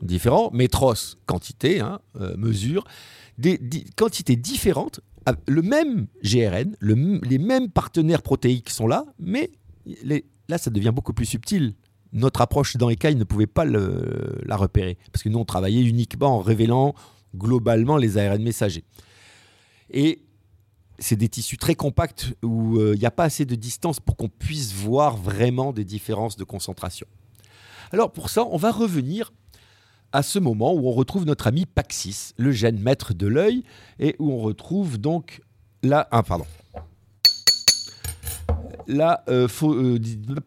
[0.00, 0.94] différents, métros,
[1.26, 2.84] quantité, hein, euh, mesure,
[3.38, 3.58] des,
[3.96, 5.00] quantités différentes,
[5.46, 9.50] le même GRN, les mêmes partenaires protéiques sont là, mais
[10.04, 11.74] là, ça devient beaucoup plus subtil.
[12.12, 16.36] Notre approche dans ECAI ne pouvait pas la repérer, parce que nous, on travaillait uniquement
[16.36, 16.94] en révélant
[17.34, 18.84] globalement les ARN messagers.
[19.90, 20.22] Et
[20.98, 24.16] c'est des tissus très compacts où euh, il n'y a pas assez de distance pour
[24.16, 27.06] qu'on puisse voir vraiment des différences de concentration.
[27.92, 29.32] Alors pour ça, on va revenir
[30.12, 33.64] à ce moment où on retrouve notre ami Paxis, le gène maître de l'œil,
[33.98, 35.40] et où on retrouve donc
[35.82, 36.46] là, ah, pardon,
[38.86, 39.98] là, euh, euh,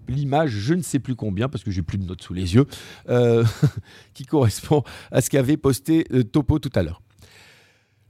[0.07, 2.65] l'image, je ne sais plus combien, parce que j'ai plus de notes sous les yeux,
[3.09, 3.43] euh,
[4.13, 7.01] qui correspond à ce qu'avait posté Topo tout à l'heure.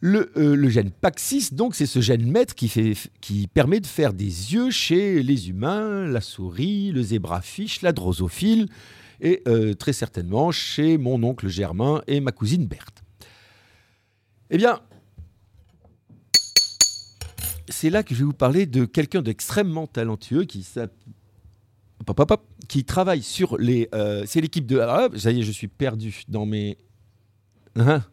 [0.01, 4.14] Le, le gène Paxis, donc, c'est ce gène maître qui, fait, qui permet de faire
[4.14, 8.67] des yeux chez les humains, la souris, le zébrafiche, la drosophile,
[9.21, 13.03] et euh, très certainement chez mon oncle Germain et ma cousine Berthe.
[14.49, 14.79] Eh bien,
[17.67, 20.63] c'est là que je vais vous parler de quelqu'un d'extrêmement talentueux qui
[22.85, 23.89] travaille sur les.
[23.93, 24.79] euh, c'est l'équipe de.
[24.79, 26.77] Ah, ça y est, je suis perdu dans mes.
[27.75, 28.03] Hein?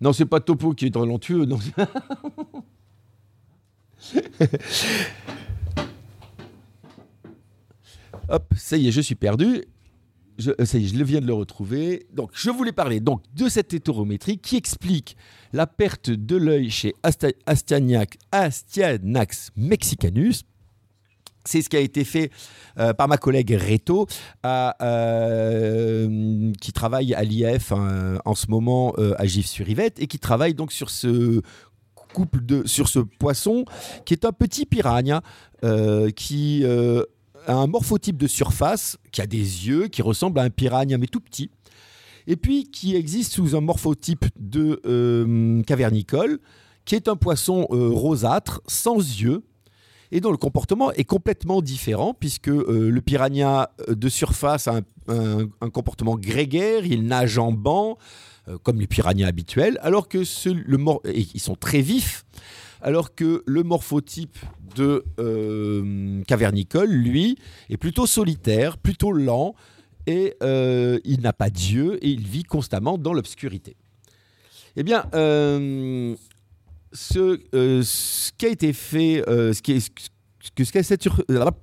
[0.00, 1.46] Non, c'est pas Topo qui est talentueux.
[8.28, 9.64] Hop, ça y est, je suis perdu.
[10.38, 12.06] Je, euh, ça y est, je viens de le retrouver.
[12.12, 15.16] Donc, je voulais parler donc de cette hétérométrie qui explique
[15.52, 16.94] la perte de l'œil chez
[17.46, 20.42] Astyanax, mexicanus.
[21.46, 22.30] C'est ce qui a été fait
[22.78, 24.06] euh, par ma collègue Reto,
[24.46, 30.72] euh, qui travaille à l'IF hein, en ce moment à Gif-sur-Yvette et qui travaille donc
[30.72, 31.42] sur ce
[32.14, 33.64] couple de sur ce poisson
[34.04, 35.22] qui est un petit piranha
[36.16, 36.64] qui
[37.46, 41.20] un morphotype de surface, qui a des yeux, qui ressemble à un piranha mais tout
[41.20, 41.50] petit,
[42.26, 46.38] et puis qui existe sous un morphotype de euh, cavernicole,
[46.84, 49.42] qui est un poisson euh, rosâtre, sans yeux,
[50.12, 55.70] et dont le comportement est complètement différent, puisque euh, le piranha de surface a un,
[55.70, 57.98] comportement grégaire, il nage en banc,
[58.62, 60.78] comme les piranhas habituels, alors que le
[61.14, 62.24] ils sont très vifs,
[62.84, 64.36] alors que le morphotype
[64.76, 67.36] de euh, cavernicole, lui,
[67.70, 69.54] est plutôt solitaire, plutôt lent,
[70.06, 73.74] et euh, il n'a pas d'yeux, et il vit constamment dans l'obscurité.
[74.76, 76.14] Eh bien, euh,
[76.92, 79.24] ce, qui a été fait,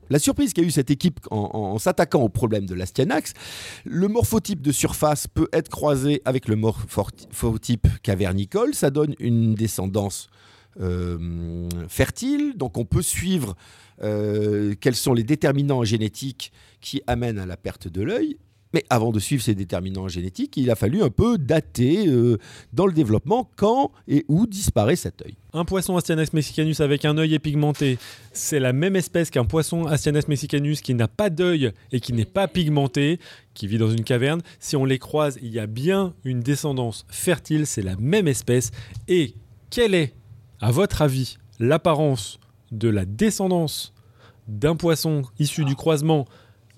[0.09, 3.33] la surprise qu'a eu cette équipe en, s'attaquant au problème de l'astyanax,
[3.85, 10.27] le morphotype de surface peut être croisé avec le morphotype cavernicole, ça donne une descendance
[11.87, 13.55] fertile, donc on peut suivre
[14.03, 18.37] euh, quels sont les déterminants génétiques qui amènent à la perte de l'œil.
[18.73, 22.37] Mais avant de suivre ces déterminants génétiques, il a fallu un peu dater euh,
[22.71, 25.35] dans le développement quand et où disparaît cet œil.
[25.51, 27.99] Un poisson Astyanax mexicanus avec un œil épigmenté,
[28.31, 32.23] c'est la même espèce qu'un poisson Astyanax mexicanus qui n'a pas d'œil et qui n'est
[32.23, 33.19] pas pigmenté,
[33.53, 34.41] qui vit dans une caverne.
[34.59, 38.71] Si on les croise, il y a bien une descendance fertile, c'est la même espèce.
[39.09, 39.33] Et
[39.69, 40.13] quelle est,
[40.61, 42.39] à votre avis, l'apparence
[42.71, 43.93] de la descendance
[44.47, 46.25] d'un poisson issu du croisement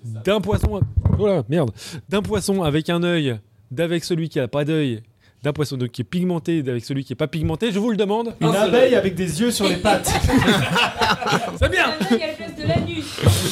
[0.04, 0.80] d'un poisson.
[1.18, 1.70] Oh là, merde.
[2.08, 3.38] D'un poisson avec un œil,
[3.70, 5.02] d'avec celui qui a pas d'œil,
[5.42, 7.72] d'un poisson donc, qui est pigmenté, d'avec celui qui est pas pigmenté.
[7.72, 8.34] Je vous le demande.
[8.40, 10.06] Une abeille avec des yeux sur les pattes.
[11.58, 11.86] C'est bien.
[11.88, 13.04] Un œil à la place de l'anus.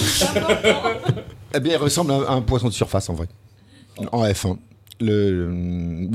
[0.07, 0.91] C'est important.
[1.55, 3.29] Eh bien, il ressemble à un poisson de surface en vrai.
[4.11, 4.57] En F1.
[5.01, 5.51] Le,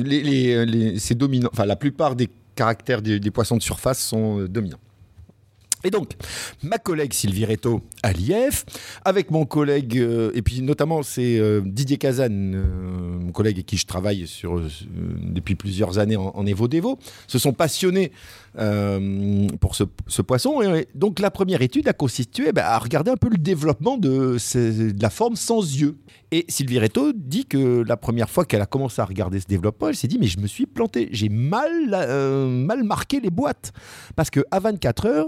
[0.03, 1.49] les, les- les- c'est dominant.
[1.51, 4.79] Enfin, la plupart des caractères des, des poissons de surface sont euh, dominants.
[5.83, 6.13] Et donc,
[6.63, 8.65] ma collègue Sylvie Reto à l'IF,
[9.05, 13.67] avec mon collègue, euh, et puis notamment c'est euh, Didier Kazan, euh, mon collègue avec
[13.67, 14.59] qui je travaille sur,
[15.21, 16.97] depuis plusieurs années en, en Evo-Devo,
[17.27, 18.11] se sont passionnés
[19.59, 19.83] pour ce,
[20.23, 20.63] poisson.
[20.63, 24.37] Et donc la première étude a consisté bah, à regarder un peu le développement de,
[24.99, 25.99] la forme sans yeux.
[26.31, 29.89] Et Sylvie Reto dit que la première fois qu'elle a commencé à regarder ce développement,
[29.89, 31.69] elle s'est dit mais je me suis planté, j'ai mal,
[32.47, 33.73] mal marqué les boîtes.
[34.15, 35.27] Parce que à 24 heures,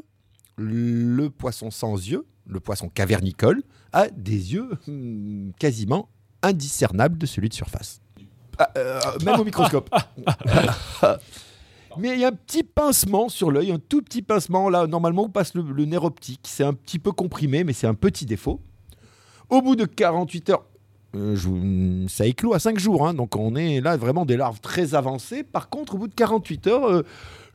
[0.59, 3.63] le poisson sans yeux, le poisson cavernicole,
[3.93, 6.09] a des yeux hum, quasiment
[6.41, 8.01] indiscernables de celui de surface.
[8.57, 9.89] Ah, euh, même au microscope.
[11.97, 14.69] Mais il y a un petit pincement sur l'œil, un tout petit pincement.
[14.69, 16.41] Là, normalement, on passe le, le nerf optique.
[16.43, 18.61] C'est un petit peu comprimé, mais c'est un petit défaut.
[19.49, 20.65] Au bout de 48 heures,
[21.15, 23.07] euh, je ça éclot à 5 jours.
[23.07, 25.43] hein, donc on est là vraiment des larves très avancées.
[25.43, 27.03] Par contre, au bout de 48 heures, euh,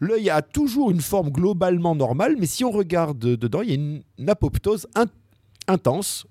[0.00, 2.36] l'œil a toujours une forme globalement normale.
[2.39, 5.06] Mais si on regarde dedans, il y a une, une apoptose in-
[5.68, 6.26] intense.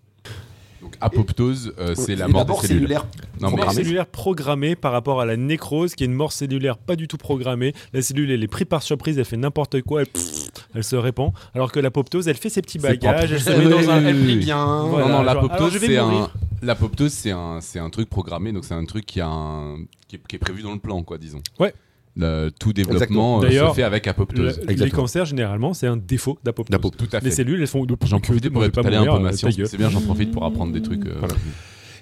[0.81, 3.07] Donc, apoptose, euh, c'est la mort des cellulaire
[3.39, 3.73] Non, Mort programmée.
[3.83, 7.15] cellulaire programmée par rapport à la nécrose, qui est une mort cellulaire pas du tout
[7.15, 7.73] programmée.
[7.93, 10.97] La cellule, elle est prise par surprise, elle fait n'importe quoi, elle, pff, elle se
[10.97, 11.31] répand.
[11.53, 14.03] Alors que l'apoptose, elle fait ses petits bagages, elle se met dans un.
[14.03, 14.83] Elle plie bien.
[14.87, 16.29] Voilà, non, non, l'apoptose, c'est un,
[16.61, 19.77] l'apoptose, c'est un, truc programmé, donc c'est un truc qui, a un,
[20.09, 21.41] qui, est, qui est prévu dans le plan, quoi, disons.
[21.61, 21.73] Ouais.
[22.15, 24.61] Le- tout développement euh, se D'ailleurs, fait avec apoptose.
[24.67, 26.91] Le- les cancers, généralement, c'est un défaut d'apoptose.
[26.97, 27.35] Tout à Les fait.
[27.37, 27.85] cellules, elles font.
[28.05, 29.55] J'en profite pour étaler un peu mourir, ma euh, science.
[29.65, 31.05] C'est bien, j'en profite pour apprendre des trucs.
[31.07, 31.19] euh,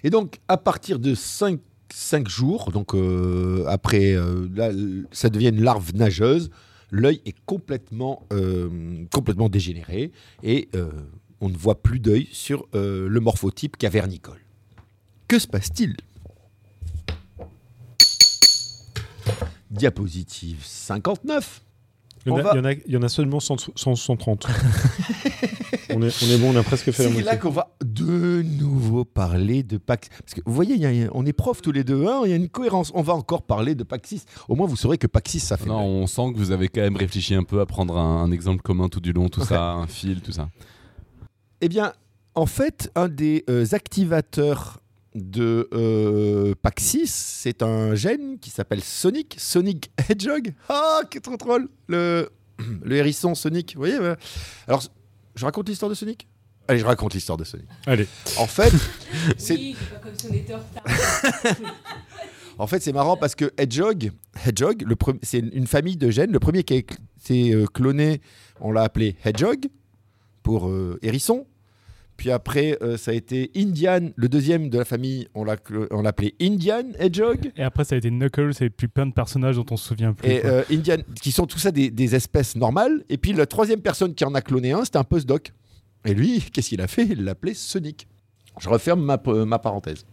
[0.03, 1.59] Et donc, à partir de 5,
[2.27, 4.72] jours, donc euh, après, euh, là,
[5.11, 6.49] ça devient une larve nageuse,
[6.91, 8.69] l'œil est complètement, euh,
[9.14, 10.11] complètement dégénéré
[10.43, 10.90] et euh,
[11.40, 14.40] on ne voit plus d'œil sur euh, le morphotype cavernicole.
[15.30, 15.95] Que se passe-t-il?
[19.72, 21.61] Diapositive 59.
[22.25, 23.40] Il y, en On a, va- il y en a- il y en a seulement
[23.40, 24.45] 100 100 130.
[25.90, 27.24] on, est, on est bon, on a presque fait la C'est moitié.
[27.32, 30.09] là qu'on va de nouveau parler de Paxis.
[30.19, 32.30] Parce que vous voyez, il y a- on est profs tous les deux, hein, il
[32.30, 32.91] y a une cohérence.
[32.93, 34.24] On va encore parler de Paxis.
[34.50, 35.66] Au moins, vous saurez que Paxis, ça fait.
[35.66, 35.85] Non, mal.
[36.03, 38.61] on sent que vous avez quand même réfléchi un peu à prendre un, un exemple
[38.61, 40.50] commun tout du long, tout ça, un fil, tout ça.
[41.61, 41.93] Eh bien,
[42.35, 44.80] en fait, un des euh, activateurs
[45.15, 50.53] de euh, Paxis, c'est un gène qui s'appelle Sonic, Sonic Hedgehog.
[50.69, 52.30] Ah, qui est trop drôle Le,
[52.83, 53.98] le hérisson Sonic, vous voyez.
[54.67, 54.81] Alors,
[55.35, 56.27] je raconte l'histoire de Sonic?
[56.67, 57.65] Allez, je raconte l'histoire de Sonic.
[57.85, 58.07] Allez.
[58.38, 58.72] En fait,
[59.38, 61.57] c'est Oui, c'est pas comme si on était en retard.
[62.57, 64.11] En fait, c'est marrant parce que Hedgehog,
[64.45, 64.85] Hedgehog
[65.23, 66.31] c'est une famille de gènes.
[66.31, 68.22] Le premier qui a cl- s'est euh, cloné,
[68.59, 69.67] on l'a appelé Hedgehog
[70.43, 71.48] pour euh, hérisson.
[72.22, 75.88] Puis après, euh, ça a été Indian, le deuxième de la famille, on l'a clo-
[75.90, 77.51] on l'a appelé Indian Hedgehog.
[77.58, 80.14] Et après, ça a été Knuckles et puis plein de personnages dont on se souvient
[80.14, 80.30] plus.
[80.30, 83.03] Et euh, Indian, qui sont tout ça des, des espèces normales.
[83.09, 85.51] Et puis la troisième personne qui en a cloné un, c'était un postdoc.
[86.06, 87.06] Et lui, qu'est-ce qu'il a fait?
[87.06, 88.08] Il l'appelait Sonic.
[88.59, 90.06] Je referme ma, p- ma parenthèse.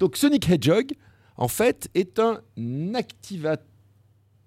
[0.00, 0.94] Donc Sonic Hedgehog,
[1.36, 2.40] en fait, est un
[2.96, 3.56] activa...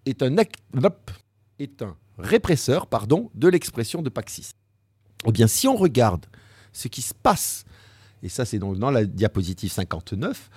[0.06, 1.12] est un, ac- hop,
[1.60, 4.52] est un répresseur pardon, de l'expression de Paxis.
[5.26, 6.26] Eh bien, si on regarde
[6.74, 7.64] ce qui se passe,
[8.24, 10.50] et ça c'est donc dans la diapositive 59,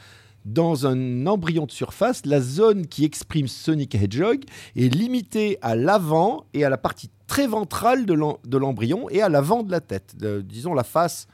[0.45, 4.45] dans un embryon de surface, la zone qui exprime Sonic Hedgehog
[4.77, 9.20] est limitée à l'avant et à la partie très ventrale de l'em- de l'embryon et
[9.23, 10.15] à l'avant de la tête.
[10.17, 11.27] De- disons la face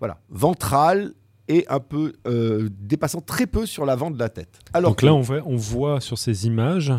[0.00, 1.14] voilà, ventrale
[1.48, 4.58] et un peu euh, dépassant très peu sur l'avant de la tête.
[4.72, 6.92] Alors Donc là, on voit, on voit sur ces images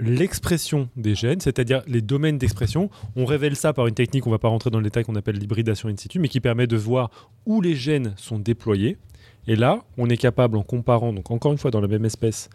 [0.00, 2.90] l'expression des gènes, c'est-à-dire les domaines d'expression.
[3.16, 5.16] On révèle ça par une technique, on ne va pas rentrer dans le détail, qu'on
[5.16, 7.10] appelle l'hybridation in situ, mais qui permet de voir
[7.46, 8.98] où les gènes sont déployés.
[9.46, 12.48] Et là, on est capable, en comparant, donc encore une fois dans la même espèce,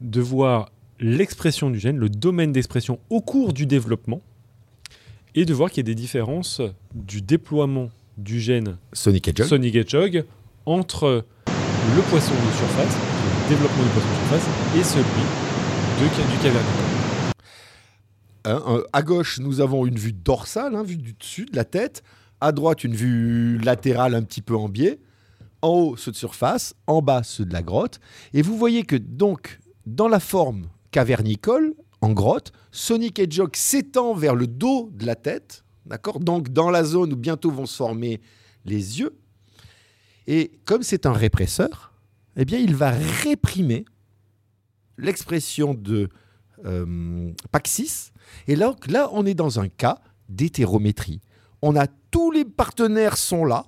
[0.00, 4.22] de voir l'expression du gène, le domaine d'expression au cours du développement,
[5.34, 6.62] et de voir qu'il y a des différences
[6.94, 9.48] du déploiement du gène Sonic Hedgehog.
[9.48, 10.24] Sonic Hedgehog
[10.64, 14.48] entre le poisson de surface, le développement du poisson de surface,
[14.78, 15.24] et celui
[16.00, 16.94] de, du cavernicole.
[18.44, 21.64] Hein, euh, à gauche, nous avons une vue dorsale, hein, vue du dessus de la
[21.64, 22.02] tête.
[22.40, 24.98] À droite, une vue latérale un petit peu en biais.
[25.62, 26.74] En haut, ceux de surface.
[26.86, 28.00] En bas, ceux de la grotte.
[28.32, 34.34] Et vous voyez que donc, dans la forme cavernicole, en grotte, Sonic Hedgehog s'étend vers
[34.34, 35.64] le dos de la tête.
[35.86, 36.20] D'accord?
[36.20, 38.20] Donc, dans la zone où bientôt vont se former
[38.64, 39.16] les yeux.
[40.26, 41.94] Et comme c'est un répresseur,
[42.36, 43.84] eh bien, il va réprimer
[44.98, 46.08] l'expression de
[46.64, 48.12] euh, Paxis.
[48.46, 49.98] Et là, là, on est dans un cas
[50.28, 51.20] d'hétérométrie.
[51.62, 53.64] On a tous les partenaires sont là,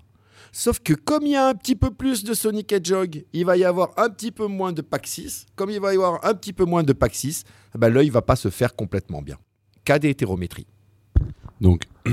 [0.52, 3.56] sauf que comme il y a un petit peu plus de Sonic Hedgehog, il va
[3.56, 5.46] y avoir un petit peu moins de Paxis.
[5.56, 7.42] Comme il va y avoir un petit peu moins de Paxis,
[7.74, 9.36] eh ben, l'œil va pas se faire complètement bien.
[9.84, 10.66] Cas d'hétérométrie.
[11.60, 11.84] Donc,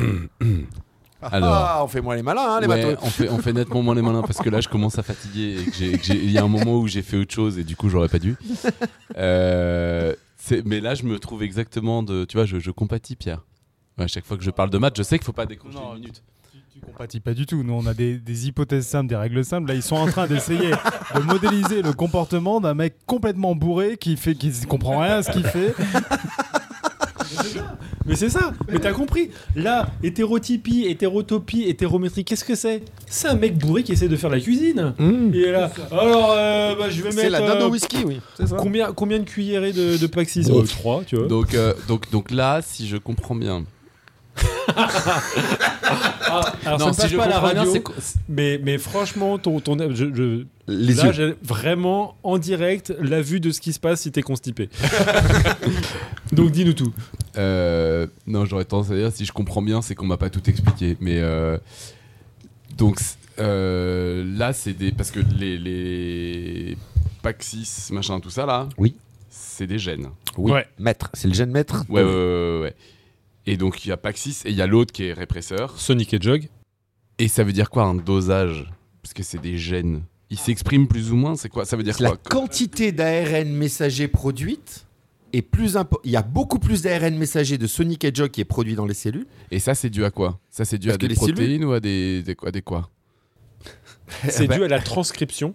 [1.31, 3.81] Alors, ah, on fait moins les malins, hein, les ouais, on fait, on fait nettement
[3.81, 6.23] moins les malins parce que là, je commence à fatiguer et que j'ai- que j'ai-
[6.23, 8.19] il y a un moment où j'ai fait autre chose et du coup, j'aurais pas
[8.19, 8.35] dû.
[9.17, 10.13] Euh,
[10.65, 12.25] mais là, je me trouve exactement de.
[12.25, 13.43] Tu vois, je, je compatis, Pierre.
[13.97, 15.93] À chaque fois que je parle de maths, je sais qu'il faut pas décrocher Non,
[15.93, 16.23] une minute.
[16.73, 17.61] Tu compatis pas du tout.
[17.63, 19.67] Nous, on a des, des hypothèses simples, des règles simples.
[19.67, 20.71] Là, ils sont en train d'essayer
[21.15, 25.31] de modéliser le comportement d'un mec complètement bourré qui fait, qui comprend rien à ce
[25.31, 25.75] qu'il fait.
[28.05, 29.29] Mais c'est ça, mais t'as compris.
[29.55, 32.83] Là, hétérotypie, hétérotopie, hétérométrie, qu'est-ce que c'est?
[33.07, 34.93] C'est un mec bourré qui essaie de faire la cuisine.
[34.99, 35.71] Il est là.
[35.91, 37.21] Alors, euh, bah, je vais mettre.
[37.21, 38.19] C'est la dinde euh, au whisky, oui.
[38.35, 38.57] C'est ça.
[38.57, 40.47] Combien, combien de cuillerées de, de Paxis?
[40.51, 40.59] Oh.
[40.59, 41.27] Euh, Trois, tu vois.
[41.27, 43.63] Donc, euh, donc, donc là, si je comprends bien.
[46.45, 47.95] Ah, alors Non, ça si passe je pas à la comprends bien, radio, c'est quoi-
[48.29, 53.39] mais, mais franchement, ton, ton, je, je- Les là, j'ai vraiment en direct la vue
[53.39, 54.69] de ce qui se passe si t'es constipé.
[56.31, 56.93] Donc dis-nous tout.
[57.37, 60.47] Euh, non, j'aurais tendance à dire, si je comprends bien, c'est qu'on m'a pas tout
[60.49, 60.97] expliqué.
[60.99, 61.57] Mais euh,
[62.77, 62.97] donc
[63.39, 66.77] euh, là, c'est des parce que les, les
[67.21, 68.67] Paxis, machin, tout ça là.
[68.77, 68.95] Oui.
[69.29, 70.07] C'est des gènes.
[70.37, 70.51] Oui.
[70.51, 70.65] Ouais.
[70.79, 71.85] Maître, c'est le gène maître.
[71.89, 72.75] Ouais, ouais, ouais, ouais, ouais.
[73.45, 75.77] Et donc il y a Paxis et il y a l'autre qui est répresseur.
[75.79, 76.47] Sonic Hedgehog.
[77.19, 78.71] Et ça veut dire quoi un dosage?
[79.01, 80.03] Parce que c'est des gènes.
[80.29, 81.35] Ils s'expriment plus ou moins.
[81.35, 81.65] C'est quoi?
[81.65, 82.17] Ça veut dire La quoi?
[82.17, 84.85] quantité d'ARN messager produite
[85.33, 88.45] est plus impo- Il y a beaucoup plus d'ARN messager de Sonic Hedgehog qui est
[88.45, 89.27] produit dans les cellules.
[89.51, 90.39] Et ça, c'est dû à quoi?
[90.49, 92.89] Ça, c'est dû Parce à des cellules- protéines ou à des, des quoi, des quoi?
[94.29, 95.53] C'est Eh ben- dû à la transcription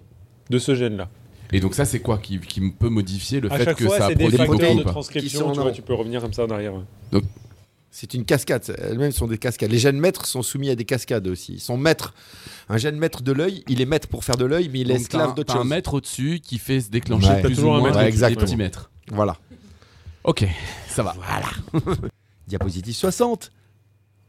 [0.51, 1.09] de ce gène-là.
[1.53, 4.09] Et donc ça, c'est quoi qui, qui peut modifier le À fait que fois, ça
[4.09, 5.53] des produit beaucoup facteurs ou de transcription.
[5.53, 6.75] Tu, vois, tu peux revenir comme ça en arrière.
[7.91, 8.63] C'est une cascade.
[8.83, 9.71] Elles-mêmes sont des cascades.
[9.71, 11.55] Les gènes maîtres sont soumis à des cascades aussi.
[11.55, 12.15] Ils sont maîtres.
[12.69, 14.95] Un gène maître de l'œil, il est maître pour faire de l'œil, mais il est
[14.95, 17.41] Donc, esclave un- d'autre un maître au-dessus qui fait se déclencher Ouais.
[17.43, 18.37] plus toujours ou un moins maître des au-dessus.
[18.37, 18.91] petits mètres.
[19.11, 19.37] Voilà.
[20.25, 20.45] Ok,
[20.89, 21.15] ça va.
[22.47, 23.51] Diapositive 60.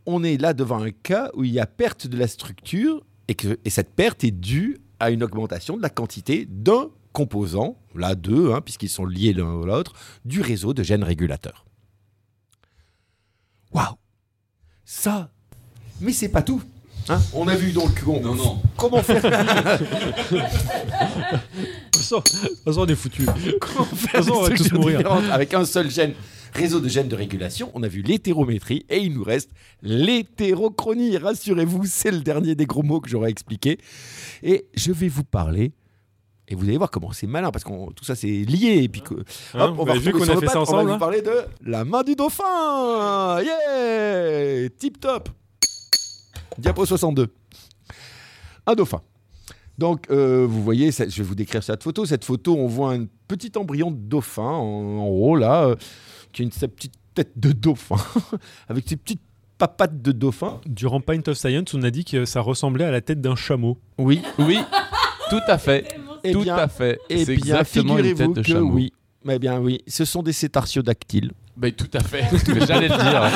[0.06, 3.36] On est là devant un cas où il y a perte de la structure et,
[3.36, 8.16] que, et cette perte est due à une augmentation de la quantité d'un composant, là
[8.16, 9.94] deux, hein, puisqu'ils sont liés l'un à l'autre,
[10.26, 11.66] du réseau de gènes régulateurs.
[13.74, 13.96] Waouh
[14.86, 15.30] Ça
[16.02, 16.62] Mais c'est pas tout
[17.10, 17.20] hein.
[17.34, 18.62] On a vu donc bon, Non, non.
[18.78, 19.22] comment faire
[20.32, 20.38] De
[21.92, 23.26] toute façon, de toute façon, on est foutu.
[23.60, 25.12] Comment faire façon, on va tous mourir.
[25.32, 26.14] avec un seul gène?
[26.54, 27.70] Réseau de gènes de régulation.
[27.76, 29.52] On a vu l'hétérométrie et il nous reste
[29.84, 31.18] l'hétérochronie.
[31.18, 33.78] Rassurez-vous, c'est le dernier des gros mots que j'aurais expliqué.
[34.42, 35.74] Et je vais vous parler.
[36.50, 39.02] Et vous allez voir comment c'est malin parce que tout ça c'est lié et puis
[39.02, 39.14] que,
[39.54, 41.00] Hein, hop, on va vu qu'on a fait patte, ça on va ensemble, vous hein
[41.00, 41.32] parler de
[41.66, 43.40] la main du dauphin.
[43.42, 45.30] Yeah, tip top.
[46.58, 47.28] Diapo 62.
[48.68, 49.02] Un dauphin.
[49.78, 52.06] Donc, euh, vous voyez, ça- je vais vous décrire cette photo.
[52.06, 55.76] Cette photo, on voit un petit embryon de dauphin en, en haut, là, euh,
[56.34, 57.96] qui a une, sa petite tête de dauphin,
[58.68, 59.22] avec ses petites
[59.58, 60.60] papates de dauphin.
[60.66, 63.78] Durant Pint of Science, on a dit que ça ressemblait à la tête d'un chameau.
[63.98, 64.60] Oui, Oui,
[65.30, 65.99] tout à fait.
[66.24, 67.00] Eh tout bien- à fait.
[67.10, 68.72] et C'est bien, exactement une tête de que chameau.
[68.74, 68.94] oui.
[69.30, 71.32] Eh bien, oui, ce sont des cétartiodactyles.
[71.58, 72.24] Ben, tout à fait.
[72.54, 73.32] Mais j'allais le dire.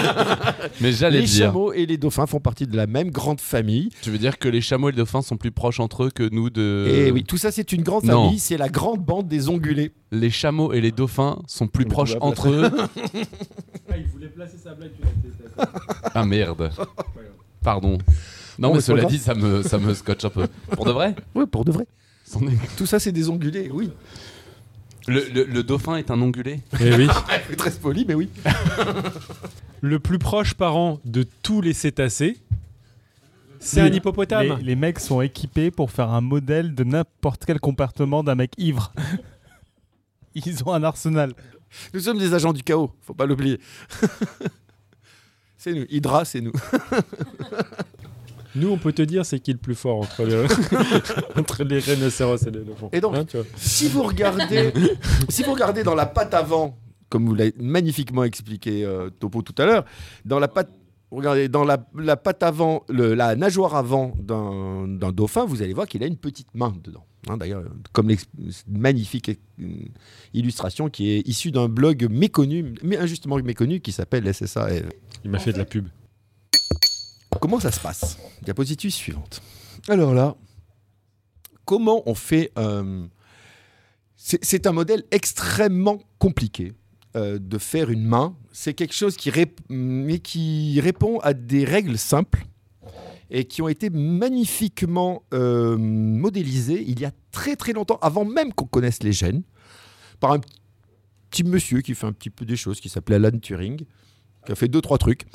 [0.79, 1.45] Mais j'allais Les le dire.
[1.47, 3.89] chameaux et les dauphins font partie de la même grande famille.
[4.01, 6.23] Tu veux dire que les chameaux et les dauphins sont plus proches entre eux que
[6.31, 6.87] nous de.
[6.89, 8.23] Et oui, tout ça, c'est une grande non.
[8.27, 8.39] famille.
[8.39, 9.91] C'est la grande bande des ongulés.
[10.13, 12.71] Les chameaux et les dauphins sont plus Mais proches entre eux.
[13.97, 14.91] il voulait placer sa blague,
[16.15, 16.71] Ah merde.
[17.61, 17.97] Pardon.
[18.57, 20.47] Non, mais cela dit, ça me, ça me scotche un peu.
[20.71, 21.13] Pour de vrai?
[21.35, 21.87] Oui, pour de vrai.
[22.77, 23.91] Tout ça, c'est des ongulés, oui.
[25.07, 27.07] le, le- le dauphin est un ongulé Eh oui.
[27.57, 28.29] Très poli, mais oui.
[29.81, 32.37] Le plus proche parent de tous les cétacés,
[33.59, 34.57] c'est un hippopotame.
[34.59, 38.51] Les, les mecs sont équipés pour faire un modèle de n'importe quel comportement d'un mec
[38.57, 38.93] ivre.
[40.35, 41.33] Ils ont un arsenal.
[41.93, 43.59] Nous sommes des agents du chaos, faut pas l'oublier.
[45.57, 45.85] c'est nous.
[45.89, 46.53] Hydra, c'est nous.
[48.55, 50.45] Nous, on peut te dire c'est qui le plus fort entre les,
[51.39, 52.89] entre les rhinocéros et les éléphants.
[52.93, 53.25] Et donc- Hein.
[53.55, 54.71] Si vous regardez,
[55.29, 56.77] si vous regardez dans la patte avant,
[57.09, 59.85] comme vous l'avez magnifiquement expliqué euh, Topo tout à l'heure,
[60.25, 60.69] dans la patte,
[61.11, 65.73] regardez dans la, la patte avant, le- la nageoire avant d'un d'un dauphin, vous allez
[65.73, 67.05] voir qu'il a une petite main dedans.
[67.29, 68.25] Hein, D'ailleurs, comme l'ex-
[68.67, 69.29] magnifique
[69.61, 69.65] euh,
[70.33, 74.69] illustration qui est issue d'un blog méconnu, mais injustement méconnu, qui s'appelle SSA.
[75.23, 75.87] Il m'a fait de la pub.
[77.41, 78.17] Comment ça se passe?
[78.41, 79.41] Diapositive suivante.
[79.87, 80.35] Alors là,
[81.65, 83.07] comment on fait un...
[84.15, 86.71] C'est un modèle extrêmement compliqué
[87.17, 88.37] euh, de faire une main.
[88.53, 89.29] C'est quelque chose qui,
[89.67, 92.45] mais qui répond à des règles simples
[93.29, 98.53] et qui ont été magnifiquement euh, modélisées il y a très très longtemps, avant même
[98.53, 99.43] qu'on connaisse les gènes,
[100.21, 100.39] par un
[101.29, 103.83] petit monsieur qui fait un petit peu des choses, qui s'appelait Alan Turing,
[104.45, 105.25] qui a fait deux trois trucs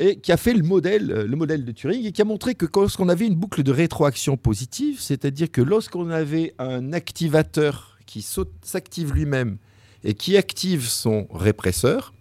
[0.00, 2.54] et qui a fait le modèle, euh, le modèle de Turing et qui a montré
[2.54, 8.26] que lorsqu'on avait une boucle de rétroaction positive, c'est-à-dire que lorsqu'on avait un activateur qui
[8.62, 9.58] s'active lui-même
[10.02, 12.14] et qui active son répresseur,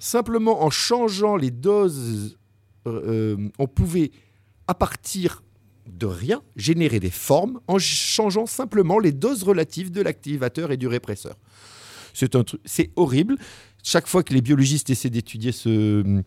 [0.00, 2.36] simplement en changeant les doses,
[2.88, 4.10] euh, on pouvait,
[4.66, 5.44] à partir
[5.86, 10.88] de rien, générer des formes en changeant simplement les doses relatives de l'activateur et du
[10.88, 11.36] répresseur.
[12.14, 13.36] C'est horrible.
[13.84, 16.22] Chaque fois que les biologistes essaient d'étudier ce,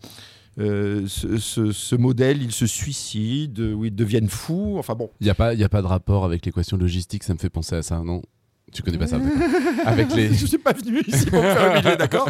[0.58, 4.76] euh, ce, modèle, ils se suicident ou ils deviennent fous.
[4.78, 5.10] Enfin bon.
[5.20, 7.76] Il n'y a, pas, a pas de rapport avec l'équation logistique, ça me fait penser
[7.76, 8.22] à ça, non?
[8.72, 9.18] Tu connais pas ça
[9.84, 10.34] Avec les...
[10.34, 12.28] Je suis pas venu ici pour faire un milieu, d'accord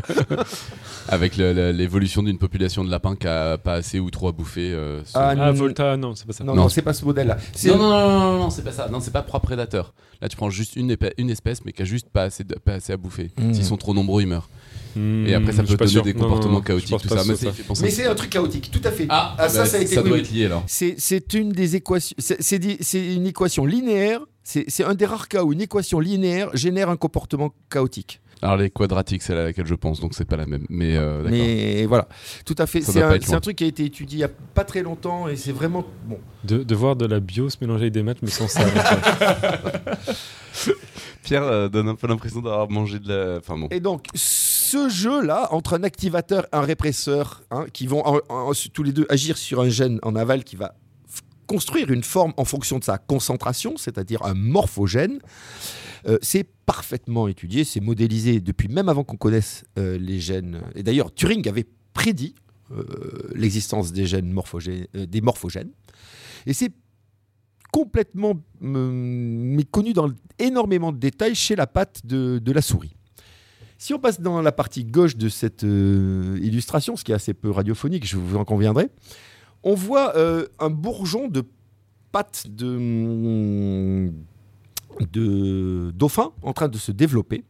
[1.08, 4.72] Avec l'évolution d'une population de lapins qui a pas assez ou trop à bouffer.
[4.72, 6.44] Euh, ah, ah, Volta, non, c'est pas ça.
[6.44, 7.38] Non, non, c'est pas ce modèle-là.
[7.66, 8.88] Non, non, non, non, non c'est pas ça.
[8.88, 9.94] Non, c'est pas propre prédateur.
[10.20, 12.92] Là, tu prends juste une, une espèce, mais qui a juste pas assez, pas assez
[12.92, 13.30] à bouffer.
[13.38, 13.52] Hmm.
[13.52, 14.48] S'ils sont trop nombreux, ils meurent.
[14.96, 17.22] Et après, ça peut donner des comportements chaotiques, tout ça.
[17.26, 19.06] Mais, c'est un truc chaotique, tout à fait.
[19.08, 20.64] Ah, ah ça, bah, ça, a été ça doit être lié alors.
[20.66, 22.16] C'est une des équations.
[22.18, 24.20] C'est une équation linéaire.
[24.46, 28.20] C'est un des rares cas où une équation linéaire génère un comportement chaotique.
[28.42, 30.66] Alors les quadratiques, c'est à laquelle je pense, donc c'est pas la même.
[30.68, 32.06] Mais, euh, mais voilà,
[32.44, 32.80] tout à fait.
[32.80, 35.34] C'est un, un, truc qui a été étudié il y a pas très longtemps et
[35.34, 36.20] c'est vraiment bon.
[36.44, 38.60] De, de, voir de la bio se mélanger avec des maths, mais sans ça.
[41.24, 43.38] Pierre euh, donne un peu l'impression d'avoir mangé de la.
[43.38, 43.66] Enfin bon.
[43.72, 48.04] Et donc ce jeu-là, entre un activateur et un répresseur, hein, qui vont
[48.72, 50.74] tous les deux agir sur un gène en aval qui va
[51.46, 55.20] construire une forme en fonction de sa concentration, c'est-à-dire un morphogène,
[56.08, 60.62] euh, c'est parfaitement étudié, c'est modélisé depuis même avant qu'on connaisse euh, les gènes.
[60.74, 62.34] Et d'ailleurs, Turing avait prédit
[62.72, 62.84] euh,
[63.34, 64.86] l'existence des gènes morphogènes,
[65.22, 65.70] morphogènes.
[66.46, 66.72] Et c'est
[67.72, 72.94] complètement méconnu dans énormément de détails chez la patte de la souris.
[73.78, 77.50] Si on passe dans la partie gauche de cette illustration, ce qui est assez peu
[77.50, 78.88] radiophonique, je vous en conviendrai,
[79.66, 81.42] on voit euh, un bourgeon de
[82.12, 84.12] pattes de,
[85.00, 87.42] de dauphin en train de se développer.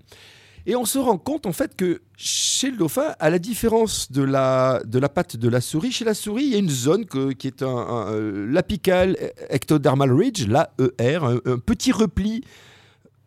[0.65, 4.23] Et on se rend compte en fait que chez le dauphin, à la différence de
[4.23, 7.05] la, de la patte de la souris, chez la souris, il y a une zone
[7.05, 9.19] qui est un, l'apical
[9.51, 12.43] ectodermal ridge, l'AER, un, un petit repli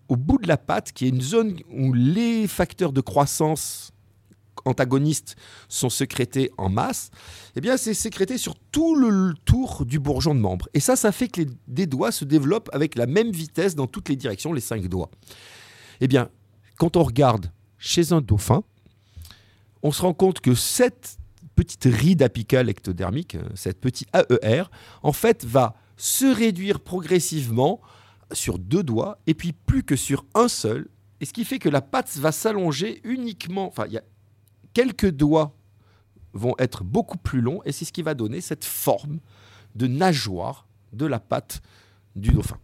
[0.08, 3.92] au bout de la patte, qui est une zone où les facteurs de croissance
[4.66, 5.36] antagonistes
[5.68, 7.12] sont sécrétés en masse,
[7.56, 10.68] eh bien c'est sécrété sur tout le tour du bourgeon de membre.
[10.74, 13.88] Et ça, ça fait que les, des doigts se développent avec la même vitesse dans
[13.88, 15.10] toutes les directions, les cinq doigts.
[16.02, 16.30] Eh bien,
[16.78, 18.64] quand on regarde chez un dauphin,
[19.84, 21.18] on se rend compte que cette
[21.56, 24.64] petite ride apicale ectodermique, cette petite AER,
[25.04, 27.82] en fait, va se réduire progressivement
[28.32, 30.88] sur deux doigts et puis plus que sur un seul.
[31.20, 33.68] Et ce qui fait que la patte va s'allonger uniquement.
[33.68, 34.04] Enfin, il y a
[34.74, 35.54] quelques doigts
[36.34, 39.20] vont être beaucoup plus longs et c'est ce qui va donner cette forme
[39.76, 41.62] de nageoire de la patte
[42.16, 42.58] du dauphin.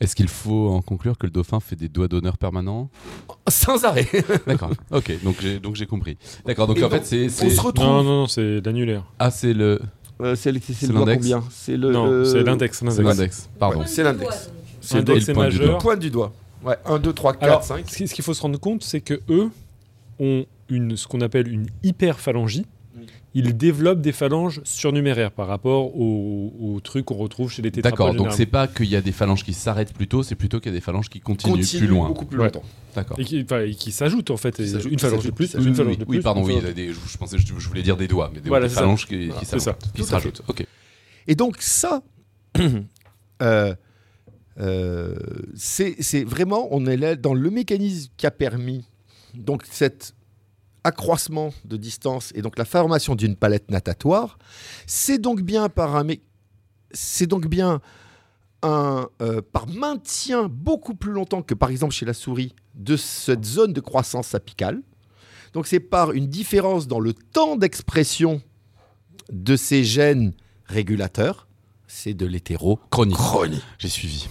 [0.00, 2.88] Est-ce qu'il faut en conclure que le dauphin fait des doigts d'honneur permanents
[3.48, 4.08] Sans arrêt.
[4.46, 4.70] D'accord.
[4.90, 6.16] Ok, donc j'ai donc j'ai compris.
[6.46, 6.66] D'accord.
[6.66, 7.86] Donc en fait c'est on se retrouve.
[7.86, 9.04] Non non non, c'est l'annulaire.
[9.18, 9.80] Ah c'est le
[10.22, 10.60] euh, c'est le
[10.92, 11.18] l'index.
[11.18, 11.44] combien?
[11.50, 11.92] C'est le.
[11.92, 12.82] Non, c'est l'index.
[12.88, 13.48] C'est l'index.
[13.58, 13.84] Pardon.
[13.86, 14.50] c'est l'index.
[14.80, 15.72] C'est l'index majeur.
[15.72, 16.32] Le point du doigt.
[16.62, 17.88] Ouais, 1, 2, 3, 4, 5.
[17.88, 19.50] Ce qu'il faut se rendre compte, c'est que eux
[20.18, 22.66] ont une, ce qu'on appelle une hyperphalangie.
[23.34, 27.98] Ils développent des phalanges surnuméraires par rapport aux, trucs qu'on retrouve chez les tétrapodes.
[27.98, 30.58] D'accord, donc c'est pas qu'il y a des phalanges qui s'arrêtent plus tôt, c'est plutôt
[30.58, 32.08] qu'il y a des phalanges qui continuent plus loin.
[32.08, 32.64] beaucoup plus longtemps.
[32.94, 33.18] D'accord.
[33.20, 33.24] Et
[33.74, 34.58] qui, s'ajoutent en fait.
[34.58, 36.16] une phalange de plus, une phalange de plus.
[36.16, 39.30] Oui, pardon, oui, je, pensais, je, voulais dire des doigts, mais des, phalanges qui,
[39.94, 40.42] qui se rajoutent.
[40.48, 40.66] Ok.
[41.28, 42.02] Et donc ça,
[43.42, 43.74] euh,
[44.58, 45.14] euh,
[45.54, 48.84] c'est vraiment, on est là dans le mécanisme qui a permis
[49.34, 50.14] donc cet
[50.84, 54.38] accroissement de distance et donc la formation d'une palette natatoire.
[54.86, 56.06] C'est donc bien par un,
[56.92, 57.80] c'est donc bien
[58.62, 63.44] un euh, par maintien beaucoup plus longtemps que par exemple chez la souris de cette
[63.44, 64.82] zone de croissance apicale.
[65.52, 68.40] Donc c'est par une différence dans le temps d'expression
[69.32, 70.32] de ces gènes
[70.66, 71.48] régulateurs.
[71.86, 73.16] C'est de l'hétérochronie.
[73.78, 74.28] J'ai suivi.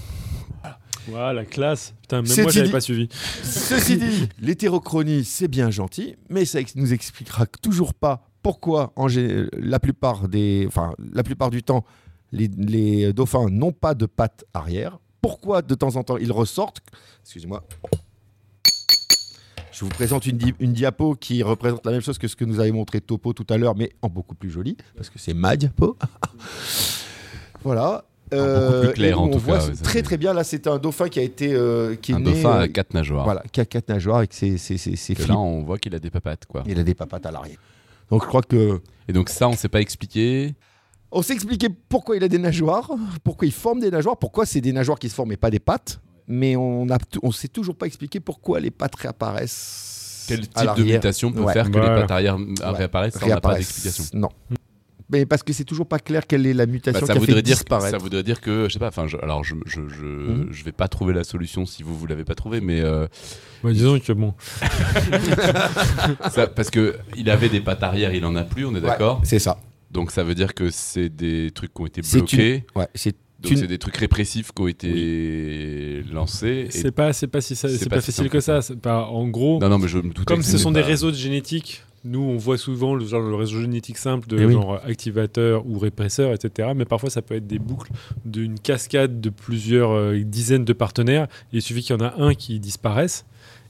[1.08, 1.34] Voilà.
[1.34, 1.94] la classe.
[2.02, 3.08] Putain, même moi, j'avais pas suivi.
[3.44, 9.08] Ceci dit, l'hétérochronie, c'est bien gentil, mais ça nous expliquera toujours pas pourquoi, en
[9.54, 11.84] la plupart des, enfin, la plupart du temps,
[12.32, 15.00] les, dauphins n'ont pas de pattes arrière.
[15.22, 16.82] pourquoi de temps en temps ils ressortent?
[17.24, 17.64] Excusez-moi.
[19.72, 22.44] Je vous présente une, di- une diapo qui représente la même chose que ce que
[22.44, 25.34] nous avait montré Topo tout à l'heure, mais en beaucoup plus joli, parce que c'est
[25.34, 25.98] ma diapo.
[27.64, 28.04] voilà.
[28.38, 30.34] Beaucoup plus clair, et en on tout voit cas, ouais, ça, très c'est- très bien.
[30.34, 32.68] Là, c'est un dauphin qui a été euh, qui est Un né, dauphin euh, à
[32.68, 33.24] quatre nageoires.
[33.26, 35.30] Voilà, qui a quatre nageoires avec ses, ses, ses, ses Que flips.
[35.34, 36.64] là, on voit qu'il a des papates, quoi.
[36.68, 37.58] Il a des papates à l'arrière.
[38.12, 40.54] Donc je crois que Et donc ça, on s'est pas expliqué.
[41.12, 42.90] on s'est expliqué pourquoi il a des nageoires,
[43.24, 45.60] pourquoi il forme des nageoires, pourquoi c'est des nageoires qui se forment et pas des
[45.60, 46.00] pattes.
[46.28, 50.26] Mais on a on s'est toujours pas expliqué pourquoi les pattes réapparaissent.
[50.28, 51.54] Quel type de mutation peut Ouais.
[51.54, 52.46] faire que les pattes arrière Ouais.
[52.62, 53.84] réapparaissent Ça, On n'a pas Réapparaissent.
[53.84, 54.04] d'explication.
[54.20, 54.30] Non.
[55.12, 57.20] Mais parce que c'est toujours pas clair quelle est la Bah, mutation ça qui a
[57.20, 57.90] voudrait fait dire disparaître.
[57.92, 60.48] ça voudrait dire que je sais pas enfin alors je je, je, Mhm.
[60.52, 63.08] je vais pas trouver la solution si vous vous l'avez pas trouvé mais euh,
[63.64, 64.34] Bah, disons que bon.
[66.32, 68.82] ça- parce que il avait des pattes arrière il en a plus on est Ouais,
[68.82, 69.60] d'accord C'est ça.
[69.92, 73.52] donc ça veut dire que c'est des trucs qui ont été bloqués Ouais, c'est donc
[73.54, 77.68] une- c'est des trucs répressifs qui ont été lancés C'est pas, c'est pas si c'est
[77.90, 78.60] pas pas, si facile que ça.
[78.82, 82.22] Pas, en gros, non non mais je me comme ce sont des réseaux génétiques, nous
[82.22, 84.54] on voit souvent le, genre, le réseau génétique simple de Eh oui.
[84.54, 86.70] genre activateur ou répresseur, etc.
[86.76, 87.92] Mais parfois ça peut être des boucles
[88.26, 91.28] d'une cascade de plusieurs euh, dizaines de partenaires.
[91.54, 93.26] Il suffit qu'il y en a un qui disparaisse.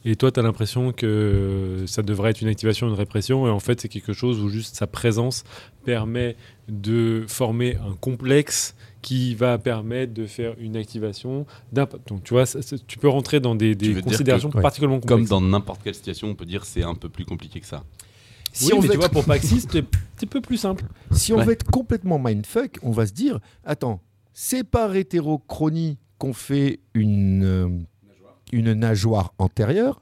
[0.06, 3.60] Et toi, tu as l'impression que ça devrait être une activation, une répression, et en
[3.60, 5.44] fait, c'est quelque chose où juste sa présence
[5.84, 6.38] permet
[6.70, 11.46] de former un complexe qui va permettre de faire une activation.
[11.74, 14.62] Donc, tu vois, ça- tu peux rentrer dans des, des considérations que- ouais.
[14.62, 15.30] particulièrement comme complexes.
[15.30, 17.84] dans n'importe quelle situation on peut dire c'est un peu plus compliqué que ça
[18.52, 19.84] Si oui, on mais veut tu vois, être- pour Paxis, c'est un
[20.16, 20.86] petit peu plus simple.
[21.12, 21.46] Si on Ouais.
[21.46, 24.02] veut être complètement mindfuck, on va se dire attends,
[24.34, 27.70] c'est par hétérochronie qu'on fait une, euh,
[28.52, 30.02] une nageoire antérieure.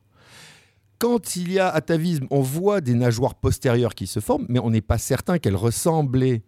[0.99, 4.71] Quand il y a atavisme, on voit des nageoires postérieures qui se forment, mais on
[4.71, 6.41] n'est pas certain qu'elles ressemblaient.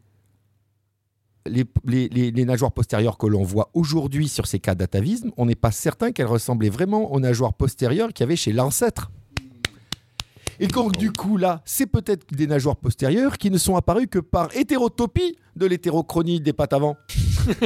[1.45, 5.45] Les, les- les- les nageoires postérieures que l'on voit aujourd'hui sur ces cas d'atavisme, on
[5.45, 9.11] n'est pas certain qu'elles ressemblaient vraiment aux nageoires postérieures qu'il y avait chez l'ancêtre.
[10.61, 14.19] Et donc, du coup, là, c'est peut-être des nageoires postérieures qui ne sont apparues que
[14.19, 16.97] par hétérotopie de l'hétérochronie des pattes avant.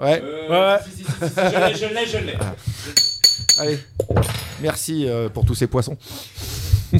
[0.00, 0.22] ouais.
[0.50, 0.78] Ouais.
[1.20, 2.34] Je l'ai, je l'ai.
[3.58, 3.78] Allez.
[4.62, 5.98] Merci euh, pour tous ces poissons.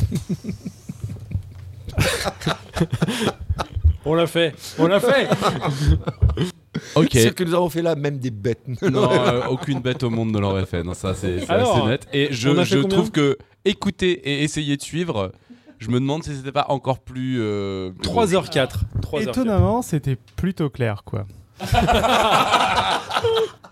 [4.05, 4.55] On l'a fait.
[4.79, 5.29] On l'a fait.
[6.95, 8.61] ok Ce que nous avons fait là, même des bêtes.
[8.83, 11.87] non euh, aucune bête au monde ne l'aurait fait non ça c'est c'est Alors, assez
[11.87, 15.33] net et je, je trouve que écouter et essayer de suivre
[15.81, 18.71] je me demande si c'était pas encore plus euh, 3h04.
[19.03, 19.23] 3h04.
[19.29, 21.27] Étonnamment, c'était plutôt clair, quoi.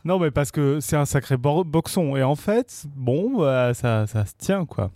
[0.05, 2.17] non, mais parce que c'est un sacré bo- boxon.
[2.17, 4.91] Et en fait, bon, bah, ça, ça se tient, quoi.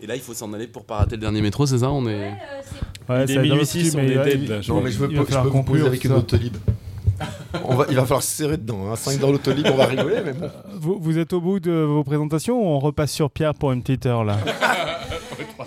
[0.00, 1.90] Et là, il faut s'en aller pour pas rater le dernier métro, c'est ça?
[1.90, 2.30] On est.
[2.30, 2.38] Ouais,
[3.08, 3.22] euh, Ouais,
[3.60, 5.64] est six, mais on il est dead, là, Non, mais je, veux, je peux conclure
[5.64, 6.16] poser avec une ça.
[6.18, 6.56] autolib.
[7.64, 8.90] On va, il va falloir se serrer dedans.
[8.90, 8.96] Hein.
[8.96, 10.50] 5 dans l'autolib, on va rigoler, mais bon.
[10.74, 13.82] Vous, vous êtes au bout de vos présentations ou on repasse sur Pierre pour une
[13.82, 14.38] petite heure là?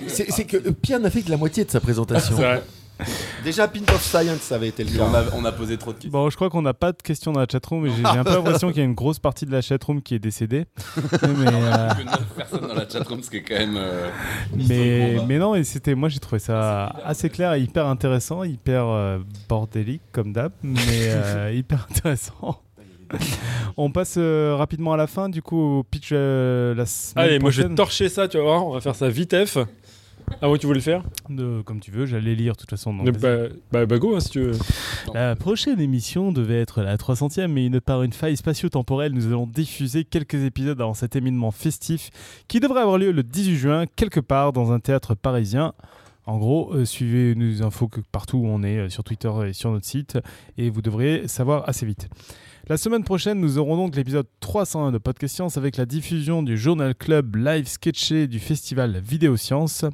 [0.08, 2.36] C'est c'est que Pierre n'a fait que la moitié de sa présentation.
[3.44, 5.04] Déjà, Pint of Science, ça avait été le cas.
[5.04, 6.12] on, a, on a posé trop de questions.
[6.12, 8.32] Bon, je crois qu'on n'a pas de questions dans la chatroom et j'ai un peu
[8.36, 10.66] l'impression qu'il y a une grosse partie de la chatroom qui est décédée.
[11.22, 11.90] mais, euh,
[12.36, 13.78] personnes dans la chatroom, ce qui est quand même.
[13.78, 14.10] euh,
[14.56, 18.86] mais, mais non, et c'était, moi j'ai trouvé ça assez clair et hyper intéressant, hyper
[18.88, 22.62] euh, bordélique comme d'hab, mais euh, hyper intéressant.
[23.78, 27.40] On passe euh, rapidement à la fin, du coup, au pitch euh, la semaine Allez,
[27.40, 28.66] moi je vais torcher ça, tu vas voir.
[28.66, 29.58] On va faire ça vitef.
[30.42, 31.04] Ah ouais, tu voulais le faire?
[31.30, 32.94] De- comme tu veux, j'allais lire de toute façon.
[32.94, 34.52] bah, bah, bah, go hein, si tu veux.
[35.14, 39.48] La prochaine émission devait être la 300e, mais une- par une faille spatio-temporelle, nous allons
[39.48, 42.10] diffuser quelques épisodes avant cet événement festif
[42.48, 45.74] qui devrait avoir lieu le 18 juin, quelque part dans un théâtre parisien.
[46.28, 49.54] En gros, euh, suivez nos infos que partout où on est, euh, sur Twitter et
[49.54, 50.18] sur notre site,
[50.58, 52.10] et vous devriez savoir assez vite.
[52.68, 56.58] La semaine prochaine, nous aurons donc l'épisode 301 de Podcast Science avec la diffusion du
[56.58, 59.86] Journal Club live sketché du festival Vidéo Science.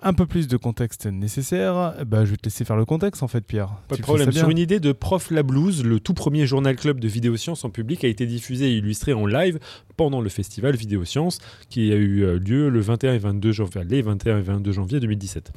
[0.00, 2.02] Un peu plus de contexte nécessaire.
[2.06, 3.74] Bah, je vais te laisser faire le contexte en fait, Pierre.
[3.88, 4.32] Pas Tu de problème.
[4.32, 7.68] Sur une idée de Prof La Blues, le tout premier journal club de vidéosciences en
[7.68, 9.58] public a été diffusé et illustré en live
[9.98, 14.00] pendant le festival Vidéosciences qui a eu euh, lieu le 21 et 22 janvier, les
[14.00, 15.52] 21 et 22 janvier 2017.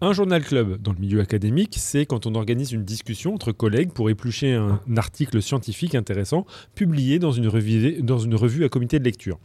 [0.00, 3.92] Un journal club dans le milieu académique, c'est quand on organise une discussion entre collègues
[3.92, 9.38] pour éplucher un article scientifique intéressant publié dans une revue, à comité de lecture.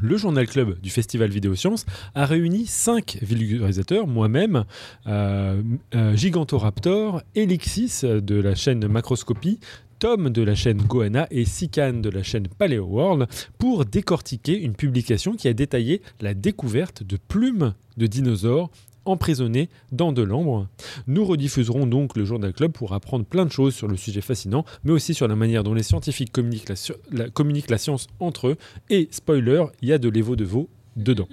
[0.00, 4.64] Le journal club du festival Vidéosciences a réuni cinq vulgarisateurs, moi-même,
[5.08, 5.60] euh,
[5.94, 9.58] euh, Gigantoraptor, Elixis de la chaîne Macroscopie,
[9.98, 13.26] Tom de la chaîne Goana et Sikan de la chaîne Paleo World
[13.58, 18.70] pour décortiquer une publication qui a détaillé la découverte de plumes de dinosaures
[19.08, 20.68] emprisonnés dans de l'ambre.
[21.06, 24.64] Nous rediffuserons donc le Journal Club pour apprendre plein de choses sur le sujet fascinant,
[24.84, 26.72] mais aussi sur la manière dont les scientifiques communiquent
[27.10, 28.56] la, communiquent la science entre eux.
[28.90, 31.28] Et spoiler, il y a de l'évo de veau dedans.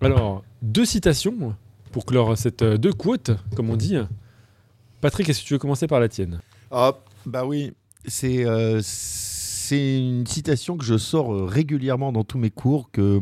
[0.00, 1.54] Alors, deux citations
[1.92, 3.96] pour clore cette euh, deux quotes, comme on dit.
[5.00, 6.40] Patrick, est-ce que tu veux commencer par la tienne?
[6.70, 7.72] Ah, bah oui,
[8.04, 13.20] c'est euh, c'est une citation que je sors euh, régulièrement dans tous mes cours, que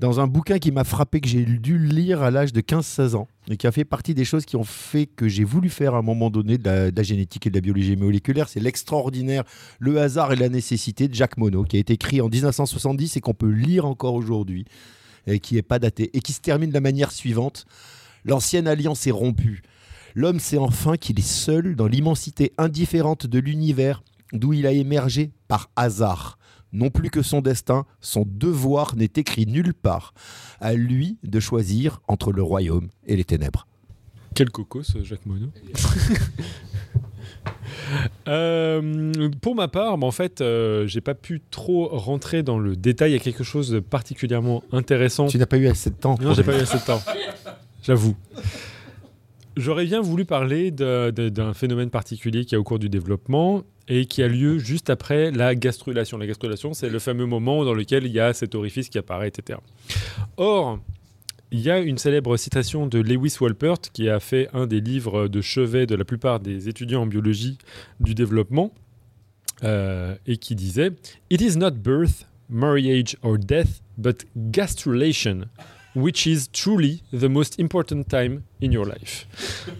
[0.00, 3.28] dans un bouquin qui m'a frappé, que j'ai dû lire à l'âge de 15-16 ans,
[3.48, 5.98] et qui a fait partie des choses qui ont fait que j'ai voulu faire à
[5.98, 8.48] un moment donné de la, génétique et de la biologie moléculaire.
[8.48, 9.44] C'est L'extraordinaire,
[9.78, 13.20] le hasard et la nécessité de Jacques Monod, qui a été écrit en 1970 et
[13.20, 14.64] qu'on peut lire encore aujourd'hui
[15.26, 17.66] et qui n'est pas daté, et qui se termine de la manière suivante.
[18.24, 19.62] L'ancienne alliance est rompue.
[20.14, 25.30] L'homme sait enfin qu'il est seul dans l'immensité indifférente de l'univers d'où il a émergé
[25.46, 26.38] par hasard.
[26.72, 30.14] Non plus que son destin, son devoir n'est écrit nulle part.
[30.60, 33.66] À lui de choisir entre le royaume et les ténèbres.
[34.34, 35.50] Quel coco ce Jacques Monod
[38.28, 43.10] Euh, pour ma part, en fait, euh, j'ai pas pu trop rentrer dans le détail.
[43.10, 45.26] Il y a quelque chose de particulièrement intéressant.
[45.26, 46.16] Tu n'as pas eu assez de temps.
[46.20, 47.02] Non, j'ai pas eu assez de temps.
[47.82, 48.14] J'avoue.
[49.56, 54.22] J'aurais bien voulu parler d'un phénomène particulier qui a au cours du développement et qui
[54.22, 56.16] a lieu juste après la gastrulation.
[56.16, 59.28] La gastrulation, c'est le fameux moment dans lequel il y a cet orifice qui apparaît,
[59.28, 59.58] etc.
[60.36, 60.78] Or,
[61.50, 65.26] il y a une célèbre citation de Lewis Wolpert, qui a fait un des livres
[65.26, 67.58] de chevet de la plupart des étudiants en biologie
[67.98, 68.72] du développement,
[69.64, 70.92] euh, et qui disait
[71.28, 75.46] It is not birth, marriage or death, but gastrulation,
[75.94, 79.26] which is truly the most important time in your life.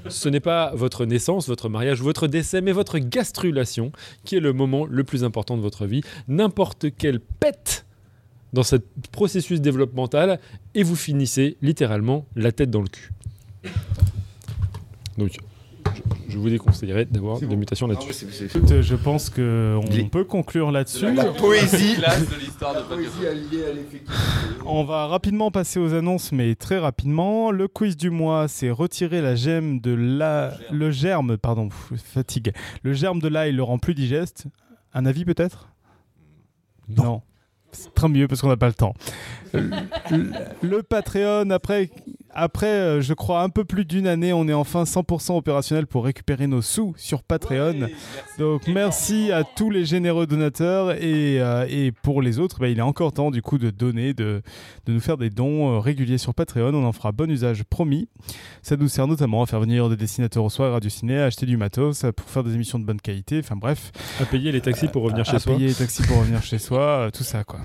[0.08, 3.92] Ce n'est pas votre naissance, votre mariage, votre décès, mais votre gastrulation
[4.24, 6.02] qui est le moment le plus important de votre vie.
[6.28, 7.86] N'importe quelle pète
[8.52, 8.76] dans ce
[9.12, 10.40] processus développemental
[10.74, 13.10] et vous finissez littéralement la tête dans le cul.
[15.18, 15.38] Donc,
[16.30, 18.26] je vous déconseillerais d'avoir des mutations là-dessus.
[18.80, 21.12] Je pense qu'on peut conclure là-dessus.
[21.12, 21.96] La, poésie.
[24.66, 27.50] On va rapidement passer aux annonces, mais très rapidement.
[27.50, 30.54] Le quiz du mois, c'est retirer la gemme de la...
[30.70, 32.52] Le germe, pardon, fatigue.
[32.82, 34.44] Le germe de l'ail le rend plus digeste.
[34.94, 35.68] Un avis peut-être?
[36.88, 37.22] Non.
[37.72, 38.94] C'est très mieux parce qu'on n'a pas le temps.
[39.52, 41.90] le, Patreon, après,
[42.32, 46.04] après euh, je crois, un peu plus d'une année, on est enfin 100% opérationnel pour
[46.04, 47.88] récupérer nos sous sur Patreon.
[48.38, 52.78] Donc merci à tous les généreux donateurs et, euh, et pour les autres, bah, il
[52.78, 54.42] est encore temps du coup de donner, de,
[54.86, 56.74] de nous faire des dons euh, réguliers sur Patreon.
[56.74, 58.08] On en fera bon usage, promis.
[58.62, 61.46] Ça nous sert notamment à faire venir des dessinateurs au soir, Radio Ciné, à acheter
[61.46, 63.40] du matos, pour faire des émissions de bonne qualité.
[63.40, 63.92] Enfin bref.
[64.20, 65.52] À payer les taxis pour revenir chez à soi.
[65.52, 67.60] À payer les taxis pour revenir chez soi, tout ça quoi.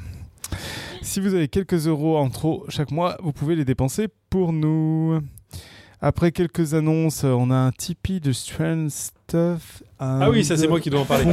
[1.05, 5.19] Si vous avez quelques euros en trop chaque mois, vous pouvez les dépenser pour nous.
[6.01, 9.81] Après quelques annonces, on a un Tipeee de Strange Stuff.
[9.97, 11.25] ah oui, ça c'est moi qui dois en parler.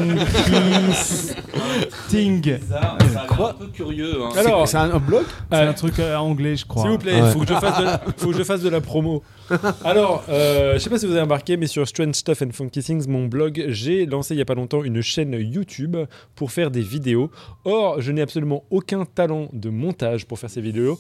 [2.08, 2.58] Ting.
[2.72, 4.22] un peu curieux.
[4.22, 4.30] Hein.
[4.38, 6.82] Alors, c'est un, blog C'est un truc euh, anglais, je crois.
[6.82, 8.70] S'il vous plaît, il faut, que je fasse de la, faut que je fasse de
[8.70, 9.22] la promo.
[9.84, 12.82] Alors, euh, je sais pas si vous avez remarqué, mais sur Strange Stuff and Funky
[12.82, 15.96] Things, mon blog, j'ai lancé il y a pas longtemps une chaîne YouTube
[16.34, 17.30] pour faire des vidéos.
[17.66, 20.98] Or, je n'ai absolument aucun talent de montage pour faire ces vidéos.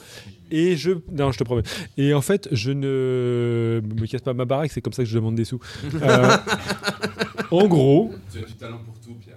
[0.50, 0.90] Et je.
[1.10, 1.62] Non, je te promets.
[1.96, 5.14] Et en fait, je ne me casse pas ma baraque, c'est comme ça que je
[5.14, 5.60] demande des sous.
[7.50, 8.12] En gros.
[8.32, 9.36] Tu as du talent pour tout, Pierre.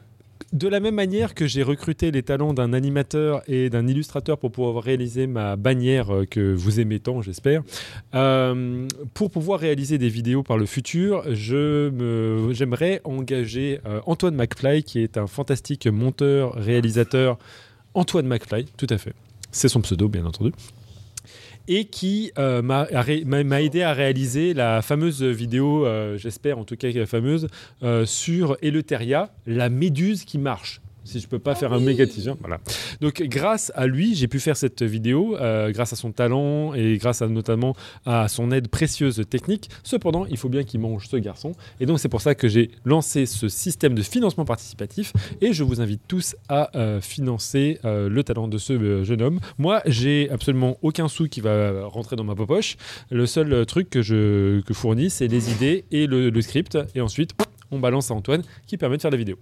[0.55, 4.53] De la même manière que j'ai recruté les talents d'un animateur et d'un illustrateur pour
[4.53, 7.61] pouvoir réaliser ma bannière euh, que vous aimez tant, j'espère,
[8.13, 14.99] euh, pour pouvoir réaliser des vidéos par le futur, j'aimerais engager euh, Antoine McFly, qui
[14.99, 17.37] est un fantastique monteur, réalisateur.
[17.93, 19.13] Antoine McFly, tout à fait.
[19.51, 20.53] C'est son pseudo, bien entendu
[21.67, 26.89] et qui euh, m'a aidé à réaliser la fameuse vidéo, euh, j'espère en tout cas
[27.05, 27.47] fameuse,
[27.83, 32.33] euh, sur Eleutheria, la méduse qui marche si je peux pas faire un méga teaser.
[32.41, 32.59] Voilà.
[32.99, 36.97] Donc grâce à lui, j'ai pu faire cette vidéo, euh, grâce à son talent et
[36.97, 37.75] grâce à, notamment
[38.05, 39.69] à son aide précieuse technique.
[39.83, 41.53] Cependant, il faut bien qu'il mange ce garçon.
[41.79, 45.63] Et donc c'est pour ça que j'ai lancé ce système de financement participatif et je
[45.63, 49.39] vous invite tous à euh, financer euh, le talent de ce jeune homme.
[49.57, 52.77] Moi, j'ai absolument aucun sou qui va rentrer dans ma poche.
[53.11, 56.77] Le seul truc que je que fournis, c'est les idées et le, le script.
[56.95, 57.31] Et ensuite,
[57.71, 59.37] on balance à Antoine qui permet de faire la vidéo.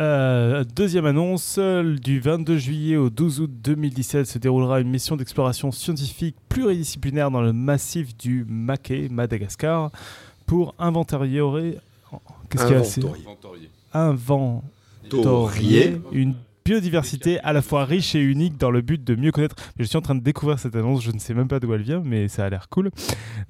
[0.00, 5.70] Euh, deuxième annonce, du 22 juillet au 12 août 2017 se déroulera une mission d'exploration
[5.70, 9.90] scientifique pluridisciplinaire dans le massif du Maquet, Madagascar,
[10.46, 11.40] pour inventarier...
[12.50, 12.80] Qu'est-ce qu'il y a
[13.92, 14.00] Inventorier.
[15.12, 19.56] Inventorier une biodiversité à la fois riche et unique dans le but de mieux connaître.
[19.78, 21.82] Je suis en train de découvrir cette annonce, je ne sais même pas d'où elle
[21.82, 22.90] vient, mais ça a l'air cool.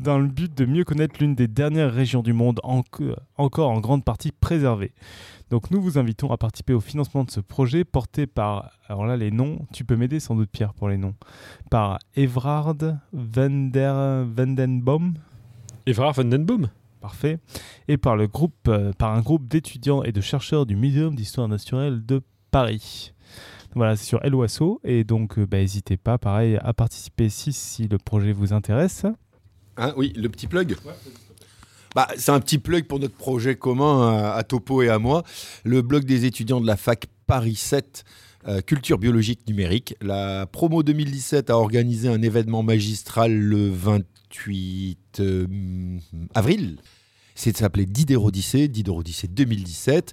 [0.01, 4.05] Dans le but de mieux connaître l'une des dernières régions du monde encore en grande
[4.05, 4.91] partie préservée.
[5.55, 9.17] Donc nous vous invitons à participer au financement de ce projet porté par, alors là
[9.17, 11.15] les noms, tu peux m'aider sans doute Pierre pour les noms,
[11.71, 12.75] par Evrard
[13.13, 15.15] Vender, Vandenbaum.
[15.87, 17.39] Evrard Vandenbaum Parfait.
[17.87, 21.47] Et par, le groupe, euh, par un groupe d'étudiants et de chercheurs du Muséum d'histoire
[21.47, 23.13] naturelle de Paris.
[23.77, 24.81] Voilà, c'est sur LOASO.
[24.83, 29.07] Et donc, euh, bah, n'hésitez pas, pareil, à participer si, si le projet vous intéresse.
[29.77, 30.77] Ah oui, le petit plug
[31.95, 35.23] bah, c'est un petit plug pour notre projet commun à, Topo et à moi,
[35.65, 38.05] le blog des étudiants de la fac Paris 7.
[38.47, 39.97] Euh, culture biologique numérique.
[40.03, 45.47] La promo 2017 a organisé un événement magistral le 28 euh,
[46.35, 46.77] avril.
[47.35, 50.13] C'est s'appelait Dider Odyssée, Dider Odyssée 2017.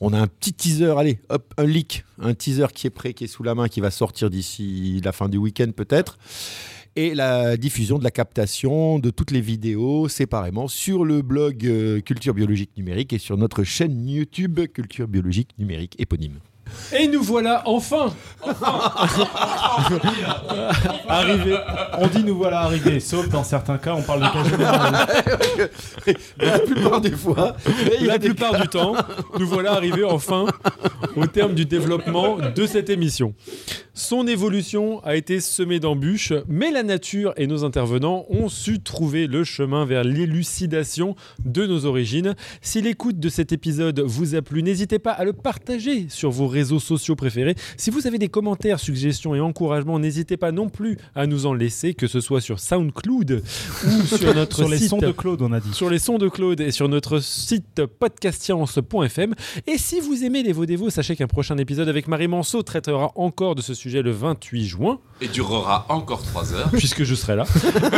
[0.00, 3.24] On a un petit teaser, allez, hop, un leak, un teaser qui est prêt, qui
[3.24, 6.18] est sous la main, qui va sortir d'ici la fin du week-end peut-être
[6.96, 12.00] et la diffusion de la captation de toutes les vidéos séparément sur le blog euh,
[12.00, 16.40] Culture Biologique Numérique et sur notre chaîne YouTube Culture Biologique Numérique éponyme.
[16.96, 18.12] Et nous voilà enfin,
[21.08, 21.58] arrivés.
[21.98, 25.06] On dit nous voilà arrivés, sauf dans certains cas, on parle de cas général.
[26.38, 27.56] la plupart des fois,
[28.00, 28.94] la plupart du temps,
[29.38, 30.46] nous voilà arrivés enfin
[31.16, 33.34] au terme du développement de cette émission.
[34.00, 39.26] Son évolution a été semée d'embûches, mais la nature et nos intervenants ont su trouver
[39.26, 42.34] le chemin vers l'élucidation de nos origines.
[42.62, 46.48] Si l'écoute de cet épisode vous a plu, n'hésitez pas à le partager sur vos
[46.48, 47.54] réseaux sociaux préférés.
[47.76, 51.52] Si vous avez des commentaires, suggestions et encouragements, n'hésitez pas non plus à nous en
[51.52, 53.42] laisser, que ce soit sur SoundCloud
[53.84, 55.74] ou sur notre sur les site, sons de Claude, on a dit.
[55.74, 59.34] Sur les sons de Claude et sur notre site podcastiance.fm.
[59.66, 63.54] Et si vous aimez les Vaudévaux, sachez qu'un prochain épisode avec Marie Manceau traitera encore
[63.54, 64.98] de ce sujet le 28 juin.
[65.20, 66.70] Et durera encore 3 heures.
[66.70, 67.44] Puisque je serai là.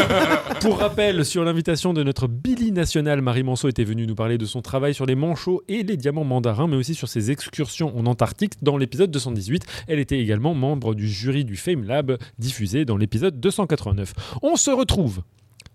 [0.61, 4.47] Pour rappel, sur l'invitation de notre Billy national, Marie Manceau était venue nous parler de
[4.47, 8.07] son travail sur les manchots et les diamants mandarins, mais aussi sur ses excursions en
[8.07, 9.65] Antarctique dans l'épisode 218.
[9.87, 14.15] Elle était également membre du jury du Fame Lab diffusé dans l'épisode 289.
[14.43, 15.23] On se retrouve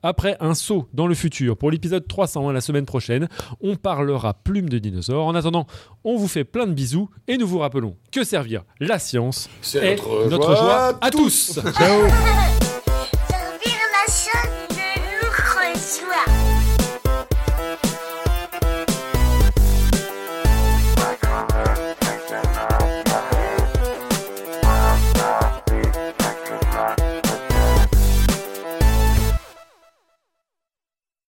[0.08, 3.28] après un saut dans le futur pour l'épisode 301 la semaine prochaine,
[3.62, 5.26] on parlera plume de dinosaures.
[5.26, 5.68] En attendant,
[6.04, 9.98] on vous fait plein de bisous et nous vous rappelons que servir la science, c'est
[10.30, 11.60] notre, joie, à tous.
[11.78, 12.08] Ciao